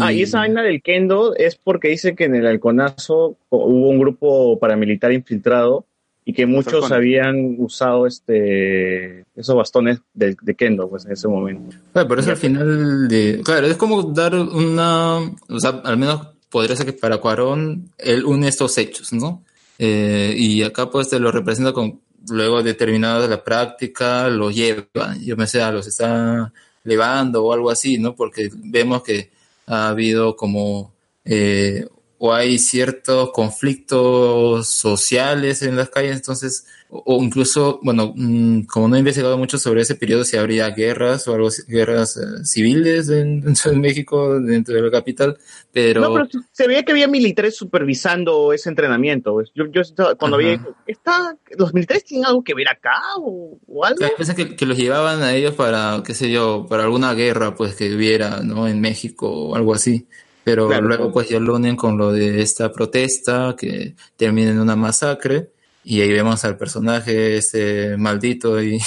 [0.00, 3.98] Ah, y esa vaina del kendo es porque dice que en el halconazo hubo un
[3.98, 5.86] grupo paramilitar infiltrado
[6.24, 11.76] y que muchos habían usado este esos bastones de, de kendo pues en ese momento.
[11.92, 13.40] Claro, por eso al final de...
[13.42, 15.18] Claro, es como dar una...
[15.48, 19.42] O sea, al menos podría ser que para Cuarón él une estos hechos, ¿no?
[19.78, 22.00] Eh, y acá pues te lo representa con...
[22.28, 26.52] Luego de terminada la práctica, lo lleva, yo me sé, los está
[26.84, 28.14] levando o algo así, ¿no?
[28.14, 29.30] Porque vemos que
[29.66, 30.92] ha habido como
[31.24, 31.86] eh,
[32.22, 38.88] o hay ciertos conflictos sociales en las calles, entonces, o, o incluso, bueno, mm, como
[38.88, 43.08] no he investigado mucho sobre ese periodo, si habría guerras o algo, guerras eh, civiles
[43.08, 43.42] en-
[43.80, 45.38] México, dentro de la capital,
[45.72, 46.02] pero...
[46.02, 49.32] No, pero se veía que había militares supervisando ese entrenamiento.
[49.32, 49.50] pues.
[49.54, 49.80] Yo, yo
[50.18, 50.44] cuando Ajá.
[50.46, 54.00] veía, ¿está, ¿los militares tienen algo que ver acá o, o algo?
[54.18, 57.74] Pensé que, que los llevaban a ellos para, qué sé yo, para alguna guerra, pues,
[57.76, 58.68] que hubiera, ¿no?
[58.68, 60.06] En México o algo así.
[60.50, 61.12] Pero Claro, luego, claro.
[61.12, 65.50] pues, ya lo unen con lo de esta protesta que termina en una masacre.
[65.84, 68.78] Y ahí vemos al personaje, ese maldito, y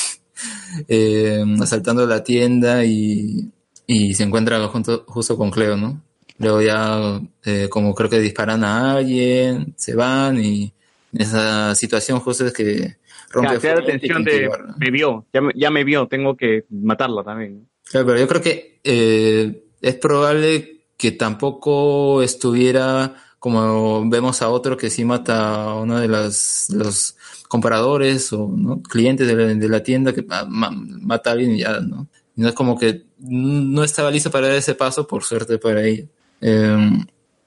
[0.88, 3.50] eh, asaltando la tienda y,
[3.88, 6.01] y se encuentra junto, justo con Cleo, ¿no?
[6.40, 10.74] Luego ya, eh, como creo que disparan a alguien, se van y
[11.14, 12.98] esa situación justo es que
[13.30, 17.24] rompe da la que de, me vio, ya me, ya me vio, tengo que matarla
[17.24, 17.67] también.
[17.83, 24.77] Claro, pero yo creo que eh, es probable que tampoco estuviera como vemos a otro
[24.77, 27.17] que sí mata a uno de los
[27.49, 28.82] compradores o ¿no?
[28.82, 32.07] clientes de la, de la tienda que ma- ma- mata a alguien y ya, ¿no?
[32.38, 36.06] No es como que no estaba listo para dar ese paso, por suerte para ella.
[36.40, 36.90] Eh,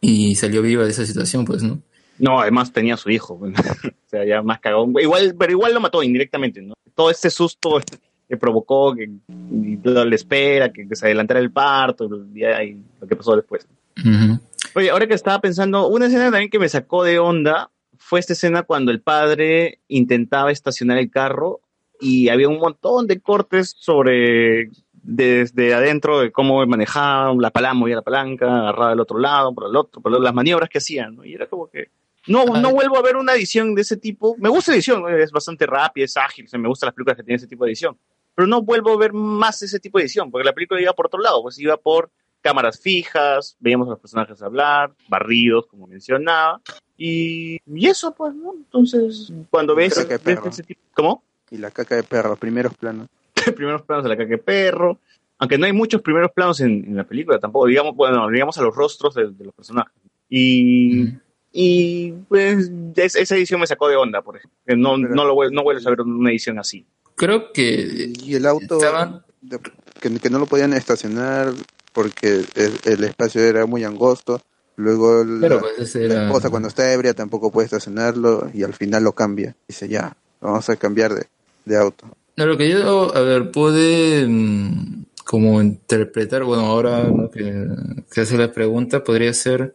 [0.03, 1.81] y salió viva de esa situación, pues, ¿no?
[2.19, 3.41] No, además tenía a su hijo.
[3.43, 4.93] o sea, ya más cagón.
[5.01, 6.75] Igual, pero igual lo mató indirectamente, ¿no?
[6.95, 7.81] Todo este susto
[8.29, 13.07] que provocó que y la espera, que, que se adelantara el parto, y ahí lo
[13.07, 13.67] que pasó después.
[13.99, 14.41] Ujú.
[14.75, 18.35] Oye, ahora que estaba pensando, una escena también que me sacó de onda fue esta
[18.35, 21.61] escena cuando el padre intentaba estacionar el carro
[22.01, 27.97] y había un montón de cortes sobre desde adentro de cómo manejaba la palanca, movía
[27.97, 31.25] la palanca, agarraba del otro lado, por el otro, por las maniobras que hacían, ¿no?
[31.25, 31.91] Y era como que
[32.27, 34.35] no, no vuelvo a ver una edición de ese tipo.
[34.39, 37.17] Me gusta la edición, es bastante rápida, es ágil, o sea, me gustan las películas
[37.17, 37.97] que tienen ese tipo de edición.
[38.37, 41.07] Pero no vuelvo a ver más ese tipo de edición, porque la película iba por
[41.07, 42.11] otro lado, pues iba por
[42.43, 46.61] cámaras fijas, veíamos a los personajes hablar, barridos, como mencionaba,
[46.97, 48.53] y, y eso, pues, ¿no?
[48.55, 51.25] Entonces, cuando ves, ves ese tipo, ¿cómo?
[51.51, 53.09] Y la caca de perro, primeros planos.
[53.57, 54.99] primeros planos de la caca de perro,
[55.39, 58.63] aunque no hay muchos primeros planos en, en la película tampoco, digamos, bueno, digamos a
[58.63, 59.93] los rostros de, de los personajes.
[60.29, 61.09] Y,
[61.53, 64.59] y pues es- esa edición me sacó de onda, por ejemplo.
[64.77, 66.87] No, no, lo, no vuelves a ver una edición así.
[67.17, 68.79] Creo que Y el auto,
[70.01, 71.53] que, que no lo podían estacionar
[71.93, 74.41] porque el, el espacio era muy angosto.
[74.77, 79.05] Luego la, pues, la era- esposa cuando está ebria tampoco puede estacionarlo y al final
[79.05, 79.57] lo cambia.
[79.67, 81.27] Dice, ya, vamos a cambiar de,
[81.65, 82.07] de auto.
[82.37, 87.31] No, lo que yo, a ver, pude mm, como interpretar, bueno, ahora ¿no?
[87.31, 87.67] que,
[88.13, 89.75] que hace la pregunta, podría ser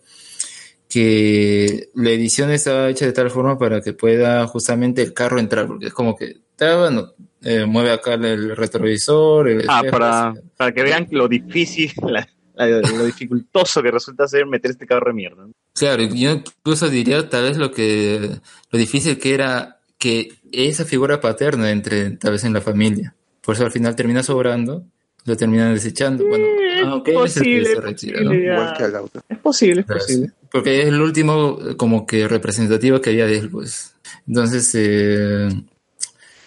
[0.87, 5.65] que la edición está hecha de tal forma para que pueda justamente el carro entrar,
[5.67, 10.33] porque es como que, está, bueno, eh, mueve acá el retrovisor, el Ah, espejo, para,
[10.57, 15.07] para que vean lo difícil, la- la- lo dificultoso que resulta ser meter este carro
[15.07, 15.48] de mierda.
[15.73, 18.30] Claro, yo incluso diría tal vez lo que
[18.72, 23.15] lo difícil que era que esa figura paterna entre tal vez en la familia.
[23.41, 24.83] Por eso al final termina sobrando,
[25.25, 26.25] lo terminan desechando.
[26.27, 26.45] Bueno,
[26.85, 28.30] aunque él es el que posible, se retira, ¿no?
[28.31, 29.22] posible, que al auto.
[29.30, 30.27] Es posible, es Claro, posible.
[30.27, 30.33] sí.
[30.51, 33.95] Porque es el último eh, como que representativo que había de él, pues.
[34.27, 35.48] Entonces, eh,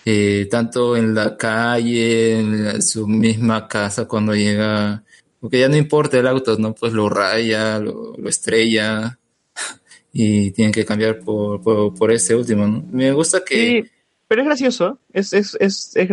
[0.04, 5.02] eh, tanto en la calle, en la- su misma casa, cuando llega,
[5.40, 6.74] porque ya no importa el auto, ¿no?
[6.74, 9.18] Pues lo raya, lo, lo estrella
[10.12, 12.84] y tienen que cambiar por, por, por este último, ¿no?
[12.90, 13.54] Me gusta que...
[13.82, 13.90] Sí,
[14.28, 14.98] pero es gracioso.
[15.12, 16.08] Es, es, es, es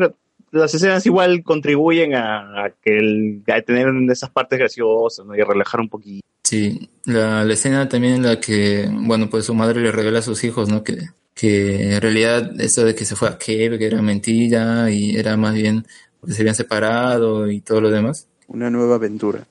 [0.51, 5.35] las escenas igual contribuyen a, a que el, a tener esas partes graciosas ¿no?
[5.35, 6.25] y a relajar un poquito.
[6.43, 10.23] Sí, la, la escena también en la que, bueno, pues su madre le revela a
[10.23, 10.83] sus hijos, ¿no?
[10.83, 10.97] Que,
[11.33, 15.37] que en realidad eso de que se fue a Kiev, que era mentira y era
[15.37, 15.85] más bien
[16.19, 18.27] porque se habían separado y todo lo demás.
[18.47, 19.45] Una nueva aventura.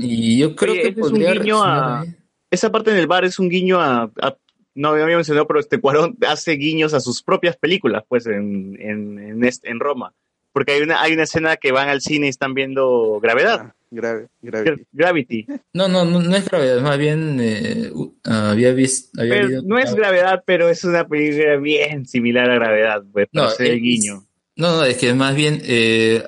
[0.00, 2.04] Y yo creo Oye, que es un guiño a-.
[2.50, 4.36] Esa parte en el bar es un guiño a, a-
[4.74, 9.18] no había mencionado, pero este Cuarón hace guiños a sus propias películas, pues en, en,
[9.18, 10.12] en, este- en Roma.
[10.52, 14.00] Porque hay una, hay una escena que van al cine y están viendo Gravedad, Ah,
[14.00, 14.86] grave, grave.
[14.92, 15.46] Gravity.
[15.72, 19.20] No, no, no, no es gravedad, más bien eh, u- había visto...
[19.20, 23.28] Había Pero leído- no es Gravedad, pero es una película bien similar a Gravedad, pues,
[23.32, 24.26] No, hacer el es- guiño.
[24.56, 26.22] No, no, es que más bien eh,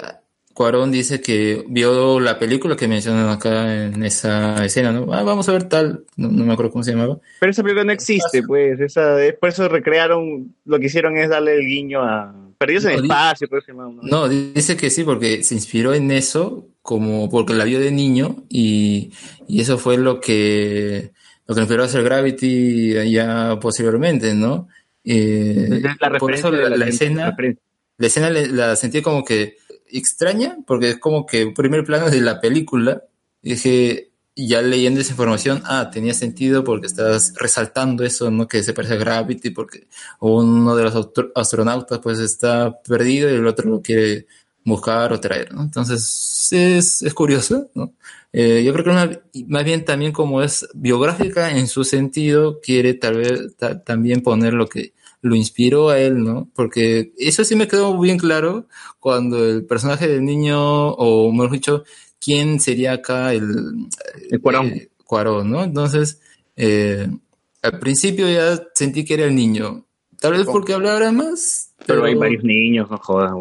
[0.52, 5.12] Cuarón dice que vio la película que mencionan acá en esa escena, ¿no?
[5.14, 7.18] Ah, vamos a ver tal, no, no me acuerdo cómo se llamaba.
[7.40, 8.78] Pero esa película no existe, pues.
[8.80, 12.90] Esa, es- por eso recrearon, lo que hicieron es darle el guiño a Perdidos en
[12.90, 14.02] el Espacio, llama, ¿no?
[14.02, 18.44] No, dice que sí, porque se inspiró en eso, como porque la vio de niño,
[18.48, 19.12] y,
[19.46, 21.12] y eso fue lo que
[21.46, 24.68] lo que inspiró a hacer Gravity ya posteriormente, ¿no?
[25.04, 27.36] Eh, la por eso la, la la gente, escena,
[27.96, 29.56] la escena la sentí como que
[29.90, 33.04] extraña, porque es como que un primer plano de la película,
[33.40, 34.07] dije,
[34.46, 38.46] ya leyendo esa información, ah, tenía sentido porque estás resaltando eso, ¿no?
[38.46, 39.88] Que se parece a Gravity, porque
[40.20, 44.26] uno de los astronautas pues está perdido y el otro lo quiere
[44.64, 45.62] buscar o traer, ¿no?
[45.62, 47.94] Entonces es, es curioso, ¿no?
[48.32, 49.08] Eh, yo creo que más,
[49.46, 54.52] más bien también como es biográfica en su sentido, quiere tal vez ta- también poner
[54.54, 54.92] lo que
[55.22, 56.48] lo inspiró a él, ¿no?
[56.54, 58.68] Porque eso sí me quedó bien claro
[59.00, 61.84] cuando el personaje del niño, o mejor dicho,
[62.20, 63.88] quién sería acá el,
[64.30, 64.66] El Cuarón.
[64.68, 65.64] eh, Cuarón, ¿no?
[65.64, 66.20] Entonces,
[66.56, 67.08] eh,
[67.62, 69.86] al principio ya sentí que era el niño.
[70.20, 71.70] Tal vez porque hablara más.
[71.86, 73.32] Pero hay varios niños, no jodas.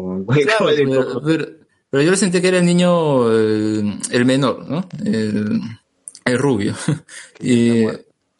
[0.44, 1.46] Claro, pero, pero-
[1.90, 4.86] pero yo sentí que era el niño, eh, el menor, ¿no?
[5.04, 5.60] El,
[6.24, 6.74] el rubio.
[7.40, 7.84] y,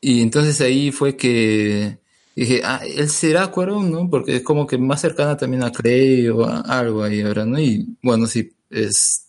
[0.01, 1.99] y entonces ahí fue que
[2.37, 4.09] dije, ah, él será Cuarón, ¿no?
[4.09, 7.59] Porque es como que más cercana también a Clay o a algo ahí ahora, ¿no?
[7.59, 9.28] Y bueno, sí, es,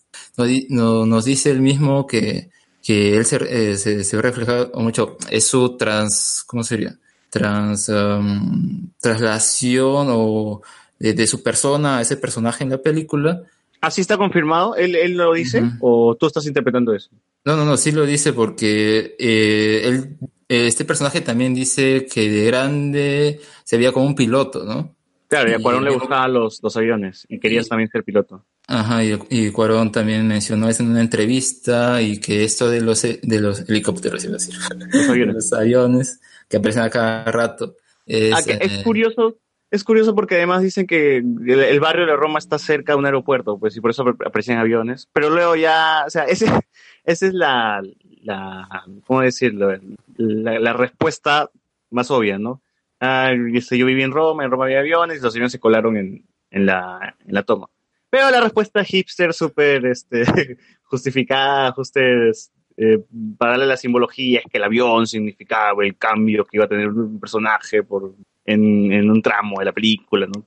[0.68, 2.50] no- nos dice él mismo que,
[2.82, 3.36] que él se,
[3.72, 6.96] eh, se, se refleja mucho, es su trans, ¿cómo sería?
[7.30, 10.62] Trans, um, traslación o
[10.98, 13.42] de, de su persona a ese personaje en la película.
[13.80, 14.74] ¿Así está confirmado?
[14.76, 15.62] ¿Él, él lo dice?
[15.80, 17.10] ¿O tú estás interpretando eso?
[17.44, 20.16] No, no, no, sí lo dice porque eh, él,
[20.48, 24.94] eh, este personaje también dice que de grande se veía como un piloto, ¿no?
[25.28, 28.44] Claro, y a Cuarón le gustaban los, los aviones y querías también ser piloto.
[28.72, 33.02] Ajá, y, y Cuarón también mencionó eso en una entrevista y que esto de los,
[33.02, 34.54] de los helicópteros, iba a decir,
[34.92, 35.34] Los aviones.
[35.34, 37.74] los aviones que aparecen a cada rato.
[38.06, 39.38] Es, Ah, que es eh, curioso,
[39.72, 43.06] es curioso porque además dicen que el, el barrio de Roma está cerca de un
[43.06, 45.08] aeropuerto, pues y por eso ap- aparecen aviones.
[45.12, 46.46] Pero luego ya, o sea, ese,
[47.04, 47.82] esa es la,
[48.22, 49.76] la, ¿cómo decirlo?
[50.16, 51.50] La, la respuesta
[51.90, 52.62] más obvia, ¿no?
[53.00, 55.96] Ah, este, yo viví en Roma, en Roma había aviones y los aviones se colaron
[55.96, 57.68] en, en, la, en la toma.
[58.10, 60.24] Pero la respuesta hipster súper este,
[60.82, 62.98] justificada, justes, eh,
[63.38, 66.88] para darle la simbología, es que el avión significaba el cambio que iba a tener
[66.88, 68.14] un personaje por,
[68.44, 70.44] en, en un tramo de la película, ¿no?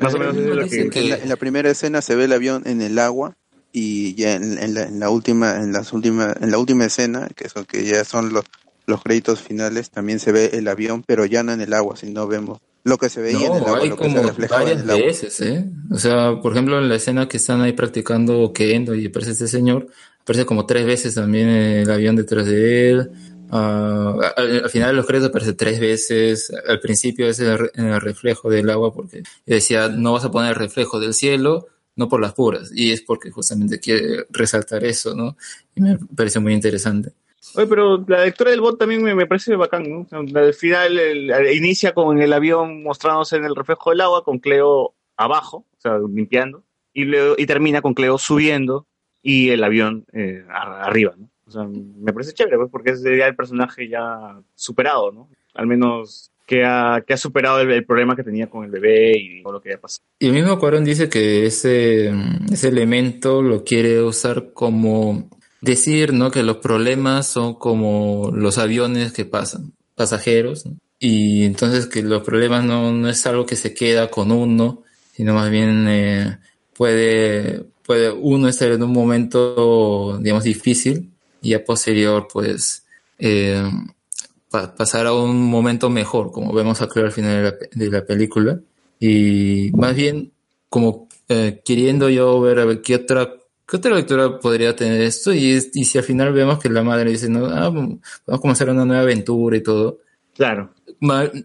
[0.00, 1.02] Más o menos eso es lo En, que...
[1.02, 3.36] la, en la primera escena se ve el avión en el agua
[3.72, 7.28] y ya en, en la, en la última en las últimas en la última escena
[7.34, 8.44] que son que ya son los
[8.92, 12.26] los créditos finales también se ve el avión pero ya no en el agua sino
[12.26, 14.48] vemos lo que se veía en el No, agua hay lo que se como en
[14.48, 15.64] varias el agua veces, ¿eh?
[15.90, 19.46] O sea, por ejemplo, en la escena que están ahí practicando Kendo y aparece este
[19.46, 19.86] señor,
[20.22, 23.10] aparece como tres veces también el avión detrás de él.
[23.50, 26.50] Ah, al, al final de los créditos aparece tres veces.
[26.66, 30.50] Al principio es el, re- el reflejo del agua porque decía, no vas a poner
[30.50, 32.70] el reflejo del cielo, no por las puras.
[32.74, 35.36] Y es porque justamente quiere resaltar eso, ¿no?
[35.76, 37.12] Y me parece muy interesante.
[37.54, 40.06] Oye, pero la lectura del bot también me, me parece bacán, ¿no?
[40.12, 40.98] Al final
[41.52, 45.98] inicia con el avión mostrándose en el reflejo del agua, con Cleo abajo, o sea,
[45.98, 46.62] limpiando,
[46.92, 48.86] y, luego, y termina con Cleo subiendo
[49.22, 51.28] y el avión eh, arriba, ¿no?
[51.46, 55.28] O sea, me parece chévere, pues, porque es ya el personaje ya superado, ¿no?
[55.54, 59.42] Al menos que ha, que ha superado el, problema que tenía con el bebé y
[59.42, 60.04] todo lo que había pasado.
[60.18, 62.12] Y el mismo Cuarón dice que ese,
[62.50, 65.28] ese elemento lo quiere usar como
[65.62, 66.30] decir, ¿no?
[66.32, 70.76] Que los problemas son como los aviones que pasan, pasajeros, ¿no?
[71.00, 74.82] Y entonces que los problemas no, no es algo que se queda con uno,
[75.14, 76.38] sino más bien eh,
[76.74, 81.10] puede, puede uno estar en un momento, digamos, difícil
[81.42, 82.84] y a posterior, pues,
[83.18, 83.64] eh,
[84.50, 88.04] pa- pasar a un momento mejor, como vemos acá al final de la, de la
[88.06, 88.60] película.
[89.00, 90.32] Y más bien,
[90.68, 93.34] como eh, queriendo yo ver a ver qué otra,
[93.66, 95.32] qué otra lectura podría tener esto.
[95.32, 98.38] Y, es- y si al final vemos que la madre dice, no, ah, vamos a
[98.38, 100.00] comenzar una nueva aventura y todo.
[100.34, 100.72] Claro.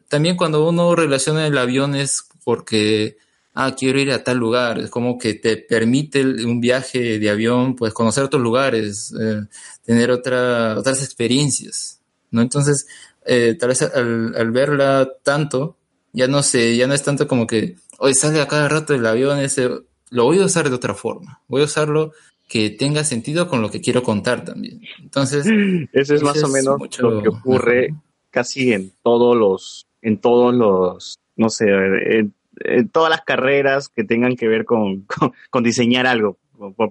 [0.08, 3.18] También cuando uno relaciona el avión es porque,
[3.54, 4.80] ah, quiero ir a tal lugar.
[4.80, 9.42] Es como que te permite un viaje de avión, pues conocer otros lugares, eh,
[9.84, 12.00] tener otra, otras experiencias,
[12.32, 12.42] ¿no?
[12.42, 12.88] Entonces,
[13.26, 15.76] eh, tal vez al, al verla tanto,
[16.14, 19.06] ya no sé, ya no es tanto como que, hoy sale a cada rato el
[19.06, 19.70] avión ese,
[20.10, 21.42] lo voy a usar de otra forma.
[21.48, 22.14] Voy a usarlo
[22.48, 24.82] que tenga sentido con lo que quiero contar también.
[25.00, 25.46] Entonces,
[25.94, 27.94] Eso es más o menos mucho lo que ocurre
[28.30, 34.04] casi en todos los, en todos los, no sé, en, en todas las carreras que
[34.04, 36.38] tengan que ver con, con, con diseñar algo.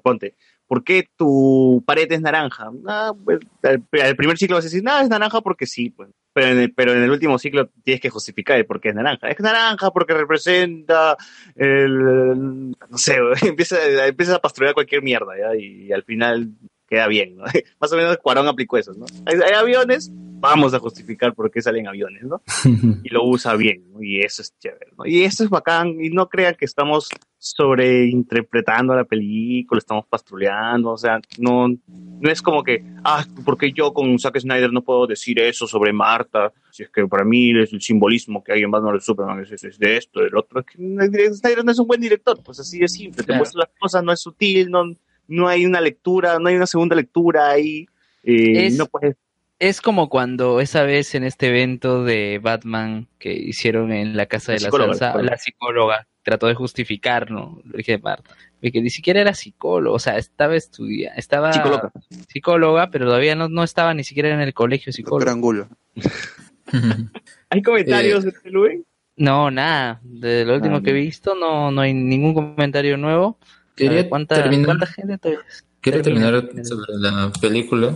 [0.02, 0.36] Ponte,
[0.66, 2.70] ¿por qué tu pared es naranja?
[2.86, 6.10] Ah, pues, al, primer ciclo vas a decir, nada, es naranja porque sí, pues.
[6.32, 9.30] Pero en, el, pero último ciclo tienes que justificar el por qué es naranja.
[9.30, 11.16] Es naranja porque representa
[11.54, 15.56] el, no sé, empieza, empieza a pastorear cualquier mierda, ¿ya?
[15.56, 16.50] Y, al final
[16.86, 17.44] queda bien, ¿no?
[17.80, 19.06] Más o menos Cuarón aplicó eso, ¿no?
[19.24, 22.42] Hay, hay aviones, vamos a justificar por qué salen aviones, ¿no?
[23.04, 24.02] Y lo usa bien, ¿no?
[24.02, 25.06] Y eso es chévere, ¿no?
[25.06, 27.08] Y eso es bacán, y no crean que estamos
[27.38, 33.92] sobreinterpretando la película, estamos pastruleando, o sea, no, no es como que, ah, porque yo
[33.92, 37.72] con Zack Snyder no puedo decir eso sobre Marta, si es que para mí es
[37.72, 41.34] el simbolismo que hay en Batman vs Superman es, de esto, del otro, es que
[41.34, 44.12] Snyder no es un buen director, pues así de simple, te muestra las cosas, no
[44.12, 44.84] es sutil, no,
[45.28, 47.86] no hay una lectura, no hay una segunda lectura ahí,
[48.22, 49.16] eh, Es- no puedes
[49.58, 54.52] Es como cuando esa vez en este evento de Batman que hicieron en la casa
[54.52, 57.62] de La salsa, la psicóloga trató de justificar, ¿no?
[57.64, 61.92] Lo dije Marta, de que ni siquiera era psicólogo, o sea, estaba estudiando, estaba Psicóloga.
[62.28, 65.20] psicóloga, pero todavía no, no estaba ni siquiera en el colegio psicólogo.
[65.20, 65.68] Doctor Angulo.
[67.50, 68.84] ¿Hay comentarios, Eh, este, Luen?
[69.16, 73.38] No, nada, de lo último Ah, que he visto no, no hay ningún comentario nuevo.
[73.74, 75.44] Quería ¿Cuánta, terminar- cuánta gente todavía?
[75.80, 76.64] Quiero Termina, terminar termina.
[76.64, 77.94] sobre la película.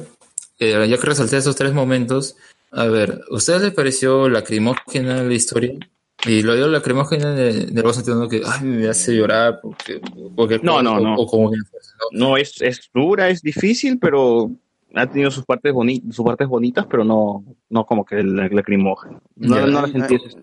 [0.60, 2.36] Eh, ya que resalté esos tres momentos,
[2.70, 5.72] a ver, ¿a ustedes les pareció lacrimógena la historia?
[6.26, 10.02] Y lo digo lacrimógena de, de vos sentido que ay, me hace llorar porque,
[10.36, 11.14] porque No, no, o- no.
[11.14, 11.50] o como
[12.12, 14.50] No, es, es dura, es difícil, pero
[14.94, 19.18] ha tenido sus partes, boni sus partes bonitas, pero no, no como que la lacrimógena.
[19.36, 19.66] No, Ya.
[19.66, 20.42] no la sentí ese-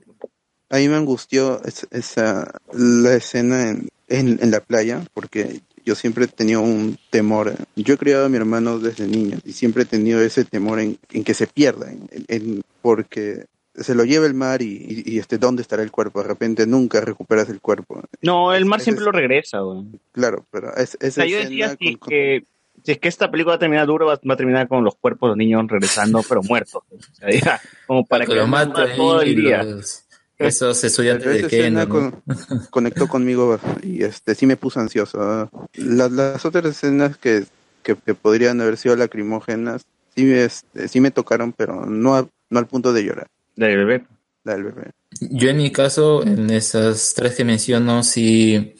[0.71, 5.95] A mí me angustió es- esa, la escena en, en, en la playa, porque yo
[5.95, 7.53] siempre he tenido un temor.
[7.77, 10.97] Yo he criado a mi hermano desde niño y siempre he tenido ese temor en,
[11.13, 14.65] en que se pierda, en, en- porque se lo lleva el mar y,
[15.05, 16.21] y, y, este, ¿dónde estará el cuerpo?
[16.21, 18.01] De repente nunca recuperas el cuerpo.
[18.21, 19.85] No, el mar siempre es- lo regresa, güey.
[20.11, 22.43] Claro, pero es, O esa sea, yo decía si, con- con- que,
[22.83, 24.95] si es que esta película va a terminar duro, va, va a terminar con los
[24.95, 26.81] cuerpos de los niños regresando, pero muertos.
[26.91, 29.63] O sea, ya, como para que que lo mate todo el día.
[29.63, 30.03] los-
[30.37, 31.89] esos estudiantes de esa Kena, escena ¿no?
[31.89, 32.23] con-
[32.69, 35.49] conectó conmigo y este sí me puso ansioso.
[35.75, 37.45] Las, las otras escenas que,
[37.83, 39.83] que, que podrían haber sido lacrimógenas
[40.15, 43.27] sí, me- este, sí me tocaron, pero no, a- no al punto de llorar.
[43.55, 44.05] La del bebé.
[44.43, 44.91] La del bebé.
[45.19, 48.75] Yo en mi caso, en esas tres que menciono, sí,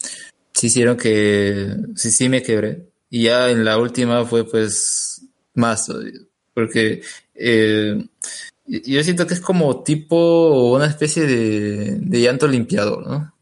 [0.53, 2.84] sí hicieron que, sí, sí me quebré.
[3.10, 5.22] Y ya en la última fue pues
[5.56, 5.92] más,
[6.53, 7.02] porque
[7.34, 8.06] eh,
[8.67, 13.33] yo siento que es como tipo una especie de, de llanto limpiador, ¿no?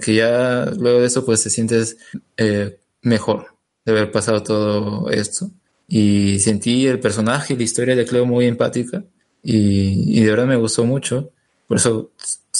[0.00, 1.96] Que ya luego de eso pues te sientes
[2.36, 3.54] eh, mejor
[3.84, 5.50] de haber pasado todo esto.
[5.88, 9.04] Y sentí el personaje y la historia de Cleo muy empática
[9.42, 11.30] y, y de verdad me gustó mucho.
[11.66, 12.10] Por eso,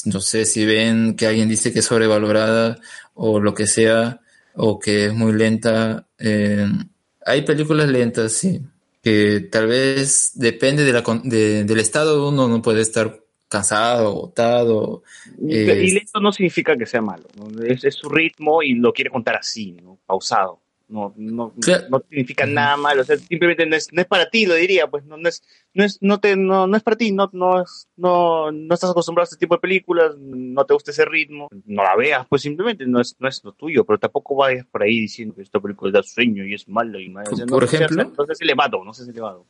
[0.06, 2.78] no sé si ven que alguien dice que es sobrevalorada
[3.14, 4.20] o lo que sea,
[4.54, 6.06] o que es muy lenta.
[6.18, 6.66] eh,
[7.26, 8.60] hay películas lentas, sí,
[9.04, 14.08] que tal vez depende de la, de- del estado de uno, no puede estar cansado,
[14.08, 15.02] agotado.
[15.40, 17.28] Y, eh, y lento no significa que sea malo.
[17.36, 17.62] ¿no?
[17.62, 19.98] Es, es su ritmo y lo quiere contar así, ¿no?
[20.06, 20.60] pausado.
[20.86, 21.84] No, no, Claro.
[21.90, 23.02] no significa nada malo.
[23.02, 24.86] O sea, simplemente no es, no es para ti, lo diría.
[24.86, 27.10] Pues no, no es, no es, no te, no, no es para ti.
[27.10, 30.14] No, no, es- no, no estás acostumbrado a este tipo de películas.
[30.18, 31.48] No te gusta ese ritmo.
[31.64, 33.84] No la veas, pues simplemente no es, no es lo tuyo.
[33.84, 37.08] Pero tampoco vayas por ahí diciendo que esta película da sueño y es mala y
[37.08, 37.30] mala.
[37.32, 38.12] O sea, no, Por ejemplo.
[38.16, 39.46] no seas elevado, no seas elevado.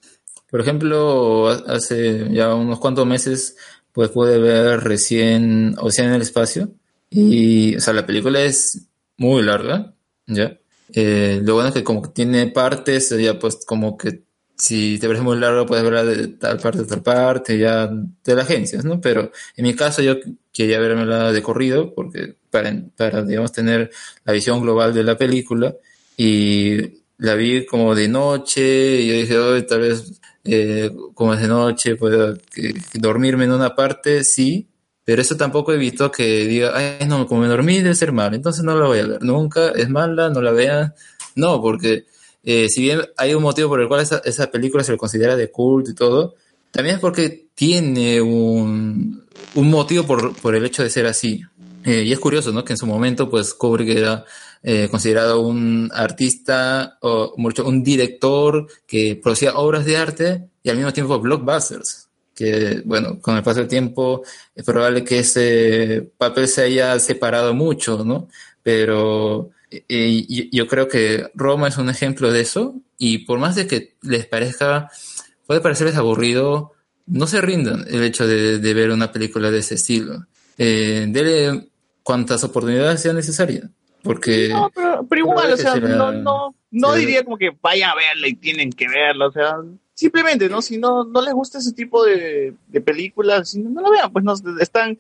[0.51, 3.57] Por ejemplo, ha- hace ya unos cuantos meses,
[3.93, 6.69] pues pude ver recién Océano en el Espacio.
[7.11, 9.95] Y, o sea, la película es muy larga,
[10.27, 10.59] ¿ya?
[10.97, 14.23] Eh, lo bueno es que como que tiene partes, ya pues como que
[14.57, 18.35] si te parece muy largo puedes verla de tal parte a tal parte, ya de
[18.37, 19.01] las agencias, ¿no?
[19.01, 20.17] Pero en mi caso yo
[20.53, 23.91] quería vermela de corrido, porque para, para digamos, tener
[24.25, 25.75] la visión global de la película.
[26.17, 31.41] Y la vi como de noche, y yo dije, "Ay, tal vez eh, como es
[31.41, 34.69] de noche, puedo que dormirme en una parte, sí,
[35.05, 38.65] pero eso tampoco evitó que diga, ay, no, como me dormí debe ser mal, entonces
[38.65, 40.95] no la voy a ver nunca, es mala, no la vean.
[41.37, 42.07] No, porque
[42.43, 45.37] eh, si bien hay un motivo por el cual esa, esa película se le considera
[45.37, 46.37] de culto y todo,
[46.71, 49.25] también es porque tiene un,
[49.55, 51.43] un motivo por, por el hecho de ser así.
[51.85, 52.65] Eh, y es curioso, ¿no?
[52.65, 54.25] Que en su momento, pues, Kubrick era
[54.63, 60.77] eh, considerado un artista o mucho un director que producía obras de arte y al
[60.77, 62.04] mismo tiempo blockbusters.
[62.35, 64.23] Que, bueno, con el paso del tiempo
[64.55, 68.29] es probable que ese papel se haya separado mucho, ¿no?
[68.63, 73.67] Pero eh, yo creo que Roma es un ejemplo de eso y por más de
[73.67, 74.91] que les parezca,
[75.47, 76.73] puede parecerles aburrido,
[77.07, 80.27] no se rindan el hecho de, de ver una película de ese estilo.
[80.57, 81.69] Eh, dele
[82.03, 83.65] cuantas oportunidades sean necesarias,
[84.03, 87.97] porque No, pero, pero igual, o sea, no, no, no diría como que vaya a
[87.97, 89.57] verla y tienen que verla, o sea,
[89.95, 90.61] simplemente, ¿no?
[90.63, 94.13] Si no, no les gusta ese tipo de, de películas, si no, no la vean,
[94.13, 94.99] pues no están,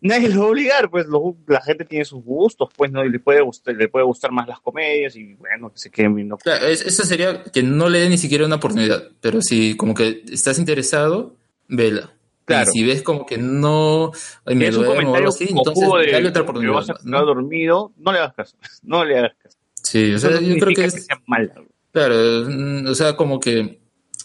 [0.00, 3.10] nadie los va a obligar, pues lo- la gente tiene sus gustos, pues no, y
[3.10, 6.36] le puede gustar, le puede gustar más las comedias y bueno, que se queden viendo.
[6.38, 9.94] Claro, es- eso sería que no le dé ni siquiera una oportunidad, pero si como
[9.94, 11.34] que estás interesado,
[11.68, 12.12] vela.
[12.44, 12.70] Claro.
[12.72, 14.12] Y si ves como que no,
[14.44, 16.74] ay, me es un comentario así, entonces de dale otra que oportunidad.
[16.74, 17.24] vas a ¿no?
[17.26, 18.56] dormido, no le hagas caso.
[18.84, 19.58] No le hagas caso.
[19.82, 21.54] Sí, o sea, yo creo que es, que sea mala.
[21.90, 22.14] claro,
[22.48, 23.80] mm, o sea, como que,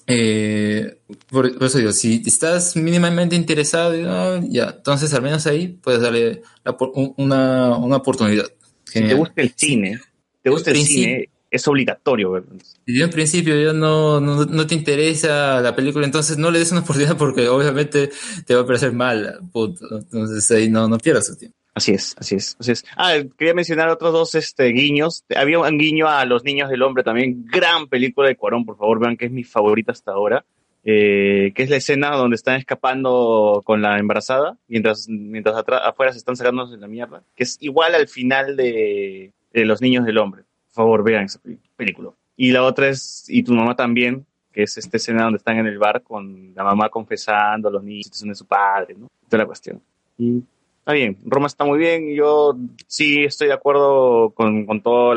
[0.07, 0.99] eh,
[1.29, 6.01] por, por eso digo, si estás mínimamente interesado, ah, ya, entonces al menos ahí puedes
[6.01, 6.75] darle la
[7.17, 8.45] una, una oportunidad.
[8.85, 9.17] Si te Genial.
[9.17, 9.99] gusta el cine,
[10.41, 11.03] te gusta el Principio.
[11.03, 12.43] cine, es obligatorio.
[12.85, 16.71] Si en principio ya no, no, no te interesa la película, entonces no le des
[16.71, 18.09] una oportunidad porque obviamente
[18.45, 19.39] te va a parecer mal.
[19.53, 21.57] Entonces ahí no, no pierdas tu tiempo.
[21.73, 22.85] Así es, así es, así es.
[22.97, 25.23] Ah, quería mencionar otros dos este, guiños.
[25.35, 27.45] Había un guiño a Los Niños del Hombre también.
[27.45, 30.43] Gran película de Cuarón, por favor, vean que es mi favorita hasta ahora.
[30.83, 36.17] Eh, que es la escena donde están escapando con la embarazada, mientras, mientras afuera se
[36.17, 37.23] están sacando de la mierda.
[37.35, 40.43] Que es igual al final de, de Los Niños del Hombre.
[40.67, 41.39] Por favor, vean esa
[41.77, 42.11] película.
[42.35, 45.67] Y la otra es Y tu mamá también, que es esta escena donde están en
[45.67, 49.07] el bar con la mamá confesando a los niños de su padre, ¿no?
[49.29, 49.81] Toda la cuestión.
[50.17, 50.43] Y
[50.81, 52.15] Está bien, Roma está muy bien.
[52.15, 55.15] Yo sí estoy de acuerdo con, con todos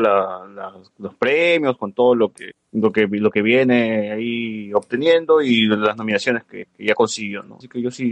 [0.99, 5.97] los premios, con todo lo que, lo que lo que viene ahí obteniendo y las
[5.97, 7.55] nominaciones que, ya consiguió, ¿no?
[7.55, 8.11] Así que yo sí.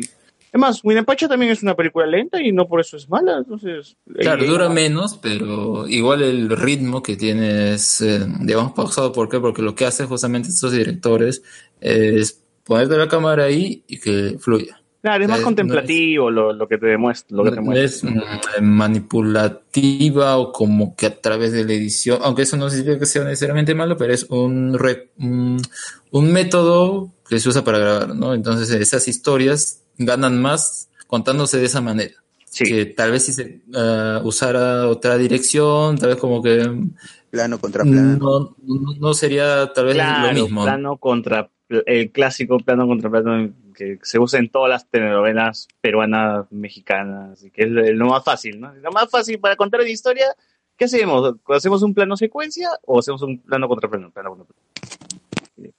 [0.52, 3.38] Además, Winnepacha también es una película lenta y no por eso es mala.
[3.38, 9.12] Entonces, Claro, eh, dura menos, pero igual el ritmo que tiene es, eh, digamos, pausado.
[9.12, 9.40] ¿Por qué?
[9.40, 11.44] Porque lo que hacen justamente estos directores
[11.80, 14.83] es ponerte la cámara ahí y que fluya.
[15.04, 17.36] Claro, es más no contemplativo lo, lo que te demuestra.
[17.38, 17.84] Lo que te No muestra.
[17.84, 23.00] es mm, manipulativa o como que a través de la edición, aunque eso no significa
[23.00, 25.62] que sea necesariamente malo, pero es un, re- un,
[26.12, 28.34] un método que se usa para grabar, ¿no?
[28.34, 32.14] Entonces esas historias ganan más contándose de esa manera.
[32.58, 36.66] Que tal vez si se ah, usara otra dirección, tal vez como que
[37.32, 38.18] Plano contra plano.
[38.18, 40.64] no, no- no sería tal vez Claro, lo mismo.
[40.64, 41.50] plano contra
[41.88, 47.52] el clásico plano contra plano que se usa en todas las telenovelas peruanas, mexicanas, y
[47.52, 48.74] que es lo más fácil, ¿no?
[48.76, 50.27] Lo más fácil para contar una historia,
[50.77, 51.35] ¿qué hacemos?
[51.50, 54.11] ¿Hacemos un plano secuencia o hacemos un plano contra plano?
[54.11, 54.60] plano contra plano?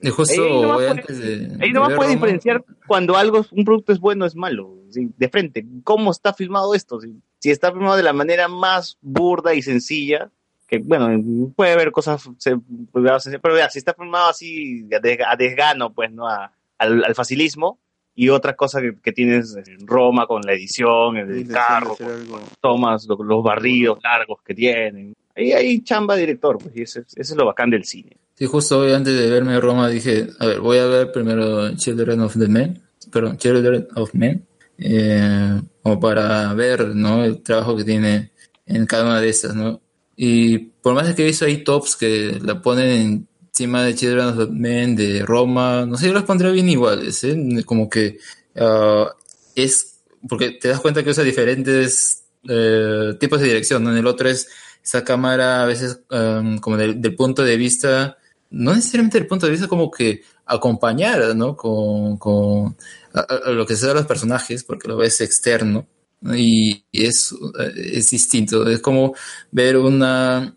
[0.00, 3.16] Y justo Ahí nomás hoy puedes- antes de, Ahí de nomás puedes Roma, diferenciar cuando
[3.16, 5.10] algo, un producto es bueno o es malo, ¿sí?
[5.16, 5.64] de frente.
[5.82, 7.00] ¿Cómo está filmado esto?
[7.00, 10.30] Si, si está filmado de la manera más burda y sencilla,
[10.66, 12.56] que bueno, puede haber cosas, se-
[12.92, 14.86] pero vea, si está filmado así
[15.26, 16.28] a desgano, pues, ¿no?
[16.28, 17.78] A- al, al facilismo,
[18.14, 22.40] y otra cosa que, que tienes en Roma con la edición, el, de carro, algo.
[22.60, 25.14] tomas, lo- los barridos largos que tienen.
[25.36, 28.16] Ahí hay chamba de director, pues, y eso, es- eso es lo bacán del cine.
[28.36, 32.20] Sí, justo hoy antes de verme Roma dije, a ver, voy a ver primero Children
[32.20, 34.44] of the Men, perdón, Children of Men,
[34.78, 37.24] eh, como para ver, ¿no?
[37.24, 38.30] El trabajo que tiene
[38.66, 39.80] en cada una de estas, ¿no?
[40.16, 44.50] Y por más que he visto ahí tops que la ponen encima de Children of
[44.50, 47.36] Men, de Roma, no sé, yo los pondría bien iguales, ¿eh?
[47.64, 48.18] Como que
[48.56, 49.08] ah,
[49.54, 53.90] es, porque te das cuenta que usa diferentes eh, tipos de dirección, ¿no?
[53.92, 54.48] En el otro es
[54.82, 58.18] esa cámara a veces um, como del, punto de vista,
[58.50, 61.56] no necesariamente del punto de vista como que acompañar, ¿no?
[61.56, 62.76] Con, con
[63.14, 65.86] a, a- lo que se da a los personajes, porque lo ves externo,
[66.20, 66.34] ¿no?
[66.36, 69.14] y, y es, eh, es distinto, es como
[69.52, 70.54] ver una,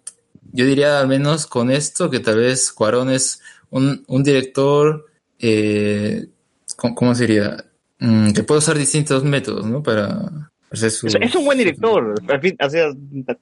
[0.58, 5.06] yo diría al menos con esto, que tal vez Cuarón es un, un director,
[5.38, 6.26] eh,
[6.76, 7.64] ¿cómo, cómo sería?
[8.00, 9.84] Mm, que puede usar distintos métodos, ¿no?
[9.84, 11.06] Para hacer su...
[11.06, 12.88] Es, es un buen director, al fin, o sea,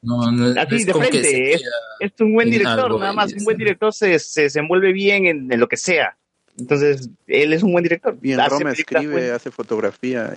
[0.02, 1.64] No, no, así es de frente, es,
[2.02, 5.50] es un buen en director, nada más, un buen director se, se desenvuelve bien en,
[5.50, 6.18] en lo que sea.
[6.60, 8.18] Entonces, él es un buen director.
[8.19, 10.34] Bien, Hace Roma escribe, hace fotografía,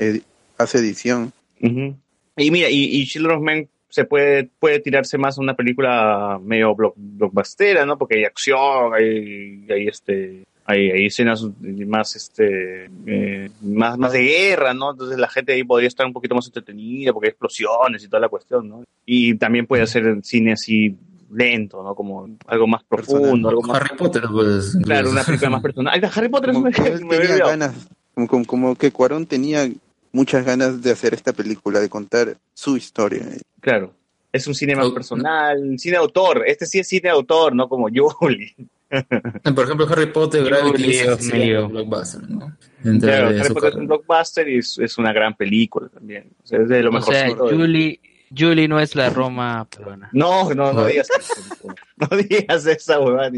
[0.57, 1.32] hace edición.
[1.60, 6.39] Y mira, y, y Children of Men se puede, puede tirarse más a una película
[6.42, 7.97] medio block, blockbustera, ¿no?
[7.97, 11.47] Porque hay acción, hay, hay este, hay, hay escenas
[11.86, 14.91] más, este, eh, más, más de guerra, ¿no?
[14.91, 18.20] Entonces la gente ahí podría estar un poquito más entretenida porque hay explosiones y toda
[18.20, 18.84] la cuestión, ¿no?
[19.07, 20.94] Y también puede hacer cine así
[21.33, 21.94] lento, ¿no?
[21.94, 23.81] Como algo más profundo, algo más...
[23.81, 24.76] Harry Potter, pues.
[24.83, 25.94] Claro, una película más personal.
[25.94, 27.39] Ay, Harry Potter es Como olvidado.
[27.49, 29.67] ganas, como, como, como que Cuarón tenía
[30.12, 33.22] muchas ganas de hacer esta película, de contar su historia.
[33.60, 33.92] Claro.
[34.32, 36.44] Es un cine más personal, cine autor.
[36.46, 38.54] Este sí es cine autor, no como Julie.
[39.54, 41.68] Por ejemplo, Harry Potter, Gravity, es mío.
[41.68, 42.56] blockbuster, ¿no?
[43.00, 46.30] Claro, Harry Potter es un blockbuster y es, es una gran película también.
[46.42, 47.48] O sea, es de lo O sea, mejorcito.
[47.48, 48.00] de- Julie,
[48.36, 50.08] Julie no es la Roma peruana.
[50.12, 51.68] No, no, no digas eso.
[51.96, 53.30] No digas esa huevada.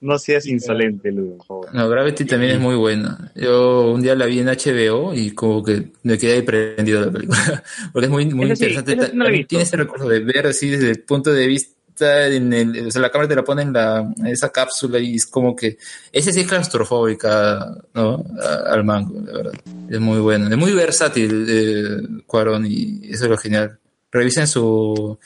[0.00, 1.38] No seas insolente, Ludo.
[1.72, 3.32] No, Gravity también es muy buena.
[3.34, 7.06] Yo un día la vi en HBO y como que me quedé ahí prendido de
[7.06, 7.62] la película.
[7.92, 8.92] Porque es muy, muy Esa interesante.
[8.92, 9.24] esa sí no.
[9.46, 13.00] Tiene ese recurso de ver así desde el punto de vista, en el, o sea,
[13.00, 15.78] la cámara te la pone en la, en esa cápsula y es como que,
[16.12, 18.22] ese sí es claustrofóbica, ¿no?
[18.42, 19.52] A- al mango, la verdad.
[19.88, 23.78] Es muy bueno, es muy versátil, eh, Cuarón, y eso es lo genial.
[24.12, 25.18] Revisen su,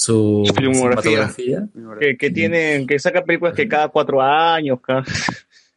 [0.00, 1.30] su filmografía.
[2.00, 5.04] Que, que tiene, que saca películas que cada cuatro años, cada...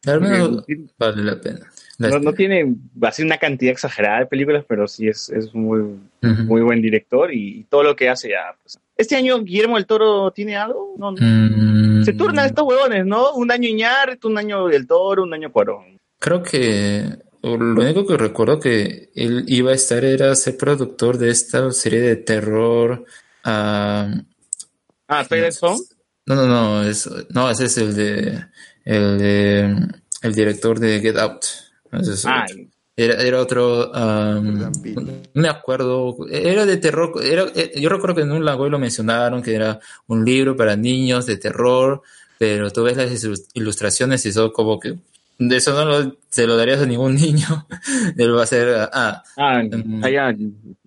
[0.06, 0.64] Al menos
[0.98, 1.60] vale la pena.
[1.98, 5.80] La No, no tiene así una cantidad exagerada de películas, pero sí es, es muy,
[5.80, 6.42] Ujú.
[6.44, 8.56] muy buen director y, y todo lo que hace ya.
[8.62, 8.78] pues.
[8.96, 11.18] Este año Guillermo del Toro tiene algo, no, no.
[11.20, 13.34] Mm, Se turnan estos huevones, ¿no?
[13.34, 15.98] Un año Iñárritu, un año del Toro, un año Cuarón.
[16.18, 17.04] Creo que
[17.42, 22.00] lo único que recuerdo que él iba a estar era ser productor de esta serie
[22.00, 23.04] de terror.
[23.44, 24.08] Ah,
[25.08, 25.78] Ah, Twilight Zone.
[26.26, 28.44] no, no, no, es, no, ese es el de
[28.84, 29.76] el de
[30.22, 31.44] el director de Get Out.
[31.92, 32.46] Es Ah.
[32.96, 34.70] Era, era otro, am,
[35.34, 38.78] no me acuerdo, era de terror, era, eh, yo recuerdo que en un lago lo
[38.78, 42.02] mencionaron que era un libro para niños de terror,
[42.38, 44.94] pero tú ves las ilus- ilustraciones y son como que
[45.40, 47.66] de eso no lo, se lo darías a ningún niño,
[48.16, 50.32] él va a ser, ah, ah, mm, allá,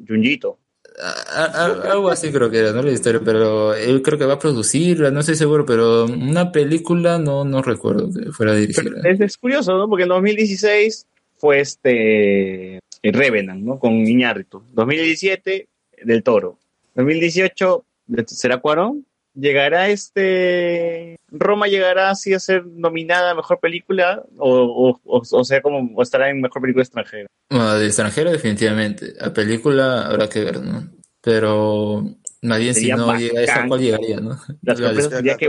[0.08, 0.60] Junjito.
[1.00, 2.82] Algo así creo que era, ¿no?
[2.82, 7.20] La historia, pero él creo que va a producirla, no estoy seguro, pero una película
[7.20, 9.02] no, no recuerdo que fuera a dirigirla.
[9.10, 9.88] Es, curioso, ¿no?
[9.88, 13.80] Porque en 2016 fue este Revenant, ¿no?
[13.80, 14.64] Con Iñárritu.
[14.74, 15.68] 2017,
[16.04, 16.58] Del Toro.
[16.96, 17.86] 2018,
[18.28, 19.06] ¿será Cuarón?
[19.40, 21.18] ¿Llegará este...
[21.30, 24.24] Roma llegará así a ser nominada a Mejor Película?
[24.38, 27.28] ¿O, o, o- o sea, como o estará en Mejor Película Extranjera?
[27.50, 29.14] Bueno, de extranjero definitivamente.
[29.22, 30.90] A película habrá que ver, ¿no?
[31.22, 32.04] Pero
[32.42, 33.70] más bien si Sería no llega esa, bacán.
[33.70, 34.38] ¿cuál llegaría, no?
[34.62, 35.48] La sorpresa sería que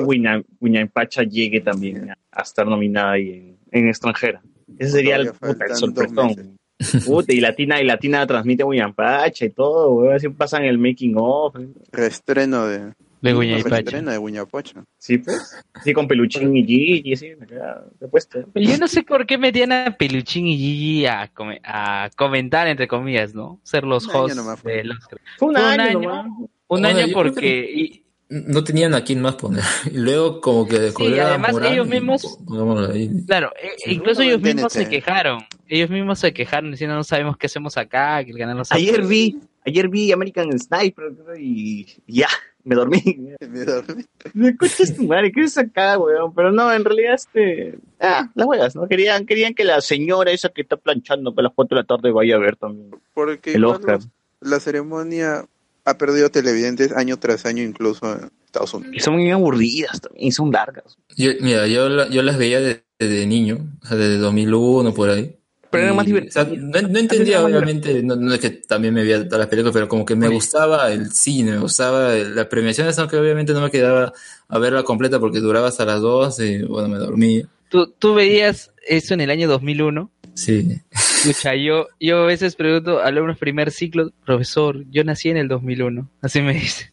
[0.88, 4.42] Pacha llegue también a, a estar nominada ahí en, en extranjera.
[4.78, 6.58] Ese sería el, puta, el sorpresón.
[7.06, 10.14] Puta, y Latina, y Latina transmite Pacha y todo, weón.
[10.14, 11.54] Así pasan el making of.
[11.92, 12.92] Reestreno de.
[13.20, 13.68] De Guiñapacha.
[13.76, 14.84] Reestreno de Guiñapacha.
[14.98, 15.56] Sí, pues.
[15.82, 18.40] Sí, con Peluchín y Gigi, sí, me queda de puesto.
[18.54, 22.86] Yo no sé por qué metían a Peluchín y Gigi a, come- a comentar, entre
[22.88, 23.60] comillas, ¿no?
[23.62, 24.72] Ser los Un año hosts nomás fue.
[24.76, 25.20] del Oscar.
[25.38, 25.98] Fue un Fue año.
[25.98, 27.70] Un Bueno, año yo creo porque...
[27.74, 29.62] y- No tenían a quién más poner.
[29.92, 33.10] Y luego como que a además Morán ellos y mismos- pongámoslo ahí.
[33.26, 35.40] Claro, e- Sí, incluso ellos mismos se quejaron.
[35.66, 38.80] Ellos mismos se quejaron diciendo no sabemos qué hacemos acá, que el canal no sabe.
[38.82, 42.28] Ayer vi, ayer vi American Sniper y y ya,
[42.68, 43.02] me dormí.
[43.48, 44.04] Me dormí.
[44.34, 46.34] Me escuchas tu madre, ¿qué es acá, weón?
[46.34, 47.78] Pero no, en realidad, este.
[48.00, 48.86] Ah, las huevas, ¿no?
[48.88, 52.10] Querían, querían que la señora esa que está planchando para las 4 de la tarde
[52.12, 53.96] vaya a ver también Porque el Oscar.
[53.96, 54.08] los-
[54.40, 55.46] la ceremonia
[55.84, 58.94] ha perdido televidentes año tras año, incluso en Estados Unidos.
[58.96, 60.96] Y son muy aburridas también, son largas.
[61.16, 65.08] Yo, mira, yo, la- yo las veía desde de niño, o sea, desde 2001 por
[65.10, 65.37] ahí.
[65.70, 66.46] Pero eran más Y, divertidas.
[66.46, 69.48] o sea, no, no entendía, obviamente, no, no es que también me veía todas las
[69.48, 73.60] películas, pero como que me gustaba el cine, me gustaba las premiaciones, aunque obviamente no
[73.60, 74.12] me quedaba
[74.48, 77.46] a verla completa porque duraba hasta las 2 y bueno, me dormía.
[77.68, 80.10] ¿Tú, tú veías eso en el año 2001.
[80.34, 80.80] Sí.
[80.92, 85.48] Escucha, yo, yo a veces pregunto a alumnos primer ciclo, profesor, yo nací en el
[85.48, 86.08] 2001.
[86.22, 86.92] Así me dice.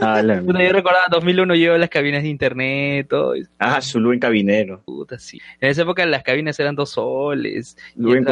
[0.00, 3.34] Ah, la- Puta, yo recordaba 2001 yo las cabinas de internet, todo.
[3.58, 4.82] ah su Luen Cabinero.
[4.84, 5.38] Puta, sí.
[5.60, 7.76] En esa época las cabinas eran dos soles.
[7.94, 8.24] Luen,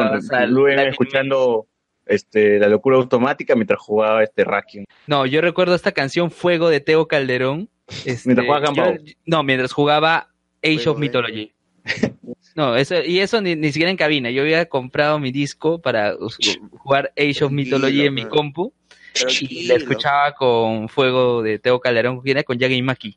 [0.79, 1.67] escuchando
[2.07, 4.85] este, la locura automática mientras jugaba este Racking.
[5.07, 7.69] No, yo recuerdo esta canción Fuego de Teo Calderón.
[8.05, 10.29] este, Mientras jugaba yo- No, mientras jugaba
[10.63, 11.53] Age Fuego of de- Mythology.
[12.57, 14.31] No, eso, y eso ni, ni siquiera en cabina.
[14.31, 16.15] Yo había comprado mi disco para
[16.71, 18.73] jugar Age of Mythology en mi compu
[19.15, 19.75] y Tranquilo.
[19.75, 23.17] la escuchaba con Fuego de Teo Calderón, que era con Yagi Maki.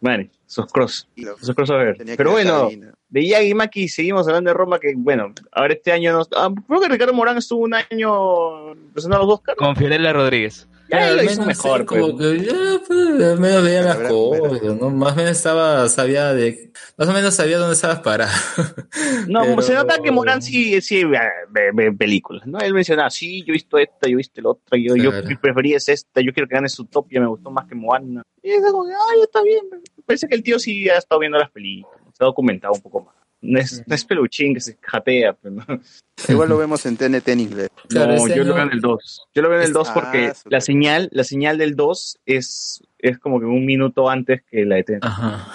[0.00, 1.08] Vale, esos cross,
[1.54, 1.96] crossover.
[1.96, 2.70] Tenía que Pero bueno,
[3.08, 6.28] de Yagi Maki seguimos hablando de Roma, que bueno, ahora este año nos...
[6.36, 9.58] Ah, creo que Ricardo Morán estuvo un año presentando los Oscars.
[9.58, 10.68] Con Fiorella Rodríguez.
[10.90, 12.38] Ya al lo hizo menos, mejor, sí, como pues.
[12.40, 12.54] que ya,
[12.86, 14.90] pues, al menos veía las cosas, ¿no?
[14.90, 18.32] Más o menos estaba, sabía de, más o menos sabía dónde estabas parado.
[19.28, 21.18] No, Pero- se nota que Morán sí, sí ve,
[21.50, 22.58] ve- ve películas, ¿no?
[22.60, 25.28] Él mencionaba, sí, yo he visto esta, yo he visto la otra, yo, yo Claro.
[25.28, 28.22] mi preferida es esta, yo quiero que gane Zootopia, me gustó más que Moana.
[28.42, 29.64] Y es como, que, ay, está bien.
[30.06, 33.02] Parece que el tío sí ha estado viendo las películas, se ha documentado un poco
[33.02, 33.14] más.
[33.40, 35.64] No es, no es peluchín que se jatea, pero no.
[36.28, 37.68] Igual lo vemos en TNT en inglés.
[37.88, 39.28] Claro, No, yo lo veo en el 2.
[39.34, 40.52] Yo lo veo en el 2 Ah, porque súper.
[40.52, 44.76] la señal, la señal del 2 es, es como que un minuto antes que la
[44.76, 45.04] de TNT.
[45.04, 45.46] Ajá.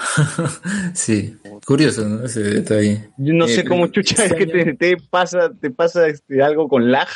[0.93, 1.37] sí.
[1.65, 2.25] Curioso, ¿no?
[2.25, 3.09] Ese detalle.
[3.17, 6.91] Yo no sé Eh, cómo chucha es que te pasa, te pasa este, algo con
[6.91, 7.07] lag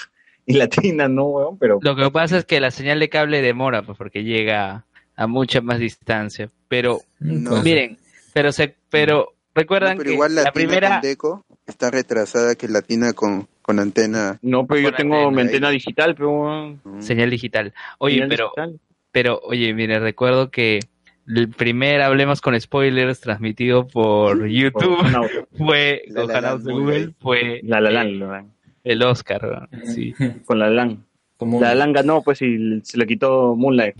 [0.45, 3.81] y latina, no, weón, pero Lo que pasa es que la señal de cable demora,
[3.83, 6.49] pues porque llega a mucha más distancia.
[6.67, 7.51] Pero, No.
[7.51, 7.97] Pues, miren,
[8.33, 12.67] pero se, pero recuerdan No, pero que igual la primera, con Deco está retrasada que
[12.69, 14.39] Latina con, con antena.
[14.41, 15.45] no, pero yo tengo antena mi ahí.
[15.47, 17.01] antena digital, pero Mm.
[17.01, 17.73] señal digital.
[17.97, 18.79] Oye, señal pero, digital.
[19.11, 20.79] pero, oye, mire, recuerdo que
[21.27, 24.97] el primer Hablemos con Spoilers transmitido por YouTube
[25.57, 28.45] fue, La con La Hanout de Land, Google, fue La La eh, La
[28.85, 29.67] el Oscar.
[29.69, 29.79] ¿no?
[29.93, 30.13] Sí.
[30.45, 30.95] con La La.
[31.35, 33.95] Como La La Land ganó, pues, y se le quitó Moonlight.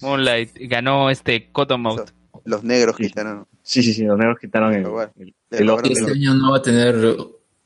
[0.00, 2.10] Moonlight ganó este Cottonmouth.
[2.44, 3.08] Los negros Sí.
[3.08, 3.46] quitaron.
[3.62, 4.86] Sí, sí, sí, los negros quitaron el,
[5.18, 6.96] el- el este año no va a tener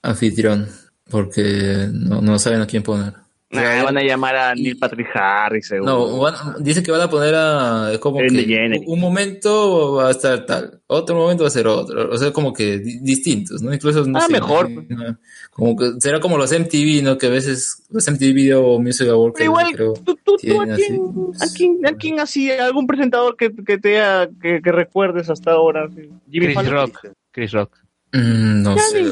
[0.03, 0.69] anfitrión
[1.11, 3.15] porque no, no saben a quién poner.
[3.49, 5.93] Nah, van a llamar a Neil Patrick Harris, seguro.
[5.93, 6.35] No, van-
[6.65, 8.83] dicen que van a poner a como que DeGeneres.
[8.87, 12.53] un momento va a estar tal, otro momento va a ser otro, o sea, como
[12.53, 13.73] que di- distintos, ¿no?
[13.73, 14.69] Incluso no Ah, sé, mejor.
[14.69, 15.17] imagino,
[15.53, 17.17] Como que será como los MTV, ¿no?
[17.19, 20.65] Que a veces los MTV Video Music Award Pero igual, creo, ¿tú, tú, tú a,
[20.75, 20.83] así.
[20.83, 21.01] quién,
[21.41, 25.53] a, quién, a quién así, algún presentador que, que te haya- que, que recuerdes hasta
[25.53, 25.89] ahora?
[26.29, 26.73] Jimmy Chris Fallon.
[26.73, 26.99] Rock.
[27.31, 27.79] Chris Rock.
[28.13, 29.03] Mm, no Ya sé,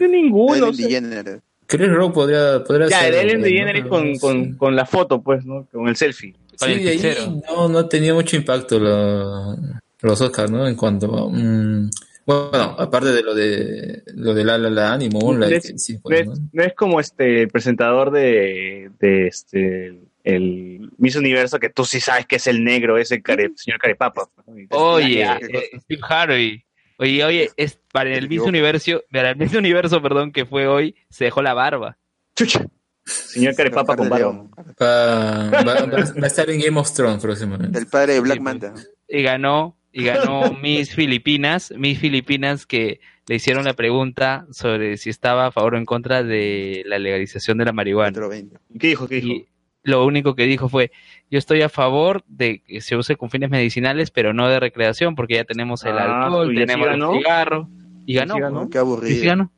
[0.00, 0.68] ni- ninguno.
[0.68, 1.42] Ellen o sea.
[1.76, 3.14] Chris Rock podría, podría Ya, ser.
[3.14, 3.44] el Ellen ¿no?
[3.46, 4.20] DeGeneres con, Sí.
[4.20, 5.66] con, con la foto, pues, ¿no?
[5.72, 6.34] Con el selfie.
[6.56, 9.56] Sí, el de ahí no, no tenía mucho impacto la-
[10.00, 10.66] los Oscars, ¿no?
[10.68, 11.88] En cuanto mm,
[12.26, 16.20] bueno, aparte de lo de lo de La La Land y Moonlight, sí, No pues,
[16.20, 16.34] es, ¿no?
[16.52, 21.98] no es como este el presentador de, de este el Miss Universo que tú sí
[21.98, 24.28] sabes que es el negro, ese care- señor Carepapa.
[24.70, 25.70] Oye, Ya, eh.
[25.80, 26.64] Steve Harvey.
[27.02, 28.40] Oye, oye, es para el Miss.
[28.40, 31.98] Universo, para el Miss Universo, perdón, que fue hoy, se dejó la barba.
[32.36, 32.64] chucha.
[33.04, 34.44] Señor Carepapa con barba.
[34.80, 37.76] Va, va- va- va a estar en Game of Thrones próximamente.
[37.78, 38.42] El padre de Black Sí.
[38.44, 38.74] Manta.
[39.08, 45.10] Y ganó, y ganó Miss Filipinas, Miss Filipinas que le hicieron la pregunta sobre si
[45.10, 48.12] estaba a favor o en contra de la legalización de la marihuana.
[48.12, 48.58] 420.
[48.78, 49.08] ¿Qué dijo?
[49.08, 49.26] ¿Qué dijo?
[49.28, 49.48] Y
[49.82, 50.92] lo único que dijo fue,
[51.32, 55.14] yo estoy a favor de que se use con fines medicinales, pero no de recreación,
[55.16, 57.12] porque ya tenemos el Ah, alcohol, pues sí tenemos ganó.
[57.12, 57.68] el cigarro.
[58.06, 58.34] Y ganó.
[58.34, 58.68] Sí ganó.
[58.70, 59.08] Qué aburrido.
[59.14, 59.52] Sí, sí ganó.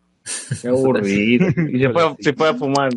[0.63, 1.49] Qué aburrido.
[1.73, 2.91] Y se puede, se puede fumar,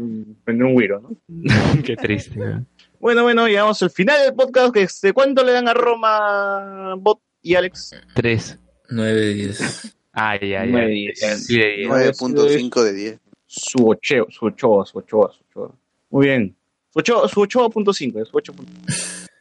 [0.44, 1.18] prender un güiro, ¿no?
[1.84, 2.38] Qué triste.
[2.40, 2.66] ¿no?
[3.00, 4.74] Bueno, bueno, llegamos al final del podcast.
[4.74, 7.96] Que este, ¿Cuánto le dan a Roma, Bot y Alex?
[8.14, 8.60] Tres.
[8.90, 9.96] 9 10.
[10.14, 10.70] Ay, ay, ay.
[10.72, 11.20] Nueve, diez.
[11.48, 11.90] De diez.
[11.90, 13.20] 9.5 de 10.
[13.46, 15.76] Su ocheo, su ochoa, su ochoa, su ochoa.
[16.10, 16.57] Muy bien.
[16.98, 18.72] Su ochoa, su ochoa punto cinco, su ocho punto-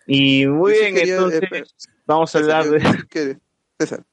[0.06, 1.66] Y muy sí bien, quería, entonces eh, pero-
[2.06, 2.80] vamos a hablar de...
[3.08, 3.38] que-
[3.78, 4.04] César,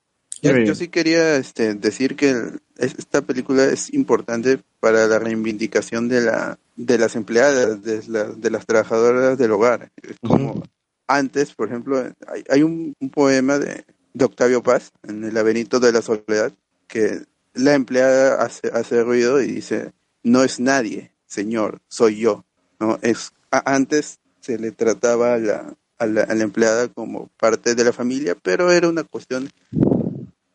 [0.42, 2.32] yo, sí quería este, decir que
[2.78, 8.24] es- esta película es importante para la reivindicación de la de las empleadas, de, la-
[8.32, 9.92] de las trabajadoras del hogar.
[10.02, 10.64] Es Como
[11.08, 15.80] antes, por ejemplo, hay, hay un, un poema de, de Octavio Paz, en El laberinto
[15.80, 16.52] de la soledad,
[16.88, 17.22] que
[17.54, 19.92] la empleada hace, hace ruido y dice,
[20.24, 22.44] no es nadie, señor, soy yo.
[22.86, 23.00] ¿No?
[23.02, 27.76] Es, a- antes se le trataba a la, a, la, a la empleada como parte
[27.76, 29.50] de la familia, pero era una cuestión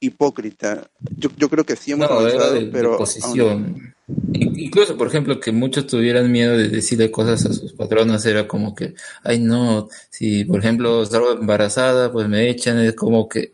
[0.00, 0.88] hipócrita.
[1.16, 3.94] Yo, yo creo que sí hemos No, avanzado, de, pero posición.
[4.32, 8.46] In- Incluso, por ejemplo, que muchos tuvieran miedo de decirle cosas a sus patronas, era
[8.46, 13.52] como que, ay no, si por ejemplo salgo embarazada, pues me echan, es como que,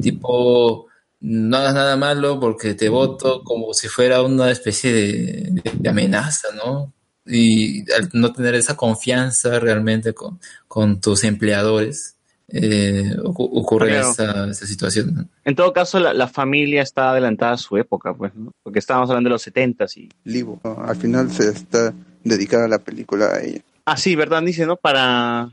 [0.00, 0.86] tipo,
[1.20, 6.48] no hagas nada malo porque te voto, como si fuera una especie de, de amenaza,
[6.56, 6.92] ¿no?
[7.26, 10.38] Y al no tener esa confianza realmente con,
[10.68, 12.14] con tus empleadores,
[12.48, 14.10] eh, ocu- ocurre Claro.
[14.12, 15.24] esa, esa situación, ¿no?
[15.44, 18.52] En todo caso, la, la familia está adelantada a su época, pues, ¿no?
[18.62, 20.08] Porque estábamos hablando de los setentas y...
[20.24, 20.80] Livo, ¿no?
[20.84, 23.60] Al final se está dedicada la película a ella.
[23.84, 24.42] Ah, sí, ¿verdad?
[24.42, 24.76] Dice, ¿no?
[24.76, 25.50] Para...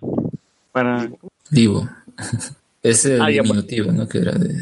[0.71, 1.09] Para...
[1.49, 1.89] Vivo.
[2.83, 3.49] Es el Ah, ya, pues.
[3.65, 4.07] diminutivo, ¿no?
[4.09, 4.53] Que era de...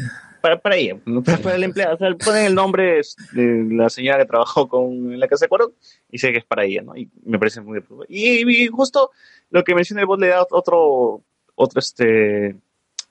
[0.42, 1.94] Para, para ella, para, para el empleado.
[1.94, 3.00] O sea, ponen el nombre
[3.32, 5.72] de la señora que trabajó con en la casa de cuero
[6.10, 6.96] y sé que es para ella, ¿no?
[6.96, 9.10] Y me parece muy y, y justo
[9.50, 11.22] lo que menciona el bot le da otro,
[11.54, 12.56] otro este,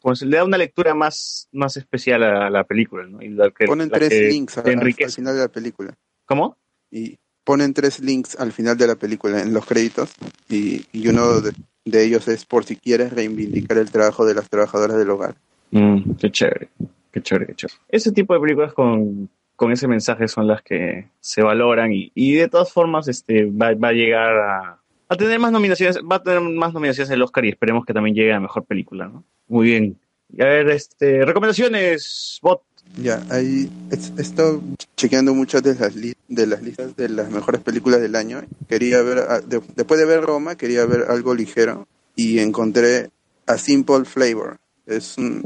[0.02, 3.22] como se le da una lectura más, más especial a la película, ¿no?
[3.22, 4.64] Y la que, Ponen la tres que links al,
[5.12, 5.94] final de la película.
[6.26, 6.58] ¿Cómo?
[6.90, 10.12] Y ponen tres links al final de la película en los créditos
[10.50, 11.54] y, y uno de,
[11.86, 15.36] de ellos es por si quieres reivindicar el trabajo de las trabajadoras del hogar.
[15.72, 16.70] Mm, qué chévere,
[17.12, 17.80] qué chévere, qué chévere.
[17.90, 22.34] Ese tipo de películas con, con ese mensaje son las que se valoran y, y
[22.34, 26.24] de todas formas este va, va a llegar a, a tener más nominaciones, va a
[26.24, 29.24] tener más nominaciones el Oscar y esperemos que también llegue a mejor película, ¿no?
[29.48, 29.98] Muy bien.
[30.40, 32.62] A ver, este, recomendaciones, bot.
[33.02, 34.62] Ya, ahí he estado
[34.98, 38.42] chequeando muchas de las, de las listas de las mejores películas del año.
[38.68, 43.10] Quería ver, de- después de ver Roma, quería ver algo ligero y encontré
[43.48, 44.58] A Simple Flavor.
[44.86, 45.42] Es un-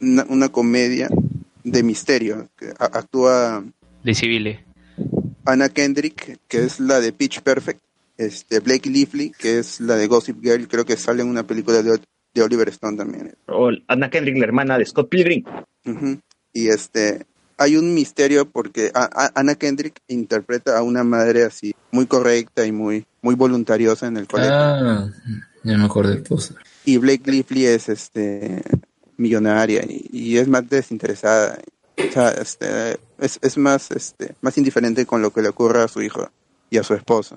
[0.00, 1.08] una, una comedia
[1.64, 2.48] de misterio.
[2.56, 3.64] que a- actúa
[4.02, 4.64] De civile.
[5.44, 7.80] Anna Kendrick, que es la de Pitch Perfect,
[8.18, 11.82] este Blake Lively, que es la de Gossip Girl, creo que sale en una película
[11.82, 11.98] de,
[12.34, 13.34] de Oliver Stone también.
[13.46, 15.44] O Anna Kendrick, la hermana de Scott Pilgrim.
[16.52, 17.24] Y este,
[17.56, 22.66] hay un misterio porque a- a- Anna Kendrick interpreta a una madre así, muy correcta
[22.66, 24.52] y muy, muy voluntariosa en el colegio.
[24.54, 25.08] Ah,
[25.64, 26.58] ya me acordé del póster.
[26.84, 28.62] Y Blake Lively es este,
[29.20, 31.58] millonaria y, y es más desinteresada.
[31.96, 35.88] O sea, este, es, es más, este, más indiferente con lo que le ocurre a
[35.88, 36.30] su hijo
[36.70, 37.36] y a su esposa.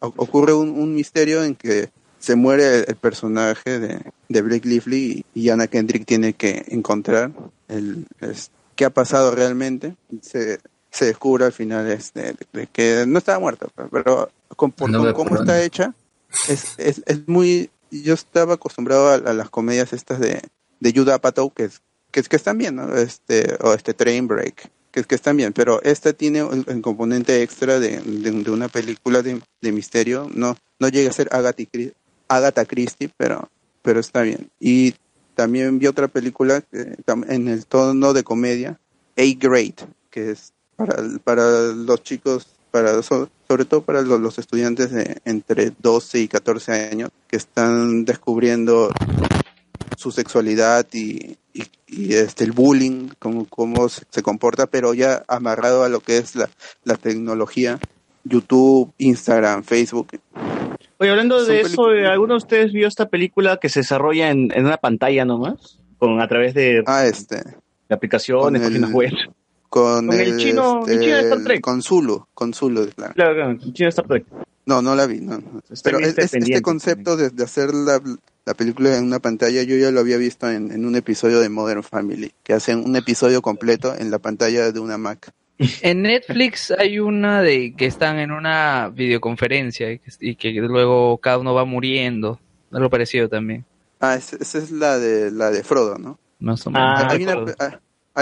[0.00, 4.66] O- ocurre un, un misterio en que se muere el, el personaje de, de Blake
[4.66, 7.32] Lively y, Anna Kendrick tiene que encontrar
[7.68, 8.06] el,
[8.74, 9.94] qué ha pasado realmente.
[10.22, 10.58] Se,
[10.90, 15.12] se descubre al final este, de que no estaba muerta, pero con, por, No con
[15.12, 15.94] cómo está hecha,
[16.48, 17.70] es, es, es muy...
[17.90, 20.42] Yo estaba acostumbrado a, a las comedias estas de,
[20.80, 22.96] de Judd Apatow, que, es, que, que están bien, ¿no?
[22.96, 27.42] Este, o este Train Break, que, es- que están bien, pero esta tiene el componente
[27.42, 30.28] extra de, de, una película de, de misterio.
[30.34, 31.92] No, no llega a ser Agatha, Chri-
[32.28, 33.48] Agatha Christie, pero,
[33.82, 34.48] pero está bien.
[34.60, 34.94] Y
[35.34, 36.62] también vi otra película
[37.06, 38.78] tam- en el tono de comedia,
[39.16, 39.74] A Grade,
[40.10, 41.42] que es para, para
[41.72, 46.72] los chicos, para so- sobre todo para los, los estudiantes de entre 12 y 14
[46.90, 48.90] años que están descubriendo
[49.98, 55.24] su sexualidad y, y, y, este el bullying, cómo, cómo se, se comporta, pero ya
[55.26, 56.48] amarrado a lo que es la,
[56.84, 57.80] la tecnología,
[58.22, 60.08] YouTube, Instagram, Facebook.
[60.98, 64.30] Oye, hablando de eso, películas- ¿eh, ¿alguno de ustedes vio esta película que se desarrolla
[64.30, 65.80] en, en una pantalla nomás?
[65.98, 67.36] Con, a través de, Ah, este,
[67.88, 69.10] de aplicaciones, con el- páginas web.
[69.68, 71.60] con, Con el chino- el chino de Star el- Trek.
[71.60, 73.14] con Zulu, con Zulu, claro.
[73.14, 74.24] Claro, claro, chino Star Trek.
[74.66, 75.42] No, no la vi, no.
[75.82, 78.00] Pero es- este concepto de, de hacer la,
[78.48, 81.50] la película en una pantalla, yo ya lo había visto en, en un episodio de
[81.50, 85.32] Modern Family, que hacen un episodio completo en la pantalla de una Mac.
[85.82, 91.18] En Netflix hay una de que están en una videoconferencia y que, y que luego
[91.18, 92.40] cada uno va muriendo.
[92.72, 93.66] Algo parecido también.
[94.00, 96.18] Ah, es- esa es la de la de Frodo, ¿no?
[96.38, 97.02] Más o menos.
[97.02, 97.78] Ah, hay, una, ah,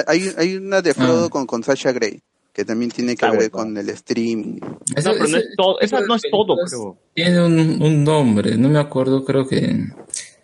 [0.08, 1.30] hay, hay una de Frodo Ah.
[1.30, 2.20] con, con Sasha Grey,
[2.56, 3.50] que también tiene que Está ver bueno.
[3.50, 4.58] con el streaming.
[4.96, 6.98] Esa- no, pero no es todo, esa esas no es todo, películas creo.
[7.14, 9.94] Tiene un, un nombre, no me acuerdo, creo que en,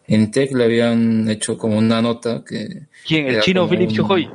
[0.07, 2.83] en Tech le habían hecho como una nota que...
[3.09, 3.29] ¿Quién?
[3.29, 4.31] ¿El chino Philip un- Chujoy?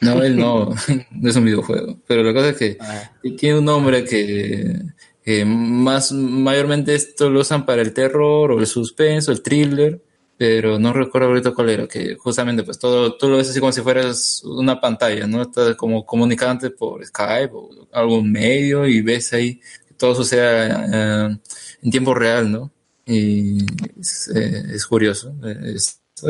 [0.00, 0.70] No, él no,
[1.12, 3.12] no es un videojuego, pero la cosa es que Ah.
[3.38, 4.74] tiene un nombre que,
[5.22, 10.00] que más mayormente esto lo usan para el terror o el suspenso, el thriller,
[10.42, 13.70] pero no recuerdo ahorita cuál era, que justamente pues todo, tú lo ves así como
[13.70, 15.42] si fueras una pantalla, ¿no?
[15.42, 21.38] Estás como comunicante por Skype o algún medio y ves ahí que todo sucede eh,
[21.80, 22.72] en tiempo real, ¿no?
[23.06, 23.58] Y
[24.00, 25.32] es, eh, curioso.
[25.44, 25.76] eh,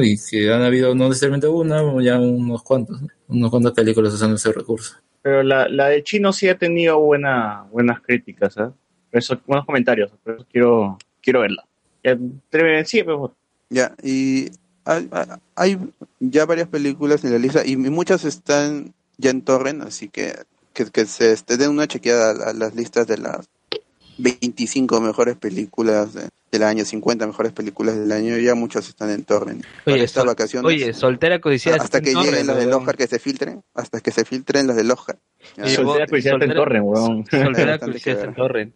[0.03, 3.09] y que han habido no necesariamente una, ya unos cuantos, ¿no?
[3.29, 4.95] unos cuantas películas usando ese recurso.
[5.23, 8.69] Pero la, la de chino sí ha tenido buena, buenas críticas, ¿eh?
[9.11, 11.65] Eso, buenos comentarios, por eso quiero, quiero verla.
[12.85, 13.33] Sí, favor.
[13.73, 14.51] Ya, y
[14.85, 15.09] hay,
[15.57, 15.79] hay
[16.21, 20.35] ya varias películas en la lista y muchas están ya en torrent, así que
[20.75, 23.49] que, que se este, den una chequeada a, a las listas de las
[24.19, 29.25] 25 mejores películas de- del año, 50 mejores películas del año, ya muchas están en
[29.25, 29.65] torrent.
[29.87, 31.79] Oye, estas sol- vacaciones, oye, soltera codiciada.
[31.83, 32.73] hasta que lleguen las del.
[32.75, 35.19] Oscar que se filtren, hasta que se filtren las del Oscar.
[35.63, 37.27] Oye, Soltera curiosidad está en torrent, weón.
[37.31, 38.75] Soltera codiciada está en torrent.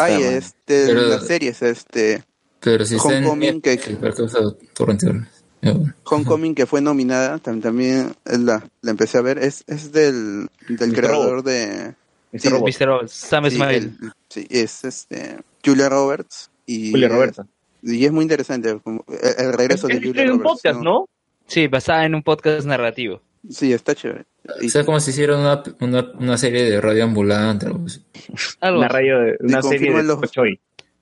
[0.00, 2.24] Hay este, Pero- las series, este,
[2.64, 3.78] Pero si está en Homecoming, que-.
[6.04, 10.48] Homecoming que fue nominada, tam- también es la, la empecé a ver, es, es del,
[10.68, 10.94] del Mr.
[10.96, 11.94] creador de...
[12.32, 12.40] Mr.
[12.40, 12.68] sí, Robot.
[12.68, 12.86] Mr.
[12.86, 13.76] Robot, Sam sí, Smile.
[13.76, 16.50] el- sí, es este, Julia Roberts.
[16.66, 17.46] Y, Julia Roberta.
[17.82, 20.62] Y es muy interesante como el, el regreso de Julia en un Roberts.
[20.62, 21.08] podcast, ¿no?
[21.46, 23.20] Sí, basada en un podcast narrativo.
[23.48, 24.24] Sí, está chévere.
[24.60, 28.02] Y- O sea, como si hicieran una, una, una serie de radio ambulante, algo así.
[28.62, 30.18] Una, radio de, una serie de los-.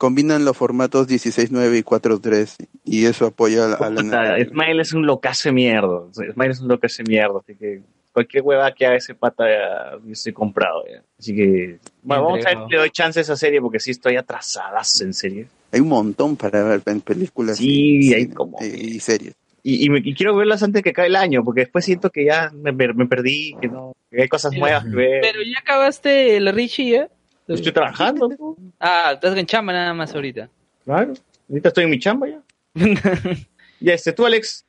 [0.02, 3.74] Combinan los formatos 16.9 y 4.3 y eso apoya a la...
[3.76, 6.00] a la- Puta, Smile es un locazo de mierda.
[6.12, 7.38] Smile es un locazo de mierda.
[7.38, 7.82] Así que
[8.12, 10.82] cualquier hueva que haga ese pata ya yo estoy comprado.
[10.92, 11.04] Ya.
[11.20, 13.92] Así que bueno, vamos a ver si le doy chance a esa serie porque sí
[13.92, 15.46] estoy atrasada en serie.
[15.70, 19.34] Hay un montón para ver en películas Sí, y, hay cine, como- y- y series.
[19.62, 22.10] Y, y, me- y quiero verlas antes de que acabe el año porque después siento
[22.10, 25.20] que ya me, me perdí, que no que hay cosas nuevas que ver.
[25.22, 27.08] Pero ya acabaste la Richie, ¿ya?
[27.48, 28.28] Estoy trabajando.
[28.30, 28.56] po.
[28.78, 30.48] Ah, estás en chamba nada más ahorita.
[30.84, 31.14] Claro.
[31.48, 32.42] Ahorita estoy en mi chamba ya.
[33.80, 34.64] Ya, este, tú, Alex.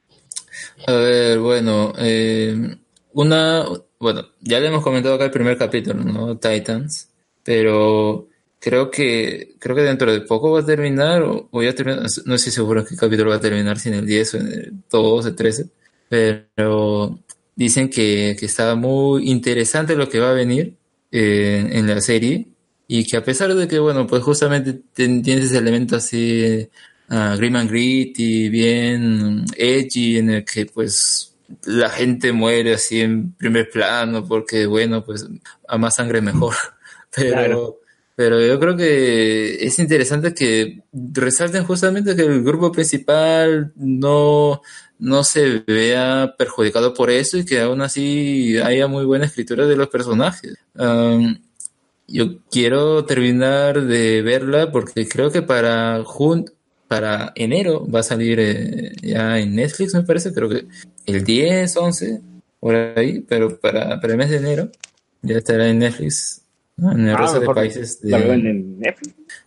[0.87, 2.77] A ver, bueno, eh,
[3.13, 3.63] una,
[3.99, 6.37] bueno, ya le hemos comentado acá el primer capítulo, ¿no?
[6.39, 7.09] Titans,
[7.43, 8.27] pero
[8.59, 12.35] creo que, creo que dentro de poco va a terminar, o, o ya termina, no
[12.35, 14.73] estoy seguro en qué capítulo va a terminar, si en el 10 o en el
[14.89, 15.65] 12, 13,
[16.09, 17.19] pero
[17.55, 20.75] dicen que, que está muy interesante lo que va a venir
[21.11, 22.47] eh, en la serie,
[22.87, 26.69] y que a pesar de que, bueno, pues justamente ten- tiene ese elemento así
[27.09, 33.33] ah, grim and gritty, bien edgy, en el que pues la gente muere así en
[33.33, 35.25] primer plano porque bueno, pues
[35.67, 36.55] a más sangre mejor.
[37.15, 37.79] Pero, Claro.
[38.15, 44.61] Pero yo creo que es interesante que resalten justamente que el grupo principal no,
[44.99, 49.75] no se vea perjudicado por eso y que aún así haya muy buena escritura de
[49.75, 50.53] los personajes.
[50.75, 51.37] Um,
[52.07, 56.45] yo quiero terminar de verla porque creo que para jun
[56.87, 60.67] para enero va a salir eh, ya en Netflix, me parece, creo que
[61.05, 62.21] el 10, 11,
[62.59, 64.69] por ahí, pero para, para el mes de enero
[65.21, 66.41] ya estará en Netflix.
[66.77, 66.91] ¿no?
[66.91, 68.09] En el Ah, resto de países de,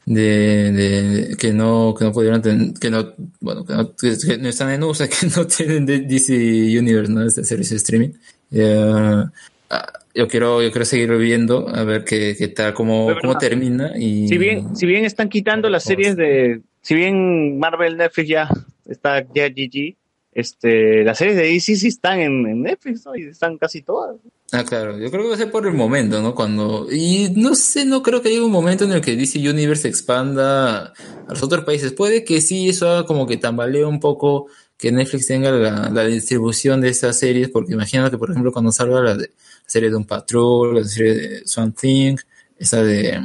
[0.07, 4.49] de, de- que no que no pudieron ten- que no bueno que no, que no
[4.49, 6.35] están en USA que no tienen de DC
[6.79, 8.11] Universe no este servicio de streaming
[8.53, 9.25] Eh,
[9.71, 13.93] ah, yo quiero yo quiero seguir viendo a ver qué, qué tal cómo, cómo termina
[13.97, 18.49] y Si bien, si bien están quitando las series de, si bien Marvel Netflix ya
[18.89, 19.97] está ya GG,
[20.33, 23.17] este, las series de DC sí están en, en Netflix, ¿no?
[23.17, 24.17] Y están casi todas.
[24.53, 26.35] Ah, claro, yo creo que va a ser por el momento, ¿no?
[26.35, 29.83] Cuando, y no sé, no creo que haya un momento en el que DC Universe
[29.83, 30.95] se expanda a
[31.29, 31.93] los otros países.
[31.93, 36.05] Puede que sí, eso haga como que tambalee un poco que Netflix tenga la, la
[36.05, 39.35] distribución de estas series, porque imagínate, por ejemplo, cuando salga la, de, la
[39.67, 42.17] serie de un Patrol, la serie de Swamp Thing,
[42.59, 43.21] esa de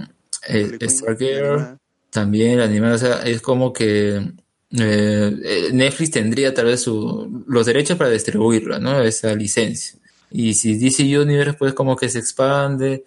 [0.47, 1.77] eh, Stargirl,
[2.09, 7.43] también la animada, o sea, es como que eh, eh, Netflix tendría tal vez su,
[7.47, 9.01] los derechos para distribuirla, ¿no?
[9.01, 9.99] Esa licencia.
[10.29, 13.03] Y si DC Universe pues como que se expande,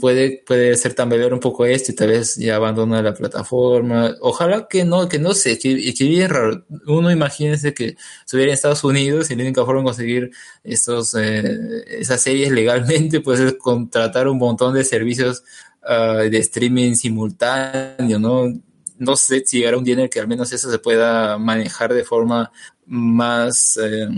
[0.00, 4.14] puede, puede ser tambalear un poco esto y tal vez ya abandona la plataforma.
[4.20, 6.64] Ojalá que no, que no sé, que, que bien raro.
[6.86, 10.30] Uno imagínese que estuviera en Estados Unidos y la única forma de conseguir
[10.62, 15.42] estos, eh, esas series legalmente puede ser contratar un montón de servicios
[15.82, 18.52] ah, de streaming simultáneo, ¿no?
[18.98, 21.92] No sé si llegará un día en el que al menos eso se pueda manejar
[21.92, 22.50] de forma
[22.86, 24.08] más eh,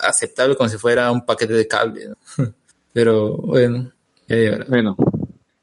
[0.00, 2.08] aceptable como si fuera un paquete de cable.
[2.92, 3.92] Pero bueno,
[4.28, 4.64] ya llegará.
[4.68, 4.96] Bueno,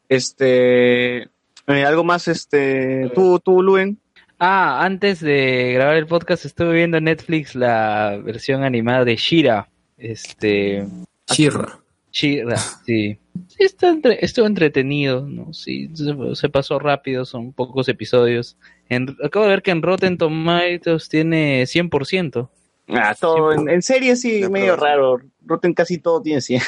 [0.10, 3.98] este, eh, algo más, este, tú, tú, Luen.
[4.40, 9.70] Ah, antes de grabar el podcast estuve viendo en Netflix la versión animada de Shira.
[9.98, 10.86] Este.
[11.32, 11.80] Shira.
[12.12, 13.18] Shira, sí.
[13.48, 15.54] Sí, está entre- estuvo entretenido, ¿no?
[15.54, 18.58] Sí, se, se pasó rápido, son pocos episodios.
[18.90, 22.50] En- acabo de ver que en Rotten Tomatoes tiene 100%.
[22.90, 25.22] Ah, todo, en, en series sí, medio raro.
[25.46, 26.62] Rotten casi todo tiene 100.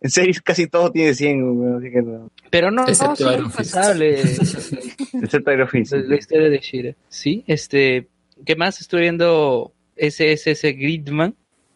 [0.00, 2.30] En series casi todo tiene 100, güey, así que no.
[2.50, 5.14] Pero no, no, Excepto sí, Iron es Fist.
[5.14, 5.92] Excepto Iron Fist.
[5.92, 6.94] La, la historia de Shira.
[7.08, 8.06] Sí, este,
[8.44, 8.80] ¿qué más?
[8.80, 11.34] Estoy viendo SSS Gridman,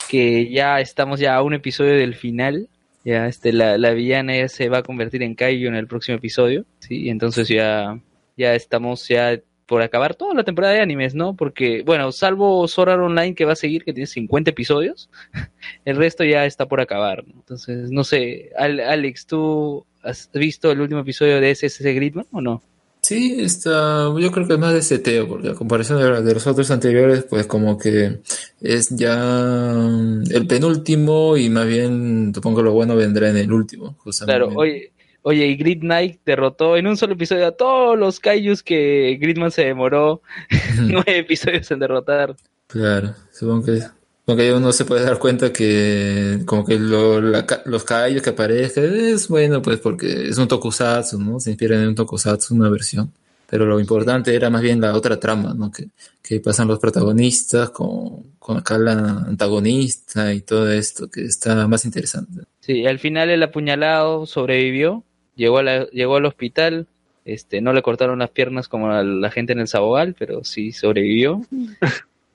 [0.08, 2.68] que ya estamos ya a un episodio del final.
[3.04, 6.18] Ya, este, la, la villana ya se va a convertir en Kaiju en el próximo
[6.18, 6.66] episodio.
[6.80, 7.98] Sí, entonces ya,
[8.36, 9.40] ya estamos ya
[9.70, 11.36] por acabar toda la temporada de animes, ¿no?
[11.36, 15.08] Porque, bueno, salvo Sword Art Online que va a seguir, que tiene 50 episodios,
[15.84, 17.34] el resto ya está por acabar, ¿no?
[17.36, 22.40] Entonces, no sé, Al- Alex, ¿tú has visto el último episodio de SSS Gridman o
[22.40, 22.60] no?
[23.02, 26.46] Sí, está, yo creo que es más de seteo, porque a comparación de, de los
[26.48, 28.18] otros anteriores, pues como que
[28.60, 33.52] es ya mm, el penúltimo y más bien supongo que lo bueno vendrá en el
[33.52, 34.36] último, justamente.
[34.46, 34.90] Claro, oye,
[35.22, 39.50] oye, y Grid Knight derrotó en un solo episodio a todos los Kaijus que Gridman
[39.50, 40.22] se demoró
[40.80, 42.36] nueve episodios en derrotar.
[42.66, 47.44] Claro, supongo que, supongo que uno se puede dar cuenta que como que lo- la
[47.66, 51.40] los caballos que aparezcan es bueno pues porque es un tokusatsu, ¿no?
[51.40, 53.12] Se inspira en un tokusatsu, una versión.
[53.48, 55.72] Pero lo importante era más bien la otra trama, ¿no?
[55.72, 55.88] Que,
[56.22, 58.92] que pasan los protagonistas con, con acá la
[59.26, 62.42] antagonista y todo esto, que está más interesante.
[62.60, 65.02] Sí, al final el apuñalado sobrevivió,
[65.40, 66.86] llegó, a la- llegó al hospital,
[67.24, 70.72] este, no le cortaron las piernas como a la gente en el Sabogal, pero sí
[70.72, 71.40] sobrevivió.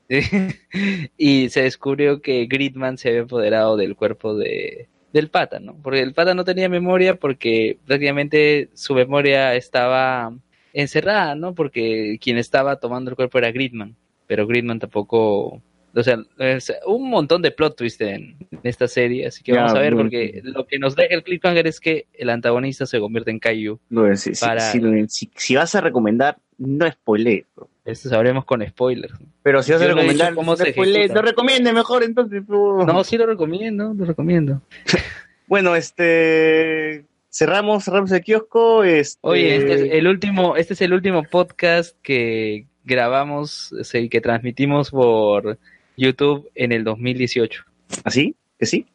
[1.17, 5.75] y se descubrió que Gridman se había apoderado del cuerpo de, del pata, ¿no?
[5.81, 10.33] Porque el pata no tenía memoria porque prácticamente su memoria estaba
[10.73, 11.55] encerrada, ¿no?
[11.55, 13.95] Porque quien estaba tomando el cuerpo era Gridman,
[14.27, 15.61] pero Gridman tampoco...
[15.95, 19.61] O sea, es un montón de plot twist en, en esta serie, así que Ya,
[19.61, 20.09] vamos a ver, bueno.
[20.09, 23.79] porque lo que nos deja el cliffhanger es que el antagonista se convierte en Kaiju.
[24.15, 27.45] Si, Para- si, Luen, si- si vas a recomendar, no spoiler.
[27.85, 29.13] Esto sabremos con spoilers.
[29.43, 32.43] Pero si vas a no recomendar, no, se spoiler, no recomiende mejor entonces.
[32.47, 34.61] No, sí lo recomiendo, lo recomiendo.
[35.47, 38.83] Bueno, este cerramos, cerramos el kiosco.
[38.83, 44.01] Este, Oye, este es el último, este es el último podcast que grabamos, o sea,
[44.01, 45.59] y que transmitimos por
[45.97, 47.63] YouTube en el 2018.
[48.03, 48.35] ¿Así?
[48.59, 48.85] ¿Que sí?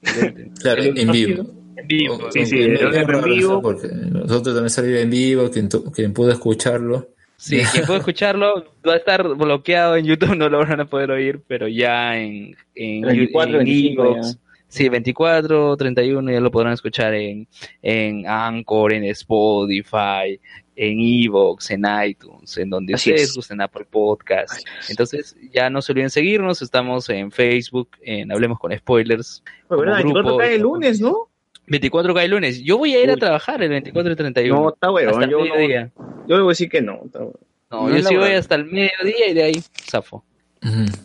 [0.61, 1.45] Claro, en vivo.
[1.77, 2.31] En vivo.
[2.33, 3.63] Sí, sí, en vivo.
[3.63, 7.09] Porque nosotros también salió en vivo, quien, quien pudo escucharlo.
[7.37, 11.11] Sí, quien puede escucharlo va a estar bloqueado en YouTube, no lo van a poder
[11.11, 14.41] oír, pero ya en, en, 24, en 25 iVoox, ya.
[14.69, 17.49] Sí, 24, 31 ya lo podrán escuchar en,
[17.83, 20.39] en Anchor, en Spotify,
[20.83, 23.37] en Evox, en iTunes, en donde Así ustedes es.
[23.37, 24.65] gusten Apple Podcast.
[24.89, 29.43] Entonces, ya no se olviden seguirnos, estamos en Facebook, en Hablemos con Spoilers.
[29.69, 29.97] Pues, ¿verdad?
[30.01, 30.39] como 24 grupo.
[30.39, 31.29] cae el lunes, ¿no?
[31.67, 32.63] 24 cae el lunes.
[32.63, 33.21] Yo voy a ir a Uy.
[33.21, 34.59] trabajar el 24 y 31.
[34.59, 35.91] No, está el yo no- mediodía.
[36.27, 37.03] Yo le voy a decir que no.
[37.05, 37.35] está huevón.
[37.71, 40.25] No, No yo sí voy hasta el mediodía y de ahí zafo.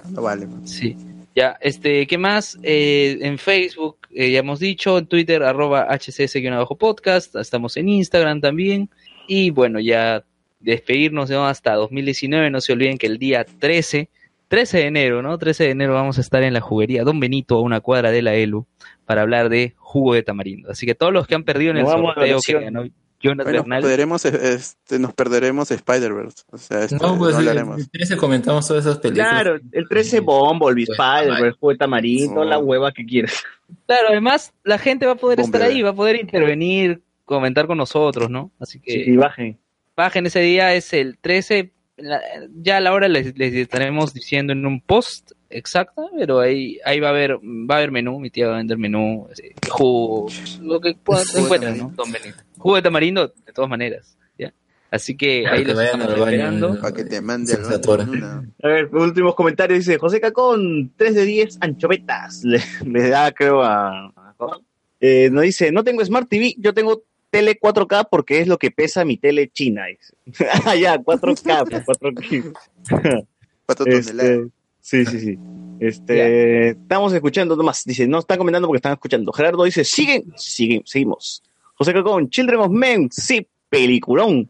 [0.10, 0.48] No vale.
[0.64, 0.96] Sí.
[1.36, 2.58] Ya, este, ¿qué más?
[2.64, 8.90] Eh, en Facebook, eh, ya hemos dicho, en Twitter, arroba hcs-podcast, estamos en Instagram también.
[9.28, 10.24] Y bueno, ya
[10.60, 11.46] despedirnos ¿no?
[11.48, 14.10] hasta 2019, no se olviden que el día 13,
[14.48, 15.38] 13 de enero, ¿no?
[15.38, 18.22] 13 de enero vamos a estar en la juguería Don Benito, a una cuadra de
[18.22, 18.66] la ELU,
[19.06, 20.72] para hablar de jugo de tamarindo.
[20.72, 22.86] Así que todos los que han perdido en el sorteo que ganó
[23.22, 26.44] Jonas Bueno, Bernal, perderemos, este, nos perderemos Spider-Verse.
[26.52, 27.80] O sea, este, No, pues no el, hablaremos.
[27.80, 29.30] el 13 comentamos todas esas películas.
[29.30, 32.44] Claro, el 13 Bumblebee, Pues, Spider, el juego de tamarindo, No.
[32.44, 33.42] la hueva que quieras.
[33.88, 35.76] Claro, además la gente va a poder estar Bombero.
[35.76, 38.52] ahí, va a poder intervenir, comentar con nosotros, ¿no?
[38.60, 39.58] Así que Sí, y bajen.
[39.96, 41.72] bajen ese día, es el 13.
[41.98, 42.22] la-
[42.62, 47.00] ya a la hora les, les estaremos diciendo en un post exacto, pero ahí ahí
[47.00, 50.28] va a haber va a haber menú, mi tía va a vender menú, este, jugo,
[50.62, 50.96] lo que de
[51.40, 51.94] encuentren, ¿no?
[51.96, 52.38] Don Benito.
[52.58, 54.52] Jugo de tamarindo, de todas maneras, ¿ya?
[54.92, 56.82] Así que ahí que los estamos al baño, esperando.
[56.82, 58.44] Para que te mande al baño.
[58.62, 59.80] A ver, últimos comentarios.
[59.80, 62.44] Dice José Cacón, 3 de 10 anchovetas.
[62.44, 64.08] Le, le da, creo, a.
[64.08, 64.58] a-
[65.00, 68.72] Eh, nos dice: No tengo Smart TV, yo tengo tele 4K porque es lo que
[68.72, 69.84] pesa mi tele china.
[70.66, 72.54] Ah, ya, 4K, pues, 4K.
[73.66, 74.50] Cuatro Este, toneladas.
[74.82, 75.40] sí, sí, sí.
[75.80, 77.84] Este, estamos escuchando nomás.
[77.84, 79.32] Dice, no están comentando porque están escuchando.
[79.34, 81.44] Gerardo dice, siguen, siguen, seguimos.
[81.74, 84.50] José Cacón, Children of Men, sí, peliculón.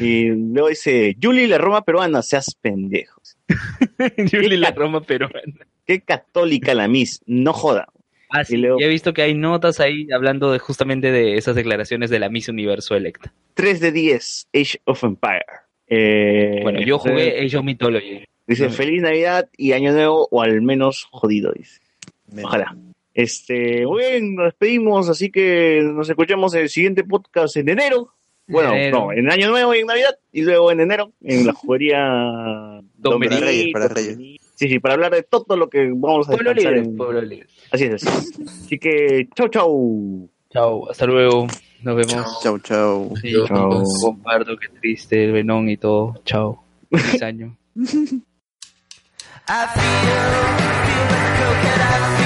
[0.00, 3.36] Y luego dice, Julie la Roma peruana, seas pendejos.
[4.16, 5.66] Yuli la Roma peruana.
[5.84, 7.88] Qué católica la Miss, no joda.
[8.32, 11.34] Ah, sí, Y luego- ya he visto que hay notas ahí hablando de justamente de
[11.36, 13.32] esas declaraciones de la Miss Universo electa.
[13.54, 15.44] 3 de 10, Age of Empire.
[15.86, 18.24] Eh, Bueno, yo jugué eh, Age of Mythology.
[18.46, 21.80] Dice, feliz Navidad y Año Nuevo, o al menos jodido, dice.
[22.42, 22.76] Ojalá.
[23.14, 28.08] Este, muy bien, nos despedimos, así que nos escuchamos en el siguiente podcast en enero.
[28.48, 28.98] Bueno, Enero.
[29.06, 33.20] no, en Año Nuevo y en Navidad, y luego en enero, en la juguería Don
[33.20, 33.40] Benito.
[33.40, 34.40] Para Reyes, para Don Reyes.
[34.62, 37.48] Sí, sí, para hablar de todo lo que vamos a Pueblo libre, en- pueblo libre.
[37.72, 38.48] Así es, así es.
[38.64, 40.28] Así que, chau, chau.
[40.50, 41.48] Chao, hasta luego.
[41.82, 42.40] Nos vemos.
[42.44, 43.12] Chau, chau.
[43.20, 43.82] Sí, Chao.
[44.00, 46.14] Comparto, qué triste, el Venón y todo.
[46.24, 46.62] Chao.
[46.92, 47.56] Feliz año.
[47.74, 49.82] I feel,
[50.86, 52.21] feel like a